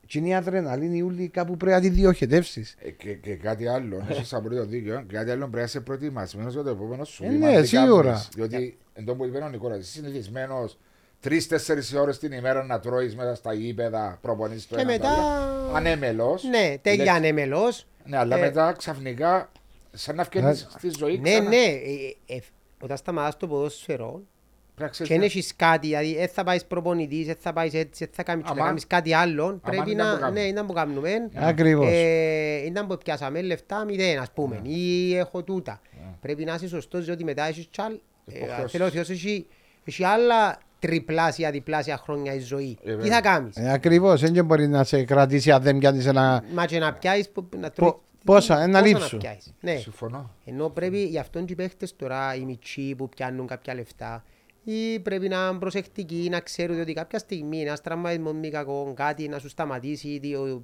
και 0.05 0.17
είναι 0.17 0.27
η 0.27 0.33
αδρεναλίνη 0.35 1.01
ούλη 1.01 1.27
κάπου 1.27 1.57
πρέπει 1.57 1.75
να 1.75 1.81
τη 1.81 1.89
διοχετεύσεις. 1.89 2.75
Ε, 2.79 2.89
Και, 2.89 3.13
και 3.13 3.35
κάτι 3.35 3.67
άλλο, 3.67 4.05
έχει 4.09 4.35
απολύτω 4.35 4.65
δίκιο. 4.65 5.03
Και 5.07 5.15
κάτι 5.15 5.29
άλλο 5.31 5.39
πρέπει 5.41 5.55
να 5.55 5.61
είσαι 5.63 5.79
προετοιμασμένος 5.79 6.53
για 6.53 6.63
το 6.63 6.69
επόμενο 6.69 7.03
σου. 7.03 7.23
Ε, 7.23 7.29
βήμα, 7.29 7.49
ναι, 7.51 7.61
τι 7.61 7.67
σίγουρα. 7.67 8.03
κάνεις. 8.09 8.29
Διότι 8.35 8.77
εντό 8.93 9.15
που 9.15 9.25
είπε 9.25 9.37
ο 9.37 9.49
Νικόλας, 9.49 9.79
είσαι 9.79 9.91
συνηθισμένος 9.91 10.77
τρει-τέσσερι 11.19 11.81
ώρες 11.97 12.19
την 12.19 12.31
ημέρα 12.31 12.63
να 12.63 12.79
τρώεις 12.79 13.15
μέσα 13.15 13.35
στα 13.35 13.53
γήπεδα, 13.53 14.17
προπονήσει 14.21 14.67
το 14.67 14.75
Και 14.75 14.81
ένα, 14.81 14.91
το 14.91 14.97
μετά... 15.07 15.11
άλλο. 15.13 15.75
Ανέμελος. 15.75 16.43
Ναι, 16.43 16.75
τέλεια 16.81 17.13
ανέμελος. 17.13 17.87
Ναι, 18.05 18.17
αλλά 18.17 18.37
Ε, 18.37 18.39
μετά 18.39 18.71
ξαφνικά 18.77 19.51
σαν 19.91 20.15
να 20.15 20.23
βγαίνει 20.23 20.55
στη 20.55 20.89
ζωή. 20.97 21.17
Ναι, 21.17 21.29
ξανά. 21.31 21.49
ναι. 21.49 21.55
ε, 21.55 22.35
ε, 22.35 22.39
Όταν 22.81 22.97
σταματάς 22.97 23.37
το 23.37 23.47
ποδόσφαιρο, 23.47 24.11
Πρέπει 24.11 24.21
να 24.21 24.38
και 24.79 24.83
αν 24.83 24.89
ξέρεις 25.05 25.23
έχεις 25.25 25.53
κάτι, 25.55 25.87
δηλαδή 25.87 26.15
δεν 26.15 26.27
θα 26.27 26.43
πάεις 26.43 26.65
προπονητής, 26.65 27.25
δεν 27.25 27.35
θα 27.39 27.53
πάεις 27.53 27.73
έτσι, 27.73 28.05
δεν 28.05 28.13
θα 28.13 28.23
κάνεις, 28.23 28.43
να 28.45 28.51
Αμάν. 28.51 28.65
κάνεις 28.65 28.87
κάτι 28.87 29.13
άλλο, 29.13 29.59
πρέπει 29.63 29.91
ήταν 29.91 30.07
που 30.07 30.13
να, 30.13 30.19
κάνουμε. 30.19 30.41
ναι, 30.41 30.47
ήταν 30.47 30.65
που 30.65 30.73
κάνουμε. 30.73 31.09
Ακριβώς. 31.35 31.87
Ε, 31.91 32.65
ήταν 32.65 32.87
που 32.87 32.97
πιάσαμε 32.97 33.41
λεφτά 33.41 33.83
μηδέν, 33.85 34.19
ας 34.19 34.31
πούμε, 34.33 34.59
ή 34.63 35.15
έχω 35.15 35.43
τούτα. 35.43 35.81
Πρέπει 36.21 36.43
να 36.45 36.53
είσαι 36.53 36.67
σωστός, 36.67 37.05
διότι 37.05 37.23
μετά 37.23 37.47
έχεις 37.47 37.67
κι 37.71 37.81
άλλ- 37.81 37.99
ε, 38.33 38.37
Υποχρεώσεις. 38.37 38.71
θέλω 38.71 38.85
ο 38.85 38.89
Θεός, 38.89 39.09
έχει, 39.09 39.45
έχει 39.83 40.03
άλλα 40.03 40.59
τριπλάσια, 40.79 41.51
διπλάσια 41.51 41.97
χρόνια 41.97 42.33
η 42.33 42.39
ζωή. 42.39 42.77
Ε, 42.83 42.89
Τι 42.89 42.95
βέβαια. 42.95 43.13
θα 43.15 43.21
κάνεις; 43.21 43.55
Ε, 43.55 43.71
ακριβώς, 43.71 44.21
δεν 44.31 44.45
μπορεί 44.45 44.67
να 44.67 44.83
σε 44.83 45.03
κρατήσει 45.03 45.51
αν 45.51 45.61
δεν 45.61 45.77
πιάνεις 45.77 46.05
ένα... 46.05 46.43
Μα 46.53 46.65
και 46.65 46.79
να 46.79 46.93
πιάσεις, 46.93 47.29
που- 47.29 47.49
να 47.59 47.69
τρώεις- 47.71 47.93
πόσα, 48.25 48.61
ένα 48.61 48.79
πόσα 48.79 48.85
λείψου. 48.91 49.15
να 49.15 49.21
πιάσεις. 49.21 49.53
Ναι. 49.59 49.75
Συμφωνώ. 49.75 50.29
Ενώ 50.45 50.69
πρέπει 50.69 51.03
γι' 51.03 51.17
αυτόν 51.19 51.45
και 51.45 51.53
οι 51.53 51.55
παίχτες 51.55 51.95
τώρα, 51.95 52.35
οι 52.35 52.39
μητσοί 52.39 52.95
που 52.97 53.09
πιάνουν 53.09 53.47
κάποια 53.47 53.73
λεφτά, 53.73 54.23
ή 54.71 54.99
πρέπει 54.99 55.27
να 55.29 55.47
είναι 55.47 55.59
προσεκτικοί, 55.59 56.27
να 56.31 56.39
ξέρουν 56.39 56.79
ότι 56.81 56.93
κάποια 56.93 57.19
στιγμή 57.19 57.61
ένας 57.61 57.81
τραυματισμός 57.81 58.33
μη 58.33 58.49
κακό, 58.49 58.93
κάτι 58.95 59.27
να 59.27 59.39
σου 59.39 59.49
σταματήσει 59.49 60.19
τη- 60.19 60.61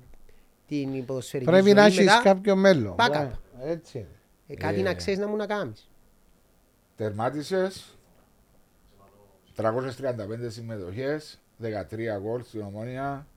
την 0.67 1.05
ποδοσφαιρική 1.05 1.49
Πρέπει 1.49 1.65
ζωή 1.65 1.73
να 1.73 1.85
έχεις 1.85 1.97
μετά, 1.99 2.21
κάποιο 2.23 2.55
μέλλον. 2.55 2.95
backup. 2.97 3.29
Ε, 3.61 3.71
Έτσι 3.71 3.97
είναι. 3.97 4.07
ε, 4.47 4.55
κάτι 4.55 4.79
Ε. 4.79 4.83
να 4.83 4.93
ξέρεις 4.93 5.19
να 5.19 5.27
μου 5.27 5.35
να 5.35 5.45
κάνεις. 5.45 5.89
Τερμάτισες 6.95 7.97
335 9.55 10.49
συμμετοχές, 10.49 11.39
13 11.57 12.19
γκολ 12.21 12.43
στην 12.43 12.61
ομόνια. 12.61 13.27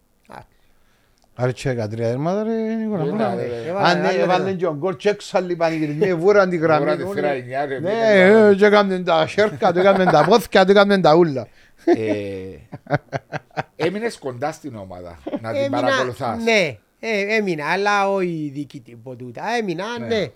Α, 1.41 1.45
Άρτσε 1.45 1.71
13 1.85 1.89
δέρματα 1.89 2.43
ρε 2.43 2.75
Νικόλα. 2.75 3.03
Ήταν, 3.05 3.17
μπράβο. 3.17 3.37
ρε. 3.37 3.69
έβαλε- 3.69 3.87
Αν 3.89 4.01
ναι, 4.01 4.07
έβαλε- 4.09 4.23
έβαλε 4.23 4.53
και 4.53 4.67
ο 4.67 4.75
γκολ 4.75 4.97
και 4.97 5.09
έξαλλοι 5.09 5.57
πανηγυρισμοί, 5.57 6.15
βούραν 6.15 6.51
την 6.51 6.61
γραμμή. 6.61 6.85
Τώρα 6.85 6.97
τη 6.97 7.03
όλοι. 7.03 7.15
θύρα 7.15 7.29
εννιά, 7.31 7.67
ρε, 7.67 7.79
Ναι, 7.79 7.91
πήγαινε 7.91 8.49
ε, 8.51 8.55
και 8.55 8.65
έκαναν 8.65 9.05
τα 9.05 9.27
σέρκα, 9.27 9.73
του 9.73 9.79
έκαναν 9.79 10.07
τα 10.11 10.25
πόθηκια, 10.25 10.65
του 10.65 10.71
έκαναν 10.71 11.01
τα 11.03 11.15
ούλα. 11.15 11.47
Ε, 11.85 12.77
Έμεινες 13.77 14.19
κοντά 14.19 14.53
στην 14.53 14.77
ομάδα 14.77 15.19
να 15.41 15.53
την 15.53 15.61
έμεινα- 15.61 15.81
παρακολουθάς. 15.81 16.43
Ναι, 16.43 16.77
ε, 17.01 17.37
έμεινα, 17.37 17.67
αλλά 17.73 18.11
όχι 18.13 18.51
διοικητή 18.55 19.01
ποτούτα. 19.03 19.43
Έμεινα, 19.61 19.85
Ναι. 19.99 20.07
ναι. 20.07 20.27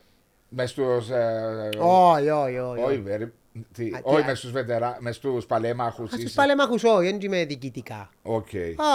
Μες 0.48 0.70
στους. 0.70 1.10
ε, 1.10 1.68
Όχι, 1.78 2.28
όχι, 2.30 2.58
όχι. 2.58 3.22
Όχι, 3.54 3.64
βε, 3.72 3.84
τι, 3.84 3.90
Α, 3.94 4.00
όχι 4.02 4.16
τι, 4.20 4.22
μες 4.22 4.32
α- 4.32 4.36
στους 4.36 4.50
βετερα... 4.50 4.96
μες 5.00 5.16
στους 5.16 5.46
παλέμαχους. 5.46 6.04
Ας 6.12 6.14
τους 6.14 6.22
είσαι. 6.24 6.34
παλέμαχους 6.34 6.84
όχι, 6.84 7.04
δεν 7.10 7.20
είμαι 7.20 7.44
διοικητικά. 7.44 8.10
Οκ. 8.22 8.46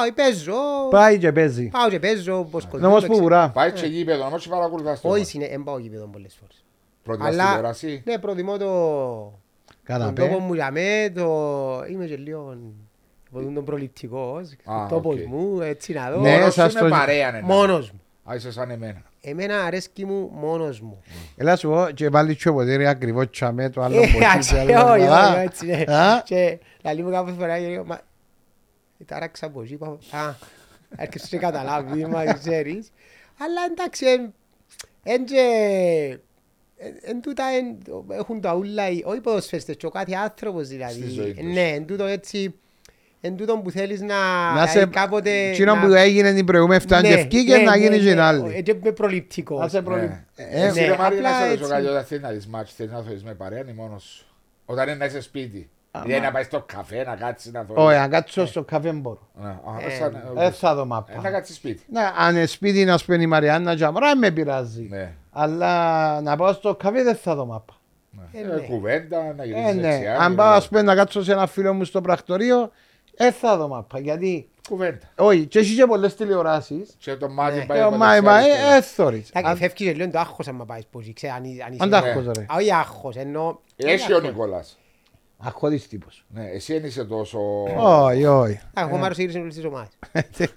Όχι, 0.01 0.11
παίζω, 0.15 0.53
Πάει 0.89 1.17
και 1.17 1.31
παίζει. 1.31 1.67
πάω 1.69 1.89
και 1.89 1.99
παίζω, 1.99 2.47
πως 2.51 2.65
κοντά, 2.65 2.83
Νομός 2.83 3.01
το 3.01 3.05
που 3.07 3.11
ξέρω. 3.11 3.27
βουρά. 3.27 3.49
Πάει 3.49 3.71
και 3.71 3.85
γήπεδο, 3.85 4.25
όμως 4.25 4.43
και 4.43 4.49
παρακολουθάς 4.49 5.01
το. 5.01 5.07
Όχι, 5.09 5.17
μάτς. 5.17 5.29
συνε- 5.29 5.49
δεν 5.49 5.63
πάω 5.63 5.77
γήπεδο 5.77 6.05
πολλές 6.07 6.35
φορές. 6.39 6.65
Προτιμάς 7.03 7.31
Αλλά, 7.33 7.45
τηλεόραση. 7.45 8.01
ναι, 8.05 8.17
προτιμώ 8.17 8.57
το... 8.57 8.65
Τον 9.85 9.97
τόπο 9.97 10.13
Καναπέ. 10.13 10.37
μου 10.39 10.53
για 10.53 10.71
μέ, 10.71 11.11
το... 11.15 11.23
Είμαι 11.91 12.05
και 12.05 12.15
λίγο... 12.17 12.57
Ποτούν 13.31 13.53
τον 13.53 13.63
προληπτικός, 13.65 14.55
Α, 14.65 14.83
ο 14.83 14.87
τόπος 14.89 15.15
οκ. 15.15 15.25
μου, 15.27 15.61
έτσι 15.61 15.93
να 15.93 16.11
δω. 16.11 16.19
Ναι, 16.21 16.31
Μόνος 16.37 16.53
σας 16.53 16.71
σου 16.71 16.83
με 16.83 16.89
το- 16.89 16.95
παρέα, 16.95 17.31
ναι. 17.31 17.41
Μόνος 17.41 17.91
μου. 17.91 18.01
Α, 18.31 18.35
είσαι 18.35 18.51
σαν 18.51 18.69
εμένα. 18.69 19.01
Εμένα 19.21 19.63
αρέσκει 19.63 20.05
μου 20.05 20.29
μόνος 20.33 20.81
μου. 20.81 21.01
Έλα 21.35 21.55
σου 21.55 21.69
πω 21.69 21.87
και 21.93 22.09
βάλει 22.09 22.35
και 22.35 22.51
ποτήρι 22.51 22.87
ακριβώς 22.87 23.29
τσαμέ 23.29 23.69
το 23.69 23.81
άλλο 23.81 23.95
Ε, 23.95 23.99
ποτήρι. 23.99 24.23
ας, 24.25 24.47
το 24.47 24.57
άλλο 24.57 24.91
όχι, 24.91 24.99
μπαλά. 25.05 25.31
όχι, 25.33 25.39
έτσι, 25.43 25.65
ναι. 25.65 25.93
Α, 25.95 26.21
Και 26.25 26.59
λαλεί 26.83 27.03
μου 27.03 27.11
κάθε 27.11 27.31
φορά 27.31 27.59
και 27.59 27.67
λέω, 27.67 27.85
μα... 27.85 27.99
Τάραξα 29.05 29.45
από 29.45 29.61
εκεί, 29.61 29.75
πάω, 29.75 29.97
α, 30.11 30.33
έρχεσαι 30.97 31.27
και 31.27 31.37
καταλάβει, 31.37 32.05
μα 32.05 32.23
ξέρεις. 32.33 32.89
Αλλά 33.39 33.61
εντάξει, 33.71 34.05
εν- 34.05 34.33
εν 35.03 35.25
και... 35.25 35.37
εν- 36.77 36.99
Εν 37.01 37.21
τούτα 37.21 37.43
εν- 37.47 37.77
έχουν 38.11 38.41
τα 38.41 38.55
ούλα, 38.55 38.89
οι- 38.89 39.01
όχι 39.05 39.17
οι 39.17 39.21
ποδοσφαιριστές, 39.21 39.75
και 39.75 39.85
ο 39.85 39.89
κάθε 39.89 40.13
άνθρωπος 40.15 40.65
Στη 40.65 40.75
δηλαδή. 40.75 41.07
ζωή 41.09 41.33
τους. 41.33 41.53
Ναι, 41.53 41.69
εν 41.69 41.85
τούτο 41.85 42.03
έτσι, 42.03 42.55
εν 43.21 43.35
τούτο 43.35 43.57
που 43.57 43.71
θέλεις 43.71 44.01
να... 44.01 44.07
Να 44.07 44.51
δηλαδή 44.65 44.69
σε... 44.79 44.85
κάποτε... 44.85 45.29
Εκείνο 45.49 45.75
να- 45.75 45.81
που 45.81 45.93
έγινε 45.93 46.33
την 46.33 46.45
προηγούμενη 46.45 46.81
φτάνει 46.81 47.07
Ναι, 47.09 47.13
και 47.15 47.19
ευκεί 47.21 47.45
και 47.45 47.55
ναι, 47.55 47.63
να 47.63 47.71
ναι, 47.71 47.77
γίνει 47.77 47.97
ναι, 47.97 48.03
και 48.03 48.13
ναι, 48.13 48.21
άλλη. 48.21 48.53
ε, 48.55 48.61
και 48.61 48.75
με 48.83 48.91
προληπτικός. 48.91 49.59
Να 49.59 49.67
σε 49.67 49.81
προλη- 49.81 50.01
Ναι. 50.09 50.23
Ε, 50.35 50.65
Εσύ 50.67 50.79
ναι, 50.79 50.85
ρε 50.87 50.95
Μάρια, 50.97 51.17
απλά 51.17 51.29
να 51.29 51.35
σε 51.37 51.43
ρωτήσω 51.43 51.63
έτσι. 51.63 51.73
κάτι, 51.73 51.85
όταν 51.87 52.03
θέλεις 52.03 52.23
να 52.23 52.29
δεις 52.29 52.47
μάτς, 52.47 52.73
θέλεις 52.73 52.91
να 52.91 53.01
θωρείς 53.01 53.23
με 53.23 53.33
παρέα 53.33 53.59
ή 53.69 53.73
μόνος 53.75 54.03
σου; 54.03 54.25
Όταν 54.65 54.87
είναι 54.87 54.97
να 54.97 55.05
είσαι 55.05 55.21
σπίτι. 55.21 55.69
Δηλαδή 56.03 56.21
να 56.25 56.31
πάεις 56.31 56.45
στο 56.45 56.63
καφέ, 56.73 57.03
να 57.03 57.15
κάτσεις 57.15 57.51
να 57.51 57.63
θωρείς. 57.67 57.83
Όχι, 57.83 57.95
αν 57.95 58.09
κάτσω 58.09 58.45
στο 58.45 58.63
καφέ 58.63 58.91
μπορώ. 58.91 59.27
Ναι, 59.41 59.47
α, 59.47 59.55
Ε, 59.87 59.89
σαν- 59.99 60.23
Δεν 60.35 60.51
θα 60.51 60.73
δω 60.75 60.81
ε, 60.81 60.83
Να 60.83 60.89
μάπα. 60.95 61.29
κάτσεις 61.29 61.55
σπίτι. 61.55 61.83
Ναι, 61.91 62.01
αν 62.17 62.35
είναι 62.35 62.45
σπίτι 62.45 62.85
να 62.85 62.97
σπένει 62.97 63.23
η 63.23 63.27
Μαριάννα 63.27 63.75
και 63.75 63.85
αμορά 63.85 64.15
με 64.17 64.31
πειράζει. 64.31 64.87
Ναι. 64.89 65.11
Αλλά 65.31 66.21
να 66.21 66.35
πάω 66.35 66.53
στο 66.53 66.75
καφέ 66.75 67.03
δεν 67.03 67.15
θα 67.15 67.35
δω 67.35 67.45
μάπα. 67.45 67.73
Ε, 68.33 68.39
Ε, 68.39 68.43
ναι. 68.45 68.61
Κουβέντα, 68.61 69.33
να 69.37 69.43
Ε, 69.43 69.45
γυρίσεις 69.45 69.75
ναι. 69.75 69.81
δεξιά. 69.81 70.17
Αν 70.19 70.29
να 70.31 70.35
πάω 70.37 70.45
γυρίσεις- 70.47 70.63
ας 70.63 70.67
πούμε, 70.69 70.81
να 70.81 70.95
κάτσω 70.95 71.23
σε 71.23 71.31
ένα 71.31 71.47
φίλο 71.47 71.73
μου 71.73 71.83
στο 71.83 72.01
πρακτορείο, 72.01 72.71
δεν 73.17 73.31
θα 73.31 73.57
δω 73.57 73.67
μάπα. 73.67 73.99
Γιατί, 73.99 74.49
Κουβέντα. 74.69 74.99
όχι, 75.15 75.45
και 75.45 75.59
έχει 75.59 75.75
και 75.75 75.85
πολλές 75.85 76.15
τηλεοράσεις. 76.15 76.95
Και 76.97 77.15
το 77.15 77.29
μάτι 77.29 77.57
Ναι. 77.57 77.65
πάει 77.65 77.79
Ε, 77.79 77.81
από 77.81 77.95
Μα, 77.95 78.07
δεξιά 78.07 78.21
μα, 78.31 78.33
αριστερά. 78.37 78.73
ε, 78.73 78.77
ε, 78.77 78.81
θωρείς. 78.81 79.29
Εντάξει, 79.29 79.49
Αν- 79.51 79.57
φεύγεις 79.57 79.73
και 79.87 79.93
λίγο 79.93 80.11
το 80.11 80.19
άγχος 80.19 80.47
άμα 80.47 80.65
πάεις 80.65 80.83
πως, 80.91 81.11
ξέρω, 81.15 81.33
αν 81.33 81.43
είσαι- 81.43 81.63
αν 81.63 81.71
είσαι- 81.73 81.83
Αν 81.83 81.89
τα 81.89 81.97
έχω 81.97 82.19
ρε. 82.35 82.41
Α, 82.41 82.55
Όχι 82.57 82.73
άγχος, 82.73 83.15
ενώ... 83.15 83.59
Έχει 83.75 84.13
ο 84.13 84.19
Νικόλας. 84.19 84.77
Αχώδης 85.39 85.87
τύπος. 85.87 86.25
Ναι, 86.29 86.45
εσύ 86.53 86.73
δεν 86.73 86.83
είσαι 86.83 87.03
τόσο. 87.05 87.39
Όχι, 87.77 88.25
όχι. 88.25 88.53
Α, 88.53 88.81
Εγώ 88.81 88.97
μάρω 88.97 89.13
γύρισε 89.17 89.37
όλες 89.39 89.55
τις 89.55 89.65
ομάδες. 89.65 89.89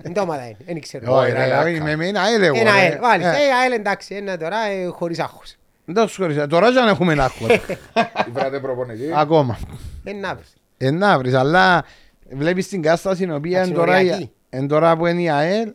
Δεν 0.02 0.12
το 0.12 0.20
ομάδα 0.20 0.44
είναι, 0.46 0.56
δεν 0.66 0.80
ξέρω. 0.80 1.16
Όχι, 1.16 1.30
ρε, 1.32 1.38
ρε, 1.44 1.46
λάκα. 1.46 1.68
είμαι 1.68 1.96
με 1.96 2.06
ένα 2.06 2.20
ΑΕΛ 2.22 2.42
εγώ. 2.42 2.58
Ένα 2.58 2.72
ρε. 2.72 2.78
ΑΕΛ, 2.80 2.98
βάλεις. 3.00 3.26
Ε, 3.26 3.28
Ε, 3.28 3.52
ΑΕΛ 3.62 3.72
εντάξει, 3.72 4.14
ένα 4.14 4.36
τώρα 4.36 4.64
ε, 4.66 4.86
χωρίς 4.86 5.18
άγχος. 5.18 5.54
Δεν 5.84 6.08
σου 6.08 6.22
χωρίς. 6.22 6.46
Τώρα 6.48 6.72
δεν 6.72 6.88
έχουμε 6.88 7.12
ένα 7.12 7.24
άγχος. 7.24 7.60
Βράδυ 8.32 8.60
προπονητή. 8.60 9.12
Ακόμα. 9.14 9.58
Ε, 10.04 10.12
να 10.12 10.34
βρεις. 10.34 10.54
Ε, 10.76 10.90
να 10.90 11.18
βρεις, 11.18 11.34
αλλά 11.34 11.84
βλέπεις 12.30 12.68
την 12.68 12.82
κάσταση 12.82 13.24
η 13.24 13.32
οποία 13.32 13.64
είναι 13.64 13.74
τώρα, 13.74 13.92
Αξιοριακή. 13.94 14.30
εν 14.50 14.68
τώρα 14.68 14.96
που 14.96 15.06
είναι 15.06 15.22
η 15.22 15.30
ΑΕΛ 15.30 15.72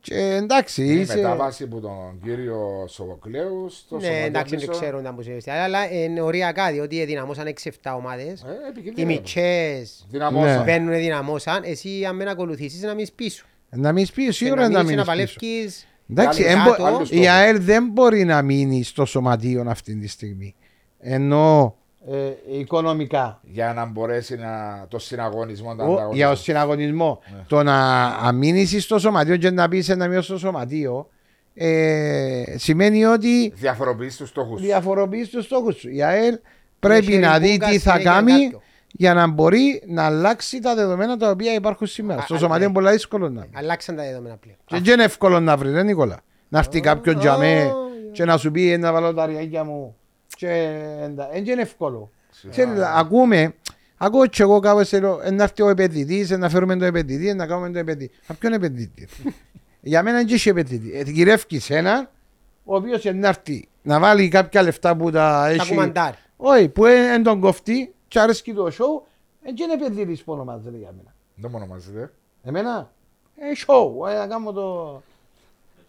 και 0.00 0.14
εντάξει 0.42 0.82
Η 0.84 1.00
είσαι... 1.00 1.14
μετάβαση 1.16 1.66
που 1.66 1.80
τον 1.80 2.20
κύριο 2.24 2.86
Σοβοκλέους 2.88 3.76
στο 3.78 3.96
Ναι, 3.96 4.02
σωματείο 4.02 4.24
εντάξει, 4.26 4.56
δεν 4.56 4.66
πίσω. 4.68 4.80
ξέρω 4.80 4.98
αν 4.98 5.14
που 5.14 5.22
σε 5.22 5.50
αλλά 5.50 5.92
είναι 5.92 6.20
οριακά, 6.20 6.70
διότι 6.72 7.04
δυναμώσαν 7.04 7.46
6-7 7.46 7.70
ομάδες. 7.96 8.42
Ε, 8.42 8.46
Οι 8.48 8.68
επικίνδυνο. 8.68 9.06
μητσές 9.06 10.06
Δυναμώσα. 10.10 10.56
Ναι. 10.56 10.62
μπαίνουν 10.64 10.94
δυναμώσαν, 10.94 11.62
εσύ 11.64 12.04
αν 12.08 12.16
με 12.16 12.30
ακολουθήσεις 12.30 12.82
να 12.82 12.94
μείνεις 12.94 13.12
πίσω. 13.12 13.44
Να 13.70 13.92
μην 13.92 14.06
πει 14.14 14.24
Και 14.24 14.32
σίγουρα 14.32 14.60
να 14.62 14.68
μείνεις 14.68 14.84
μην 14.84 14.96
να 14.96 15.02
πίσω. 15.02 15.04
παλεύκεις 15.14 15.86
Εντάξει, 16.10 16.42
Άλλοι 16.42 16.52
εν 16.52 16.62
μπο- 16.62 16.70
κάτω. 16.70 16.84
άλλους 16.84 17.10
η 17.10 17.14
στόχους. 17.14 17.26
ΑΕΛ 17.26 17.60
δεν 17.62 17.88
μπορεί 17.92 18.24
να 18.24 18.42
μείνει 18.42 18.82
στο 18.82 19.04
σωματείο 19.04 19.64
αυτή 19.68 19.94
τη 19.96 20.08
στιγμή. 20.08 20.54
Ενώ 20.98 21.76
ε, 22.08 22.58
οικονομικά. 22.58 23.40
Για 23.42 23.72
να 23.72 23.84
μπορέσει 23.86 24.36
να, 24.36 24.84
το 24.88 24.98
συναγωνισμό 24.98 25.74
να 25.74 25.84
Ο, 25.84 25.86
ανταγωνιστεί. 25.86 26.16
για 26.16 26.26
τον 26.26 26.36
συναγωνισμό. 26.36 27.20
Ναι. 27.34 27.44
Το 27.48 27.62
να 27.62 28.06
αμήνεις 28.06 28.82
στο 28.84 28.98
σωματείο 28.98 29.36
και 29.36 29.50
να 29.50 29.68
πεις 29.68 29.88
να 29.88 30.08
μειώσει 30.08 30.26
στο 30.26 30.38
σωματείο 30.38 31.08
ε, 31.54 32.42
σημαίνει 32.56 33.04
ότι 33.04 33.52
Διαφοροποιείς 33.54 34.16
τους 34.16 34.28
στόχους. 34.28 34.60
διαφοροποιείς 34.60 35.28
τους 35.28 35.44
στόχους 35.44 35.76
σου. 35.76 35.88
Η 35.90 36.02
ΑΕΛ 36.02 36.38
πρέπει 36.80 37.06
Έχει 37.06 37.18
να 37.18 37.38
δει 37.38 37.46
ριμπούγκα 37.46 37.68
τι 37.68 37.78
θα 37.78 37.90
συνέχεια 37.90 38.12
κάνει 38.12 38.42
κάποιο. 38.44 38.62
για 38.92 39.14
να 39.14 39.26
μπορεί 39.26 39.82
να 39.86 40.04
αλλάξει 40.04 40.60
τα 40.60 40.74
δεδομένα 40.74 41.16
τα 41.16 41.30
οποία 41.30 41.54
υπάρχουν 41.54 41.86
σήμερα. 41.86 42.20
Α, 42.20 42.24
Στο 42.24 42.34
α, 42.34 42.38
σωματείο 42.38 42.58
ναι. 42.58 42.64
είναι 42.64 42.74
πολύ 42.82 42.90
δύσκολο 42.90 43.28
να 43.28 43.40
βρεις. 43.40 43.50
Αλλάξαν 43.54 43.96
τα 43.96 44.02
δεδομένα 44.02 44.36
πλέον. 44.36 44.56
Και 44.64 44.78
δεν 44.80 44.94
είναι 44.94 45.04
εύκολο 45.04 45.40
να 45.40 45.56
βρεις, 45.56 45.72
δεν 45.72 45.84
Νικόλα. 45.86 46.20
Να 46.48 46.58
έρθει 46.58 46.80
κάποιον 46.80 47.20
για 47.20 47.36
με 47.36 47.70
oh, 47.70 47.74
και 48.12 48.24
να 48.24 48.36
σου 48.36 48.50
πει 48.50 48.70
«Ε, 48.72 48.76
να 48.76 48.92
βάλω 48.92 49.14
τα 49.14 49.22
αριάκια 49.22 49.64
μου. 49.64 49.94
Και 50.40 50.72
δεν 51.32 51.46
είναι 51.46 51.62
εύκολο. 51.62 52.10
Σιγά. 52.30 52.52
Ξέρεις, 52.52 52.80
ακούμε, 52.80 53.54
ακούω 53.96 54.26
και 54.26 54.42
εγώ 54.42 54.60
κάπου 54.60 54.84
σε 54.84 55.00
λέω, 55.00 55.20
«Ε, 55.22 55.30
να 55.30 55.42
έρθει 55.42 55.62
ο 55.62 55.68
επενδυτής, 55.68 56.30
ε, 56.30 56.36
να 56.36 56.48
φέρουμε 56.48 56.76
τον 56.76 56.86
επενδυτή, 56.88 57.28
ε, 57.28 57.34
να 57.34 57.46
κάνουμε 57.46 57.66
τον 57.66 57.76
επενδυτή. 57.76 58.14
Α 58.26 58.34
ποιον 58.34 58.52
επενδυτή. 58.52 59.08
Για 59.80 60.02
μένα 60.02 60.16
δεν 60.16 60.28
έχει 60.34 60.48
επενδυτή. 60.48 60.98
Ε, 60.98 61.02
γυρεύκεις 61.02 61.70
έναν, 61.70 62.08
ο 62.64 62.74
οποίος 62.76 63.04
να 63.04 63.28
έρθει 63.28 63.68
να 63.82 63.98
βάλει 64.00 64.28
κάποια 64.28 64.62
λεφτά 64.62 64.96
που 64.96 65.10
τα 65.10 65.40
Τα 65.42 65.48
έχει. 65.48 65.68
κουμαντάρι. 65.68 66.16
Όχι, 66.36 66.68
που 66.68 66.82
δεν 66.82 67.22
τον 67.22 67.40
κοφτεί 67.40 67.94
και 68.08 68.20
αρέσκει 68.20 68.54
το 68.54 68.66
show, 68.66 69.06
δεν 69.42 69.54
είναι 69.58 69.72
επενδυτής 69.72 70.22
που 70.22 70.32
ονομάζεται 70.32 70.76
για 70.76 70.92
μένα. 70.96 71.14
Δεν 71.34 71.50
μου 71.52 71.58
ονομάζεται. 71.62 72.12
Εμένα, 72.42 72.90
ε, 73.36 73.44
show, 73.66 74.08
ε, 74.10 74.14
να 74.14 74.26
κάνω 74.26 74.52
το... 74.52 75.02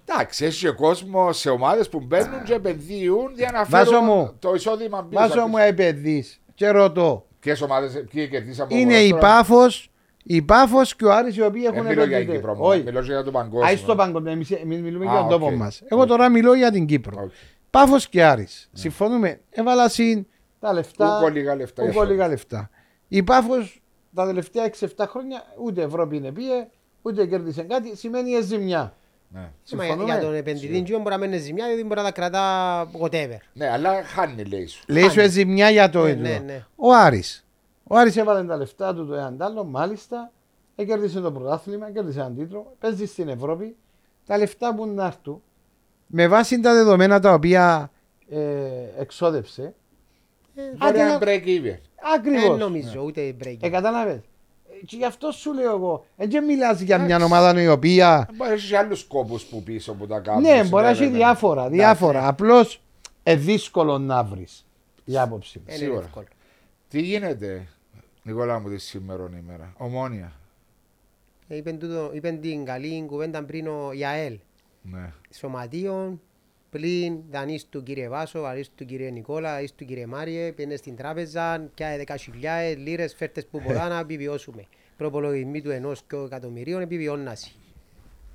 Εντάξει, 0.05 0.45
έχει 0.45 0.65
και 0.65 0.71
κόσμο 0.71 1.31
σε 1.33 1.49
ομάδες 1.49 1.89
που 1.89 1.99
μπαίνουν 1.99 2.43
και 2.43 2.53
επενδύουν 2.53 3.33
για 3.35 3.49
να 3.53 3.63
Βάζω 3.65 3.91
φέρουν 3.91 4.05
μου. 4.05 4.35
το 4.39 4.53
εισόδημα 4.53 5.03
πίσω. 5.09 5.21
Βάζω 5.21 5.47
μου 5.47 5.57
επενδύς 5.57 6.41
και 6.55 6.69
ρωτώ. 6.69 7.25
Ποιες 7.39 7.61
ομάδες, 7.61 8.03
ποιοι 8.11 8.27
κερδίσαν 8.29 8.65
από 8.65 8.75
Είναι 8.75 8.97
η 8.97 9.13
Πάφος, 9.19 9.91
η 10.23 10.41
Πάφος 10.41 10.95
και 10.95 11.05
ο 11.05 11.13
Άρης 11.13 11.35
οι 11.35 11.41
οποίοι 11.41 11.61
Δεν 11.61 11.73
έχουν 11.73 11.85
μιλώ 11.87 12.03
για 12.03 12.03
την 12.03 12.13
επενδυτές. 12.13 12.35
Κύπρο 12.39 12.55
μου, 12.55 12.61
Όχι, 12.65 12.83
μιλώ 12.83 13.01
για 13.01 13.23
το 13.23 13.31
παγκόσμιο. 13.31 13.65
Άι 13.65 13.75
στο 13.75 13.95
παγκόσμιο, 13.95 14.31
εμείς 14.31 14.51
εμείς 14.51 14.81
μιλούμε 14.81 15.05
Α, 15.07 15.11
για 15.11 15.19
τον 15.19 15.29
τόπο 15.29 15.45
οκ. 15.45 15.53
μας. 15.53 15.81
Εγώ 15.87 16.01
Οκ. 16.01 16.07
τώρα 16.07 16.29
μιλώ 16.29 16.53
για 16.53 16.71
την 16.71 16.85
Κύπρο. 16.85 17.21
Οκ. 17.23 17.31
Πάφος 17.69 18.09
και 18.09 18.23
Άρης. 18.23 18.69
Συμφωνούμε. 18.73 19.39
Έβαλα 19.49 19.89
συν 19.89 20.25
τα 20.59 20.73
λεφτά. 20.73 21.17
Ούκο 21.17 21.27
λίγα 21.29 21.55
λεφτά. 21.55 21.83
Ούκο 21.83 22.03
λίγα 22.03 22.27
λεφτά. 22.27 22.69
Η 23.07 23.23
Πάφος 23.23 23.81
τα 24.15 24.25
τελευταία 24.25 24.63
6-7 24.79 25.05
χρόνια 25.07 25.43
ούτε 25.63 25.81
Ευρώπη 25.81 26.15
είναι 26.15 26.31
πήγε, 26.31 26.67
ούτε 27.01 27.25
κέρδισε 27.25 27.61
κάτι. 27.61 27.97
Σημαίνει 27.97 28.31
ε, 28.31 28.41
ζημιά. 28.41 28.95
Ναι. 29.33 29.39
Μα 29.39 29.45
για- 29.45 29.53
Συμφωνούμε. 29.63 30.03
Για 30.03 30.19
τον 30.21 30.33
επενδυτή 30.35 30.81
τζιό 30.83 30.97
μπορεί 30.97 31.09
να 31.09 31.17
μένει 31.17 31.37
ζημιά, 31.37 31.65
γιατί 31.67 31.83
μπορεί 31.83 31.95
να 31.99 32.03
τα 32.05 32.11
κρατά 32.11 32.85
whatever. 33.01 33.37
ναι, 33.53 33.69
αλλά 33.69 34.03
χάνει 34.03 34.43
λέει 34.43 34.67
σου. 34.67 34.83
Λέει 34.87 35.09
σου 35.09 35.19
ε, 35.19 35.29
ζημιά 35.29 35.69
για 35.69 35.89
το 35.89 36.03
Ναι, 36.03 36.09
ίδιο. 36.09 36.21
ναι, 36.23 36.37
ναι. 36.45 36.65
Ο 36.75 36.93
Άρης. 36.93 37.45
Ο 37.83 37.97
Άρης 37.97 38.17
έβαλε 38.17 38.43
τα 38.47 38.57
λεφτά 38.57 38.95
του 38.95 39.07
το 39.07 39.13
έναν 39.13 39.37
τ' 39.37 39.41
άλλο, 39.41 39.63
μάλιστα. 39.63 40.31
Ε, 40.75 40.85
κέρδισε 40.85 41.19
το 41.19 41.31
πρωτάθλημα, 41.31 41.91
κέρδισε 41.91 42.19
έναν 42.19 42.35
τίτλο. 42.35 42.75
Παίζει 42.79 43.05
στην 43.05 43.27
Ευρώπη. 43.29 43.75
Τα 44.25 44.37
λεφτά 44.37 44.75
που 44.75 44.85
να 44.87 45.05
έρθουν 45.05 45.41
με 46.07 46.27
βάση 46.27 46.59
τα 46.59 46.73
δεδομένα 46.73 47.19
τα 47.19 47.33
οποία 47.33 47.91
ε, 48.29 48.39
εξόδεψε. 48.99 49.73
Μπορεί 50.77 50.97
να 50.97 51.07
να- 51.07 51.17
break 51.19 51.43
even. 51.45 51.61
Δεν 51.61 51.79
Ακριβώς. 52.15 52.57
νομίζω 52.59 53.01
ούτε 53.03 53.35
break. 53.43 53.57
Ε, 53.61 53.69
κατάλαβες. 53.69 54.15
Ε, 54.15 54.21
Και 54.85 54.95
γι' 54.95 55.05
αυτό 55.05 55.31
σου 55.31 55.53
λέω 55.53 55.75
εγώ. 55.75 56.05
Ε, 56.17 56.27
δεν 56.27 56.43
μιλάς 56.45 56.79
για 56.81 56.99
μια 56.99 57.23
ομάδα 57.23 57.61
η 57.61 57.67
οποία. 57.67 58.27
Μπορεί 58.35 58.49
να 58.49 58.55
έχει 58.55 58.75
άλλους 58.75 58.99
σκόπου 58.99 59.39
που 59.49 59.63
πίσω 59.63 59.93
που 59.93 60.07
τα 60.07 60.19
κάνουν. 60.19 60.41
Ναι, 60.41 60.63
μπορεί 60.63 60.83
να 60.83 60.89
έχει 60.89 60.97
συνέβαινε. 60.97 61.17
διάφορα. 61.17 61.61
Εντάξει. 61.61 61.75
διάφορα. 61.77 62.27
Απλώς 62.27 62.81
ε, 63.23 63.35
δύσκολο 63.35 63.97
να 63.97 64.23
βρεις. 64.23 64.65
Η 65.05 65.17
άποψη 65.17 65.57
μου. 65.57 65.63
Δεν 65.67 65.75
είναι 65.75 65.83
σίγουρα. 65.85 66.05
εύκολο. 66.05 66.25
Τι 66.89 67.01
γίνεται, 67.01 67.67
Νικόλα 68.23 68.59
μου, 68.59 68.69
τη 68.69 68.77
σήμερα 68.77 69.29
ημέρα; 69.43 69.73
Ομόνια. 69.77 70.31
Ε, 71.47 71.55
Είπεν 71.57 71.79
τούτο- 71.79 72.09
είπεν 72.13 72.41
την 72.41 72.65
καλή 72.65 73.03
κουβέντα 73.07 73.43
πριν 73.43 73.67
ο 73.67 73.91
Ιαέλ. 73.93 74.39
Ναι. 74.81 75.11
Σωματείων, 75.33 76.21
πλην 76.71 77.19
δανείς 77.31 77.69
του 77.69 77.83
κύριε 77.83 78.07
Βάσο, 78.09 78.41
δανείς 78.41 78.71
του 78.75 78.85
κύριε 78.85 79.09
Νικόλα, 79.09 79.53
δανείς 79.53 79.75
του 79.75 79.85
κύριε 79.85 80.05
Μάριε, 80.05 80.51
πήγαινε 80.51 80.75
στην 80.75 80.95
τράπεζα, 80.95 81.69
πιάε 81.75 82.03
10.000 82.07 82.77
λίρες, 82.77 83.13
φέρτες 83.15 83.45
που 83.45 83.61
πολλά 83.61 83.87
να 83.87 83.99
επιβιώσουμε. 83.99 84.63
Προπολογισμοί 84.97 85.61
του 85.61 85.69
ενός 85.69 86.01
και 86.09 86.15
εκατομμυρίων 86.15 86.81
επιβιώνασαι. 86.81 87.51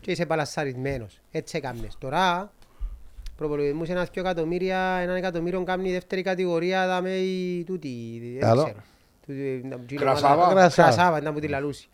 Και 0.00 0.10
είσαι 0.10 0.26
παλασσαρισμένος. 0.26 1.20
Έτσι 1.30 1.56
έκαμνες. 1.56 1.94
Τώρα, 1.98 2.52
προπολογισμούς 3.36 3.88
ένας 3.88 4.10
και 4.10 4.20
εκατομμύρια, 4.20 4.78
έναν 4.78 5.16
εκατομμύριο 5.16 5.62
κάνει 5.62 5.88
η 5.88 5.92
δεύτερη 5.92 6.22
κατηγορία, 6.22 6.86
δάμε 6.86 7.10
η 7.16 7.64
τούτη, 7.64 8.20
δεν 8.32 8.40
Καλό. 8.40 8.62
ξέρω. 8.64 8.78
Τούτη, 9.26 9.60
να- 9.64 9.80
η 9.88 9.94
Κρασάβα. 9.94 10.34
ομάδα- 10.34 10.52
Κρασάβα. 10.54 10.88
Κρασάβα, 10.94 11.18
ήταν 11.18 11.34
που 11.34 11.40
τη 11.40 11.48
λαλούσει. 11.48 11.88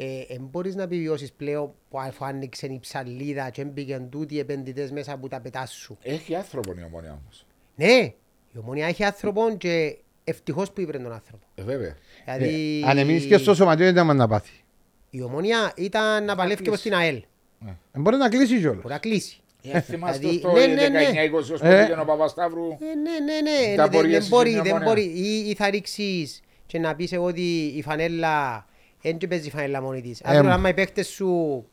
Ε, 0.00 0.20
εν 0.28 0.48
μπορείς 0.50 0.74
να 0.74 0.82
επιβιώσεις 0.82 1.32
πλέον 1.32 1.72
που 1.88 2.00
αφού 2.00 2.24
άνοιξε 2.24 2.66
η 2.66 2.78
ψαλίδα 2.80 3.50
και 3.50 3.64
μπήκαν 3.64 4.08
τούτοι 4.10 4.34
οι 4.34 4.38
επενδυτές 4.38 4.90
μέσα 4.90 5.16
που 5.16 5.28
τα 5.28 5.40
πετάς 5.40 5.70
σου. 5.72 5.98
Έχει 6.02 6.34
άνθρωπο 6.34 6.72
η 6.78 6.82
ομόνια 6.86 7.18
όμως. 7.22 7.46
Ναι, 7.76 8.12
η 8.52 8.58
ομόνια 8.60 8.86
έχει 8.86 9.04
άνθρωπο 9.04 9.56
και 9.58 9.96
ευτυχώς 10.24 10.70
που 10.72 10.80
ήπρε 10.80 10.98
τον 10.98 11.12
άνθρωπο. 11.12 11.44
Ε, 11.54 11.62
βέβαια. 11.62 11.96
Δηλαδή, 12.24 12.80
Ε, 12.84 12.88
αν 12.90 12.98
εμείς 12.98 13.24
και 13.24 13.36
στο 13.38 13.54
σωματείο 13.54 13.84
δεν 13.92 13.94
ήταν 14.04 14.16
να 14.16 14.28
πάθει; 14.28 14.52
η 15.10 15.22
ομόνια 15.22 15.72
ήταν 15.76 16.24
να 16.24 16.36
παλεύει 16.36 16.62
και 16.62 16.68
προς 16.68 16.80
την 16.82 16.94
ΑΕΛ. 16.94 17.22
Ε, 17.66 17.98
μπορεί 17.98 18.16
να 18.16 18.28
κλείσει 18.28 18.58
κιόλας. 18.58 18.82
Μπορεί 18.82 18.94
να 18.94 18.98
κλείσει. 18.98 19.40
Ε, 19.62 19.80
θυμάστε 19.80 20.18
Δηλαδή, 20.18 20.40
το 20.40 20.52
ναι, 20.52 20.66
ναι, 20.66 20.88
ναι. 20.88 21.08
19-20 21.32 21.52
ως 21.52 21.60
που 21.60 21.66
Ε. 21.66 21.82
πήγαινε 21.82 22.00
ο 22.00 22.04
Παπασταύρου. 22.04 22.66
Ε, 22.70 22.76
ναι, 22.94 23.32
ναι, 23.32 23.40
ναι. 23.50 23.76
Τα 23.76 23.82
Δεν- 23.82 23.90
μπορείς 23.90 24.10
Δεν 24.10 24.20
εσύ 24.20 24.28
μπορεί, 24.28 24.50
στην 24.50 24.62
δεν 24.62 24.72
Ομόνια. 24.72 24.88
μπορεί. 24.88 25.02
Ή, 25.14 25.48
ή 25.48 25.54
θα 25.54 25.70
ρίξεις 25.70 26.40
και 26.66 26.78
να 26.78 26.94
πεις 26.94 27.12
εγώ 27.12 27.24
ότι 27.24 27.72
η 27.76 27.82
φανέλα 27.82 28.66
δεν 29.02 29.18
και 29.18 29.26
παίζεις 29.28 29.46
η 29.46 29.50
φανέλα 29.50 29.82
μόνη 29.82 30.00
της. 30.02 30.20
Ε, 30.20 30.36
Αύριο 30.36 30.50
άμα 30.52 30.68
οι 30.68 30.74
παίκτες 30.74 31.06
σου... 31.08 31.64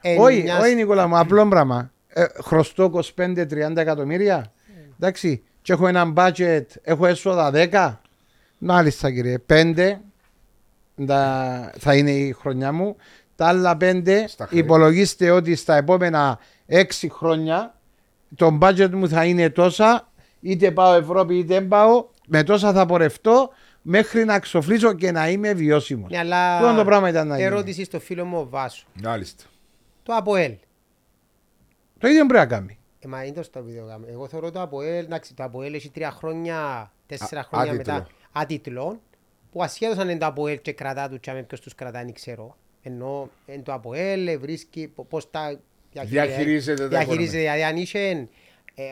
ε, 0.00 0.16
Όχι, 0.20 0.42
μιας- 0.42 0.62
όχι 0.62 0.74
Νικόλα 0.74 1.06
μου, 1.06 1.18
απλό 1.18 1.48
πράγμα. 1.48 1.92
Ε, 2.08 2.24
χρωστώ 2.42 2.90
25-30 3.16 3.76
εκατομμύρια. 3.76 4.52
Εντάξει. 4.98 5.42
Και 5.62 5.72
έχω 5.72 5.86
ένα 5.86 6.12
budget, 6.16 6.64
έχω 6.82 7.06
έσοδα 7.06 7.50
10. 7.54 7.98
Μάλιστα 8.58 9.10
κύριε. 9.12 9.38
5 9.48 10.00
τα- 11.06 11.72
θα 11.78 11.94
είναι 11.96 12.10
η 12.10 12.32
χρονιά 12.32 12.72
μου. 12.72 12.96
Τα 13.36 13.46
άλλα 13.46 13.76
5 13.80 14.24
Στα 14.28 14.46
χρέη. 14.46 14.60
υπολογίστε 14.60 15.30
ότι 15.30 15.54
στα 15.54 15.76
επόμενα 15.76 16.38
6 16.68 16.82
χρόνια 17.10 17.74
το 18.36 18.58
budget 18.62 18.90
μου 18.92 19.08
θα 19.08 19.24
είναι 19.24 19.50
τόσα. 19.50 20.08
Είτε 20.40 20.70
πάω 20.70 20.94
Ευρώπη 20.94 21.34
είτε 21.38 21.54
δεν 21.54 21.68
πάω. 21.68 22.04
Με 22.26 22.42
τόσα 22.42 22.72
θα 22.72 22.86
πορευτώ 22.86 23.50
μέχρι 23.82 24.24
να 24.24 24.38
ξοφλήσω 24.38 24.92
και 24.92 25.10
να 25.12 25.28
είμαι 25.28 25.52
βιώσιμος. 25.52 26.10
Ναι, 26.10 26.18
αλλά 26.18 26.60
Τούτο 26.60 26.74
το 26.74 26.84
πράγμα 26.84 27.08
ήταν 27.08 27.26
να 27.28 27.34
γίνει. 27.36 27.46
ερώτηση 27.46 27.84
στο 27.84 28.00
φίλο 28.00 28.24
μου 28.24 28.38
ο 28.38 28.48
Βάσο. 28.48 28.86
Μάλιστα. 29.02 29.44
Το 30.02 30.14
ΑΠΟΕΛ. 30.14 30.54
Το 31.98 32.08
ίδιο 32.08 32.26
πρέπει 32.26 32.40
να 32.50 32.56
κάνει. 32.56 32.78
Ε, 32.98 33.08
μα 33.08 33.24
είναι 33.24 33.34
το 33.34 33.42
στο 33.42 33.62
βίντεο 33.62 33.84
γάμο. 33.86 34.04
Εγώ 34.10 34.28
θεωρώ 34.28 34.50
το 34.50 34.60
ΑΠΟΕΛ, 34.60 35.04
εντάξει, 35.04 35.34
το 35.34 35.42
ΑΠΟΕΛ 35.44 35.74
έχει 35.74 35.90
τρία 35.90 36.10
χρόνια, 36.10 36.92
τέσσερα 37.06 37.40
Α- 37.40 37.44
χρόνια 37.44 37.72
άτιτλο. 37.72 37.92
μετά 37.94 38.06
άτιτλων, 38.32 39.00
που 39.52 39.62
ασχέτως 39.62 39.98
αν 39.98 40.08
είναι 40.08 40.18
το 40.18 40.26
ΑΠΟΕΛ 40.26 40.60
και 40.60 40.72
κρατά 40.72 41.08
του 41.08 41.20
και 41.20 41.32
ποιος 41.46 41.60
τους 41.60 41.74
κρατά, 41.74 42.02
δεν 42.04 42.12
ξέρω. 42.12 42.56
Ενώ 42.82 43.30
είναι 43.46 43.62
το 43.62 43.72
ΑΠΟΕΛ, 43.72 44.26
ε, 44.26 44.36
βρίσκει 44.36 44.88
πο- 44.94 45.04
πώς 45.04 45.30
τα 45.30 45.60
Διαχειρίζεται 45.92 46.82
τα 46.82 46.88
διαχειρίζεται. 46.88 47.38
Δηλαδή 47.38 47.62
αν 47.62 47.76
είσαι, 47.76 48.28
ε, 48.74 48.82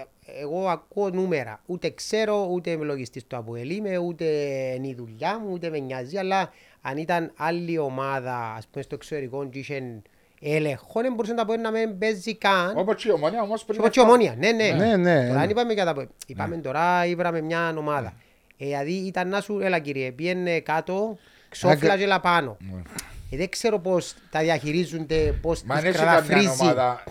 εγώ 0.41 0.69
ακούω 0.69 1.11
νούμερα, 1.11 1.61
ούτε 1.67 1.91
ξέρω, 1.91 2.49
ούτε 2.51 2.71
είμαι 2.71 2.85
λογιστής 2.85 3.27
του 3.27 3.37
ΑΠΟΕΛ 3.37 3.71
είμαι, 3.71 3.99
ούτε 3.99 4.25
είναι 4.77 4.87
η 4.89 4.95
δουλειά 4.95 5.39
μου, 5.39 5.49
ούτε 5.53 5.71
με 5.71 5.79
νοιάζει, 5.79 6.17
αλλά 6.17 6.53
αν 6.81 6.97
ήταν 6.97 7.33
άλλη 7.37 7.79
ομάδα, 7.79 8.55
ας 8.57 8.67
πούμε 8.67 8.83
στο 8.85 8.95
εξωτερικό 8.95 9.49
και 9.49 9.59
είχε 9.59 10.03
έλεγχο, 10.41 11.01
δεν 11.01 11.15
μπορούσε 11.15 11.33
να 11.33 11.45
πω 11.45 11.57
να 11.57 11.71
μην 11.71 11.99
παίζει 11.99 12.35
καν. 12.35 12.73
Όπως 12.79 13.03
και 13.03 13.09
η 13.09 13.11
ομόνια 13.11 13.43
όμως 13.43 13.65
πριν. 13.65 13.83
Και 13.91 14.01
η 14.01 14.03
ομόνια, 14.03 14.35
ναι, 14.39 14.53
ναι. 14.53 14.71
Ναι, 14.71 14.97
ναι, 14.97 15.27
Τώρα 15.27 15.33
ναι. 15.33 15.39
δεν 15.41 15.51
είπαμε 15.51 15.73
για 15.73 15.85
τα... 15.85 16.07
Είπαμε 16.27 16.57
τώρα, 16.57 17.07
ήβραμε 17.07 17.41
μια 17.41 17.75
ομάδα. 17.77 18.13
Ε, 18.57 18.65
Δηλαδή 18.65 18.93
ήταν 18.93 19.29
να 19.29 19.41
σου, 19.41 19.61
έλα 19.61 19.79
κύριε, 19.79 20.11
πήγαινε 20.11 20.61
κάτω, 20.61 21.17
ξόφλα 21.49 21.97
και 21.97 22.03
έλα 22.03 22.21
πάνω. 22.21 22.57
Ναι. 22.61 22.83
Ε, 23.31 23.37
δεν 23.37 23.49
ξέρω 23.49 23.79
πώς 23.79 24.15
τα 24.31 24.41
διαχειρίζονται, 24.41 25.33
πώς 25.41 25.63
Μα 25.63 25.75
αν 25.75 25.81
τις 25.81 25.89
έχει 25.89 25.99
καμιά 26.05 26.21
καταφρίζει. 26.21 26.49
ομάδα 26.61 27.05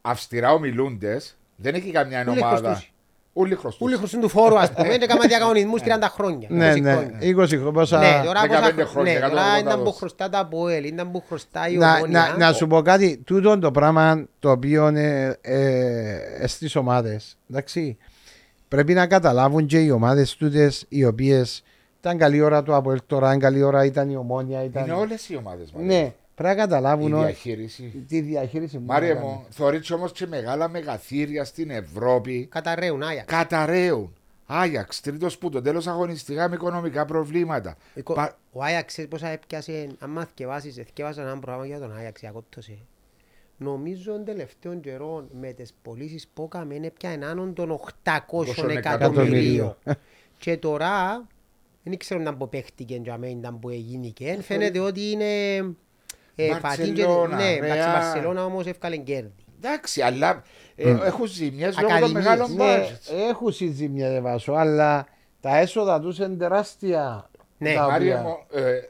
αυστηρά 0.00 0.52
ομιλούντες, 0.52 1.38
δεν 1.60 1.74
έχει 1.74 1.90
καμιά 1.90 2.24
Ούλοι 2.28 2.38
ομάδα. 2.42 2.56
χρωστούσι. 2.56 2.92
Ούλοι 3.32 3.54
χρωστούσι. 3.54 3.84
Ούλοι 3.84 3.96
χρωστούν 3.96 4.20
του 4.20 4.28
φόρου, 4.28 4.58
ας 4.58 4.72
πούμε, 4.72 4.94
είναι 4.94 5.06
κάμα 5.06 5.26
διακανονισμούς 5.26 5.80
30 5.84 5.88
χρόνια. 6.10 6.48
Ναι, 6.50 6.72
20 6.72 6.80
ναι, 6.80 6.92
χρόνια. 6.92 7.18
20 7.20 7.48
χρόνια. 7.48 7.70
Πόσα... 7.72 7.98
Ναι, 7.98 8.22
τώρα 8.24 8.40
15 8.42 8.72
πόσα- 8.74 8.86
χρόνια, 8.86 9.12
ναι, 9.12 9.26
180 9.26 9.30
τώρα 9.30 9.58
ήταν 9.58 9.78
που 9.78 9.84
δόσεις. 9.84 9.98
χρωστά 9.98 10.28
τα 10.28 10.38
ΑΠΟΕΛ, 10.38 10.84
ήταν 10.84 11.10
που 11.10 11.22
χρωστάει 11.28 11.72
η 11.72 11.76
να, 11.76 11.94
Ομόνια. 11.94 12.34
να, 12.38 12.46
να 12.46 12.52
σου 12.52 12.66
πω 12.66 12.82
κάτι, 12.82 13.22
τούτο 13.24 13.58
το 13.58 13.70
πράγμα 13.70 14.26
το 14.38 14.50
οποίο 14.50 14.88
είναι 14.88 15.36
ε, 15.40 16.46
στις 16.46 16.76
ομάδες. 16.76 17.36
Πρέπει 18.68 18.94
να 18.94 19.06
καταλάβουν 19.06 19.66
και 19.66 19.78
οι 19.78 19.90
ομάδες 19.90 20.36
τούτες 20.36 20.84
οι 20.88 21.04
οποίες 21.04 21.62
ήταν 22.00 22.18
καλή 22.18 22.40
ώρα 22.40 22.62
του 22.62 22.74
από 22.74 22.94
τώρα, 23.06 23.26
ήταν 23.26 23.38
καλή 23.38 23.62
ώρα 23.62 23.84
ήταν 23.84 24.10
η 24.10 24.16
ομόνια. 24.16 24.64
Ήταν... 24.64 24.84
Είναι 24.84 24.92
όλες 24.92 25.28
οι 25.28 25.36
ομάδες. 25.36 25.72
Ναι, 25.76 26.12
πρέπει 26.42 26.56
να 26.56 26.62
Η 26.62 26.66
καταλάβουν 26.66 27.12
ο- 27.12 27.18
διαχείριση. 27.18 28.04
τη 28.08 28.20
διαχείριση 28.20 28.78
που 28.78 28.84
Μάρια 28.86 29.14
κάνουν. 29.14 29.28
μου, 29.30 29.46
θεωρείς 29.50 29.90
όμως 29.90 30.12
και 30.12 30.26
μεγάλα 30.26 30.68
μεγαθύρια 30.68 31.44
στην 31.44 31.70
Ευρώπη 31.70 32.46
Καταραίουν, 32.50 33.02
Άγια. 33.02 33.22
καταραίουν. 33.22 34.14
Άγιαξ, 34.46 35.00
τρίτος 35.00 35.38
που 35.38 35.48
το 35.50 35.60
τέλος 35.62 35.86
αγωνιστικά 35.86 36.48
με 36.48 36.54
οικονομικά 36.54 37.04
προβλήματα. 37.04 37.76
Οικο- 37.94 38.14
Πα- 38.14 38.38
Ο 38.52 38.62
Άγιαξ 38.64 38.86
ξέρεις 38.92 39.10
πόσα 39.10 39.28
έπιασε, 39.28 39.86
άμα 39.98 40.24
θκευάσεις, 40.24 40.74
θκευάσα 40.74 41.22
ένα 41.22 41.38
πρόγραμμα 41.38 41.66
για 41.66 41.78
τον 41.78 41.96
Άγιαξ, 41.96 42.22
ακόπτωσε. 42.24 42.78
Νομίζω 43.56 44.12
των 44.12 44.24
τελευταίων 44.24 44.80
καιρών 44.80 45.28
με 45.40 45.52
τις 45.52 45.74
πωλήσεις 45.82 46.28
που 46.34 46.42
έκαμε 46.52 46.74
έπιανε 46.82 47.26
άνω 47.26 47.52
των 47.52 47.70
800 47.70 48.46
εκατομμυρίων. 48.68 48.76
εκατομμυρίων. 48.76 49.76
και 50.38 50.56
τώρα, 50.56 51.26
δεν 51.82 51.96
ξέρω 51.98 52.22
αν 52.26 52.36
που 52.36 52.48
παίχτηκε 52.48 53.00
για 53.02 53.18
μένα, 53.18 53.38
ήταν 53.38 53.58
που 53.58 53.68
έγινε 53.68 54.08
και 54.08 54.38
φαίνεται 54.42 54.78
ότι 54.78 55.10
είναι... 55.10 55.26
ε, 56.44 56.58
πατήν 56.60 56.94
και- 56.94 57.04
Μπαρτσελώνα, 57.04 57.36
Ναι, 57.36 57.50
εντάξει, 57.50 57.74
Ρεάλ. 57.74 57.92
Μπαρσελώνα 57.92 58.44
όμως 58.44 58.66
έφκαλε 58.66 58.96
κέρδη. 58.96 59.32
Εντάξει, 59.62 60.00
αλλά 60.02 60.42
ε, 60.76 60.90
έχουν 60.90 61.26
ζημιέ 61.26 61.66
λόγω 61.66 61.80
των 61.80 61.90
Ακαδημίες, 61.90 62.12
μεγάλων 62.24 62.54
Ναι, 62.54 62.64
budgets. 62.88 63.28
έχουν 63.30 63.52
συζημιά 63.52 64.10
δεν 64.10 64.22
βάσω, 64.22 64.52
αλλά 64.52 65.06
τα 65.40 65.58
έσοδα 65.58 66.00
του 66.00 66.14
είναι 66.22 66.36
τεράστια. 66.36 67.30
Ναι. 67.58 67.74
τα 67.74 67.86
Μάρια 67.86 68.18
οποία- 68.20 68.28
μου, 68.28 68.64
ε, 68.64 68.80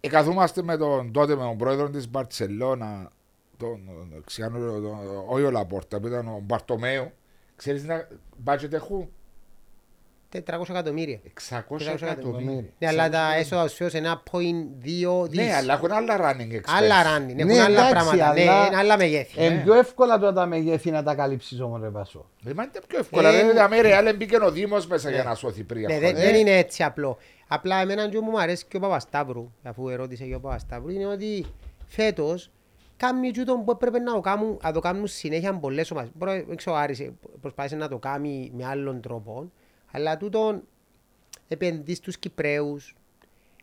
εκαθούμαστε 0.00 0.62
με 0.62 0.76
τον 0.76 1.12
τότε 1.12 1.34
με 1.36 1.42
τον 1.42 1.56
πρόεδρο 1.56 1.90
τη 1.90 2.08
Μπαρσελόνα, 2.08 3.10
τον, 3.56 3.80
ξιάνω, 4.24 4.58
τον, 4.58 4.98
όχι 5.28 5.42
ο 5.44 5.50
Λαπόρτα, 5.50 6.00
που 6.00 6.06
ήταν 6.06 6.26
ο 6.28 6.40
Μπαρτομέου. 6.42 7.10
Ξέρει 7.56 7.80
να 7.82 8.08
budget 8.44 8.72
έχουν 8.72 9.08
400 10.32 10.68
εκατομμύρια. 10.70 11.20
600 11.68 11.80
εκατομμύρια. 12.02 12.64
Ναι, 12.78 12.88
αλλά 12.88 13.08
τα 13.08 13.34
έσοδα 13.34 13.64
τους 13.64 13.74
φέρουν 13.74 13.90
σε 13.92 13.98
1,2 13.98 15.26
δις. 15.28 15.38
Ναι, 15.46 15.54
αλλά 15.54 15.74
έχουν 15.74 15.92
άλλα 15.92 16.16
running 16.20 16.52
expenses. 16.54 16.76
Άλλα 16.76 17.02
running, 17.02 17.34
έχουν 17.38 17.46
Ναι, 17.46 17.60
άλλα 17.62 17.86
εντάξει, 17.86 17.90
πράγματα, 17.92 18.32
ναι, 18.34 18.42
αλλά- 18.42 18.66
είναι 18.66 18.76
άλλα 18.76 18.96
μεγέθη. 18.96 19.44
Είναι 19.44 19.60
πιο 19.64 19.74
εύκολα 19.74 20.18
τώρα 20.18 20.32
τα 20.32 20.46
μεγέθη 20.46 20.90
να 20.90 21.02
τα 21.02 21.14
καλύψεις 21.14 21.60
όμως, 21.60 21.80
ρε 21.80 21.88
Βάσο. 21.88 22.26
Δεν 22.40 22.52
είναι 22.52 22.70
πιο 22.86 22.98
εύκολα. 22.98 23.28
Ε, 23.28 23.32
Δεν 23.32 23.48
είναι 23.70 23.80
Ρεάλ 23.80 24.16
μπήκε 24.16 24.36
ο 24.42 24.50
Δήμος 24.50 24.86
μέσα 24.86 25.10
για 25.10 25.22
να 25.22 25.34
σώθει 25.34 25.62
πριν. 25.62 25.86
Ναι, 25.86 25.98
δεν, 25.98 26.14
δεν 26.14 26.34
είναι 26.34 26.56
έτσι 26.56 26.82
απλό. 26.82 27.18
Απλά 27.48 27.80
εμένα 27.80 28.08
και 28.08 28.20
μου 28.20 28.40
αρέσει 28.40 28.64
και 28.68 28.76
ο 28.76 28.80
Παπασταύρου, 28.80 29.52
αφού 29.62 29.88
ερώτησε 29.88 30.24
και 30.24 30.34
ο 30.34 30.40
Παπασταύρου, 30.40 30.90
είναι 30.90 31.06
ότι 31.06 31.44
φέτος 31.86 32.50
κάνει 32.96 33.30
τούτο 33.30 33.62
που 33.64 33.70
έπρεπε 33.70 33.98
να 33.98 34.12
το 34.12 34.20
κάνουν, 34.20 34.58
να 34.62 34.72
το 34.72 34.80
κάνουν 34.80 35.06
συνέχεια 35.06 35.54
πολλές 35.54 35.90
ομάδες. 35.90 36.10
Μπορεί, 36.14 36.44
δεν 36.48 36.56
ξέρω, 36.56 36.76
ο 36.76 36.78
Άρης 36.78 37.00
ε, 37.00 37.12
προσπάθησε 37.40 37.76
να 37.76 37.88
το 37.88 37.98
κάνει 37.98 38.50
με 38.56 38.66
άλλον 38.66 39.00
τρόπο, 39.00 39.50
αλλά 39.92 40.16
τούτο 40.16 40.62
επενδύεις 41.48 41.96
στους 41.96 42.18
Κυπραίους, 42.18 42.94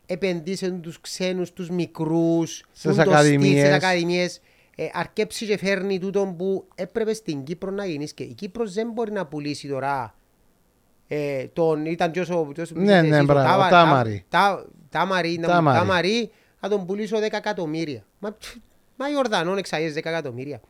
επενδύεις 0.05 0.57
σε 0.57 0.69
τους 0.71 1.01
ξένους, 1.01 1.53
τους 1.53 1.69
μικρούς, 1.69 2.63
Στις 2.71 2.89
που 2.95 3.03
το 3.03 3.11
ακαδημίες. 3.11 3.49
στυλ, 3.51 3.63
στις 3.63 3.73
ακαδημίες. 3.73 4.41
Ε, 4.75 4.88
αρκέψει 4.93 5.45
και 5.45 5.57
φέρνει 5.57 5.99
τούτο 5.99 6.36
που 6.38 6.67
έπρεπε 6.75 7.13
στην 7.13 7.43
Κύπρο 7.43 7.71
να 7.71 7.86
γίνεις 7.86 8.13
και 8.13 8.23
η 8.23 8.34
Κύπρος 8.34 8.73
δεν 8.73 8.91
μπορεί 8.91 9.11
να 9.11 9.25
πουλήσει 9.25 9.67
τώρα 9.67 10.15
ε, 11.07 11.45
τον, 11.53 11.86
ήταν 11.86 12.11
ποιος 12.11 12.30
ο, 12.30 12.43
ποιος 12.43 12.71
Ναι, 12.71 12.80
πήγες 12.80 13.09
ναι, 13.09 13.15
εσύ, 13.17 13.25
μπράβο, 13.25 13.47
Τάβα- 13.49 13.65
ο 13.67 13.69
Τάμαρη. 13.69 14.25
Τα- 14.30 14.65
Τάμαρη, 14.89 15.38
να 15.38 15.47
μου- 15.47 15.53
Τάμαρη. 15.53 15.77
Τάμαρη, 15.80 16.32
να 16.59 16.69
τον 16.69 16.86
πουλήσω 16.86 17.17
10 17.17 17.38
εκατομμύρια. 17.38 18.03
Μα, 18.19 18.38
μα 18.97 19.09
η 19.09 19.15
Ορδανόν 19.17 19.57
εξαγείς 19.57 19.93
10 19.93 20.09
εκατομμύρια. 20.09 20.61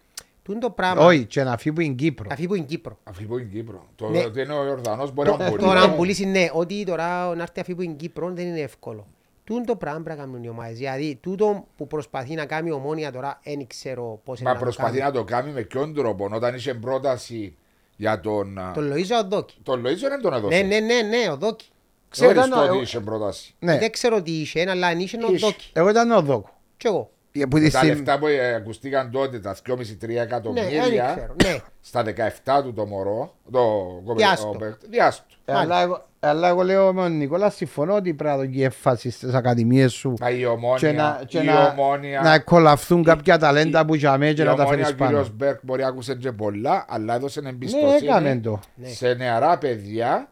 Τούν 0.49 0.59
το 0.59 0.69
πράγμα, 0.69 1.05
Όχι, 1.05 1.25
και 1.25 1.43
να 1.43 1.57
φύγει 1.57 1.75
που 1.75 1.81
είναι 1.81 1.93
Κύπρο. 1.93 2.27
αφή 2.31 2.47
που 2.47 2.55
είναι 2.55 2.65
Κύπρο. 2.65 2.97
Αφού 3.03 3.37
είναι 3.37 3.49
Κύπρο. 3.53 3.85
Το 3.95 4.09
Ναι. 4.09 4.23
ότι 4.25 4.41
είναι 4.41 4.53
ο 4.53 4.65
Ιορδανός 4.65 5.11
μπορεί 5.13 5.29
να 5.29 5.49
μπορεί. 5.49 5.61
Τώρα 5.63 5.79
να 5.87 5.93
πουλήσει, 5.93 6.25
ναι, 6.25 6.49
ότι 6.53 6.83
τώρα 6.83 7.35
να 7.35 7.41
έρθει 7.41 7.59
αφή 7.59 7.75
που 7.75 7.81
είναι 7.81 7.93
Κύπρο 7.93 8.31
δεν 8.33 8.47
είναι 8.47 8.59
εύκολο. 8.59 9.07
Τούν 9.43 9.65
το 9.65 9.75
πράγμα 9.75 10.01
πρέπει 10.01 10.19
να 10.19 10.25
κάνουν 10.25 10.43
οι 10.43 10.49
ομάδες. 10.49 10.77
Δηλαδή, 10.77 11.17
τούτο 11.21 11.65
που 11.77 11.87
προσπαθεί 11.87 12.33
να 12.35 12.45
κάνει 12.45 12.69
η 12.69 12.71
ομόνια 12.71 13.11
τώρα, 13.11 13.39
δεν 13.43 13.67
ξέρω 13.67 14.21
πώς 14.23 14.39
είναι 14.39 14.47
Μα 14.49 14.53
να 14.53 14.59
το 14.59 14.65
προσπαθεί 14.65 14.97
κάνει. 14.97 15.11
να 15.11 15.17
το 15.19 15.23
κάνει 15.23 15.51
με 15.51 15.61
ποιον 15.61 15.93
τρόπο. 15.93 16.29
Όταν 16.33 16.55
είχε 16.55 16.73
πρόταση 16.73 17.55
για 17.95 18.19
τον. 18.19 18.57
α, 18.57 18.71
Τον 18.73 18.91
Λοΐζο 18.93 19.23
Οδόκη. 19.25 19.57
Τον 19.63 19.85
Λοίζο 19.85 20.07
δεν 20.09 20.21
τον 20.21 20.31
Ναι, 20.31 20.37
έδωσε. 20.37 20.61
ναι, 20.61 20.79
ναι, 20.79 21.01
ναι, 21.01 21.29
Οδόκη. 21.31 21.65
Ξέρεις 22.09 22.37
Όταν 22.37 22.49
το 22.49 22.59
ο- 22.59 22.69
ότι 22.69 22.77
είχε 22.77 22.99
πρόταση. 22.99 23.55
Ναι, 23.59 23.77
Δεν 23.77 23.91
ξέρω 23.91 24.21
τι 24.21 24.31
είχε, 24.31 24.69
αλλά 24.69 24.87
αν 24.87 24.99
είχε 24.99 25.17
Είχε. 25.17 25.45
Οδόκη. 25.45 25.69
εγώ 25.73 25.89
ήταν 25.89 26.11
ο 26.11 26.21
Δόκου. 26.21 26.49
Κι 26.77 26.87
εγώ. 26.87 27.09
Ε, 27.31 27.45
Που 27.45 27.57
τη 27.57 27.69
Τα 27.71 27.77
στιγμή- 27.77 27.95
λεφτά 27.95 28.19
που 28.19 28.27
ε, 28.27 28.53
ακουστήκαν 28.55 29.11
τότε, 29.11 29.39
τα 29.39 29.55
2,5-3 29.55 29.75
Ναι, 30.07 30.13
δεν 30.13 30.23
εκατομμύρια, 30.23 31.13
ξέρω. 31.15 31.35
Ναι. 31.43 31.57
στα 31.81 32.03
17 32.03 32.61
του 32.63 32.73
το 32.73 32.85
μωρό, 32.85 33.33
το 33.51 34.13
Διάστο. 34.15 34.49
ο 34.49 34.55
παίκτη- 34.55 34.89
διάστο. 34.89 35.23
Ε, 35.45 35.53
Αλλά 35.53 35.81
εγώ- 35.81 36.07
αλλά 36.19 36.47
εγώ 36.47 36.61
λέω 36.63 36.93
με 36.93 37.01
τον 37.01 37.17
Νικόλα 37.17 37.49
συμφωνώ 37.49 37.95
ότι 37.95 38.13
πρέπει 38.13 38.37
να 38.37 38.43
δώσει 38.45 38.61
έμφαση 38.61 39.09
στις 39.09 39.33
ακαδημίες 39.33 39.91
σου 39.93 40.13
Μα 40.21 40.29
η 40.29 40.37
και 40.37 40.45
ομόνια, 40.47 40.93
να, 40.93 41.21
και 41.27 41.37
η 41.39 41.43
να, 41.43 41.67
ομόνια, 41.77 42.21
να 42.21 42.39
κολλαφθούν 42.39 43.03
κάποια 43.03 43.37
ταλέντα 43.37 43.85
που 43.85 43.95
για 43.95 44.17
μένα 44.17 44.33
και 44.33 44.41
η 44.41 44.45
να 44.45 44.55
τα 44.55 44.63
ομόνια, 44.63 44.85
φέρεις 44.85 45.01
ο 45.01 45.05
κύριος 45.05 45.27
πάνω. 45.27 45.35
Μπέρκ 45.37 45.59
μπορεί 45.63 45.81
να 45.81 45.87
άκουσε 45.87 46.15
και 46.15 46.31
πολλά, 46.31 46.85
αλλά 46.89 47.15
έδωσε 47.15 47.41
Ναι, 47.41 47.49
εμπιστοσύνη 47.49 48.07
έκαμε 48.07 48.39
το. 48.43 48.59
Ναι. 48.75 48.87
σε 48.87 49.13
νεαρά 49.13 49.57
παιδιά 49.57 50.29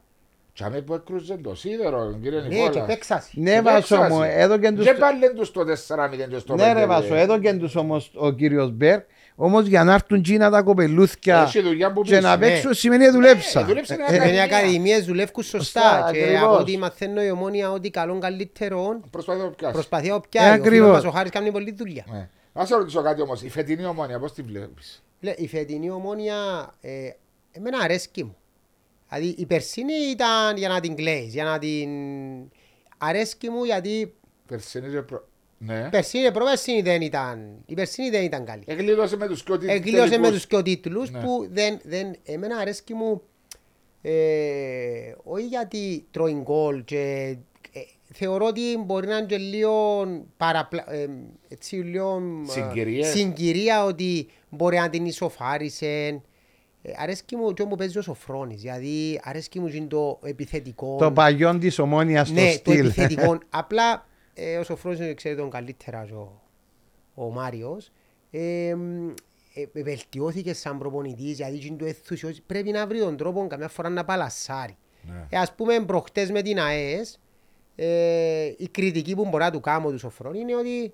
και 0.58 0.64
αμέ 0.64 0.82
που 0.82 0.93
έκρουζε 0.93 1.38
το 1.43 1.55
σίδερο, 1.55 2.18
κύριε 2.22 2.39
Ναι, 2.41 2.47
και 2.47 2.55
Νικόλα. 2.64 2.86
παίξασαι. 2.86 3.30
Ναι, 3.34 3.53
Και 3.53 3.62
Βάσο 3.62 3.76
παίξασαι. 3.95 4.14
μου, 4.14 4.24
έδωκεν 4.24 4.76
τους... 4.76 4.86
Και 4.86 4.93
πάλι 4.93 5.34
τους 5.36 5.51
το 5.51 5.62
4-0 5.62 5.66
και 6.30 6.38
στο 6.38 6.55
Ναι 6.55 6.74
ρε 6.74 6.84
5-0. 6.84 6.88
Βάσο, 6.88 7.16
έδωκεν 7.16 7.60
τους 7.60 7.76
όμως 7.76 8.12
ο 8.16 8.32
κύριος 8.32 8.72
Μπέρκ, 8.72 9.05
όμως 9.36 9.66
για 9.68 9.84
να 9.84 9.93
έρθουν 9.93 10.22
τζίνα 10.22 10.49
τα 10.49 10.62
κοπελούθια 10.62 11.41
Έχει 11.41 11.62
δουλειά 11.62 11.91
που 11.93 12.01
και 12.01 12.10
πίσω. 12.16 12.22
να 12.28 12.38
Ναι. 12.38 12.45
παίξουν 12.47 12.74
σημαίνει 12.74 13.10
δουλέψα. 13.10 13.60
Ε, 13.60 13.64
δούλεψε 13.64 13.93
ένα 13.93 14.05
Ε, 14.12 14.16
Είναι 14.16 14.24
οι 14.26 14.28
Ακαδημία. 14.39 14.43
ακαδημίες 14.58 15.05
δουλεύουν 15.05 15.43
σωστά 15.43 15.58
Σωστά, 15.82 16.10
και 16.14 16.20
ακριβώς. 16.24 16.41
από 16.43 16.55
ό,τι 16.58 16.78
μαθαίνω 16.78 17.24
η 17.24 17.30
ομόνια 17.32 17.72
ότι 17.72 17.89
καλόν 17.89 18.20
καλύτερο 18.20 18.99
Προσπαθεί 19.12 19.39
να 19.39 19.43
το 19.45 19.51
πιάσει. 19.51 19.74
προσπαθεί 19.74 20.08
να 20.10 20.16
Ε, 20.16 20.20
πιάει. 20.30 20.45
Ο 20.49 20.51
φίλος 20.53 20.66
ακριβώς. 20.68 20.89
μας 20.91 21.03
ο 21.03 21.10
Χάρης 21.12 21.32
κάνει 21.32 21.51
πολλή 21.51 21.72
δουλειά. 21.78 22.05
Ναι. 22.12 22.30
Να 22.53 22.66
σε 22.66 22.76
ρωτήσω 22.76 23.01
κάτι 23.01 23.22
όμως, 23.22 23.41
η 23.41 23.49
φετινή 23.49 23.86
ομόνια 23.86 24.20
πώς 24.20 24.34
τη 24.34 24.41
βλέπεις; 24.41 25.03
Λέ, 25.20 25.34
Η 25.38 25.47
φετινή 25.47 25.89
ομόνια 25.91 26.36
ε, 26.82 26.89
εμένα 27.51 27.78
αρέσκει 27.84 28.24
μου. 28.24 28.36
Δηλαδή 29.10 29.36
η 29.38 29.45
περσίνη 29.45 29.93
ήταν 30.12 30.58
για 30.58 30.68
να 30.70 30.80
την 30.80 30.95
κλαίεις, 30.95 31.34
για 31.34 31.43
να 31.43 31.60
την... 31.60 31.89
Αρέσκει 32.97 33.49
μου 33.49 33.64
γιατί 33.64 34.14
Περσίνη 34.47 34.89
και 34.89 35.01
προ... 35.01 35.28
Ναι. 35.60 35.89
περσίνη, 35.89 36.32
προπερσίνη 36.32 36.82
δεν 36.82 37.01
ήταν, 37.01 37.64
η 37.66 37.74
περσίνη 37.74 38.10
δεν 38.10 38.24
ήταν 38.24 38.45
καλή. 38.45 38.64
Εγκλείδωσε 38.66 39.18
με 39.18 39.28
τους 39.28 39.43
και 39.43 39.51
ότι 39.51 39.68
Εγκλείωσε 39.70 40.18
με 40.18 40.32
τους 40.32 40.47
και 40.47 40.62
τίτλους 40.62 41.12
Ναι. 41.12 41.20
που 41.20 41.47
δεν, 41.51 41.80
δεν, 41.84 42.16
εμένα 42.24 42.58
αρέσκει 42.58 42.93
μου 42.93 43.22
ε, 44.01 45.14
όχι 45.24 45.45
γιατί 45.45 46.05
τρώει 46.12 46.34
γκολ 46.34 46.84
και 46.84 47.36
ε, 47.74 47.80
θεωρώ 48.14 48.45
ότι 48.45 48.78
μπορεί 48.86 49.08
να 49.08 49.18
είναι 49.18 49.26
και 49.26 49.38
λίγο 49.38 50.05
παραπλα, 50.38 50.93
ε, 50.93 51.08
έτσι 51.47 51.76
λίγο 51.76 52.22
ε, 52.47 52.51
Συγκυρίες. 52.51 53.08
συγκυρία 53.08 53.84
ότι 53.84 54.28
μπορεί 54.49 54.78
να 54.78 54.89
την 54.89 55.05
ισοφάρισε. 55.05 56.22
Ε, 56.82 56.91
αρέσκει 56.97 57.36
μου 57.36 57.53
και 57.53 57.61
όπου 57.61 57.75
παίζει 57.75 57.97
ο 57.97 58.01
Σοφρόνης, 58.01 58.61
δηλαδή 58.61 59.19
αρέσκει 59.23 59.59
μου 59.59 59.67
και 59.67 59.82
το 59.82 60.19
επιθετικό. 60.23 60.95
Το 60.97 61.11
παλιό 61.11 61.57
της 61.57 61.80
ομόνιας 61.80 62.28
στο 62.28 62.39
Ναι, 62.39 62.51
το 62.51 62.71
στυλ. 62.71 62.86
επιθετικό. 62.86 63.38
Απλά 63.49 64.05
ε, 64.34 64.57
ο 64.57 64.63
Σοφρόνης 64.63 65.13
ξέρει 65.15 65.36
τον 65.36 65.49
καλύτερα 65.49 66.05
και 66.05 66.13
ο, 66.13 66.41
ο 67.13 67.30
Μάριος. 67.30 67.91
Ε, 68.32 68.75
μ, 68.75 69.09
ε, 69.73 69.82
βελτιώθηκε 69.84 70.53
σαν 70.53 70.78
προπονητής, 70.78 71.36
γιατί 71.36 71.65
είναι 71.67 71.78
το 71.78 71.86
ενθουσιώση. 71.86 72.41
Πρέπει 72.41 72.71
να 72.71 72.88
βρει 72.88 72.99
τον 72.99 73.17
τρόπο 73.17 73.47
καμιά 73.47 73.67
φορά 73.67 73.89
να 73.89 74.05
παλασάρει. 74.05 74.78
Ναι. 75.01 75.25
Ε, 75.30 75.38
ας 75.38 75.53
πούμε 75.55 75.80
προχτές 75.80 76.32
με 76.32 76.41
την 76.41 76.59
ΑΕΣ, 76.59 77.19
ε, 77.75 78.53
η 78.57 78.67
κριτική 78.71 79.15
που 79.15 79.25
μπορεί 79.30 79.43
να 79.43 79.51
του 79.51 79.59
κάνω 79.59 79.89
τους 79.91 79.99
Σοφρόνη 79.99 80.39
είναι 80.39 80.55
ότι 80.55 80.93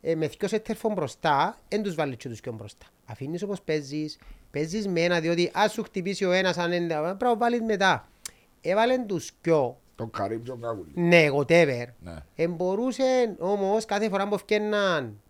ε, 0.00 0.14
με 0.14 0.26
δυο 0.26 0.48
σετέρφων 0.48 0.92
μπροστά, 0.92 1.58
δεν 1.68 1.82
τους 1.82 1.94
βάλεις 1.94 2.16
και 2.16 2.28
τους 2.28 2.40
δυο 2.40 2.52
μπροστά. 2.52 2.86
Αφήνεις 3.04 3.42
όπως 3.42 3.62
παίζεις, 3.62 4.18
παίζεις 4.50 4.88
με 4.88 5.00
ένα, 5.00 5.20
διότι 5.20 5.50
ας 5.54 5.72
σου 5.72 5.82
χτυπήσει 5.82 6.24
ο 6.24 6.32
ένας, 6.32 6.58
αν 6.58 6.72
είναι, 6.72 6.94
πρέπει 6.94 7.24
να 7.24 7.36
βάλεις 7.36 7.60
μετά. 7.60 8.08
Έβαλεν 8.60 9.06
τους 9.06 9.30
δυο, 9.42 9.78
Τον 9.94 10.10
Καρύμ 10.10 10.42
και 10.42 10.50
τον 10.50 10.60
Κάγουλη. 10.60 10.90
ναι, 10.94 11.26
whatever. 11.38 11.84
Ναι. 12.00 12.14
Εμπορούσε 12.36 13.34
όμως 13.38 13.84
κάθε 13.84 14.08
φορά 14.08 14.28
που 14.28 14.34
ευκαιναν 14.34 15.20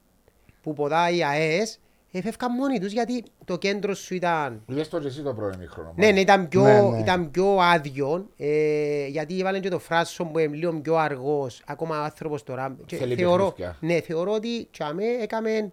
που 0.62 0.72
ποδά 0.72 1.10
η 1.10 1.24
ΑΕΣ 1.24 1.78
Έφευκαν 2.12 2.52
μόνοι 2.52 2.78
τους 2.78 2.92
γιατί 2.92 3.24
το 3.44 3.58
κέντρο 3.58 3.94
σου 3.94 4.14
ήταν... 4.14 4.62
Είδες 4.66 4.88
το 4.88 5.00
και 5.00 5.06
εσύ 5.06 5.22
το 5.22 5.34
πρώτο 5.34 5.54
ημίχρονο. 5.58 5.92
Ναι, 5.96 6.10
ναι, 6.10 6.20
ήταν 6.20 6.48
πιο, 6.48 6.62
Ναι, 6.62 6.80
ναι. 6.80 6.98
Ήταν 6.98 7.30
πιο 7.30 7.56
άδειο, 7.56 8.28
ε, 8.36 9.06
γιατί 9.06 9.40
έβαλαν 9.40 9.60
και 9.60 9.68
το 9.68 9.78
φράσο 9.78 10.24
που 10.24 10.38
είναι 10.38 10.56
λίγο 10.56 10.80
πιο 10.80 10.96
αργός, 10.96 11.62
ακόμα 11.66 12.00
ο 12.00 12.04
άνθρωπος 12.04 12.42
τώρα. 12.42 12.76
Και 12.86 12.96
Θέλει 12.96 13.14
θεωρώ, 13.14 13.44
παιχνίδια. 13.44 13.76
ναι, 13.80 14.00
θεωρώ 14.00 14.32
ότι 14.32 14.68
τσάμε 14.70 15.04
έκαμε, 15.04 15.72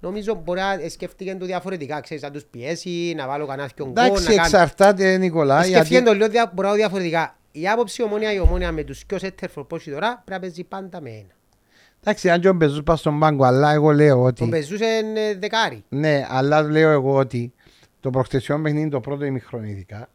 νομίζω 0.00 0.34
μπορεί 0.44 0.60
να 0.60 0.88
σκέφτηκε 0.88 1.34
το 1.34 1.44
διαφορετικά, 1.46 2.00
ξέρεις, 2.00 2.22
να 2.22 2.30
τους 2.30 2.44
πιέσει, 2.44 3.14
να 3.16 3.26
βάλω 3.26 3.46
κανένα 3.46 3.70
δυο 3.76 3.84
γκολ, 3.84 4.04
Εντάξει, 4.06 4.22
να 4.22 4.28
κάνει... 4.34 4.40
εξαρτάται 4.40 5.16
Νικολά. 5.16 5.62
Σκέφτηκε 5.62 5.88
Γιατί... 5.88 6.04
το 6.04 6.12
λίγο 6.12 6.28
δια- 6.28 6.50
μπορεί 6.54 6.66
να 6.66 6.72
δω 6.72 6.78
διαφορετικά. 6.78 7.36
Η 7.52 7.68
άποψη 7.68 8.02
ομόνια 8.02 8.32
η 8.32 8.38
ομόνια 8.38 8.72
με 8.72 8.84
τους 8.84 9.06
πιο 9.06 9.18
σέτερφορ 9.18 9.64
πώς 9.64 9.80
έχει 9.80 9.90
τώρα 9.90 10.08
πρέπει 10.24 10.30
να 10.30 10.38
παίζει 10.40 10.64
πάντα 10.64 11.00
με 11.00 11.10
ένα. 11.10 11.34
Εντάξει, 12.00 12.30
αν 12.30 12.40
και 12.40 12.48
ο 12.48 12.52
Μπεζούς 12.52 12.82
πας 12.82 13.00
στον 13.00 13.18
πάγκο, 13.18 13.44
αλλά 13.44 13.72
εγώ 13.72 13.90
λέω 13.92 14.16
Τον 14.16 14.24
ότι... 14.26 14.46
πεζούσε 14.48 14.84
ε, 15.14 15.34
δεκάρι. 15.34 15.84
Ναι, 15.88 16.26
αλλά 16.28 16.62
λέω 16.62 16.90
εγώ 16.90 17.14
ότι 17.14 17.52
το 18.00 18.10
προχτεσιόν 18.10 18.62
παιχνίδι 18.62 18.88
το 18.88 19.00
πρώτο 19.00 19.24
ημιχρόνο 19.24 19.66
ειδικά 19.66 20.08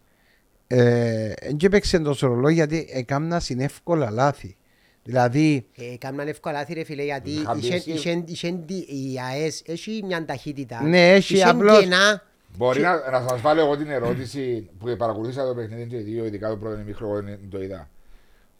ε, 0.67 1.33
δεν 1.41 1.57
έπαιξε 1.61 1.99
τόσο 1.99 2.27
ρολό 2.27 2.49
γιατί 2.49 2.87
έκανα 2.91 3.39
συνεύκολα 3.39 4.09
λάθη. 4.09 4.55
Δηλαδή, 5.03 5.65
Ε, 5.77 5.97
Κάμναν 5.97 6.27
εύκολα 6.27 6.57
λάθη 6.57 6.73
ρε 6.73 6.83
φίλε 6.83 7.03
γιατί 7.03 7.29
Είχαν 7.31 7.57
είχε- 7.57 7.67
πιέσει. 7.69 7.91
είχε- 7.91 8.23
είχε 8.27 8.51
τη- 8.67 8.73
η 8.87 9.19
ΑΕΣ 9.29 9.61
έχει 9.65 10.01
μια 10.05 10.25
ταχύτητα. 10.25 10.83
Ναι, 10.83 11.11
έχει, 11.13 11.33
Είχε 11.33 11.43
απλώς- 11.43 11.79
κενά. 11.79 12.23
Μπορεί 12.57 12.81
να, 12.81 13.09
να 13.11 13.25
σας 13.29 13.41
βάλω 13.41 13.61
εγώ 13.61 13.77
την 13.77 13.89
ερώτηση 13.89 14.69
που 14.79 14.95
παρακολούθησα 14.97 15.47
το 15.47 15.53
παιχνίδι 15.55 15.85
και 15.89 15.95
οι 15.95 16.01
δύο, 16.01 16.25
ειδικά 16.25 16.49
το 16.49 16.57
πρώτο 16.57 16.79
ημίχρονο 16.79 17.29
εγώ 17.29 17.47
το 17.49 17.61
είδα. 17.61 17.89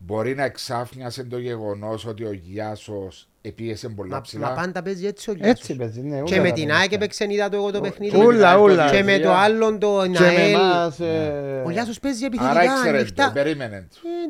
Μπορεί 0.06 0.36
να 0.36 0.44
εξάφνιασε 0.44 1.24
το 1.24 1.38
γεγονός 1.38 2.06
ότι 2.06 2.24
ο 2.24 2.32
Γιάσος 2.32 3.28
επίεσε 3.42 3.90
πολλά 3.90 4.16
Μα, 4.16 4.22
ψηλά. 4.22 4.48
μα 4.48 4.54
πάντα 4.54 4.82
παίζει 4.82 5.06
έτσι 5.06 5.30
ο 5.30 5.34
Λιάσος. 5.34 5.52
έτσι 5.60 5.76
παίζει. 5.76 6.02
Ναι, 6.02 6.22
Και 6.22 6.34
όλα 6.34 6.42
με 6.42 6.48
τα 6.50 6.54
την 6.54 6.66
παιδιά. 6.66 6.76
ΑΕΚ 6.80 6.92
έπαιξε 6.92 7.26
είδα 7.30 7.50
το 7.50 7.56
εγώ 7.56 7.72
το 7.72 7.82
παιχνίδι. 7.82 8.18
Ούλα, 8.18 8.58
ούλα. 8.58 8.90
Και 8.92 9.04
με 9.04 9.20
το 9.20 9.32
άλλο 9.34 9.78
το 9.78 10.02
Και 10.04 10.10
με 10.10 10.20
Ναέλ. 10.20 10.54
εμάς, 10.54 11.00
ε, 11.00 11.62
Ο 11.66 11.70
Λιάσος 11.70 12.00
παίζει 12.00 12.26
Άρα 12.26 12.36
επιθετικά, 12.36 12.64
ήξερε 12.64 12.92
το, 12.92 12.98
ανοιχτά. 12.98 13.32
περίμενε. 13.34 13.76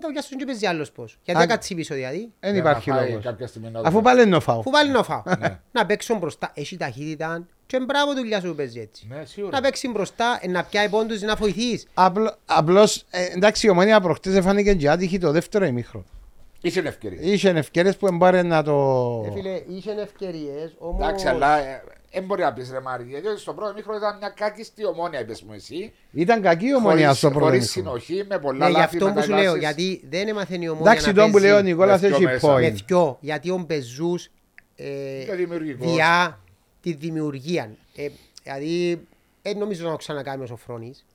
Ε, 0.01 0.05
Ο 0.07 0.09
Λιάσος 0.11 0.31
δεν 0.37 0.45
παίζει 0.45 0.65
άλλος 0.65 0.91
πώς. 0.91 1.17
Γιατί 1.23 1.39
Α, 1.41 1.43
να 1.45 1.49
κάτσει 1.53 1.75
πίσω 1.75 1.93
δηλαδή. 1.95 2.31
Δεν 2.39 2.53
Για 2.53 2.63
να 2.63 2.69
υπάρχει 2.69 2.89
φάει 2.89 3.07
λόγος. 3.09 3.23
κάποια 3.23 3.47
στιγμή 3.47 3.69
να 3.71 3.81
το 3.81 3.87
Αφού 3.87 3.97
δει. 3.97 4.03
πάλι 4.03 4.21
είναι 4.23 4.35
ο 4.35 4.39
φάου. 4.39 4.59
Αφού 4.59 4.71
βάλει 4.71 4.91
να 4.91 5.03
φάω. 5.03 5.21
Ναι. 5.39 5.59
Να 5.71 5.85
παίξουν 5.85 6.17
μπροστά. 6.17 6.51
Έχει 6.53 6.77
ταχύτητα. 6.77 7.47
Και 7.71 7.79
μπράβο 7.79 8.13
του 8.13 8.23
Λιάσου 8.23 8.47
που 8.47 8.55
παίζει 8.55 8.79
έτσι. 8.79 9.07
Ναι, 9.09 9.25
σίγουρα. 9.25 9.55
Να 9.55 9.61
παίξει 9.61 9.87
μπροστά, 9.89 10.39
ε, 10.41 10.47
να 10.47 10.63
πιάει 10.63 10.89
πόντους, 10.89 11.21
να 11.21 11.35
βοηθείς. 11.35 11.87
Απλ- 11.93 12.27
Απλώς, 12.45 13.05
ε, 13.09 13.25
εντάξει, 13.35 13.67
η 13.67 13.69
ομόνια 13.69 14.01
προχτές 14.01 14.35
έφανηκε 14.35 14.73
και 14.73 14.89
άτυχη 14.89 15.17
το 15.17 15.31
δεύτερο 15.31 15.65
ημίχρονο. 15.65 16.05
Είσαι 16.61 16.79
ευκαιρία. 16.79 17.19
Είχε 17.21 17.49
ευκαιρίες 17.49 17.97
που 17.97 18.07
εμπάρε 18.07 18.41
να 18.43 18.63
το... 18.63 18.73
Ε, 19.27 19.31
φίλε, 19.31 19.61
είχε 19.67 19.91
ευκαιρίες, 19.91 20.75
όμως... 20.77 21.03
Εντάξει, 21.07 21.27
αλλά 21.27 21.57
δεν 22.11 22.23
μπορεί 22.23 22.41
να 22.41 22.53
πεις 22.53 22.71
ρε 22.71 22.79
Μάρι, 22.79 23.03
γιατί 23.09 23.39
στο 23.39 23.53
πρώτο 23.53 23.71
ημίχρονο 23.71 23.97
ήταν 23.97 24.17
μια 24.17 24.29
κάκιστη 24.35 24.85
ομόνια, 24.85 25.19
είπες 25.19 25.41
μου 25.41 25.53
εσύ. 25.53 25.93
Ήταν 26.11 26.41
κακή 26.41 26.65
η 26.67 26.75
ομόνια 26.75 27.03
Χωρίς- 27.05 27.17
στο 27.17 27.29
πρώτο 27.29 27.45
Χωρίς 27.45 27.75
ημίχρονο. 27.75 27.99
συνοχή, 27.99 28.25
με 28.29 28.39
πολλά 28.39 28.65
Ναι, 28.65 28.71
γι' 28.71 28.77
λάθη 28.77 28.95
αυτό 28.97 29.11
που 29.13 29.21
σου 29.21 29.29
λέω, 29.29 29.37
μεταβάσεις. 29.37 29.61
γιατί 29.61 30.01
δεν 30.09 30.27
έμαθε 30.27 30.53
η 30.59 30.67
ομόνια 30.67 30.91
Εντάξει, 30.91 31.07
να 31.07 31.13
τον 31.13 31.31
που 31.31 31.37
λέει 31.37 31.49
ο 31.49 31.53
παίζει 31.53 31.69
Νικόλας 31.69 32.01
με 32.01 32.07
δυο 32.07 32.15
έχει 32.15 32.25
μέσα. 32.25 32.53
με 32.53 32.67
point. 32.67 32.73
δυο, 32.87 33.17
γιατί 33.21 33.49
ο 33.49 33.63
Μπεζούς 33.67 34.29
ε, 34.75 35.21
Είναι 35.21 35.35
δημιουργικός. 35.35 35.93
διά 35.93 36.39
τη 36.81 36.93
δημιουργία. 36.93 37.71
Ε, 37.95 38.07
δηλαδή, 38.43 39.01
δεν 39.41 39.57
νομίζω 39.57 39.83
να 39.85 39.91
το 39.91 39.95
ξανακάνει 39.97 40.43
ο 40.43 40.45
Σοφρόνης. 40.45 41.05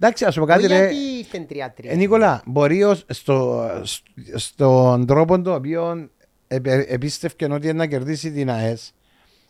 Εντάξει, 0.00 0.24
ας 0.24 0.34
σου 0.34 0.40
πω 0.40 0.46
κάτι 0.46 0.64
Όχι 0.64 0.68
ρε. 0.74 0.78
γιατί 0.78 0.96
ήρθε 1.18 1.46
3-3. 1.50 1.88
Ε, 1.90 1.94
Νικόλα, 1.94 2.42
μπορεί 2.46 2.82
ως- 2.84 3.04
στο, 3.08 3.66
σ- 3.82 4.02
στον 4.34 5.06
τρόπο 5.06 5.40
τον 5.40 5.54
οποίο 5.54 6.08
επε- 6.48 6.90
επίστευκε 6.90 7.44
ότι 7.44 7.64
είναι 7.68 7.76
να 7.78 7.86
κερδίσει 7.86 8.32
την 8.32 8.50
ΑΕΣ, 8.50 8.92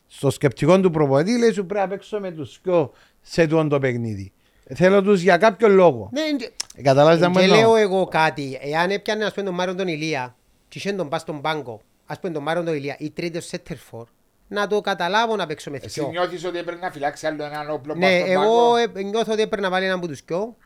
στο 0.06 0.30
σκεπτικό 0.30 0.80
του 0.80 0.90
προπονητή 0.90 1.38
λέει 1.38 1.52
σου 1.52 1.66
πρέπει 1.66 1.80
να 1.80 1.88
παίξω 1.88 2.20
με 2.20 2.30
τους 2.30 2.58
πιο 2.62 2.92
σε 3.22 3.46
τούτο 3.46 3.66
το 3.68 3.78
παιχνίδι. 3.78 4.32
Θέλω 4.74 5.02
τους 5.02 5.20
για 5.20 5.36
κάποιο 5.36 5.68
λόγο. 5.68 6.10
Ναι, 6.12 6.36
και- 6.36 6.50
Ε, 6.76 6.82
Καταλάβεις 6.82 7.20
να 7.20 7.28
μου 7.28 7.34
και 7.34 7.40
εννοώ. 7.42 7.58
λέω 7.58 7.76
εγώ 7.76 8.04
κάτι. 8.06 8.58
Εάν 8.62 8.90
έπιανε 8.90 9.24
ας 9.24 9.32
πούμε 9.34 9.46
τον 9.46 9.54
Μάριον 9.54 9.76
τον 9.76 9.88
Ηλία 9.88 10.36
και 10.68 10.78
είχε 10.78 10.92
τον 10.92 11.08
πας 11.08 11.20
στον 11.20 11.40
πάγκο, 11.40 11.80
ας 12.06 12.20
πούμε 12.20 12.32
τον 12.32 12.42
Μάριον 12.42 12.64
τον 12.64 12.74
Ηλία 12.74 12.96
ή 12.98 13.10
τρίτο 13.10 13.40
σέτερφορ, 13.40 14.06
να 14.48 14.66
το 14.66 14.80
καταλάβω 14.80 15.36
να 15.36 15.46
παίξω 15.46 15.70
με 15.70 15.78
Εσύ 15.82 16.00
δυο. 16.00 16.08
νιώθεις 16.10 16.44
ότι 16.44 16.62
πρέπει 16.62 16.80
να 16.80 16.90
φυλάξει 16.90 17.26
άλλο 17.26 17.44
έναν 17.44 17.70
όπλο 17.70 17.94
Ναι, 17.94 18.00
πάνω 18.00 18.16
στον 18.16 18.30
εγώ 18.30 18.72
πάγκο; 18.72 18.98
ε, 18.98 19.02
νιώθω 19.02 19.32
ότι 19.32 19.42
έπρεπε 19.42 19.62
να 19.62 19.70
βάλει 19.70 19.84
έναν 19.84 19.98
από 19.98 20.06
τους 20.06 20.22
δυο. 20.26 20.56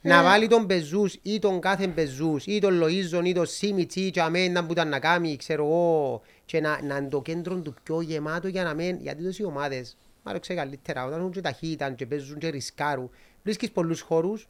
Να 0.00 0.22
βάλει 0.22 0.48
τον 0.48 0.66
Πεζούς 0.66 1.18
ή 1.22 1.38
τον 1.38 1.60
κάθε 1.60 1.86
Πεζούς 1.86 2.46
ή 2.46 2.58
τον 2.58 2.82
Λοΐζον 2.82 3.24
ή 3.24 3.32
τον 3.32 3.46
Σίμιτς 3.46 3.96
ή 3.96 4.10
και 4.10 4.20
αμέν 4.20 4.66
που 4.66 4.72
ήταν 4.72 4.88
να 4.88 4.98
κάνει, 4.98 5.36
ξέρω 5.36 5.64
εγώ, 5.64 6.22
και 6.44 6.60
να, 6.60 6.82
να 6.82 6.96
είναι 6.96 7.08
το 7.08 7.22
κέντρο 7.22 7.54
του 7.60 7.74
πιο 7.82 8.00
γεμάτο 8.00 8.48
για 8.48 8.64
να 8.64 8.74
μην, 8.74 8.96
γιατί 9.00 9.22
τόσοι 9.22 9.44
ομάδες, 9.44 9.96
μάλλον 10.22 10.40
ξέρω 10.40 10.58
καλύτερα, 10.58 11.06
όταν 11.06 11.18
έχουν 11.18 11.30
και 11.30 11.40
ταχύτητα 11.40 11.90
και 11.90 12.06
παίζουν 12.06 12.38
και 12.38 12.48
ρισκάρουν, 12.48 13.10
βρίσκεις 13.42 13.70
πολλούς 13.70 14.00
χώρους 14.00 14.48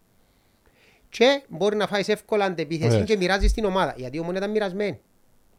και 1.09 1.43
μπορεί 1.49 1.77
να 1.77 1.87
φάεις 1.87 2.09
εύκολα 2.09 2.45
αντεπίθεση 2.45 2.93
Ωραία. 2.93 3.05
και 3.05 3.17
μοιράζεις 3.17 3.53
την 3.53 3.65
ομάδα, 3.65 3.95
γιατί 3.97 4.17
η 4.17 4.21
ομόνια 4.21 4.39
ήταν 4.39 4.51
μοιρασμένη. 4.51 5.01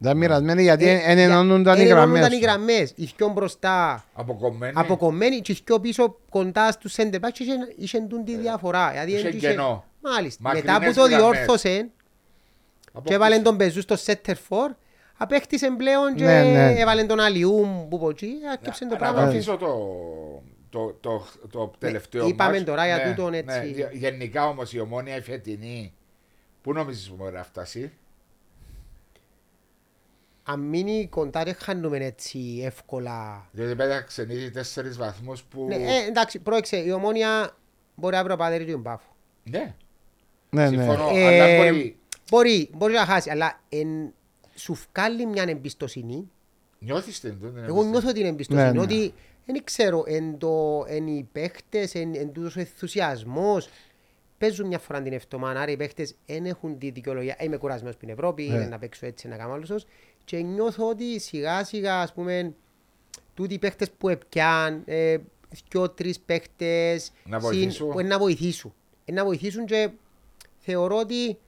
Δεν 0.00 0.16
μοιρασμένοι 0.16 0.62
γιατί 0.62 0.88
Ε, 0.88 0.98
δεν 1.06 1.18
ενώνονταν 1.18 1.78
οι 1.78 1.80
εν 1.80 1.86
ενώνονταν 1.86 2.12
γραμμές. 2.14 2.28
οι 2.32 2.34
σου. 2.34 2.40
γραμμές, 2.42 2.92
οι 2.96 3.10
δυο 3.16 3.28
μπροστά, 3.28 4.04
Αποκομμένη. 4.14 4.72
αποκομμένοι 4.76 5.40
και 5.40 5.52
οι 5.52 5.58
δυο 5.64 5.80
πίσω 5.80 6.16
κοντά 6.30 6.72
στους 6.72 6.94
center 6.96 7.14
back 7.14 7.30
και 7.32 7.42
είχε- 7.42 7.74
είχε 7.76 8.00
τούν 8.00 8.24
τη 8.24 8.36
διαφορά. 8.36 8.90
Δηλαδή, 8.90 9.12
είχε 9.12 9.26
εν 9.28 9.36
είχε- 9.36 9.48
κενό. 9.48 9.84
Μάλιστα. 10.00 10.42
Μακρινές 10.42 10.72
Μετά 10.72 10.86
που 10.86 10.94
το 10.94 11.00
γραμμές. 11.06 11.18
διόρθωσε 11.38 11.88
Απο- 12.92 13.08
και 13.08 13.14
έβαλε 13.14 13.38
τον 13.38 13.56
Πεζού 13.56 13.80
στο 13.80 13.96
center 14.06 14.34
for, 14.48 14.74
απέκτησε 15.16 15.70
πλέον 15.76 16.14
και 16.14 16.24
Ναι, 16.24 16.42
ναι. 16.42 16.72
έβαλε 16.80 17.04
τον 17.04 17.20
Αλιούμ 17.20 17.88
που 17.88 17.98
πω 17.98 18.08
εκεί, 18.10 18.32
άκεψε 18.52 18.84
το 18.86 18.90
Να- 18.92 18.96
πράγμα. 18.96 19.20
Να 19.20 19.24
το 19.26 19.30
και- 19.32 19.36
αφήσω 19.38 19.56
το, 19.56 19.68
το, 20.70 20.96
το, 21.00 21.26
το 21.50 21.72
τελευταίο 21.78 22.26
είπαμε 22.26 22.50
μάτς. 22.52 22.64
τώρα 22.64 22.86
για 22.86 22.96
Ναι, 22.96 23.02
τούτον 23.14 23.30
ναι. 23.30 23.36
έτσι. 23.38 23.70
Γε- 23.70 23.94
Γενικά 23.94 24.48
όμως 24.48 24.72
η 24.72 24.80
ομόνια 24.80 25.16
η 25.16 25.20
φετινή, 25.20 25.92
πού 26.62 26.72
νομίζεις 26.72 27.08
που 27.08 27.14
μπορεί 27.18 27.32
να 27.34 27.42
φτάσει; 27.44 27.92
Αν 30.50 30.60
μείνει 30.60 31.06
κοντά 31.10 31.44
δεν 31.44 31.54
χάνουμε 31.54 31.96
έτσι 31.98 32.60
εύκολα. 32.64 33.48
Διότι 33.52 33.74
πέταξε 33.74 34.22
ήδη 34.30 34.50
τέσσερις 34.50 34.96
βαθμούς 34.96 35.42
που... 35.42 35.64
Ναι, 35.68 35.74
ε, 35.74 36.06
εντάξει, 36.08 36.38
πρόεξε, 36.38 36.76
η 36.76 36.90
ομόνια 36.90 37.56
μπορεί 37.94 38.16
αύριο 38.16 38.36
να 38.36 38.42
πατέρει 38.42 38.72
τον 38.72 38.82
πάφο. 38.82 39.16
Ναι, 39.44 39.74
Ναι, 40.50 40.62
ναι. 40.62 40.68
συμφωνώ. 40.68 41.08
Ε, 41.14 41.26
Αλλά 41.26 41.56
μπορεί... 41.56 41.96
Μπορεί, 42.30 42.70
μπορεί 42.72 42.92
να 42.92 43.04
χάσει, 43.04 43.30
αλλά 43.30 43.60
εν, 43.68 44.12
σου 44.54 44.78
βγάλει 44.92 45.26
μια 45.26 45.42
εμπιστοσύνη 45.48 46.30
Νιώθεις 46.78 47.20
την 47.20 47.40
τούτη 47.40 47.60
Εγώ 47.66 47.84
νιώθω 47.84 48.12
την 48.12 48.26
εμπιστοσύνη 48.26 48.66
Ναι, 48.66 48.72
ναι. 48.72 48.80
ότι 48.80 49.14
δεν 49.46 49.64
ξέρω 49.64 50.04
εν, 50.06 50.38
το, 50.38 50.84
εν 50.88 51.06
οι 51.06 51.28
παίχτες, 51.32 51.94
εν, 51.94 52.14
εν 52.14 52.32
τούτος 52.32 52.56
ο 52.56 52.60
ενθουσιασμός 52.60 53.68
παίζουν 54.38 54.66
μια 54.66 54.78
φορά 54.78 55.02
την 55.02 55.12
εβδομάδα, 55.12 55.60
άρα 55.60 55.70
οι 55.70 55.76
παίχτες 55.76 56.14
δεν 56.26 56.44
έχουν 56.46 56.78
τη 56.78 56.90
δικαιολογία. 56.90 57.34
«Ε, 57.38 57.44
Είμαι 57.44 57.56
κουρασμένος 57.56 57.94
στην 57.94 58.08
Ευρώπη, 58.08 58.42
Ναι. 58.42 58.54
είναι 58.54 58.66
να 58.66 58.78
παίξω 58.78 59.06
έτσι, 59.06 59.28
να 59.28 59.36
κάνω 59.36 59.52
άλλος. 59.52 59.86
Και 60.28 60.36
νιώθω 60.36 60.88
ότι 60.88 61.20
σιγά 61.20 61.64
σιγά, 61.64 62.00
ας 62.00 62.12
πούμε, 62.12 62.54
τούτοι 63.34 63.54
οι 63.54 63.58
παίχτες 63.58 63.90
που 63.90 64.08
έπιαν, 64.08 64.82
ε, 64.84 65.16
δυο-τρεις 65.70 66.20
παίχτες, 66.20 67.10
Να 67.24 67.40
συν- 67.40 67.50
βοηθήσουν. 67.52 67.88
που 67.90 68.00
είναι 68.00 68.08
να 68.08 68.18
βοηθήσουν. 68.18 68.74
Είναι 69.04 69.18
να 69.20 69.24
βοηθήσουν 69.26 69.64
και 69.66 69.90
θεωρώ 70.58 70.96
ότι 70.96 71.38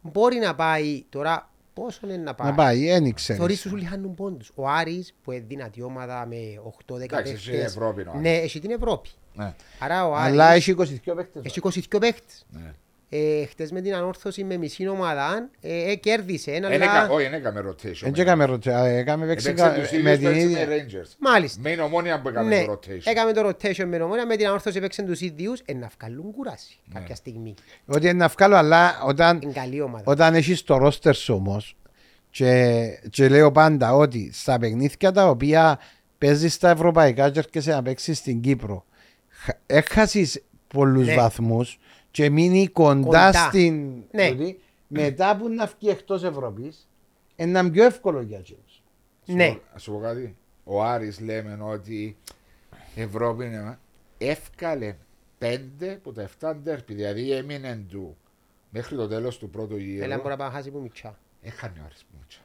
μπορεί 0.00 0.36
να 0.36 0.54
πάει 0.54 1.04
τώρα, 1.08 1.50
πόσο 1.74 2.00
είναι 2.06 2.16
να 2.16 2.34
πάει. 2.34 2.48
Να 2.50 2.54
πάει, 2.54 2.78
δεν 2.86 2.92
Θεωρείς 2.96 3.14
ξέρεις. 3.14 3.60
τους 3.62 3.72
όλοι 3.72 3.84
χάνουν 3.84 4.14
πόντους. 4.14 4.50
Ο 4.54 4.68
Άρης 4.68 5.14
που 5.22 5.32
είναι 5.32 5.44
δυνατή 5.48 5.82
ομάδα 5.82 6.26
με 6.26 6.36
8-10 6.62 7.16
Εντάξει, 7.16 7.32
έχει 7.32 7.42
την 7.42 7.52
παίχτες. 7.52 7.70
Ευρώπη 7.76 8.00
ο 8.00 8.10
Άρης. 8.10 8.20
Ναι, 8.22 8.36
έχει 8.36 8.60
την 8.60 8.70
Ευρώπη. 8.70 9.08
Ναι, 9.34 9.54
Άρα 9.78 10.06
ο 10.08 10.14
Άρης 10.14 10.32
Αλλά 10.32 10.52
έχει 10.52 10.70
22 10.70 11.14
παίκτες. 11.14 11.42
έχει 11.44 11.58
22 11.58 11.98
παίχτες. 11.98 12.46
ναι. 12.50 12.72
Ε, 13.14 13.44
χτες 13.46 13.72
με 13.72 13.80
την 13.80 13.94
ανόρθωση 13.94 14.44
με 14.44 14.56
μισή 14.56 14.88
ομάδα 14.88 15.48
ε, 15.60 15.90
ε, 15.90 15.94
κέρδισε. 15.94 16.50
Εν 16.50 16.64
αλλά... 16.64 16.74
έκα- 16.74 17.08
Όχι, 17.10 17.22
δεν 17.28 17.34
έκαμε 17.34 17.60
rotation. 17.68 18.00
Δεν 18.00 18.12
έκαμε 18.16 18.44
ρωτά, 18.44 18.86
έκαμε 18.86 19.26
παίξει 19.26 19.48
Έπαιξε 19.48 19.74
τους 19.80 19.90
με 20.02 20.12
ίδιους 20.12 20.18
την 20.20 20.30
παίξε 20.30 20.46
με 20.46 20.62
ίδια. 20.62 20.66
Rangers. 20.68 21.08
Μάλιστα. 21.18 21.60
Με 21.62 21.70
είναι 21.70 21.82
ομόνια 21.82 22.20
που 22.20 22.28
έκαμε 22.28 22.48
Ναι, 22.58 22.64
το 22.64 22.72
rotation. 22.72 23.00
έκαμε 23.04 23.32
το 23.32 23.48
rotation 23.48 23.84
με 23.84 23.96
ομόνια, 23.96 24.26
με 24.26 24.36
την 24.36 24.46
ανόρθωση 24.46 24.76
έπαιξαν 24.78 25.06
τους 25.06 25.20
ίδιους, 25.20 25.60
ε, 25.64 25.74
να 25.74 25.90
βγάλουν 26.00 26.32
κουράση 26.32 26.78
Ναι. 26.84 26.98
κάποια 27.00 27.14
στιγμή. 27.14 27.54
Ότι 27.86 28.04
είναι 28.04 28.12
να 28.12 28.28
βγάλω, 28.28 28.56
αλλά 28.56 29.02
όταν, 29.06 29.40
Είναι 29.42 29.52
καλή 29.52 29.80
ομάδα. 29.80 30.04
όταν 30.06 30.34
έχεις 30.34 30.62
το 30.62 30.76
ρόστερ 30.76 31.14
σου 31.14 31.34
όμως 31.34 31.76
και, 32.30 32.82
και 33.10 33.28
λέω 33.28 33.52
πάντα 33.52 33.94
ότι 33.94 34.30
στα 34.32 34.58
παιχνίδια 34.58 35.12
τα 35.12 35.28
οποία 35.28 35.78
παίζεις 36.18 36.54
στα 36.54 36.70
ευρωπαϊκά 36.70 37.30
και 37.30 37.38
έρχεσαι 37.38 37.70
να 37.70 37.82
παίξεις 37.82 38.18
στην 38.18 38.40
Κύπρο 38.40 38.84
χα- 39.28 39.58
έχασες 39.66 40.42
πολλούς 40.68 41.06
Ναι. 41.06 41.14
βαθμούς 41.14 41.78
και 42.12 42.30
μείνει 42.30 42.68
κοντά, 42.68 43.00
Κοντά. 43.04 43.32
στην 43.32 43.92
Ναι. 44.10 44.28
τούτη, 44.30 44.60
μετά 44.88 45.36
που 45.36 45.48
να 45.48 45.66
βγει 45.66 45.88
εκτός 45.90 46.22
Ευρώπης 46.24 46.88
είναι 47.36 47.70
πιο 47.70 47.84
εύκολο 47.84 48.20
για 48.20 48.38
εκείνους. 48.38 48.82
Σου 49.26 49.34
Ναι. 49.36 49.48
πω- 49.52 49.60
Να 49.72 49.78
σου 49.78 49.92
πω 49.92 49.98
κάτι. 49.98 50.36
Ο 50.64 50.82
Άρης 50.84 51.20
λέμε 51.20 51.58
ότι 51.62 52.16
Ευρώπη 52.94 53.44
είναι 53.44 53.78
εύκαλε 54.18 54.94
πέντε 55.38 55.92
από 55.92 56.12
τα 56.12 56.22
7 56.22 56.54
ντέρπι. 56.54 56.94
Δηλαδή 56.94 57.32
έμεινε 57.32 57.84
του 57.90 58.16
μέχρι 58.70 58.96
το 58.96 59.08
τέλος 59.08 59.38
του 59.38 59.50
πρώτου 59.50 59.74
Έλα 59.74 59.82
γύρου. 59.84 60.06
μπορεί 60.06 60.28
να 60.28 60.36
πάει 60.36 60.48
να 60.48 60.54
χάσει 60.54 60.70
που 60.70 60.78
μητσά. 60.80 61.18
Έχανε 61.42 61.74
ο 61.80 61.82
Άρης 61.86 62.04
μούτσα. 62.18 62.38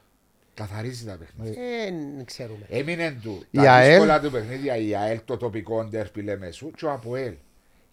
Καθαρίζει 0.53 1.05
τα 1.05 1.17
παιχνίδια. 1.17 1.61
Ε, 1.63 1.91
Δεν 2.15 2.25
ξέρουμε. 2.25 2.65
Έμεινε 2.69 3.19
του 3.23 3.43
Η 3.51 3.57
τα 3.57 3.73
ΑΕΛ. 3.73 3.89
δύσκολα 3.89 4.19
του 4.19 4.31
παιχνίδια 4.31 4.75
η 4.77 4.95
ΑΕΛ, 4.95 5.19
το 5.25 5.37
τοπικό 5.37 5.83
ντέρπι 5.83 6.21
λέμε 6.21 6.51
σου, 6.51 6.71
και 6.71 6.85
ο 6.85 6.91
Αποέλ. 6.91 7.33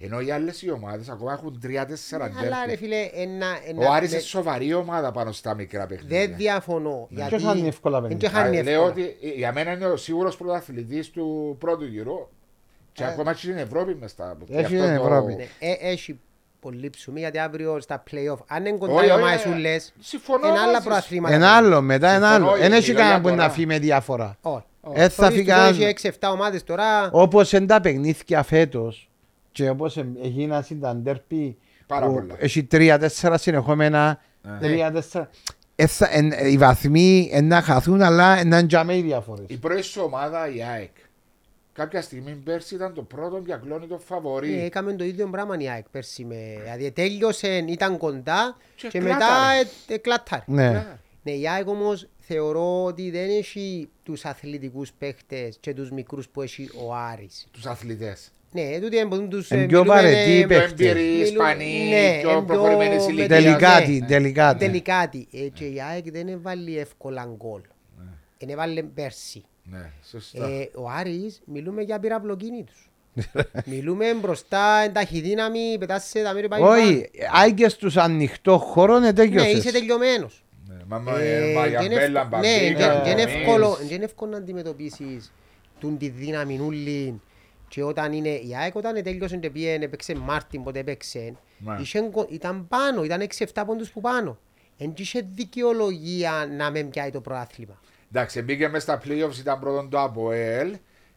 Ενώ 0.04 0.20
οι 0.20 0.30
άλλες 0.30 0.62
οι 0.62 0.70
ομάδες 0.70 1.08
ακόμα 1.08 1.32
έχουν 1.32 1.60
3-4 1.62 1.68
Αλλά 2.14 2.30
ρε 2.42 2.48
ντέρπι. 2.66 2.76
φίλε, 2.76 2.96
ένα, 3.14 3.46
Ο 3.88 3.92
Άρης 3.92 4.10
είναι 4.12 4.20
σοβαρή 4.20 4.74
ομάδα 4.74 5.12
πάνω 5.12 5.32
στα 5.32 5.54
μικρά 5.54 5.86
παιχνίδια. 5.86 6.18
δεν 6.26 6.36
διαφωνώ. 6.36 7.06
Γιατί 7.10 7.28
Ποιος 7.28 7.42
χάνει 7.42 7.66
εύκολα 7.68 8.00
δεν 8.00 8.08
παιχνίδια. 8.08 8.28
και 8.28 8.34
χάνει 8.44 8.58
Α, 8.58 8.62
Λέω 8.62 8.72
εύκολα. 8.86 8.90
ότι 9.06 9.16
ε, 9.26 9.28
για 9.36 9.52
μένα 9.52 9.72
είναι 9.72 9.86
ο 9.86 9.96
σίγουρος 9.96 10.36
πρωταθλητής 10.36 11.10
του 11.10 11.56
πρώτου 11.58 11.84
γύρου. 11.84 12.28
Και 12.92 13.02
Ε. 13.02 13.06
ακόμα 13.06 13.32
και 13.32 13.38
στην 13.38 13.56
Ευρώπη 13.58 13.94
μες 14.00 14.10
στα. 14.10 14.36
Έχει 14.48 14.74
γι' 14.74 14.76
αυτό 14.76 14.86
την 14.88 14.96
το- 14.96 15.02
Ευρώπη. 15.04 15.34
Ναι, 15.34 15.46
ε, 15.58 15.72
έχει 15.80 16.20
πολύ 16.60 16.90
ψωμί 16.90 17.20
γιατί 17.20 17.38
αύριο 17.38 17.80
στα 17.80 18.02
play-off. 18.10 18.38
Αν 18.46 18.64
είναι 18.66 18.76
κοντά 18.78 18.92
Όχι, 18.92 19.06
οι 19.06 19.10
όχι, 19.10 19.20
ομάδες 19.20 19.44
ε, 19.44 19.48
ούλες, 19.48 19.92
Συμφωνώ. 20.00 20.46
είναι 20.48 20.58
άλλα 20.58 20.66
μαζί 20.66 20.76
σου. 20.82 20.88
προαθλήματα. 20.88 21.34
Ένα 21.34 21.48
άλλο, 21.56 21.80
μετά 21.80 22.08
ένα 22.10 22.26
Συμφωνώ, 22.30 22.50
άλλο. 22.50 22.60
Δεν 22.60 22.72
η- 22.72 22.76
έχει 22.76 22.90
η 22.90 22.94
κανένα 22.94 23.14
λόγια 23.14 23.22
που 23.30 23.36
να 23.36 23.42
τώρα. 23.42 23.50
φύγει 23.54 23.66
με 23.66 23.78
διάφορα. 23.78 24.36
Όχι. 24.40 24.64
Ε, 24.92 25.02
θα 25.02 25.08
Θωρείς 25.08 25.34
φύγει 25.34 25.44
τους 25.44 25.54
κανένας- 25.54 25.78
έχει 25.78 25.84
6-7 25.84 26.30
ομάδες 26.30 26.64
τώρα. 26.64 27.10
Όπως 27.12 27.52
είναι 27.52 27.66
τα 27.66 27.80
παιχνίδια 27.80 28.42
φέτο 28.42 28.92
και 29.54 29.68
όπως 29.68 29.96
έγιναν 30.22 30.64
τα 30.80 30.96
ντέρπι 30.96 31.56
Πάρα 31.86 32.06
που 32.06 32.12
πολλά. 32.12 32.34
έχει 32.38 32.64
τρία-τέσσερα 32.64 33.38
συνεχόμενα. 33.38 34.20
Ναι. 34.42 34.58
Τρία-τέσσερα. 34.58 35.30
Ε, 35.76 35.86
θα- 35.86 36.08
εν- 36.12 36.32
οι 36.46 36.56
βαθμοί 36.58 37.28
εν 37.32 37.46
να 37.46 37.60
χαθούν, 37.62 38.02
αλλά 38.02 38.44
να 38.44 38.58
είναι 38.58 38.66
τζαμέ 38.66 38.96
οι 38.96 39.00
διαφορέ. 39.02 39.42
Η 39.46 39.56
πρώτη 39.56 39.82
σου 39.82 40.02
ομάδα, 40.04 40.48
η 40.54 40.62
ΑΕΚ. 40.62 40.90
Κάποια 41.72 42.02
στιγμή 42.02 42.32
πέρσι 42.32 42.74
ήταν 42.74 42.94
το 42.94 43.02
πρώτο 43.02 43.42
και 43.46 43.52
ακλώνει 43.52 43.86
το 43.86 43.94
Ε, 43.94 43.98
φαβορή. 44.04 44.60
Έκαμε 44.60 44.92
το 44.92 45.04
ίδιο 45.04 45.28
πράγμα 45.30 45.56
η 45.58 45.68
ΑΕΚ 45.68 45.88
πέρσι. 45.90 46.24
Με... 46.24 46.36
Δηλαδή 46.62 46.90
τέλειωσε, 46.90 47.64
ήταν 47.68 47.96
κοντά 47.98 48.56
Και 48.76 48.88
και, 48.88 48.98
κλάταρε. 48.98 49.24
μετά 49.24 49.70
ε, 49.88 49.94
ε, 49.94 49.98
κλάταρε. 49.98 50.42
Ναι. 50.46 50.86
Ναι, 51.22 51.32
η 51.32 51.48
ΑΕΚ 51.48 51.68
όμως 51.68 52.08
θεωρώ 52.18 52.84
ότι 52.84 53.10
δεν 53.10 53.28
έχει 53.30 53.88
τους 54.02 54.24
αθλητικούς 54.24 54.92
παίχτες 54.92 55.56
και 55.60 55.74
τους 55.74 55.90
μικρούς 55.90 56.28
που 56.28 56.42
έχει 56.42 56.70
ο 56.86 56.94
Άρης. 56.94 57.46
Τους 57.50 57.66
αθλητές. 57.66 58.30
Ναι, 58.56 58.78
τούτοι 58.80 58.96
είναι 58.96 59.26
τους... 59.28 59.50
Είναι 59.50 59.62
ε, 59.62 59.66
πιο 59.66 59.80
μιλούμε, 59.82 60.00
βαρετοί 60.00 60.40
ε, 60.40 60.46
παίχτες. 60.46 60.72
Πιο 60.72 60.90
εμπειροί, 60.90 61.06
Μιλούν- 61.08 61.22
Ισπανοί, 61.24 61.88
ναι, 61.88 62.18
πιο 62.20 62.28
πιο 62.30 62.42
προχωρημένε 62.42 62.94
με- 62.94 63.02
ηλικίε. 63.02 63.26
Τελικάτι, 63.26 63.98
ναι. 64.00 64.06
τελικάτι. 64.06 64.58
Τελικάτι. 64.66 65.28
Ε, 65.32 65.38
και 65.38 65.64
η 65.64 65.80
ΑΕΚ 65.90 66.10
δεν 66.10 66.28
έβαλε 66.28 66.80
εύκολα 66.80 67.30
γκολ. 67.36 67.60
Δεν 68.38 68.48
έβαλε 68.48 68.82
πέρσι. 68.82 69.44
Ναι, 69.70 69.90
σωστά. 70.10 70.46
Ε, 70.48 70.70
ο 70.74 70.88
Άρης 70.90 71.42
μιλούμε 71.44 71.82
για 71.82 71.98
πυραυλοκίνητους. 71.98 72.88
μιλούμε 73.72 74.14
μπροστά, 74.14 74.80
εν 74.84 74.92
ταχυδύναμη, 74.92 75.76
πετάς 75.78 76.04
σε 76.04 76.22
τα 76.22 76.34
μέρη 76.34 76.48
πάει 76.48 76.60
Όχι, 76.62 77.10
άγκε 77.32 77.68
στου 77.68 78.00
ανοιχτό 78.00 78.58
χώρο 78.58 78.96
είναι 78.96 79.06
Ναι, 79.06 79.12
τέλειωσε. 79.12 79.48
είσαι 79.48 79.72
τελειωμένος. 79.72 80.44
Ναι, 80.68 80.74
Μα 80.88 80.98
μα- 80.98 81.18
Ε, 81.20 81.52
μα 81.54 81.66
για 81.66 81.78
και 81.78 81.84
είναι 81.84 81.94
μπέλα, 81.94 82.20
ευκο- 82.20 82.36
ναι, 82.38 82.58
μπαμπίκα, 82.60 82.94
και- 82.94 83.00
και 83.04 83.10
είναι 83.10 83.22
εμείς. 83.22 83.34
εύκολο- 83.34 83.78
και 83.88 83.94
είναι 83.94 84.04
εύκολο 84.04 84.30
να 84.30 84.36
αντιμετωπίσεις 84.36 85.32
τούν 85.80 85.98
τη 85.98 86.08
δύναμη 86.08 86.56
νουλή 86.56 87.20
και 87.74 87.82
όταν 87.82 88.12
είναι 88.12 88.28
η 88.28 88.56
ΑΕΚ 88.56 88.74
όταν 88.74 89.02
τέλειωσε 89.02 89.36
και 89.36 89.50
πήγαινε 89.50 89.84
έπαιξε 89.84 90.14
Μάρτιν 90.14 90.62
πότε 90.62 90.78
έπαιξε 90.78 91.34
Ναι. 91.58 91.76
είχε 91.80 92.00
γκο- 92.00 92.26
ήταν 92.30 92.68
πάνω, 92.68 93.04
ήταν 93.04 93.20
6-7 93.20 93.62
πόντους 93.66 93.90
που 93.90 94.00
πάνω 94.00 94.38
εν 94.78 94.92
και 94.92 95.02
είχε 95.02 95.26
δικαιολογία 95.34 96.48
να 96.56 96.70
με 96.70 96.82
πιάει 96.82 97.10
το 97.10 97.20
προάθλημα 97.20 97.80
Εντάξει, 98.12 98.42
μπήκε 98.42 98.68
μέσα 98.68 98.80
στα 98.80 99.00
playoffs, 99.04 99.38
ήταν 99.38 99.58
πρώτον 99.60 99.90
το 99.90 100.00
ΑΠΟΕΛ. 100.00 100.76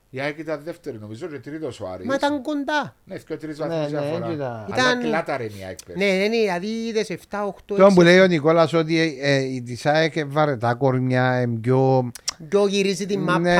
Η 0.09 0.19
ΑΕΚ 0.19 0.37
ήταν 0.37 0.61
δεύτερη, 0.63 0.97
νομίζω, 0.99 1.27
και 1.27 1.39
τρίτος 1.39 1.79
ο 1.81 1.87
Άρης. 1.87 2.05
μα 2.05 2.15
ήταν 2.15 2.41
κοντά 2.41 2.95
Ναι, 3.03 3.17
και 3.17 3.35
τρεις 3.37 3.59
Ναι, 3.59 3.65
βαθμούς 3.67 3.91
ναι, 3.91 3.99
διαφορά. 3.99 4.31
ήταν. 4.33 4.47
Αλλά 4.51 4.65
Ήταν- 4.75 4.99
κλάταρε 4.99 5.43
η 5.43 5.51
ΑΕΚ 5.67 5.77
πέρσι. 5.85 6.03
ναι, 6.05 6.11
ναι, 6.11 6.29
δηλαδή 6.29 6.67
είδες 6.67 7.09
7-8 7.09 7.75
Τον 7.77 7.93
που 7.93 8.01
λέει 8.01 8.19
ο 8.19 8.27
Νικόλας 8.27 8.73
ότι 8.73 8.99
ε, 9.21 9.33
ε, 9.35 9.39
η 9.43 9.61
της 9.61 9.85
ΑΕΚ 9.85 10.15
είναι 10.15 10.25
βαρετά 10.29 10.73
κορμιά, 10.75 11.31
ε, 11.33 11.45
πιο. 11.61 12.11
πιο 12.49 12.67
γυρίζει 12.67 13.05
την 13.05 13.19
μάπα 13.19 13.39
ναι, 13.39 13.55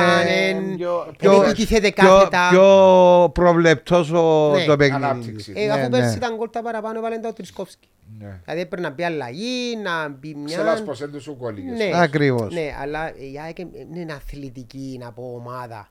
εν- 0.48 0.76
πιο- 0.76 1.04
εν 1.08 1.14
πιο- 1.18 1.42
επιτίθεται 1.42 1.90
πιο- 1.92 2.06
κάθετα 2.08 2.48
Πιο 2.50 3.30
προβλεπτός 3.34 4.10
ο- 4.10 4.52
Ναι. 4.56 4.64
το 4.64 4.76
παιχνίδι. 4.76 5.04
Ανάπτυξης. 5.04 5.54
Ε, 5.56 5.64
Ναι, 5.66 5.72
αφού 5.72 5.82
ναι. 5.82 5.88
πέρσι 5.88 6.16
ήταν 6.16 6.36
γκολ 6.36 6.48
τα 6.52 6.62
παραπάνω 6.62 6.98
έβαλε 6.98 7.18
τα 7.18 7.28
ο 7.28 7.32
Τρισκόφσκι 7.32 7.88
Ναι. 8.18 8.40
Δηλαδή 8.44 8.62
έπρεπε 8.62 8.82
να 8.88 8.90
μπει 8.94 9.02
αλλαγή, 9.04 9.76
να 9.82 10.08
μπει 10.08 10.34
μια... 10.34 10.56
Ξελάς 10.56 10.82
πως 10.82 11.00
έντους 11.02 11.22
σου 11.22 11.36
κόλληκες. 11.36 11.78
Ναι. 11.78 11.90
Ακριβώς. 11.94 12.54
Ναι, 12.54 12.74
αλλά 12.82 13.12
η 13.16 13.40
ΑΕΚ 13.44 13.58
είναι 13.58 14.12
αθλητική 14.12 14.98
να 15.00 15.12
πω 15.12 15.32
ομάδα. 15.44 15.88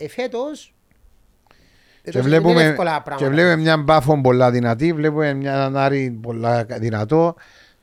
Ναι. 0.00 0.06
Ε, 0.06 0.08
φέτος, 0.08 0.74
Και 1.48 1.54
φέτος 2.04 2.20
είναι 2.20 2.22
βλέπουμε, 2.38 2.62
εύκολα 2.64 2.94
και 2.96 3.00
πράγματα. 3.04 3.30
βλέπουμε 3.30 3.56
μια 3.56 3.76
μπάφο 3.76 4.20
πολλά 4.20 4.50
δυνατή, 4.50 4.92
βλέπουμε 4.92 5.32
μια 5.34 5.52
έναν 5.54 5.76
Άρη 5.76 6.18
πολλά 6.22 6.64
δυνατό, 6.64 7.34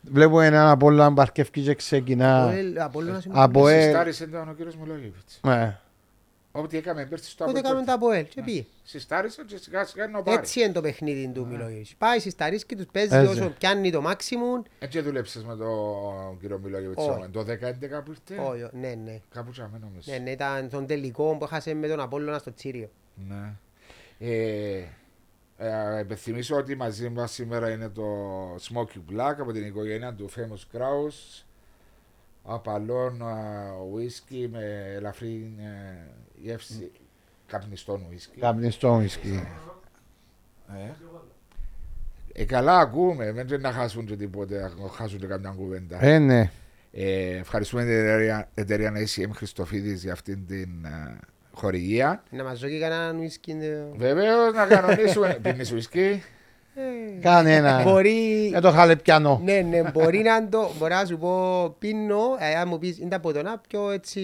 βλέπουμε 0.02 0.46
έναν 0.46 0.68
Απόλλωνα 0.68 1.10
Μπαρκεύκη 1.10 1.62
και 1.62 1.76
ξεκινά. 1.76 2.44
Αποέλ- 2.44 2.80
Απόλλωνας 2.80 3.26
είναι 3.26 3.34
Από- 3.38 3.60
πολύ- 3.60 3.74
ε, 3.76 3.82
Συστάρισε 3.82 4.24
ήταν 4.24 4.50
ο 4.50 4.54
κύριος 4.54 4.76
Μιλόγεβιτς. 4.76 5.40
Ναι. 6.58 6.64
Ό,τι 6.64 6.78
έκαμε 6.78 7.06
πέρσι 7.06 7.30
στο 7.30 7.46
Τότε 7.46 7.60
Αποέλ. 7.60 7.74
έκαμε 7.74 7.86
το 7.86 7.94
Αποέλ 7.94 8.28
και 8.28 8.42
πήγε. 8.42 8.66
Συστάρισε 8.84 9.44
και 9.44 9.58
σιγά 9.58 9.86
σιγά 9.86 10.08
να 10.08 10.24
πάρει. 10.24 10.38
Έτσι 10.38 10.62
είναι 10.62 10.72
το 10.72 10.82
παιχνίδι 10.82 11.28
του 11.28 11.48
Μιλόγεβιτς. 11.48 11.96
Πάει 11.98 12.20
στις 12.20 12.36
ταρίσκη 12.36 12.76
τους 12.76 12.86
παίζει 12.92 13.16
Έτσι. 13.16 13.32
όσο 13.32 13.50
πιάνει 13.50 13.92
το 13.92 14.04
maximum. 14.08 14.66
Έτσι 14.80 15.02
δούλεψες 15.02 15.44
με 15.44 15.56
τον 15.56 16.40
κύριο 16.40 16.60
Μιλόγεβιτς. 16.64 16.98
Όχι. 16.98 17.10
όμως. 17.10 17.28
Το 17.32 17.44
10-11 17.44 18.04
που 18.04 18.12
ήρθε; 18.12 18.42
Όχι, 18.42 18.70
ναι, 18.72 18.94
ναι. 19.04 19.22
Κάπου 19.34 19.52
τσάμε 19.52 19.78
νομίζω. 19.82 20.12
Ναι, 20.12 20.18
ναι, 20.18 20.32
ήταν 20.32 20.70
τον 20.70 20.86
τελικό 20.86 21.36
που 21.38 21.44
έχασε 21.44 21.74
με 21.74 21.88
τον 21.88 22.00
Απόλλωνα 22.00 22.38
στο 22.38 22.54
Τσίριο. 22.54 22.90
Ναι. 23.28 23.54
Ε, 24.20 24.84
ε, 25.58 26.00
Επιθυμίσω 26.00 26.56
ότι 26.56 26.76
μαζί 26.76 27.10
μας 27.10 27.32
σήμερα 27.32 27.70
είναι 27.70 27.90
το 27.90 28.04
Smoky 28.56 29.14
Black 29.14 29.36
από 29.40 29.52
την 29.52 29.66
οικογένεια 29.66 30.14
του 30.14 30.30
Famous 30.36 30.78
Kraus. 30.78 31.44
Απαλών 32.50 33.22
ουίσκι 33.94 34.50
με 34.52 34.94
ελαφρύ 34.96 35.54
ε, 35.60 35.66
γεύση 36.42 36.92
καπνιστών 37.48 38.06
ουίσκι. 38.10 38.40
Καπνιστό 38.40 38.96
ουίσκι. 38.98 39.44
Ε. 40.78 40.92
Ε, 42.34 42.46
καλά 42.46 42.80
ακούμε, 42.80 43.32
δεν 43.32 43.48
είναι 43.48 43.58
να 43.58 43.72
χάσουν 43.72 44.06
και 44.06 44.16
τίποτε, 44.16 44.72
να 44.82 44.90
χάσουν 44.90 45.20
και 45.20 45.28
καμιά 45.28 45.54
κουβέντα. 45.58 46.04
Ε, 46.06 46.20
ναι. 46.20 46.52
Ε, 46.92 47.38
ευχαριστούμε 47.38 47.82
την 47.84 47.92
εταιρεία, 47.92 48.50
εταιρεία 48.54 48.92
ACM 48.96 49.30
Χριστοφίδης 49.34 50.04
για 50.04 50.14
αυτήν 50.14 50.46
την 50.48 50.86
ε, 50.86 51.18
χορηγία. 51.52 52.24
Να 52.30 52.44
μας 52.44 52.60
δώσει 52.60 52.80
κανέναν 52.80 53.18
ουίσκι. 53.20 53.52
ε, 53.52 53.84
Βεβαίως 53.96 54.54
να 54.54 54.66
κανονίσουμε. 54.66 55.40
Πίνεις 55.44 55.72
ουίσκι. 55.72 56.24
Ε, 56.80 57.20
Κανένα. 57.22 57.84
Μπορεί... 57.84 58.52
Ε, 58.56 58.60
το 58.60 58.72
χαλεπιανό. 58.72 59.40
Ναι, 59.44 59.62
ναι, 59.62 59.92
μπορεί 59.92 60.18
να 60.18 60.50
το, 60.50 60.72
μπορεί 60.78 60.94
να 60.94 61.06
σου 61.06 61.18
πω 61.18 61.70
πίνω, 61.80 62.36
ε, 62.40 62.56
αν 62.56 62.68
μου 62.68 62.78
πεις 62.80 63.00
είναι 63.00 63.16
από 63.16 63.34
τον 63.34 63.62
πιο 63.68 63.90
έτσι, 63.90 64.22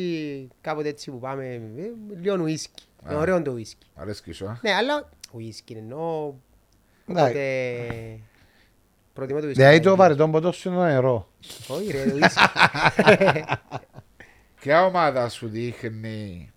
κάποτε 0.62 0.88
έτσι 0.90 1.12
που 1.12 1.20
πάμε, 1.20 1.46
ε, 1.46 1.60
λίγο 2.22 2.44
ουίσκι. 2.44 2.84
Είναι 3.06 3.14
Α. 3.14 3.18
ωραίο 3.18 3.42
το 3.42 3.52
ουίσκι. 3.52 3.88
Αρέσκει 3.96 4.32
σου, 4.32 4.46
α. 4.46 4.60
Ναι, 4.62 4.72
αλλά 4.74 5.10
ουίσκι 5.32 5.74
εννοώ, 5.74 6.34
Εντάξει. 7.08 7.32
οπότε 7.32 8.20
προτιμώ 9.14 9.40
το 9.40 9.46
ουίσκι. 9.46 9.62
Δηλαδή 9.62 9.80
το 9.80 9.96
βαρετό 9.96 10.30
ποτό 10.30 10.52
σου 10.52 10.70
είναι 10.70 10.84
νερό. 10.84 11.30
Όχι 11.68 11.92
ρε, 11.92 12.10
το 12.10 12.16
ουίσκι. 12.16 12.44
Ποια 14.62 14.86
ομάδα 14.86 15.30
σου 15.30 15.48
δείχνει 15.48 16.52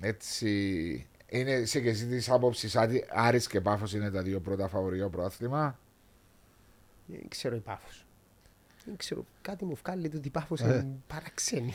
έτσι. 0.00 1.04
Είναι 1.32 1.64
σε 1.64 1.80
και 1.80 1.88
εσύ 1.88 2.06
της 2.06 2.30
άποψης 2.30 2.76
ότι 2.76 3.04
Άρης 3.10 3.46
και 3.46 3.60
Πάφος 3.60 3.94
είναι 3.94 4.10
τα 4.10 4.22
δύο 4.22 4.40
πρώτα 4.40 4.68
φαβορείο 4.68 5.08
πρόθυμα; 5.08 5.78
Δεν 7.06 7.20
ξέρω 7.28 7.56
η 7.56 7.60
Πάφος. 7.60 8.04
Δεν 8.84 8.96
ξέρω, 8.96 9.24
κάτι 9.42 9.64
μου 9.64 9.74
βγάλει 9.84 10.08
το 10.08 10.16
ότι 10.16 10.26
η 10.28 10.30
Πάφος 10.30 10.60
Ε. 10.60 10.64
είναι 10.64 10.86
παραξένη. 11.06 11.74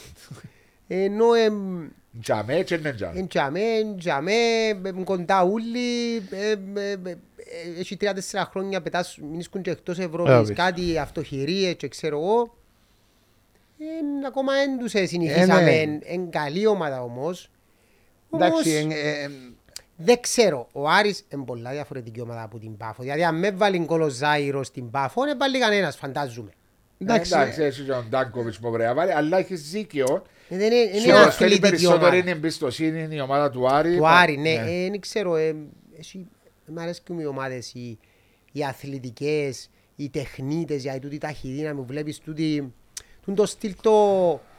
Ενώ 0.87 1.33
εμ, 1.33 1.87
Τζαμέ 2.21 2.63
και 2.63 2.75
είναι 2.75 2.93
τζαμέ. 2.93 3.19
Εν 3.19 3.27
τζαμέ, 3.27 3.61
εν 3.61 3.97
τζαμέ, 3.97 4.33
εμ, 4.83 5.03
κοντά 5.03 5.43
ούλοι, 5.43 6.15
εμ, 6.15 6.77
εμ, 6.77 7.05
ε, 7.05 7.17
έχει 7.79 7.97
τρία-τέσσερα 7.97 8.45
χρόνια 8.45 8.81
πετάς, 8.81 9.17
μείνουν 9.17 9.61
και 9.61 9.71
εκτός 9.71 9.99
Ευρώπης, 9.99 10.31
Ευρώπης. 10.31 10.55
κάτι 10.55 10.97
αυτοχειρίες 10.97 11.75
και 11.75 11.87
ξέρω 11.87 12.19
εγώ. 12.19 12.57
Εν, 13.79 14.25
ακόμα 14.25 14.53
δεν 14.53 14.77
τους 14.79 14.93
ε, 14.93 15.05
συνηθίσαμε, 15.05 15.61
Ε, 15.61 15.63
ναι. 15.63 15.71
εν, 15.93 16.01
εν 16.03 16.29
καλή 16.29 16.65
ομάδα 16.65 17.01
όμως. 17.03 17.49
Όμως, 18.35 18.65
Εντάξει, 18.65 18.87
ε, 18.91 19.23
ε, 19.23 19.29
δεν 19.97 20.19
ξέρω, 20.21 20.67
ο 20.71 20.89
Άρης 20.89 21.25
είναι 21.29 21.43
πολλά 21.43 21.71
διαφορετική 21.71 22.21
ομάδα 22.21 22.41
από 22.43 22.59
την 22.59 22.77
Πάφο. 22.77 23.01
Δηλαδή 23.03 23.23
αν 23.23 23.39
με 23.39 23.51
βάλει 23.51 23.77
γκολ 23.79 24.01
ο 24.01 24.09
Ζάιρος 24.09 24.67
στην 24.67 24.89
Πάφο, 24.91 25.23
δεν 25.23 25.37
βάλει 25.37 25.59
κανένας, 25.59 25.95
φαντάζομαι. 25.95 26.49
εντάξει. 26.97 27.31
Εντάξει, 27.35 27.63
έτσι 27.63 27.83
τον 27.83 28.05
Ντάνκοβιτς 28.09 28.59
που 28.59 28.69
πρέπει 28.71 28.83
να 28.87 28.93
βάλει, 28.93 29.11
αλλά 29.13 29.37
έχεις 29.37 29.69
δίκιο. 29.69 30.23
Ε, 30.49 30.57
Δεν 30.57 30.71
είναι, 30.71 30.91
δεν 30.91 31.01
Σου 31.01 31.07
είναι 31.07 31.13
θέλει 31.17 31.27
αθλητική 31.27 31.59
περισσότερη 31.59 32.15
ομάδα. 32.15 32.29
εμπιστοσύνη 32.29 33.15
η 33.15 33.19
ομάδα 33.21 33.49
του 33.51 33.67
Άρη. 33.69 33.97
Του 33.97 34.07
Άρη, 34.07 34.37
ναι. 34.37 34.53
Ε, 34.53 34.89
Δεν 34.89 34.99
ξέρω, 34.99 35.35
ε, 35.35 35.55
εσύ, 35.99 36.27
μ' 36.65 36.79
αρέσκουν 36.79 37.19
οι 37.19 37.25
ομάδες, 37.25 37.73
οι, 37.73 37.97
οι 38.51 38.63
αθλητικές, 38.63 39.69
οι 39.95 40.09
τεχνίτες, 40.09 40.81
για 40.81 40.99
τούτη 40.99 41.17
ταχυδύναμη 41.17 41.75
που 41.79 41.85
βλέπεις 41.85 42.19
τούτη, 42.19 42.73
τούν 43.25 43.35
το 43.35 43.45
στυλ 43.45 43.75
το, 43.81 43.91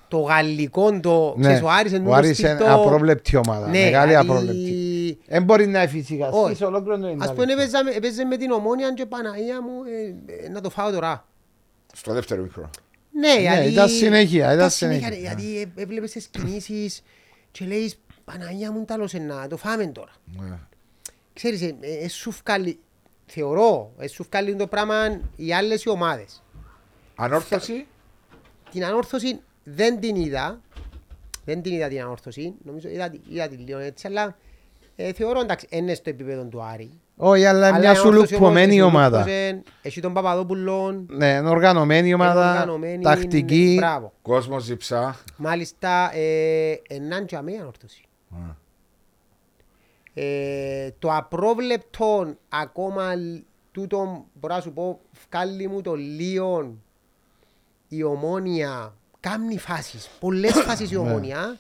το 0.09 0.19
γαλλικό, 0.19 1.01
το, 1.01 1.35
Ναι. 1.37 1.43
ξέρεις, 1.43 1.63
ο 1.63 1.69
Άρης 1.71 1.93
είναι 1.93 2.07
Ο 2.07 2.11
το 2.11 2.15
Άρης 2.15 2.37
στυλ 2.37 2.51
είναι 2.51 2.59
το... 2.59 2.73
απρόβλεπτη 2.73 3.37
ομάδα. 3.37 3.67
Ναι, 3.69 3.79
Μεγάλη 3.85 4.09
δηλαδή, 4.09 4.29
απρόβλεπτη. 4.29 5.19
Δεν 5.27 5.43
μπορεί 5.43 5.67
να 5.67 5.79
εφησυχαστεί 5.81 6.37
Όχι. 6.39 6.55
σε 6.55 6.65
ολόκληρο 6.65 6.99
το 6.99 7.07
Ας 7.07 7.13
Ιντερνετ. 7.13 7.37
πούμε 7.37 7.53
έπαιζα, 7.53 7.79
έπαιζε 7.97 8.25
με 8.25 8.37
την 8.37 8.51
ομόνια 8.51 8.93
και 8.93 9.07
Παναγία 9.07 9.63
μου, 9.63 9.71
ε, 9.85 10.45
ε, 10.47 10.49
να 10.49 10.61
το 10.61 10.71
φάω 10.71 10.91
τώρα. 10.91 11.27
Στο 11.93 12.13
δεύτερο 12.13 12.43
μικρό. 12.43 12.71
Ναι, 13.11 13.41
γιατί... 13.41 13.69
ήταν 13.69 13.89
συνέχεια, 13.89 14.53
ήταν 14.55 14.71
συνέχεια, 14.71 15.07
συνέχεια. 15.07 15.29
Γιατί 15.29 15.61
ε- 15.77 15.83
έβλεπες 15.83 16.11
τις 16.13 16.27
κινήσεις 16.27 17.03
και 17.51 17.65
λέεις 17.65 17.99
Παναγία 18.25 18.73
μου 18.73 18.85
τέλος 18.85 19.13
να 19.13 19.47
το 19.49 19.57
φάμε 19.57 19.87
τώρα. 19.87 20.11
Ναι. 20.41 20.59
Ξέρεις, 21.33 21.63
ε, 21.63 21.75
ε, 21.81 22.05
ε, 22.05 22.09
σου 22.09 22.35
βγάλει, 22.45 22.79
θεωρώ, 23.27 23.93
ε, 23.99 24.07
σου 24.09 24.27
βγάλει 24.31 24.57
το 24.57 24.67
πράγμα 24.67 25.21
οι 25.37 25.53
άλλες 25.55 25.83
οι 25.83 25.89
ομάδες. 25.89 26.43
Ανόρθωση. 27.15 27.87
Την 28.71 28.85
ανόρθωση 28.85 29.41
δεν 29.69 30.01
την 30.01 30.17
είδα, 30.17 30.61
δεν 31.45 31.63
την 31.63 31.73
είδα 31.73 31.89
την 31.89 32.01
ανόρθωση, 32.01 32.55
νομίζω 32.65 32.89
είδα, 32.89 33.09
τη- 33.11 33.21
είδα 33.29 33.49
την 33.49 33.61
λίγο 33.67 33.79
έτσι, 33.79 34.07
αλλά 34.07 34.37
ε, 34.97 35.13
θεωρώ 35.13 35.41
εντάξει, 35.41 35.67
είναι 35.71 35.95
στο 35.95 36.11
επίπεδο 36.11 36.45
του 36.45 36.63
Άρη. 36.63 36.91
Όχι, 37.17 37.45
αλλά 37.45 37.67
Αλλά 37.67 37.79
μια 37.79 37.93
η 37.93 37.97
ανόρθωση 37.97 38.27
σουλουπωμένη 38.27 38.81
όμως 38.83 38.95
ομάδα. 38.95 39.17
σουλούπωσε, 39.23 39.63
Έχει 39.83 40.01
τον 40.01 40.13
Παπαδόπουλο, 40.13 41.05
Ναι, 41.09 41.27
είναι 41.31 41.49
οργανωμένη 41.49 42.15
ομάδα, 42.15 42.51
οργανωμένη, 42.53 43.03
τακτική. 43.03 43.75
Μπράβο. 43.79 44.13
Κόσμος 44.23 44.63
ζυψά. 44.63 45.17
Μάλιστα, 45.37 46.11
ε, 46.15 46.81
ενάν 46.89 47.27
και 47.27 47.37
αμέ 47.37 47.53
ανόρθωση. 47.61 48.03
Α. 48.31 48.65
Ε, 50.15 50.95
το 50.99 51.09
απρόβλεπτο 51.15 52.35
ακόμα 52.49 53.15
λ- 53.15 53.43
τούτο 53.73 54.25
μπορώ 54.35 54.55
να 54.55 54.61
σου 54.61 54.73
πω 54.73 55.01
βγάλει 55.31 55.69
μου 55.69 55.81
το 55.81 55.95
λίγο 55.95 56.75
η 57.89 58.03
ομόνια 58.03 58.95
κάνει 59.31 59.59
φάσεις, 59.59 60.09
πολλές 60.21 60.53
φάσεις 60.53 60.91
η 60.91 60.97
ομόνια 60.97 61.59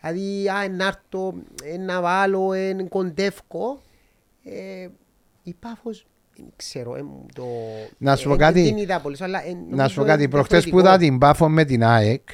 δηλαδή 0.00 0.48
α, 0.48 0.68
να 0.68 0.86
έρθω, 0.86 1.34
ε, 1.64 1.76
να 1.76 2.00
βάλω, 2.00 2.52
ε, 2.52 2.76
κοντεύκω 2.88 3.80
ε, 4.44 4.88
η 5.42 5.54
Πάφος 5.60 6.06
δεν 6.36 6.46
ξέρω 6.56 6.96
ε, 6.96 7.02
μου 7.02 7.26
το, 7.34 7.44
Να 7.98 8.16
σου 8.16 8.28
πω 8.28 8.34
ε, 8.34 8.36
κάτι. 8.36 8.60
δεν 8.62 8.68
την 8.74 8.82
είδα 8.82 9.00
πολύ, 9.00 9.16
αλλά, 9.20 9.46
ε, 9.46 9.52
Να 9.52 9.58
νομίζω 9.70 9.88
σου 9.88 9.94
πω 10.00 10.04
κάτι, 10.04 10.22
είναι 10.22 10.30
προχτές 10.30 10.58
που 10.64 10.70
διαφορετικό. 10.70 10.94
είδα 11.04 11.10
την 11.10 11.18
Πάφο 11.18 11.48
με 11.48 11.64
την 11.64 11.84
ΑΕΚ 11.84 12.28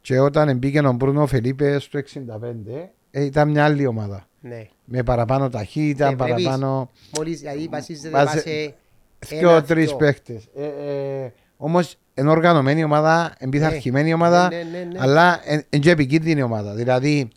και 0.00 0.18
όταν 0.20 0.56
μπήκε 0.58 0.78
ο 0.80 0.92
Μπρούνο 0.92 1.26
Φελίπε 1.26 1.78
στο 1.78 1.98
65, 1.98 2.90
ε, 3.10 3.24
ήταν 3.24 3.50
μια 3.50 3.64
άλλη 3.64 3.86
ομάδα. 3.86 4.28
ναι. 4.40 4.68
Με 4.84 5.02
παραπάνω 5.02 5.48
ταχύτητα, 5.48 6.06
Ε, 6.06 6.14
βλέπεις. 6.14 6.44
παραπάνω. 6.44 6.90
Μόλις 7.16 7.40
δηλαδή 7.40 7.68
βασίζεται 7.70 8.08
Βάζε- 8.10 8.34
βάσει 8.34 8.74
Δύο-τρει 9.28 9.80
ένα-δυο. 9.80 9.96
παίχτες. 9.96 10.48
Ε, 10.56 10.64
ε, 11.24 11.32
Όμως 11.56 11.96
είναι 12.20 12.30
οργανωμένη 12.30 12.84
ομάδα, 12.84 13.34
εμπειθαρχημένη 13.38 14.12
ομάδα, 14.12 14.48
ναι, 14.48 14.56
ναι, 14.56 14.84
ναι. 14.92 14.98
αλλά 15.02 15.40
είναι 15.46 15.82
και 15.82 15.90
επικίνδυνη 15.90 16.42
ομάδα. 16.42 16.74
Δηλαδή, 16.74 17.28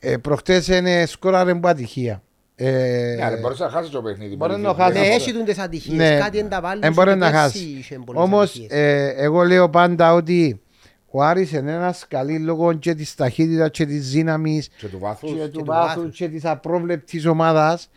ε, 0.00 0.16
προχτές 0.16 0.68
είναι 0.68 1.06
σκόραρε 1.06 1.54
που 1.54 1.68
ατυχία. 1.68 2.22
Ε, 2.54 2.70
Ναι, 3.16 3.24
αλλά 3.24 3.36
μπορούσε 3.40 3.64
να 3.64 3.70
χάσεις 3.70 3.90
το 3.90 4.02
παιχνίδι. 4.02 4.36
Μπορείς 4.36 4.56
με 4.56 4.62
να 4.62 4.74
τη 4.74 4.80
χάσεις. 4.80 4.94
Ναι, 4.94 5.00
διαφορά. 5.00 5.22
έχει 5.22 5.32
τούντες 5.38 5.58
ατυχίες. 5.58 5.96
ναι, 5.96 6.16
Κάτι 6.18 6.38
εν 6.38 6.48
τα 6.48 6.60
βάλουν. 6.60 6.82
εν 6.82 6.88
σου 6.88 6.94
μπορεί 6.94 7.10
και 7.10 7.16
να 7.16 7.30
πέρσι 7.30 7.42
χάσει. 7.42 7.58
είχε 7.78 7.98
πολλές 8.06 8.22
Όμως, 8.22 8.48
ατυχίες. 8.50 8.70
ε, 8.70 9.14
εγώ 9.16 9.42
λέω 9.42 9.68
πάντα 9.70 10.14
ότι 10.14 10.60
ο 11.10 11.22
Άρης 11.22 11.52
είναι 11.52 11.72
ένας 11.72 12.04
καλή 12.08 12.38
λόγω 12.38 12.72
και 12.72 12.94
της 12.94 13.14
ταχύτητας 13.14 13.70
και 13.70 13.86
της 13.86 14.10
δύναμης 14.10 14.68
Και 14.76 14.86
του 14.86 14.98
βάθους. 14.98 15.30
και 15.32 15.36
του 15.46 15.50
του 15.50 15.64
βάθους 15.64 15.94
βάθους. 16.02 16.16
και 16.16 16.28
της 16.28 16.44
απρόβλεπτης 16.44 17.26
ομάδας. 17.26 17.90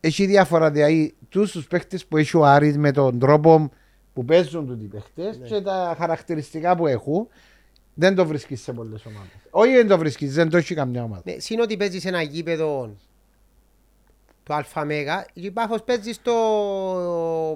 Έχει 0.00 0.26
διάφορα 0.26 0.70
δηλαδή 0.70 1.14
του 1.28 1.40
τους 1.50 1.66
παίχτες 1.66 2.06
που 2.06 2.16
έχει 2.16 2.36
ο 2.36 2.44
Άρης 2.46 2.76
με 2.78 2.90
τον 2.90 3.18
τρόπο 3.18 3.70
που 4.18 4.24
παίζουν 4.24 4.66
του 4.66 4.78
οι 4.82 4.86
παίχτες 4.86 5.48
και 5.48 5.60
τα 5.60 5.94
χαρακτηριστικά 5.98 6.76
που 6.76 6.86
έχουν. 6.86 7.28
Δεν 7.94 8.14
το 8.14 8.26
βρίσκεις 8.26 8.62
σε 8.62 8.72
πολλές 8.72 9.06
ομάδες. 9.06 9.30
Όχι, 9.50 9.72
δεν 9.72 9.88
το 9.88 9.98
βρίσκεις, 9.98 10.34
δεν 10.34 10.50
το 10.50 10.56
έχει 10.56 10.74
καμιά 10.74 11.02
ομάδα. 11.02 11.22
Ναι, 11.24 11.38
Συν 11.38 11.60
ότι 11.60 11.76
παίζεις 11.76 12.02
σε 12.02 12.08
ένα 12.08 12.22
γήπεδο 12.22 12.96
το 14.42 14.64
ΑΜΕΓΑ, 14.74 15.26
η 15.32 15.50
Πάφος 15.50 15.82
παίζεις 15.82 16.16
στο 16.16 16.32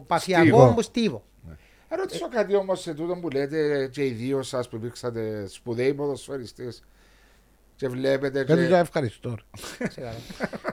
παφιακό 0.07 0.45
Στίβο. 0.45 0.71
μου 0.71 0.83
στίβο. 0.83 1.25
Να 1.91 1.97
ρωτήσω 1.97 2.29
κάτι 2.29 2.55
όμως 2.55 2.81
σε 2.81 2.95
τούτο 2.95 3.17
που 3.17 3.29
λέτε 3.29 3.89
και 3.93 4.07
οι 4.07 4.11
δύο 4.11 4.43
σας 4.43 4.69
που 4.69 4.77
υπήρξατε 4.77 5.47
σπουδαίοι 5.47 5.95
ποδοσφαιριστές 5.95 6.83
και 7.77 7.89
βλέπετε. 7.89 8.45
Δεν 8.45 8.57
το 8.57 8.67
Και 8.67 8.75
ευχαριστώ. 8.75 9.37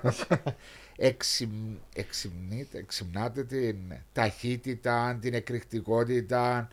Ξέρω. 0.99 1.11
εξυμ, 1.11 1.49
εξυμνείτε, 1.95 2.77
εξυμνάτε 2.77 3.43
την 3.43 3.77
ταχύτητα, 4.13 5.17
την 5.21 5.33
εκρηκτικότητα, 5.33 6.67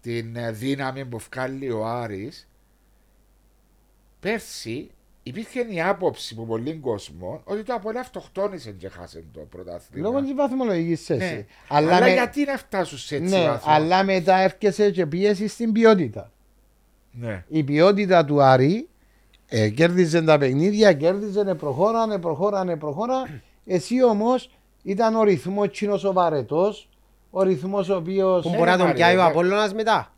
την 0.00 0.36
ε, 0.36 0.50
δύναμη 0.52 1.04
που 1.04 1.18
βγάλει 1.18 1.70
ο 1.70 1.86
Άρης. 1.86 2.48
Πέρσι 4.20 4.90
υπήρχε 5.22 5.66
η 5.70 5.82
άποψη 5.82 6.34
που 6.34 6.46
πολλοί 6.46 6.74
κόσμο 6.74 7.40
ότι 7.44 7.62
το 7.62 7.74
Απόλυτα 7.74 8.00
αυτοκτόνησε 8.00 8.70
και 8.70 8.88
χάσε 8.88 9.24
το 9.32 9.40
πρωτάθλημα. 9.40 10.08
Λόγω 10.08 10.22
της 10.22 10.34
βαθμολογικής 10.34 11.04
θέση. 11.04 11.34
ναι. 11.34 11.46
Αλλά, 11.68 12.00
με- 12.00 12.12
γιατί 12.12 12.44
να 12.44 12.56
φτάσουν 12.56 12.98
σε 12.98 13.16
έτσι 13.16 13.34
ναι, 13.34 13.46
βαθμό; 13.46 13.72
αλλά 13.72 14.04
μετά 14.04 14.36
έρχεσαι 14.36 14.90
και 14.90 15.06
πίεση 15.06 15.48
στην 15.48 15.72
ποιότητα. 15.72 16.30
Ναι. 17.10 17.44
Η 17.48 17.62
ποιότητα 17.62 18.24
του 18.24 18.42
Άρη 18.42 18.88
ε, 19.48 19.68
κέρδιζε 19.68 20.22
τα 20.22 20.38
παιχνίδια, 20.38 20.92
κέρδιζε, 20.92 21.40
ε, 21.40 21.54
προχώρανε, 21.54 22.18
προχώρανε, 22.18 22.76
προχώρα. 22.76 23.42
Εσύ 23.66 24.02
όμως 24.04 24.50
ήταν 24.82 25.14
ο 25.14 25.22
ρυθμός 25.22 25.70
τσίνο 25.70 26.00
ο 26.04 26.12
βαρετός, 26.12 26.88
ο 27.30 27.42
ρυθμός 27.42 27.88
ο 27.88 27.96
οποίο. 27.96 28.38
Που 28.42 28.48
Ε, 28.54 28.56
μπορεί 28.56 28.70
να 28.70 28.76
τον 28.76 28.86
Μάρια, 28.86 28.94
πιάει 29.06 29.16
ο 29.16 29.20
ε, 29.20 29.24
Απόλλωνας 29.24 29.74
μετά. 29.74 30.10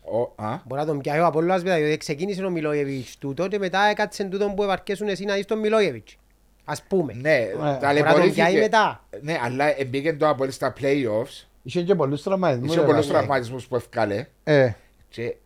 Ο, 0.00 0.42
α, 0.44 0.56
Μπορεί 0.66 0.80
να 0.80 0.86
τον 0.86 0.98
πιάει 1.00 1.18
ο 1.20 1.26
Απόλλωνας 1.26 1.62
μετά, 1.62 1.76
διότι 1.76 1.96
ξεκίνησε 1.96 2.44
ο 2.44 2.50
Μιλόγεβιτς 2.50 3.18
τούτο 3.18 3.48
και 3.48 3.58
μετά 3.58 3.80
έκατσε 3.84 4.24
τούτο 4.24 4.48
που 4.56 4.62
επαρκέσουν 4.62 5.08
εσύ 5.08 5.24
να 5.24 5.34
δεις 5.34 5.44
τον 5.44 5.58
Μιλόγεβιτς. 5.58 6.16
Ας 6.64 6.82
πούμε. 6.82 7.12
ναι, 7.12 7.36
Ε, 7.36 7.44
Μπορεί 7.52 7.62
να 7.64 7.70
τον 7.72 7.80
ταλαιπωρήθηκε. 7.80 8.32
πιάει 8.32 8.58
μετά. 8.58 9.04
Ναι, 9.20 9.38
αλλά 9.42 9.66
μπήκε 9.86 10.12
το 10.14 10.28
Απόλυτα 10.28 10.54
στα 10.54 10.72
playoffs. 10.80 11.46
Είχε 11.62 11.82
και 11.82 11.94
πολλούς 11.94 12.22
τραυματισμούς. 12.22 12.74
Είχε 12.76 12.84
πολλούς 12.84 13.06
τραυματισμούς 13.06 13.66
που 13.66 13.76
ευκάλε. 13.76 14.26
Ε, 14.44 14.70
Και 15.08 15.36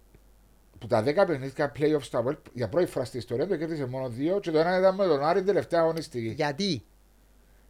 που 0.78 0.86
τα 0.86 1.02
10 1.02 1.26
παιχνίδια 1.26 1.72
playoffs 1.78 2.00
στο 2.02 2.18
Απόλυτα 2.18 2.42
για 2.52 2.68
πρώτη 2.68 2.86
φορά 2.86 3.04
στη 3.04 3.16
ιστορία 3.18 3.46
του 3.46 3.58
κέρδισε 3.58 3.86
μόνο 3.86 4.08
δύο 4.08 4.38
και 4.40 4.50
το 4.50 4.58
ένα 4.58 4.78
ήταν 4.78 4.94
με 4.94 5.06
τον 5.06 5.22
Άρη 5.24 5.38
την 5.38 5.46
τελευταία 5.46 5.80
αγωνιστική. 5.80 6.28
Γιατί; 6.28 6.82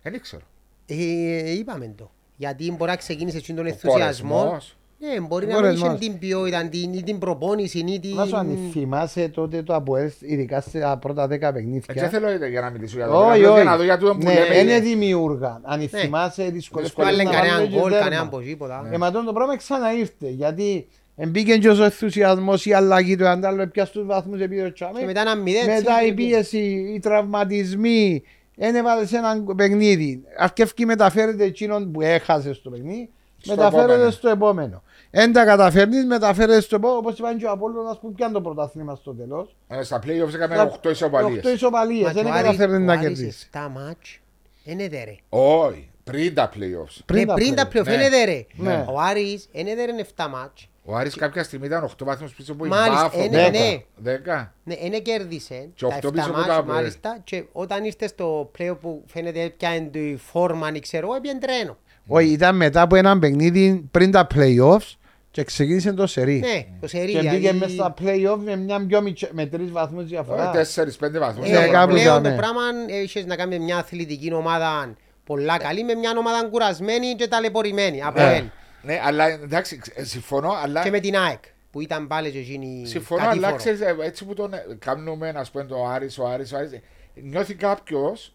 Δεν 0.03 0.15
ήξερα. 0.15 0.43
Ε, 0.87 1.53
είπαμε 1.53 1.93
το. 1.97 2.11
Γιατί 2.37 2.73
μπορεί 2.79 2.91
να 2.91 2.97
ξεκίνησε 2.97 3.37
έτσι 3.37 3.55
τον 3.55 3.65
Ο 3.65 3.69
ενθουσιασμό. 3.69 4.35
κορεσμός. 4.37 4.77
Ναι, 4.99 5.21
μπορεί 5.21 5.45
Ο 5.45 5.49
να 5.49 5.55
μην 5.61 5.65
είχε 5.71 5.79
κορεσμός. 5.81 5.99
την 6.01 6.19
ποιότητα, 6.19 6.69
την, 6.69 6.93
ή 6.93 7.03
την 7.03 7.19
προπόνηση 7.19 7.79
ή 7.79 8.01
την... 8.01 8.15
να 8.15 8.25
σου 8.27 8.37
αν 8.37 8.59
θυμάσαι 8.73 9.29
τότε 9.29 9.63
το 9.63 9.75
Αποέλ, 9.75 10.11
ειδικά 10.21 10.61
στα 10.61 10.97
πρώτα 10.99 11.25
10 11.27 11.31
Ε, 11.31 11.37
Δεν 11.39 11.53
παιχνίδια. 11.53 12.09
θέλω 12.09 12.47
για 12.47 12.61
να 12.61 12.71
μιλήσω 12.71 12.97
για 12.97 13.07
το 13.07 13.13
Όχι, 13.19 13.27
Απλώς 13.31 13.45
όχι. 13.51 13.55
Για 13.63 13.71
να 13.71 13.77
δω 13.77 13.83
για 13.83 13.99
τούτο 13.99 14.13
που 14.13 14.25
Ναι, 14.27 14.35
λέμε. 14.35 14.57
είναι 14.59 14.81
δημιούργα. 14.81 15.61
Αν 15.63 15.79
Ναι. 15.81 15.87
θυμάσαι 15.87 16.45
δυσκολίες 16.51 16.93
Που 16.93 17.03
άλλον 17.03 17.25
να 17.25 17.31
κανέναν 17.31 17.57
βάλουν 17.57 17.71
και 17.73 17.79
γκολ, 17.79 17.91
τέρμα. 17.91 18.05
κανέναν 18.05 18.29
πως 18.29 18.45
τίποτα. 18.45 18.89
Ε, 18.93 18.99
μα 18.99 19.11
τότε 19.11 19.25
το 19.25 19.33
πράγμα 19.33 19.57
ξαναήρθε. 19.57 20.29
Γιατί 20.29 20.87
μπήκε 21.29 21.57
και 21.57 21.69
ο 21.69 21.85
ενθουσιασμός, 21.85 22.67
η 22.67 22.73
αλλαγή 22.73 23.17
του 23.17 23.27
αντάλλου, 23.29 23.69
πια 23.69 23.85
στους 23.85 24.07
βαθμούς 24.07 24.41
επί 24.41 24.61
το 24.63 24.73
τσάμε. 24.73 24.99
Και 24.99 25.05
μετά 25.05 25.21
ένα 25.21 25.37
μηδέν. 25.37 25.65
Μετά 25.67 25.93
έτσι, 25.99 26.09
η 26.11 26.13
πίεση, 26.15 26.93
οι 26.95 26.99
τραυματισμοί. 26.99 28.23
Δεν 28.57 28.75
έβαλε 28.75 29.07
σε 29.07 29.17
ένα 29.17 29.45
παιχνίδι. 29.57 30.25
Αρκεύει 30.39 30.85
μεταφέρεται 30.85 31.45
εκείνον 31.45 31.93
που 31.93 32.01
έχασες 32.01 32.57
στο 32.57 32.71
παιχνίδι. 32.71 33.11
Στο 33.39 33.55
μεταφέρεται 33.55 33.93
επόμενο. 33.93 34.11
στο 34.11 34.29
επόμενο. 34.29 34.83
Εν 35.11 35.33
τα 35.33 35.45
καταφέρνεις, 35.45 36.05
μεταφέρεται 36.05 36.61
στο 36.61 36.77
επόμενο. 36.77 36.99
Όπως 36.99 37.19
είπαν 37.19 37.39
και 37.39 37.47
ο 37.47 37.51
Απόλλωνας 37.51 37.99
που 38.01 38.13
πιάνει 38.13 38.33
το 38.33 38.41
πρωτάθλημα 38.41 38.95
στο 38.95 39.15
τέλος. 39.15 39.57
Ε, 39.69 39.83
Στα 39.83 39.99
playoffs 39.99 40.35
έκαμε 40.35 40.57
8 40.83 40.91
ισοπαλίες. 40.91 41.45
8 41.45 41.49
ισοπαλίες. 41.55 42.03
Μα 42.07 42.13
Δεν 42.13 42.23
το 42.23 42.29
Άρης- 42.31 42.43
καταφέρνει 42.43 42.77
ο 42.77 42.79
να 42.79 42.93
Άρης 42.93 43.05
κερδίσει. 43.07 43.49
7 43.53 43.69
μάτς, 43.75 44.19
είναι 44.65 44.89
δέρε. 44.89 45.17
Όχι, 45.29 45.91
πριν 46.05 46.35
τα 46.35 46.49
playoffs. 46.55 46.99
Πριν 47.07 47.23
Ε, 47.23 47.27
τα 47.27 47.35
Πριν 47.35 47.55
τα 47.55 47.63
playoff. 47.67 47.71
πλέον, 47.71 47.87
Ναι. 47.87 47.93
είναι 47.95 48.09
δέρε. 48.09 48.47
Ναι. 48.55 48.85
Ο 48.89 49.01
Άρης 49.01 49.49
είναι 49.53 49.75
δέρε 49.75 49.93
7 50.17 50.29
μάτς. 50.29 50.69
Ο 50.85 50.97
Άρης 50.97 51.15
κάποια 51.15 51.43
στιγμή 51.43 51.67
ήταν 51.67 51.85
8 51.85 52.05
βαθμούς 52.05 52.33
πίσω 52.35 52.53
από 52.53 52.65
η 52.65 52.69
Μάλιστα, 52.69 53.03
Μπάφο. 53.03 53.21
ε, 53.23 53.29
ναι, 53.29 53.51
Δέκα. 53.97 54.35
ναι. 54.35 54.43
10. 54.45 54.53
Ναι, 54.65 54.75
είναι 54.87 54.99
κέρδισε 54.99 55.69
Και 55.75 55.87
τα 55.87 55.95
οκτώ 55.95 56.09
7 56.09 56.13
πίσω 56.13 56.25
από 56.29 56.37
μάτς 56.37 56.47
τα 56.49 56.55
Αποέλ. 56.57 56.75
μάλιστα 56.77 57.19
και 57.25 57.45
όταν 57.53 57.85
ήρθες 57.85 58.11
στο 58.11 58.49
πλέον 58.53 58.79
που 58.81 59.05
φαίνεται 59.07 59.53
πια 59.57 59.75
είναι 59.75 59.99
η 59.99 60.17
φόρμα, 60.17 60.67
αν 60.67 60.81
ξέρω, 60.81 61.15
έπιαν 61.15 61.39
τρένο. 61.41 61.77
Όχι, 62.07 62.29
ήταν 62.29 62.57
μετά 62.57 62.81
από 62.81 62.97
ένα 62.97 63.19
παιχνίδι 63.19 63.89
πριν 63.91 64.11
τα 64.11 64.27
playoffs 64.35 64.97
και 65.31 65.45
ξεκίνησε 65.45 65.93
το 65.93 66.07
σερί. 66.07 66.39
Ναι, 66.39 66.67
το 66.81 66.89
σερί. 66.89 67.13
Και 67.13 67.19
μπήκε 67.19 67.31
δηλαδή- 67.31 67.59
μέσα 67.59 67.73
στα 67.73 67.95
playoff 68.01 68.39
με, 68.45 68.57
μια 68.57 68.87
πιο 68.87 69.01
μητσο- 69.03 69.31
με 69.33 69.47
τρεις 69.47 69.71
βαθμούς 69.71 70.05
διαφορά. 70.05 70.51
4-5 70.51 71.19
βαθμούς. 71.19 71.49
Ε, 71.49 71.59
Ναι, 71.61 71.67
κάπου 71.69 71.93
πλέον 71.95 72.23
ναι. 72.23 72.31
το 72.31 72.37
πράγμα 72.37 72.61
έχεις 72.89 73.27
να 73.27 73.37
κάνεις 73.37 73.59
με 73.59 73.65
μια 73.65 73.77
αθλητική 73.77 74.33
ομάδα 74.33 74.95
πολλά 75.25 75.57
καλή, 75.59 75.85
με 75.85 75.95
μια 75.95 76.13
ομάδα 76.19 76.49
κουρασμένη 76.49 77.15
και 77.15 77.29
ταλαιπωρημένη 77.29 78.03
από 78.03 78.21
Ε. 78.21 78.51
ελ. 78.83 78.95
Ναι, 78.95 79.01
αλλά 79.05 79.29
εντάξει, 79.29 79.81
ε, 79.95 80.05
συμφωνώ, 80.05 80.51
αλλά... 80.63 80.83
Και 80.83 80.91
με 80.91 81.01
την 81.01 81.17
ΑΕΚ 81.17 81.43
που 81.71 81.81
ήταν 81.81 82.07
πάλι 82.07 82.31
και 82.31 82.39
εκείνη 82.39 82.83
Συμφωνώ, 82.87 83.21
αλλά 83.23 83.31
κατήφορο. 83.31 83.57
ξέρεις, 83.57 83.81
ε, 83.81 83.97
έτσι 84.01 84.25
που 84.25 84.35
τον 84.35 84.53
ε, 84.55 84.65
κάνουμε, 84.79 85.29
α 85.29 85.45
πούμε, 85.53 85.65
το 85.65 85.87
Άρης, 85.87 86.19
ο 86.19 86.27
Άρης, 86.27 86.53
ο 86.53 86.57
Άρης, 86.57 86.73
ε, 86.73 86.81
νιώθει 87.15 87.55
κάποιος. 87.55 88.35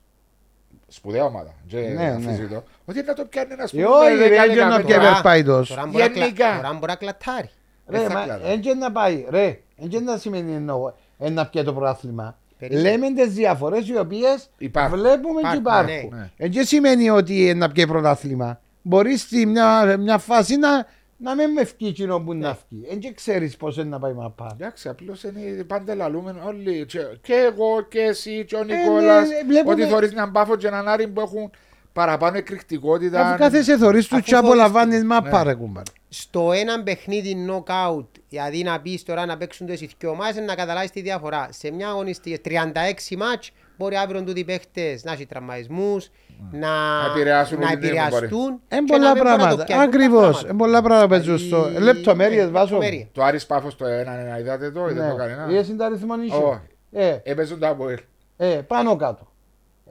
Σπουδαία 0.89 1.23
ομάδα. 1.23 1.53
Και 1.67 1.77
Ναι, 1.77 1.87
ναι. 1.87 2.05
αμφισβητώ, 2.09 2.63
Ότι 2.85 3.03
να 3.03 3.13
το 3.13 3.25
πιάνει 3.25 3.53
ένας 3.53 3.73
Ε, 3.73 3.77
σπουδαίο. 3.77 3.89
όχι, 3.99 4.15
ρε, 4.27 4.35
έτσι 4.41 4.55
να 4.57 4.81
πιέ 4.83 4.95
Τώρα- 4.95 5.11
περπάιτος. 5.13 5.69
Τώρα 5.69 5.85
μπορεί 5.85 5.97
να 6.03 6.09
κλα- 6.09 6.23
Γενικά. 6.25 6.55
τώρα 6.55 6.73
μπορεί 6.73 6.85
να 6.87 6.95
κλατάρει. 6.95 7.49
Δεν 7.85 8.01
Ρε, 8.01 8.07
θα 8.07 8.13
μα 8.13 8.23
κλαδά. 8.23 8.47
έτσι 8.47 8.73
να 8.75 8.91
πάει, 8.91 9.25
ρε, 9.29 9.59
έτσι 9.83 9.99
να 10.03 10.17
σημαίνει 10.17 10.53
εννοώ, 10.53 10.91
ε, 11.19 11.29
να 11.29 11.47
πιέ 11.47 11.63
το 11.63 11.73
πρωτάθλημα. 11.73 12.37
Περίμενε. 12.59 12.89
Λέμε 12.89 13.13
τις 13.13 13.33
διαφορές 13.33 13.87
οι 13.87 13.97
οποίες 13.97 14.49
Υπάρχουν. 14.57 14.99
βλέπουμε 14.99 15.41
και 15.51 15.57
Υπάρχουν, 15.57 15.87
υπάρχουν. 15.93 16.19
ναι. 16.19 16.29
Έτσι 16.37 16.65
σημαίνει 16.65 17.09
ότι 17.09 17.49
ε, 17.49 17.53
να 17.53 17.71
πιέ 17.71 17.85
πρωτάθλημα. 17.85 18.61
Μπορείς 18.87 19.21
στη 19.21 19.45
μια, 19.45 19.97
μια 19.97 20.17
φάση 20.17 20.55
να, 20.57 20.85
να 21.17 21.35
μην 21.35 21.51
με 21.51 21.61
ευκεί 21.61 21.85
εκείνο 21.85 22.19
που 22.19 22.33
να 22.33 22.49
ευκεί. 22.49 22.85
Δεν 22.89 22.99
και 22.99 23.11
ξέρεις 23.13 23.57
πώς 23.57 23.75
είναι 23.77 23.89
να 23.89 23.99
πάει 23.99 24.11
η 24.11 24.15
μαπά. 24.15 24.49
Εντάξει, 24.53 24.89
απλώς 24.89 25.23
είναι 25.23 25.63
πάντα 25.63 25.95
λαλούμενο 25.95 26.43
όλοι. 26.45 26.85
Και, 26.85 26.99
και 27.21 27.33
εγώ 27.33 27.81
και 27.89 27.99
εσύ 27.99 28.45
και 28.45 28.55
ο 28.55 28.63
ναι, 28.63 28.75
Νικόλας. 28.75 29.27
ναι, 29.27 29.35
βλέπουμε- 29.47 29.75
Ότι 29.79 29.85
θεωρεί 29.87 30.07
έναν 30.07 30.31
πάφο 30.31 30.55
και 30.55 30.67
έναν 30.67 30.87
άρη 30.87 31.07
που 31.07 31.21
έχουν 31.21 31.51
παραπάνω 31.93 32.37
εκρηκτικότητα. 32.37 33.27
Αφού 33.27 33.37
κάθεσαι 33.37 33.77
θωρείς 33.77 34.07
τους 34.07 34.17
Αφού 34.17 34.25
και 34.25 34.35
απολαμβάνεις 34.35 34.93
θωρείς 34.93 35.07
μαπά 35.07 35.37
Ναι. 35.37 35.49
ρε 35.49 35.53
κουμπάρ. 35.53 35.83
Στο 36.09 36.51
έναν 36.51 36.83
παιχνίδι 36.83 37.45
knockout, 37.49 38.05
δηλαδή 38.29 38.63
να 38.63 38.81
πεις 38.81 39.03
τώρα 39.03 39.25
να 39.25 39.37
παίξουν 39.37 39.67
τις 39.67 39.85
δύο 39.97 40.09
ομάδες 40.09 40.45
να 40.45 40.55
καταλάβεις 40.55 40.91
τη 40.91 41.01
διαφορά. 41.01 41.47
Σε 41.51 41.71
μια 41.71 41.87
αγωνιστική 41.87 42.39
36 42.45 43.15
μάτς 43.17 43.51
μπορεί 43.77 43.95
αύριο 43.95 44.23
τούτοι 44.23 44.39
οι 44.39 44.43
παίχτες 44.43 45.03
να 45.03 45.11
έχει 45.11 45.25
τραυματισμούς, 45.25 46.09
να, 46.51 46.67
επηρεάσουν 47.11 47.59
να 47.59 47.65
όλη 47.67 47.77
την 47.77 47.87
επηρεαστούν. 47.87 48.61
Εν 48.67 48.85
και 48.85 48.97
να 48.97 48.97
πολλά 48.97 49.13
μην 49.13 49.23
μπορούν 49.23 49.31
να 49.31 49.37
το 49.37 49.55
πράγματα. 49.55 49.63
πιάσουν 49.63 49.91
τα 49.91 49.97
Ακριβώς. 49.97 50.19
πράγματα. 50.21 50.47
Εν 50.49 50.55
πολλά 50.55 50.81
πράγματα 50.81 51.07
παίζουν 51.07 51.37
στο... 51.37 51.63
Δηλαδή, 51.67 51.83
Λεπτομέρειες 51.85 52.45
ναι, 52.45 52.51
βάζω. 52.51 52.65
λεπτομέρειες. 52.73 53.07
Το 53.11 53.23
Άρης 53.23 53.45
Πάφος 53.45 53.75
το 53.75 53.85
1-1, 53.85 54.39
είδατε 54.39 54.71
το, 54.71 54.87
είδατε 54.89 55.07
το 55.09 55.13
Ναι. 55.15 55.19
κανένα; 55.23 55.47
Είδες 55.51 55.67
την 55.67 55.81
αριθμό 55.81 56.13
Όχι. 56.13 56.21
νήσιο. 56.21 56.61
Ε, 56.91 57.17
Έπαιζουν 57.23 57.59
τα 57.59 57.67
Αποέλ. 57.67 57.97
ε, 58.37 58.45
πάνω 58.47 58.95
κάτω. 58.95 59.31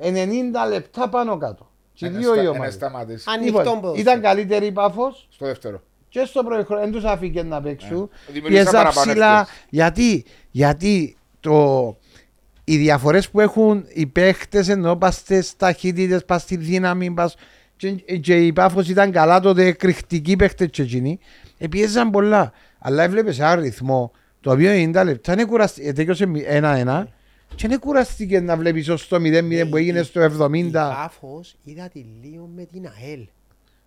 90 0.00 0.68
λεπτά 0.68 1.08
πάνω 1.08 1.36
κάτω. 1.36 1.70
Και 1.92 2.06
Ένα 2.06 2.18
δύο 2.18 2.28
στα- 2.32 2.36
οι 2.36 2.40
ένα 2.40 2.50
ομάδες. 2.50 2.74
σταμάτησε. 2.74 3.30
Ανοιχτό 3.30 3.58
Λοιπόν, 3.58 3.80
ποδόσφαιρο. 3.80 4.10
Ήταν 4.10 4.22
καλύτερη 4.22 4.66
η 4.66 4.72
Πάφος 4.72 5.28
Στο 5.30 5.46
δεύτερο. 5.46 5.80
και 6.08 6.24
στο 6.24 6.42
πρώτο 6.44 6.76
δεν 6.76 6.92
τους 6.92 7.04
άφηκε 7.04 7.42
να 7.42 7.60
παίξουν. 7.62 8.10
Ε, 8.28 8.32
δημιουργήσαν 8.32 8.64
Πιέζα 8.64 8.70
παραπάνω 8.82 9.10
ψηλά. 9.10 9.40
ευκαιρίες. 9.40 9.66
Γιατί, 9.70 10.24
γιατί 10.50 11.16
το, 11.40 11.96
οι 12.68 12.76
διαφορές 12.76 13.30
που 13.30 13.40
έχουν 13.40 13.84
οι 13.92 14.06
παίχτες 14.06 14.68
ενώ 14.68 14.96
πας 14.96 15.14
στις 15.14 15.56
ταχύτητες, 15.56 16.24
πας 16.24 16.42
στη 16.42 16.56
δύναμη, 16.56 17.10
πας, 17.10 17.36
και, 17.76 17.90
και 18.20 18.46
η 18.46 18.52
πάφο 18.52 18.80
ήταν 18.80 19.10
καλά 19.10 19.40
τότε, 19.40 19.64
εκρηκτικοί 19.64 20.36
παίχτες 20.36 20.68
και 20.70 20.82
εκείνοι, 20.82 21.18
πιέζαν 21.70 22.10
πολλά. 22.10 22.52
Αλλά 22.78 23.02
έβλεπες 23.02 23.38
ένα 23.38 23.54
ρυθμό 23.54 24.12
το 24.40 24.50
οποίο 24.52 24.70
90 24.72 25.02
λεπτά 25.04 25.32
είναι 25.32 25.44
κουραστικό. 25.44 25.92
Τέλειωσε 25.92 26.24
1-1 26.24 27.04
και 27.54 27.66
είναι 27.66 27.76
κουραστικό 27.76 28.40
να 28.40 28.56
βλέπεις 28.56 28.88
ως 28.88 29.08
το 29.08 29.16
0-0 29.16 29.66
που 29.70 29.76
έγινε 29.76 30.02
στο 30.02 30.20
70 30.20 30.54
Η 30.56 30.70
Πάφος 30.70 31.56
είδα 31.64 31.88
τη 31.88 32.04
λίγο 32.22 32.50
με 32.56 32.64
την 32.64 32.86
ΑΕΛ. 32.86 33.26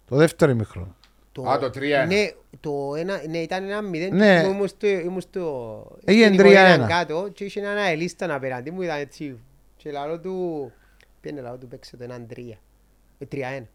το 0.05 0.15
δεύτερο 0.15 0.51
ημίχρονο. 0.51 0.95
Το, 1.31 1.41
Α, 1.49 1.57
το 1.59 1.65
3-1. 1.65 1.71
Ναι, 2.07 2.29
το 2.59 2.95
ένα, 2.97 3.21
ναι, 3.29 3.37
ήταν 3.37 3.63
ένα 3.63 3.81
μηδέν. 3.81 4.15
Ναι. 4.15 4.41
και 4.41 4.47
Ήμουν 4.47 4.67
στο, 4.67 4.87
ήμουν 4.87 5.21
στο, 5.21 5.85
Έγινε 6.05 6.25
στην 6.25 6.39
οικογένεια 6.39 6.85
3-1. 6.85 6.87
κάτω 6.87 7.29
και 7.33 7.43
είχε 7.43 7.59
ένα 7.59 7.81
ελίστα 7.81 8.33
απέναντι 8.35 8.71
μου, 8.71 8.81
ήταν 8.81 8.99
έτσι. 8.99 9.39
Και 9.77 9.91
λαό 9.91 10.19
του, 10.19 10.71
πήγαινε 11.21 11.41
λαό 11.41 11.57
του 11.57 11.67
παίξε 11.67 11.97
το 11.97 12.03
έναν 12.03 12.27
τρία. 12.27 12.57
Ε, 13.19 13.25
τρία 13.25 13.47
ένα. 13.47 13.67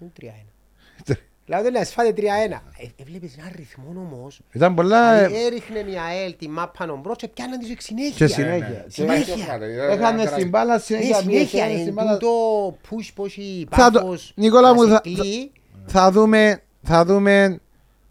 Είναι 0.00 0.10
τρία 0.14 0.32
ένα. 0.40 1.18
Λαό 1.46 1.62
του 1.62 1.70
λέει, 1.70 1.84
σφάτε 1.84 2.12
τρία 2.12 2.34
ένα. 2.34 2.62
Ε, 2.78 3.02
Έβλεπες 3.02 3.36
έναν 3.38 3.52
ρυθμό 3.56 3.84
όμως. 4.12 4.40
Ήταν 4.52 4.74
πολλά. 4.74 5.14
Δηλαδή, 5.26 5.42
ε, 5.42 5.46
Έριχνε 5.46 5.78
η 5.78 5.98
ΑΕΛ 5.98 6.36
τη 6.36 6.48
μάπα 6.48 6.86
νομπρός 6.86 7.16
και 7.16 7.28
πιάναν 7.28 7.58
τις 7.58 7.70
εκ 7.70 7.80
συνέχεια. 7.80 8.14
Και 8.16 8.24
Ναι, 8.24 8.28
συνέχεια. 8.30 8.68
ναι. 8.68 8.84
Συνέχεια. 8.88 9.34
Συνέχεια. 9.36 9.84
Έχανε 9.84 10.26
στην 10.26 10.48
μπάλα 10.48 10.74
Ναι, 10.74 10.80
συνέχεια. 10.80 11.16
συνέχεια. 11.16 11.64
πήγε, 11.66 11.74
Εν 11.76 11.80
στην 11.80 11.92
μπάλα. 11.92 12.12
τούτο 12.16 12.76
push 12.90 13.08
πως 13.14 13.36
η 13.36 13.66
Θα 13.70 13.90
το- 13.90 14.00
Πάφος 14.00 14.32
Νικόλα 14.36 14.74
μου, 14.74 14.82
να 14.86 14.94
σε 15.04 15.50
θα- 15.86 15.90
κλείει. 15.90 16.02
θα 16.02 16.10
δούμε, 16.10 16.62
θα 16.82 17.04
δούμε 17.04 17.60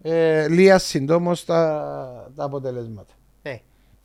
ε, 0.01 0.47
λίγα 0.47 0.77
συντόμως 0.77 1.45
τα, 1.45 2.31
τα 2.35 2.43
αποτελέσματα. 2.43 3.13
Ναι. 3.43 3.59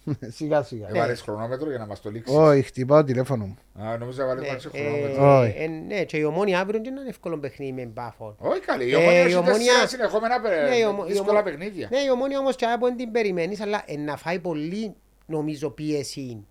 σιγά 0.36 0.62
σιγά. 0.62 0.88
Έβαλες 0.88 1.20
χρονόμετρο 1.20 1.68
για 1.70 1.78
να 1.78 1.86
μας 1.86 2.00
το 2.00 2.10
λήξεις; 2.10 2.36
Όχι, 2.36 2.62
χτυπάω 2.62 2.98
το 3.00 3.04
τηλέφωνο 3.06 3.44
μου. 3.44 3.56
Α, 3.86 3.96
νόμιζα 3.98 4.22
έβαλες 4.22 4.42
Ναι, 4.42 4.48
βάλεις 4.48 4.64
ε, 4.64 4.68
χρονόμετρο. 4.68 5.38
Όχι. 5.40 5.54
ε, 5.58 5.66
ναι, 5.66 6.04
και 6.04 6.16
η 6.16 6.22
ομόνια 6.24 6.60
αύριο 6.60 6.80
δεν 6.84 6.96
είναι 6.96 7.08
εύκολο 7.08 7.38
παιχνίδι 7.38 7.72
με 7.72 7.84
μπάφο. 7.84 8.34
Όχι 8.38 8.60
καλή. 8.60 8.84
Η 8.88 8.92
Ε, 8.92 8.96
ομόνια 8.96 9.20
η 9.20 9.24
έχει 9.24 9.34
Ομόνια- 9.34 9.56
τέσσερα 9.72 9.86
συνεχόμενα 9.88 10.40
πε- 10.40 10.68
Ναι, 10.68 10.76
η 10.76 10.84
ομο- 10.84 11.04
η 11.04 11.10
δύσκολα 11.10 11.30
ομο- 11.40 11.42
παιχνίδια. 11.50 11.88
Ναι, 11.90 11.98
η 11.98 12.10
ομόνια 12.10 12.38
όμως 12.38 12.56
και 12.56 12.64
από 12.64 12.94
την 12.94 13.10
περιμένεις, 13.10 13.60
αλλά 13.60 13.82
ε, 13.86 13.96
να 13.96 14.16
φάει 14.16 14.38
πολύ 14.38 14.94
νομίζω 15.26 15.70
πίεση. 15.70 16.44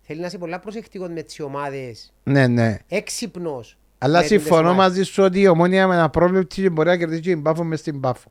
Θέλει 0.00 0.20
να 0.20 0.26
είσαι 0.26 0.38
πολλά 0.38 0.58
προσεκτικός 0.58 1.08
με 1.08 1.22
τις 1.22 1.40
ομάδες. 1.40 2.12
Ναι, 2.22 2.46
ναι. 2.46 2.76
Έξυπνος. 2.88 3.78
Αλλά 4.04 4.14
με 4.20 4.20
τις 4.26 4.30
συμφωνώ 4.30 4.68
ομάδες. 4.70 4.76
μαζί 4.96 5.02
σου 5.02 5.22
ότι 5.22 5.40
η 5.40 5.46
ομόνια 5.48 5.86
με 5.86 5.94
ένα 5.94 6.10
πρόβλημα 6.10 6.42
και 6.44 6.70
μπορεί 6.70 6.88
να 6.88 6.96
κερδίσει 6.96 7.20
την 7.20 7.42
πάφο 7.42 7.64
μες 7.64 7.80
στην 7.80 8.00
πάφο. 8.00 8.30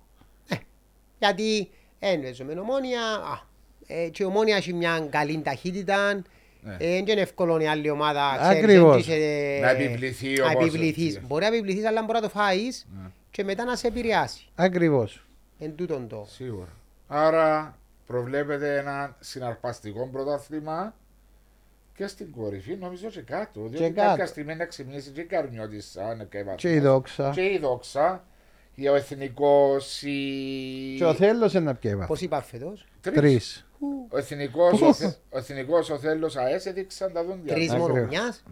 Γιατί 1.20 1.70
ένβεζω 2.00 2.44
με 2.44 2.54
ομόνια, 2.60 3.02
α, 3.02 3.40
ε, 3.88 4.08
και 4.08 4.24
η 4.24 4.26
ομόνια 4.26 4.56
έχει 4.56 4.74
μια 4.74 5.08
καλή 5.10 5.42
ταχύτητα. 5.44 6.14
Ναι. 6.62 6.74
Ε, 6.74 6.88
Δεν 6.88 7.08
είναι 7.08 7.22
εύκολο 7.22 7.60
η 7.60 7.68
άλλη 7.68 7.90
ομάδα 7.90 8.38
ξέρεις, 8.42 8.58
Ακριβώς. 8.64 9.08
δεν 9.08 9.16
είσαι- 9.18 9.60
Να 9.62 9.70
επιβληθεί 9.70 10.34
να 10.34 10.46
όπως 10.46 10.64
επιβληθείς. 10.68 11.16
έτσι. 11.16 11.26
Μπορεί 11.28 11.42
να 11.42 11.48
επιβληθείς 11.56 11.86
αλλά 11.86 12.02
μπορεί 12.02 12.14
να 12.14 12.22
το 12.22 12.30
φάεις 12.30 12.88
Ναι. 13.02 13.10
και 13.32 13.44
μετά 13.44 13.64
να 13.64 13.76
σε 13.76 13.88
επηρεάσει. 13.88 14.48
Ακριβώς. 14.56 15.26
Εν 15.60 15.76
τούτον 15.76 16.08
το. 16.08 16.26
Σίγουρα. 16.30 16.70
Άρα 17.08 17.78
προβλέπετε 18.08 18.78
ένα 18.78 19.16
συναρπαστικό 19.20 20.10
πρωτάθλημα 20.12 20.94
και 21.96 22.08
στην 22.08 22.32
κορυφή, 22.32 22.76
νομίζω 22.76 23.08
και 23.08 23.22
κάτω. 23.22 23.62
Διότι 23.68 23.92
κάτω. 23.94 24.08
κάποια 24.10 24.26
στιγμή 24.26 24.56
να 24.56 24.66
ξυπνήσει 24.66 25.10
και 25.10 25.22
η 25.22 25.26
Καρμιώτης 25.26 25.92
σαν 25.92 26.28
και 26.30 26.38
η 26.38 26.42
Βαθμός. 26.44 26.62
Και 26.62 26.74
η 26.74 26.80
δόξα. 26.80 27.32
Και 27.36 27.42
η 27.42 27.58
Δόξα. 27.58 28.24
Και 28.76 28.90
ο 28.90 28.96
Εθνικός, 28.96 30.02
η... 30.02 30.18
Και 30.98 31.06
ο 31.06 31.14
Θέλος 31.14 31.54
είναι 31.54 31.64
να 31.64 31.76
πιέει 31.76 32.04
Πώς 32.08 32.22
είπα 32.22 32.42
φέτος. 32.42 32.86
Τρεις. 33.02 33.16
Τρεις. 33.16 33.68
Ο 34.10 34.18
Εθνικός, 34.18 34.82
ο, 34.82 34.94
Θε... 34.94 35.06
ο 35.30 35.38
Εθνικός, 35.38 35.90
ο 35.90 35.98
Θέλος 35.98 36.36
ΑΕΣ 36.38 36.66
έδειξαν 36.66 37.14
τα 37.14 37.24
δόντια. 37.24 37.54
Τρεις 37.54 37.70
τους. 37.70 37.78
μόνο 37.80 37.94
Ακριβώς. 37.94 38.10
μιας. 38.10 38.44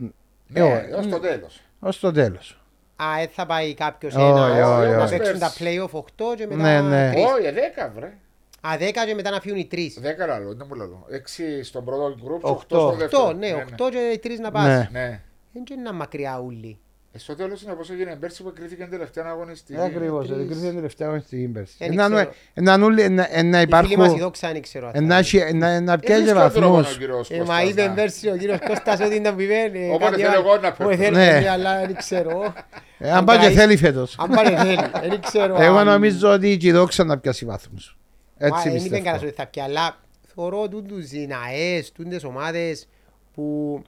Ναι, 0.48 0.60
Ε, 0.60 0.94
ως 0.96 1.08
το 1.08 1.20
τέλος. 1.20 1.62
Ως 1.80 2.00
το 2.00 2.12
τέλος. 2.12 2.62
Α, 2.96 3.06
δεν 3.18 3.28
θα 3.30 3.46
πάει 3.46 3.74
κάποιος 3.74 4.16
Όχι, 4.16 4.24
ένας 4.24 4.68
όχι, 4.80 4.90
να 4.92 5.04
όχι. 5.04 5.18
παίξουν 5.18 5.40
τα 5.40 5.52
play-off 5.60 5.92
8 5.92 6.36
και 6.36 6.48
μετά 6.48 6.62
Ναι, 6.62 6.82
ναι. 6.82 7.12
τρεις. 7.12 7.24
Όχι, 7.26 7.52
δέκα 7.52 7.92
βρε. 7.96 8.14
Α, 8.62 8.70
10 8.80 9.06
και 9.08 9.16
μετά 9.16 9.30
να 9.30 9.40
φύγουν 9.40 9.60
οι 9.60 9.68
3. 9.72 9.78
Δέκα 10.02 10.26
λαλό, 10.26 10.54
δεν 10.56 10.66
μου 10.70 10.76
λαλό. 10.76 11.06
Έξι 11.10 11.64
στον 11.64 11.86
πρώτο 11.86 12.16
γκρουπ, 12.24 12.46
Οκτώ. 12.46 12.50
οκτώ 12.52 12.78
στο 12.80 12.96
δεύτερο. 12.98 13.28
8, 13.28 13.34
ναι, 13.36 13.66
8 13.78 13.90
και 13.92 13.98
οι 14.14 14.20
3 14.24 14.40
να 14.42 14.52
πας. 14.52 14.64
Ναι. 14.66 14.90
Ναι. 14.92 15.22
Δεν 15.54 15.64
είναι 15.72 15.82
ένα 15.82 15.94
μακριά 15.94 16.42
ούλοι. 16.46 16.80
Ε, 17.14 17.18
στο 17.18 17.36
τέλος 17.36 17.62
είναι 17.62 17.72
όπως 17.72 17.90
έγινε 17.90 18.16
πέρσι 18.20 18.44
που 18.44 18.54
κρίθηκε 18.56 18.82
την 18.82 18.92
τελευταία 18.92 19.26
αγωνιστική. 19.28 19.80
Ε, 19.80 19.84
Ακριβώς. 19.84 20.26
τρεις. 20.26 20.38
Δεν 20.38 20.46
κρίθηκε 20.46 20.66
την 20.68 20.76
τελευταία 20.76 21.08
αγωνιστική 21.08 21.48
πέρσι. 21.48 21.76
Δεν 21.80 21.92
Ένα- 21.92 22.10
ξέρω. 22.10 22.32
ένα 22.54 22.78
νουλ- 22.78 23.00
ένα- 23.00 23.28
ένα 23.38 23.62
Η 23.62 23.66
φίλη 23.66 23.70
μας 23.72 23.88
η 23.90 23.92
υπάρχουν... 23.92 24.18
δόξα 24.20 24.52
δεν 24.52 24.62
ξέρω. 24.62 24.88
αυτά. 24.88 25.02
Να 25.02 25.18
έχει- 25.18 25.54
να- 25.54 25.82
να 25.82 25.94
Ε, 25.94 25.98
πιάσει 25.98 26.22
δύσκολο 26.24 26.50
τρόπο 26.52 26.74
βαθμούς. 26.76 26.96
ο 26.96 26.98
κύριος 27.00 27.30
Ε, 27.30 27.38
Κώστας 27.38 27.56
μα 27.58 27.64
είπε 27.64 27.86
να- 27.88 27.94
πέρσι 27.94 28.30
ο 28.30 28.38
κύριος 28.38 28.58
Κώστας 28.68 29.00
ότι 29.00 29.16
ήταν 29.16 29.36
που 29.36 29.42
είπε. 29.42 29.54
ε, 29.74 29.88
Όποτε 29.88 30.06
κάτι 30.06 30.16
θέλω 30.22 30.28
άλλο. 30.32 30.40
εγώ 30.40 30.58
να 30.58 30.68
Όποτε 30.68 30.96
παίρνω. 30.96 31.04
θέλω, 31.04 31.18
Ναι. 31.18 31.40
ναι, 31.40 31.50
αλλά 31.50 31.80
δεν 31.86 31.96
ξέρω. 31.96 32.54
Ε, 32.98 33.12
Αν 33.12 33.26
πάει 33.26 33.38
και 33.38 33.48
Guys. 33.48 33.52
θέλει 33.54 33.78
φέτος. 33.78 34.16
Αν 34.20 34.30
πάλι 34.30 34.56
θέλει, 34.56 34.78
δεν 35.10 35.22
ξέρω. 35.22 35.56
Εγώ 35.62 35.78
αν- 35.78 35.86
νομίζω 35.88 36.32
ότι 36.32 36.58
και 36.58 36.68
η 36.68 36.72
δόξα 36.72 37.04
να 37.04 37.18
πιάσει 37.18 37.46
βαθμούς. 38.42 38.66
Μα, 38.66 38.72
Έτσι 38.72 38.78
Δεν 38.78 38.86
είπε 38.86 38.96
κανένας 38.98 39.22
πιστεύω. 39.22 39.26
ότι 39.28 39.36
θα 39.42 39.48
πιει, 39.48 39.62
αλλά 39.64 39.98
θεωρώ 40.36 40.68
τούτους 40.70 41.12
οι 41.12 41.28
ναές, 41.28 41.92
τούτες 41.92 42.24
ομάδες 42.24 42.88
που 43.34 43.82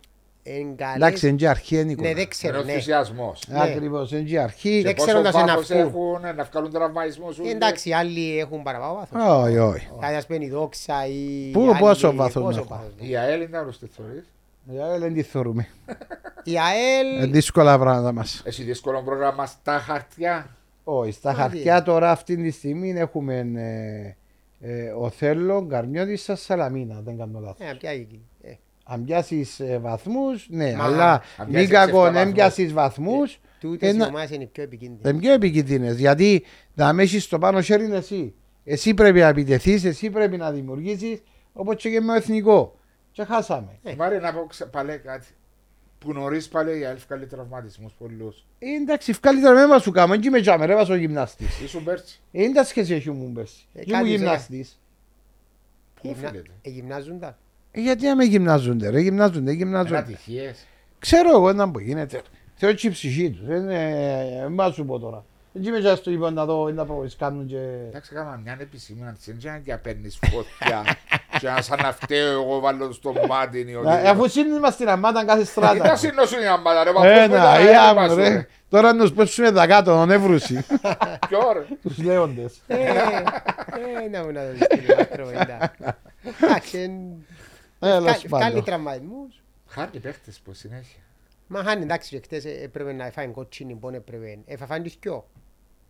εν 0.43 0.75
καλές- 0.75 0.95
Εντάξει, 0.95 1.27
είναι 1.27 1.37
και 1.37 1.47
αρχή 1.47 1.73
είναι 1.75 1.83
Ναι, 1.83 1.89
Νικόλα. 1.89 2.07
δεν 2.09 2.17
Είναι 2.17 2.25
ξέρω, 2.25 2.59
ο 2.59 2.63
ναι. 2.63 2.71
ενθουσιασμός. 2.71 3.43
ναι. 3.47 3.61
Ακριβώς, 3.61 4.11
είναι 4.11 4.21
και 4.21 4.39
αρχή. 4.39 4.81
Δεν 4.81 4.93
Πόσο 4.95 5.07
ξέροντας 5.07 5.33
ένα 5.35 5.45
βάθος 5.45 5.67
βγουν. 5.67 5.79
έχουν, 5.79 6.25
ε, 6.25 6.31
να 6.31 6.43
βγάλουν 6.43 6.71
τραυμαϊσμούς. 6.71 7.39
ούλοι. 7.39 7.49
Εντάξει, 7.49 7.89
οι 7.89 7.93
άλλοι 7.93 8.39
έχουν 8.39 8.63
παραπάνω 8.63 8.93
βάθος. 8.93 9.43
Όχι, 9.47 9.57
όχι. 9.57 9.89
Κάτι 9.99 10.13
ας 10.15 10.25
πούμε 10.25 10.45
η 10.45 10.49
δόξα 10.49 11.05
ή... 11.07 11.49
Πού, 11.51 11.61
οι 11.63 11.67
άλλοι- 11.67 11.79
πόσο 11.79 12.13
βάθος 12.15 12.43
πόσο 12.43 12.55
να 12.57 12.63
έχουν. 12.65 12.67
βάθος. 12.69 13.09
Η 13.09 13.15
ΑΕΛ 13.17 13.41
είναι 13.41 13.57
άρρωστη 13.57 13.89
θεωρείς; 13.95 14.23
Ε, 14.95 14.99
Δεν 14.99 15.13
τη 15.13 15.21
θεωρούμε. 15.21 15.67
Η 16.43 16.53
ΑΕΛ... 16.59 17.23
Ε, 17.23 17.25
Δύσκολα 17.25 17.79
πράγματα 17.79 18.11
μας. 18.11 18.41
Έχει 18.45 18.63
δύσκολο 18.63 19.01
πρόγραμμα 19.01 19.45
στα 19.45 19.79
χαρτιά. 19.79 20.47
Όχι, 20.83 21.11
στα 21.11 21.29
Άντε. 21.29 21.39
χαρτιά 21.41 21.83
τώρα 21.83 22.11
αυτή 22.11 22.35
τη 22.37 22.51
στιγμή 22.51 22.91
έχουμε 22.91 23.45
ε, 24.63 24.85
ε, 24.85 24.89
ο 24.91 25.09
Θέλο, 25.09 25.63
Γκαρμιώτης, 25.67 26.21
στα 26.21 26.35
Σαλαμίνα, 26.35 27.01
δεν 27.03 27.17
κάνω 27.17 27.39
λάθος. 27.39 27.67
Ε, 27.69 27.73
ποια 27.79 27.89
εκεί. 27.89 28.21
Ε, 28.41 28.51
Αν 28.85 29.03
πιάσεις 29.03 29.59
ε, 29.59 29.77
βαθμούς, 29.81 30.47
ναι, 30.49 30.73
Μα, 30.75 30.83
αλλά 30.83 31.11
αν 31.37 31.45
μην 31.45 31.51
πιάσεις 31.51 31.69
κακό, 31.69 31.97
εφτά 32.05 32.07
αν 32.07 32.13
βαθμούς. 32.13 32.33
πιάσεις 32.33 32.73
βαθμούς, 32.73 33.39
Τούτες 33.59 33.91
οι 33.91 33.95
Ένα- 33.95 34.07
ομάδες 34.07 34.29
είναι 34.31 34.43
οι 34.43 34.47
πιο 34.47 34.63
επικίνδυνες. 34.63 35.01
δεν 35.03 35.17
πιο 35.19 35.33
επικίνδυνες, 35.33 35.97
γιατί 35.99 36.43
να 36.73 36.93
με 36.93 37.03
έχεις 37.03 37.23
στο 37.23 37.37
πάνω 37.39 37.61
χέρι 37.61 37.85
είναι 37.85 37.97
εσύ. 37.97 38.33
Εσύ 38.63 38.93
πρέπει 38.93 39.19
να 39.19 39.27
επιτεθείς, 39.27 39.83
εσύ 39.85 40.09
πρέπει 40.09 40.37
να 40.37 40.51
δημιουργήσεις, 40.51 41.21
όπως 41.53 41.75
και 41.75 41.89
με 42.01 42.05
το 42.07 42.13
εθνικό. 42.13 42.75
Και 43.11 43.23
χάσαμε. 43.23 43.79
Ε. 43.83 43.93
Μάρε 43.97 44.19
να 44.19 44.33
πω 44.33 44.45
ξα- 44.45 44.69
πάλι 44.69 44.97
κάτι. 44.97 45.27
Που 46.03 46.13
νωρίς 46.13 46.47
πάλι 46.47 46.79
η 46.79 46.85
ΑΕΛ 46.85 46.97
βγάλει 47.07 47.25
τραυματισμούς 47.25 47.93
πολλούς. 47.97 48.45
Ε, 48.59 48.69
εντάξει, 48.81 49.13
καλύτερα 49.19 49.53
με 49.53 49.67
μας 49.67 49.81
σου 49.81 49.91
κάνω, 49.91 50.15
και 50.17 50.29
με 50.29 50.41
τζάμε, 50.41 50.65
ρε, 50.65 50.75
βάζω 50.75 50.93
ο 50.93 50.95
γυμναστής. 50.95 51.59
Ήσουν 51.61 51.83
πέρσι. 51.83 52.19
Ε, 52.31 52.41
δεν 52.41 52.53
τα 52.53 52.63
σχέση 52.63 52.93
έχει 52.93 53.11
μου 53.11 53.31
πέρσι. 53.31 53.65
Ε, 53.73 53.83
Και 53.83 53.91
μου 53.93 53.97
κάτι 53.97 54.09
γυμναστής. 54.09 54.79
Πού 56.01 56.07
Γυμνα- 56.07 56.27
οφείλεται; 56.27 56.49
ε, 56.61 56.69
Γυμνάζοντα. 56.69 57.37
Ε, 57.71 57.81
γιατί 57.81 58.05
να 58.05 58.15
με 58.15 58.23
γυμνάζονται, 58.23 58.89
ρε, 58.89 58.99
γυμνάζονται, 58.99 59.37
Είναι 59.39 59.51
γυμνάζονται. 59.51 59.97
ατυχίες. 59.97 60.65
Ξέρω 60.99 61.29
εγώ 61.29 61.49
ένα 61.49 61.71
που 61.71 61.79
γίνεται. 61.79 62.21
Θέλω 62.55 62.73
και 62.73 62.87
η 62.87 62.89
ψυχή 62.89 63.29
τους. 63.31 63.45
Δεν 63.45 63.69
ε, 63.69 64.47
μα 64.49 64.71
σου 64.71 64.85
πω 64.85 64.99
τώρα. 64.99 65.25
Δεν 65.53 65.63
είμαι 65.63 65.79
και 65.79 65.95
στο 65.95 66.11
λοιπόν 66.11 66.33
να 66.33 66.45
δω, 66.45 66.69
να 66.71 66.85
πω, 66.85 67.05
κάνουν 67.17 67.47
και... 67.47 67.57
Εντάξει, 67.87 68.09
έκανα 68.13 68.37
μια 68.43 68.57
επισήμανση. 68.59 69.31
Δεν 69.31 69.37
ξέρω 69.37 69.53
αν 69.73 69.81
παίρνεις 69.81 70.19
φωτιά 70.31 70.83
και 71.43 71.49
να 71.49 71.61
σαν 71.61 71.79
να 71.81 71.93
φταίω 71.93 72.31
εγώ 72.31 72.59
βάλω 72.59 72.91
στο 72.91 73.13
μάτι 73.27 73.59
ή 73.59 73.71
Ε, 73.71 73.75
ότι... 73.75 74.07
Αφού 74.07 74.29
σύνδημα 74.29 74.71
στην 74.71 74.89
αμάτα 74.89 75.25
κάθε 75.25 75.39
Τι 75.41 75.45
στράτα. 75.47 75.87
να 75.87 75.95
συνώσουν 75.95 76.41
οι 76.41 76.47
αμπάτα 76.47 76.83
ρε, 76.83 76.91
μα 76.91 76.99
πώς 77.01 77.09
Ένα, 77.09 77.27
μετά, 77.27 77.59
ή 77.59 77.65
ε, 77.67 77.75
άμμο, 77.77 77.99
μας, 78.01 78.13
ρε. 78.15 78.27
ρε. 78.29 78.47
Τώρα 78.69 78.93
να 78.93 78.99
τους 79.01 79.13
πέσουμε 79.13 79.51
τα 79.51 79.67
κάτω, 79.67 79.91
τον 79.95 80.11
εύρουση. 80.11 80.65
Ποιο 81.29 81.39
ρε. 81.53 81.65
Τους 81.81 81.97
λέοντες. 81.97 82.61
Ε, 82.67 82.75
ε, 82.75 84.09
να 84.11 84.23
μου 84.23 84.31
να 84.31 84.41
το 84.45 84.51
δεις 84.51 84.67
κύριε 84.67 84.95
άνθρωπο, 84.99 85.29
εντάξει. 85.29 85.69
Εντάξει, 86.43 86.77
εν- 86.77 87.25
Έλα 87.79 87.99
βγάλει- 87.99 88.17
σου 88.19 88.27
βγάλει 88.27 88.43
πάντων. 88.49 88.63
τραυματισμούς. 88.63 89.41
Χάνει 89.67 89.99
παίχτες 90.01 90.39
που 90.43 90.53
συνέχεια. 90.53 91.01
Μα 91.47 91.63
χάνει 91.63 91.81
εντάξει 91.83 92.09
και 92.09 92.21
χτες 92.23 92.45
ε, 92.45 92.49
έπρεπε 92.63 92.93
να 92.93 93.09
φάει 93.13 93.27
κότσινη 93.27 93.73
πόν 93.73 93.93
έπρεπε. 93.93 94.37
Έφαφαν 94.45 94.83
τις 94.83 94.97
δυο. 95.01 95.25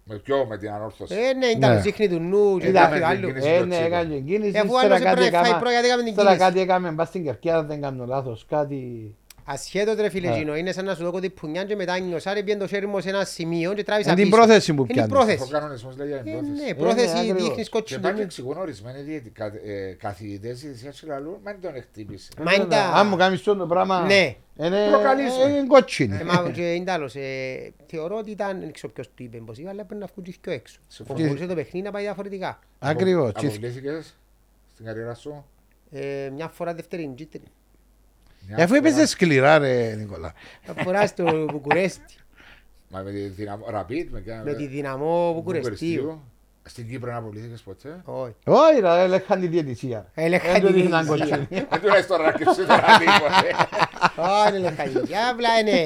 Με 0.05 0.15
ποιο 0.15 0.45
με 0.45 0.57
την 0.57 0.69
ανόρθωση. 0.71 1.13
Ε, 1.15 1.33
ναι, 1.33 1.45
ήταν 1.45 1.73
Ναι. 1.75 1.81
ζύχνη 1.81 2.09
του 2.09 2.19
νου 2.19 2.57
και 2.59 2.67
Είδαμε 2.67 2.85
κάποιο 2.85 2.95
την 2.97 3.05
άλλο. 3.05 3.27
κίνησης. 3.27 3.49
Ε, 3.51 3.57
το 3.59 3.65
ναι, 3.65 3.71
τσίπο. 3.75 3.85
έκανε 3.85 4.15
κίνηση. 4.15 4.51
Ε, 4.55 4.59
αφού 4.59 4.67
ύστερα 4.73 4.85
άλλος 4.95 4.99
κάτι 4.99 5.11
έπρεπε 5.11 5.29
να 5.29 5.37
φάει 5.37 5.41
έκαμα- 5.49 5.57
πρώτα 5.59 5.71
γιατί 5.71 5.87
έκαμε 5.87 6.01
την 6.03 6.11
ύστερα 6.11 6.29
κίνηση. 6.29 6.45
κάτι 6.47 6.59
έκαμε 6.61 6.89
μπας 6.91 7.07
στην 7.07 7.23
Κερκία, 7.23 7.55
αν 7.57 7.67
δεν 7.67 7.81
κάνω 7.81 8.05
λάθος. 8.05 8.45
Κάτι... 8.49 9.15
Ασχέτως 9.45 9.95
ρε 9.95 10.09
φίλε 10.09 10.29
Ναι. 10.29 10.37
Γινό, 10.37 10.55
είναι 10.55 10.71
σαν 10.71 10.85
να 10.85 10.95
σου 10.95 11.11
δω 11.11 11.19
την 11.19 11.33
πουνιά 11.33 11.63
και 11.63 11.75
μετά 11.75 11.99
νιωσά 11.99 12.33
ρε 12.33 12.43
πιέν 12.43 12.59
το 12.59 12.67
χέρι 12.67 12.87
μου 12.87 12.99
σε 12.99 13.09
ένα 13.09 13.23
σημείο 13.25 13.73
και 13.73 13.83
τράβησα 13.83 14.11
Είναι 14.11 14.21
την 14.21 14.29
πίσω. 14.29 14.41
πρόθεση 14.41 14.73
που 14.73 14.77
Είναι 14.77 14.87
την 14.87 14.95
πιάνεις. 14.95 15.13
Ο 15.13 15.15
πρόθεση. 15.17 15.51
κανονισμός 15.51 15.97
λέει 15.97 16.07
για 16.07 16.17
Ε, 16.17 16.21
την 16.21 16.31
πρόθεση. 16.31 16.51
Ναι, 16.61 16.65
ναι, 16.67 16.73
πρόθεση 16.73 17.17
ακριβώς. 17.17 17.41
δείχνεις 17.43 17.69
Και 17.69 17.77
κότσινη 17.77 18.01
πάλι 18.01 18.13
του 18.13 18.19
νου. 18.19 18.25
εξηγούν 18.25 18.57
ορισμένοι 18.57 19.01
διαιτη- 19.01 19.31
κα- 19.33 19.45
ε, 19.65 19.95
καθηγητές 19.99 20.63
ειδησίας 20.63 20.99
και 20.99 21.05
λαλούν, 21.07 21.37
μα 21.45 21.51
δεν 21.51 21.71
τον 21.71 21.81
χτύπησε. 21.81 22.29
Μα 22.43 22.53
είναι 22.53 22.65
τα- 22.65 22.91
Αν 22.95 23.07
μου 23.07 23.15
κάνεις 23.15 23.39
αυτό 23.39 23.55
το 23.55 23.65
πράγμα... 23.65 23.99
Ναι. 24.05 24.35
Είναι 24.57 24.87
Προκαλείς, 24.89 25.37
ε, 25.37 25.47
ναι. 25.47 25.53
είναι 25.53 25.67
κότσινη. 25.67 26.15
Ε, 26.17 26.23
Μα 26.23 26.49
και 26.53 26.73
είναι 26.73 26.91
άλλος, 26.91 27.15
ε, 27.15 27.73
θεωρώ 27.85 28.17
ότι 28.17 28.31
ήταν, 28.31 28.59
δεν 28.59 28.71
ξέρω 28.71 28.93
ποιος 28.93 29.07
του 29.07 29.23
είπε 29.23 29.37
πως 29.37 29.57
είπα, 29.57 29.69
αλλά 29.69 29.85
πρέπει 29.85 30.01
να 30.01 30.07
βγουν 30.13 30.23
και 30.23 30.35
δυο 30.41 30.53
έξω. 30.53 30.79
Συμφωνώ. 30.87 31.25
Μπορούσε 31.25 31.45
το 31.45 31.55
παιχνίδι 31.55 31.85
να 31.85 31.91
πάει 31.91 32.03
διαφορετικά. 32.03 32.59
Ακριβώς. 32.79 33.29
Απο- 33.29 33.39
Και- 33.39 33.47
Αποβλήθηκες 33.47 34.17
στην 34.73 34.85
καριέρα 34.85 35.13
σου; 35.13 35.45
Ε, 35.91 36.29
Μια 36.33 36.47
φορά 36.47 36.73
δεύτερη 36.73 37.13
κίτρινη. 37.15 37.45
Μια 38.47 38.55
Αφού 38.57 38.67
φορά. 38.67 38.77
έπαιζε 38.77 39.05
σκληρά 39.05 39.57
ρε 39.57 39.95
Νικόλα. 39.95 40.33
Μια 40.73 40.83
φοράς 40.83 41.09
στο 41.09 41.45
Βουκουρέστι, 41.51 42.15
Μα 42.89 43.01
με 43.01 43.11
τη 43.11 43.19
δυναμό, 43.27 43.65
ραπίτ, 43.69 44.11
με 44.11 44.19
κάνα- 44.19 44.43
με 44.43 44.53
τη 44.53 44.67
δυναμό 44.67 45.33
Βουκουρεστίου. 45.33 45.69
Βουκουρεστίου. 45.71 46.21
Στην 46.65 46.87
Κύπρο 46.89 47.11
να 47.11 47.17
αποβλήθηκες 47.17 47.61
ποτέ; 47.61 48.01
Όχι. 48.05 48.33
Όχι 48.45 48.79
ρε, 48.79 48.99
έλεγχαν 49.03 49.39
τη 49.39 49.47
διαιτησία. 49.47 50.11
Έλεγχαν 50.13 50.51
Δεν 50.51 50.61
τη 50.61 50.67
του 50.67 50.73
δείχναν 50.73 51.05
διαιτησία. 51.05 51.37
κότσινη. 51.37 51.65
Δεν 51.69 51.79
τουλάχιστον 51.81 52.21
να 52.21 52.31
κρυψεί 52.31 52.65
τώρα 52.65 52.81
τίποτε. 52.97 53.67
Όχι, 54.17 54.49
είναι 54.49 54.57
λεχανική. 54.59 55.13
Απλά 55.31 55.59
είναι 55.59 55.79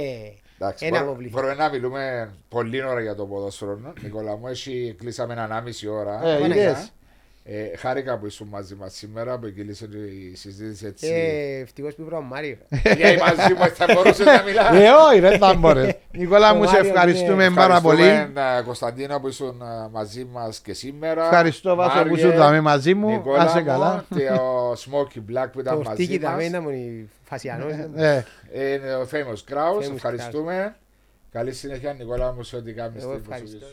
Εντάξει, 0.60 0.86
ένα 0.86 0.98
μπορώ- 0.98 1.10
αποβλήθη. 1.12 1.34
Μπορούμε 1.34 1.54
να 1.54 1.70
μιλούμε 1.70 2.34
πολύ 2.50 2.84
ώρα 2.84 3.02
για 3.02 3.16
το 3.16 3.26
ποδόσφαιρο. 3.26 3.80
Νικόλα 4.02 4.38
μου, 4.38 4.48
εσύ 4.48 4.96
κλείσαμε 5.00 5.34
έναν 5.34 5.52
άμιση 5.52 5.88
ώρα. 5.88 6.22
Ε, 6.28 6.38
Παναγιά. 6.40 6.64
είδες. 6.64 6.92
Ε, 7.50 7.78
χάρηκα 7.78 8.18
που 8.18 8.26
ήσουν 8.26 8.48
μαζί 8.48 8.76
μας 8.76 8.94
σήμερα, 8.94 9.38
που 9.40 9.50
κύλησε 9.54 9.88
η 10.32 10.36
συζήτηση 10.36 10.86
έτσι. 10.86 11.08
Ε, 11.08 11.60
Ευτυχώς 11.62 11.96
που 11.96 12.02
είπα 12.02 12.18
ο 12.18 12.22
Μάριο. 12.22 12.58
Για 12.98 13.18
μαζί 13.20 13.54
μας 13.54 13.70
θα 13.72 13.86
μπορούσε 13.94 14.24
να 14.24 14.44
μιλάς. 14.44 14.76
Ε, 14.76 14.90
όχι 14.90 15.20
ρε, 15.20 15.38
θα 15.38 15.54
μπορείς. 15.54 15.92
Νικόλα 16.18 16.54
μου, 16.54 16.62
Ο 16.62 16.66
σε 16.66 16.72
Μάριος, 16.72 16.88
ευχαριστούμε 16.88 17.50
ναι. 17.50 17.56
πάρα 17.56 17.82
πολύ. 17.82 18.02
Ευχαριστούμε, 18.04 18.58
ε, 18.60 18.62
Κωνσταντίνα 18.62 19.20
που 19.20 19.28
ήσουν 19.28 19.62
ε, 19.62 19.88
μαζί 19.92 20.26
μας 20.26 20.60
και 20.60 20.74
σήμερα. 20.74 21.24
Ευχαριστώ 21.24 21.76
Βάσο 21.76 22.02
που 22.04 22.10
Μάριε, 22.10 22.18
σου 22.26 22.32
δάμε 22.38 22.62
μαζί 22.62 22.94
μου. 22.94 23.10
Νικόλα 23.10 23.44
Να 23.44 23.50
σε 23.50 23.60
μου 23.60 23.66
καλά. 23.66 24.06
Και 24.16 24.30
ο 24.30 24.72
Smoky 24.72 25.18
Black 25.32 25.48
που 25.52 25.60
ήταν 25.60 25.74
Το 25.78 25.84
μαζί 25.84 26.04
στίκι 26.04 26.20
τα 26.20 26.30
μας. 26.30 26.44
μέντα 26.44 26.62
μου 26.62 26.70
είναι 26.70 27.06
φασιανός. 27.24 27.72
Ε, 27.96 28.24
Είναι 28.54 28.96
ο 28.96 29.08
Famous 29.12 29.54
Kraus. 29.54 29.84
Famous 29.90 29.94
Ευχαριστούμε. 29.96 30.76
Καλή 31.32 31.54
συνέχεια 31.54 31.94
Νικόλα 31.94 32.34
μου 32.34 32.44
σε 32.44 32.56
ό,τι 32.56 32.74
κάνεις 32.74 33.04
Εγώ 33.04 33.12
στην 33.12 33.24
προσοχή 33.24 33.44
ευχαριστώ. 33.44 33.68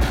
σου. 0.00 0.05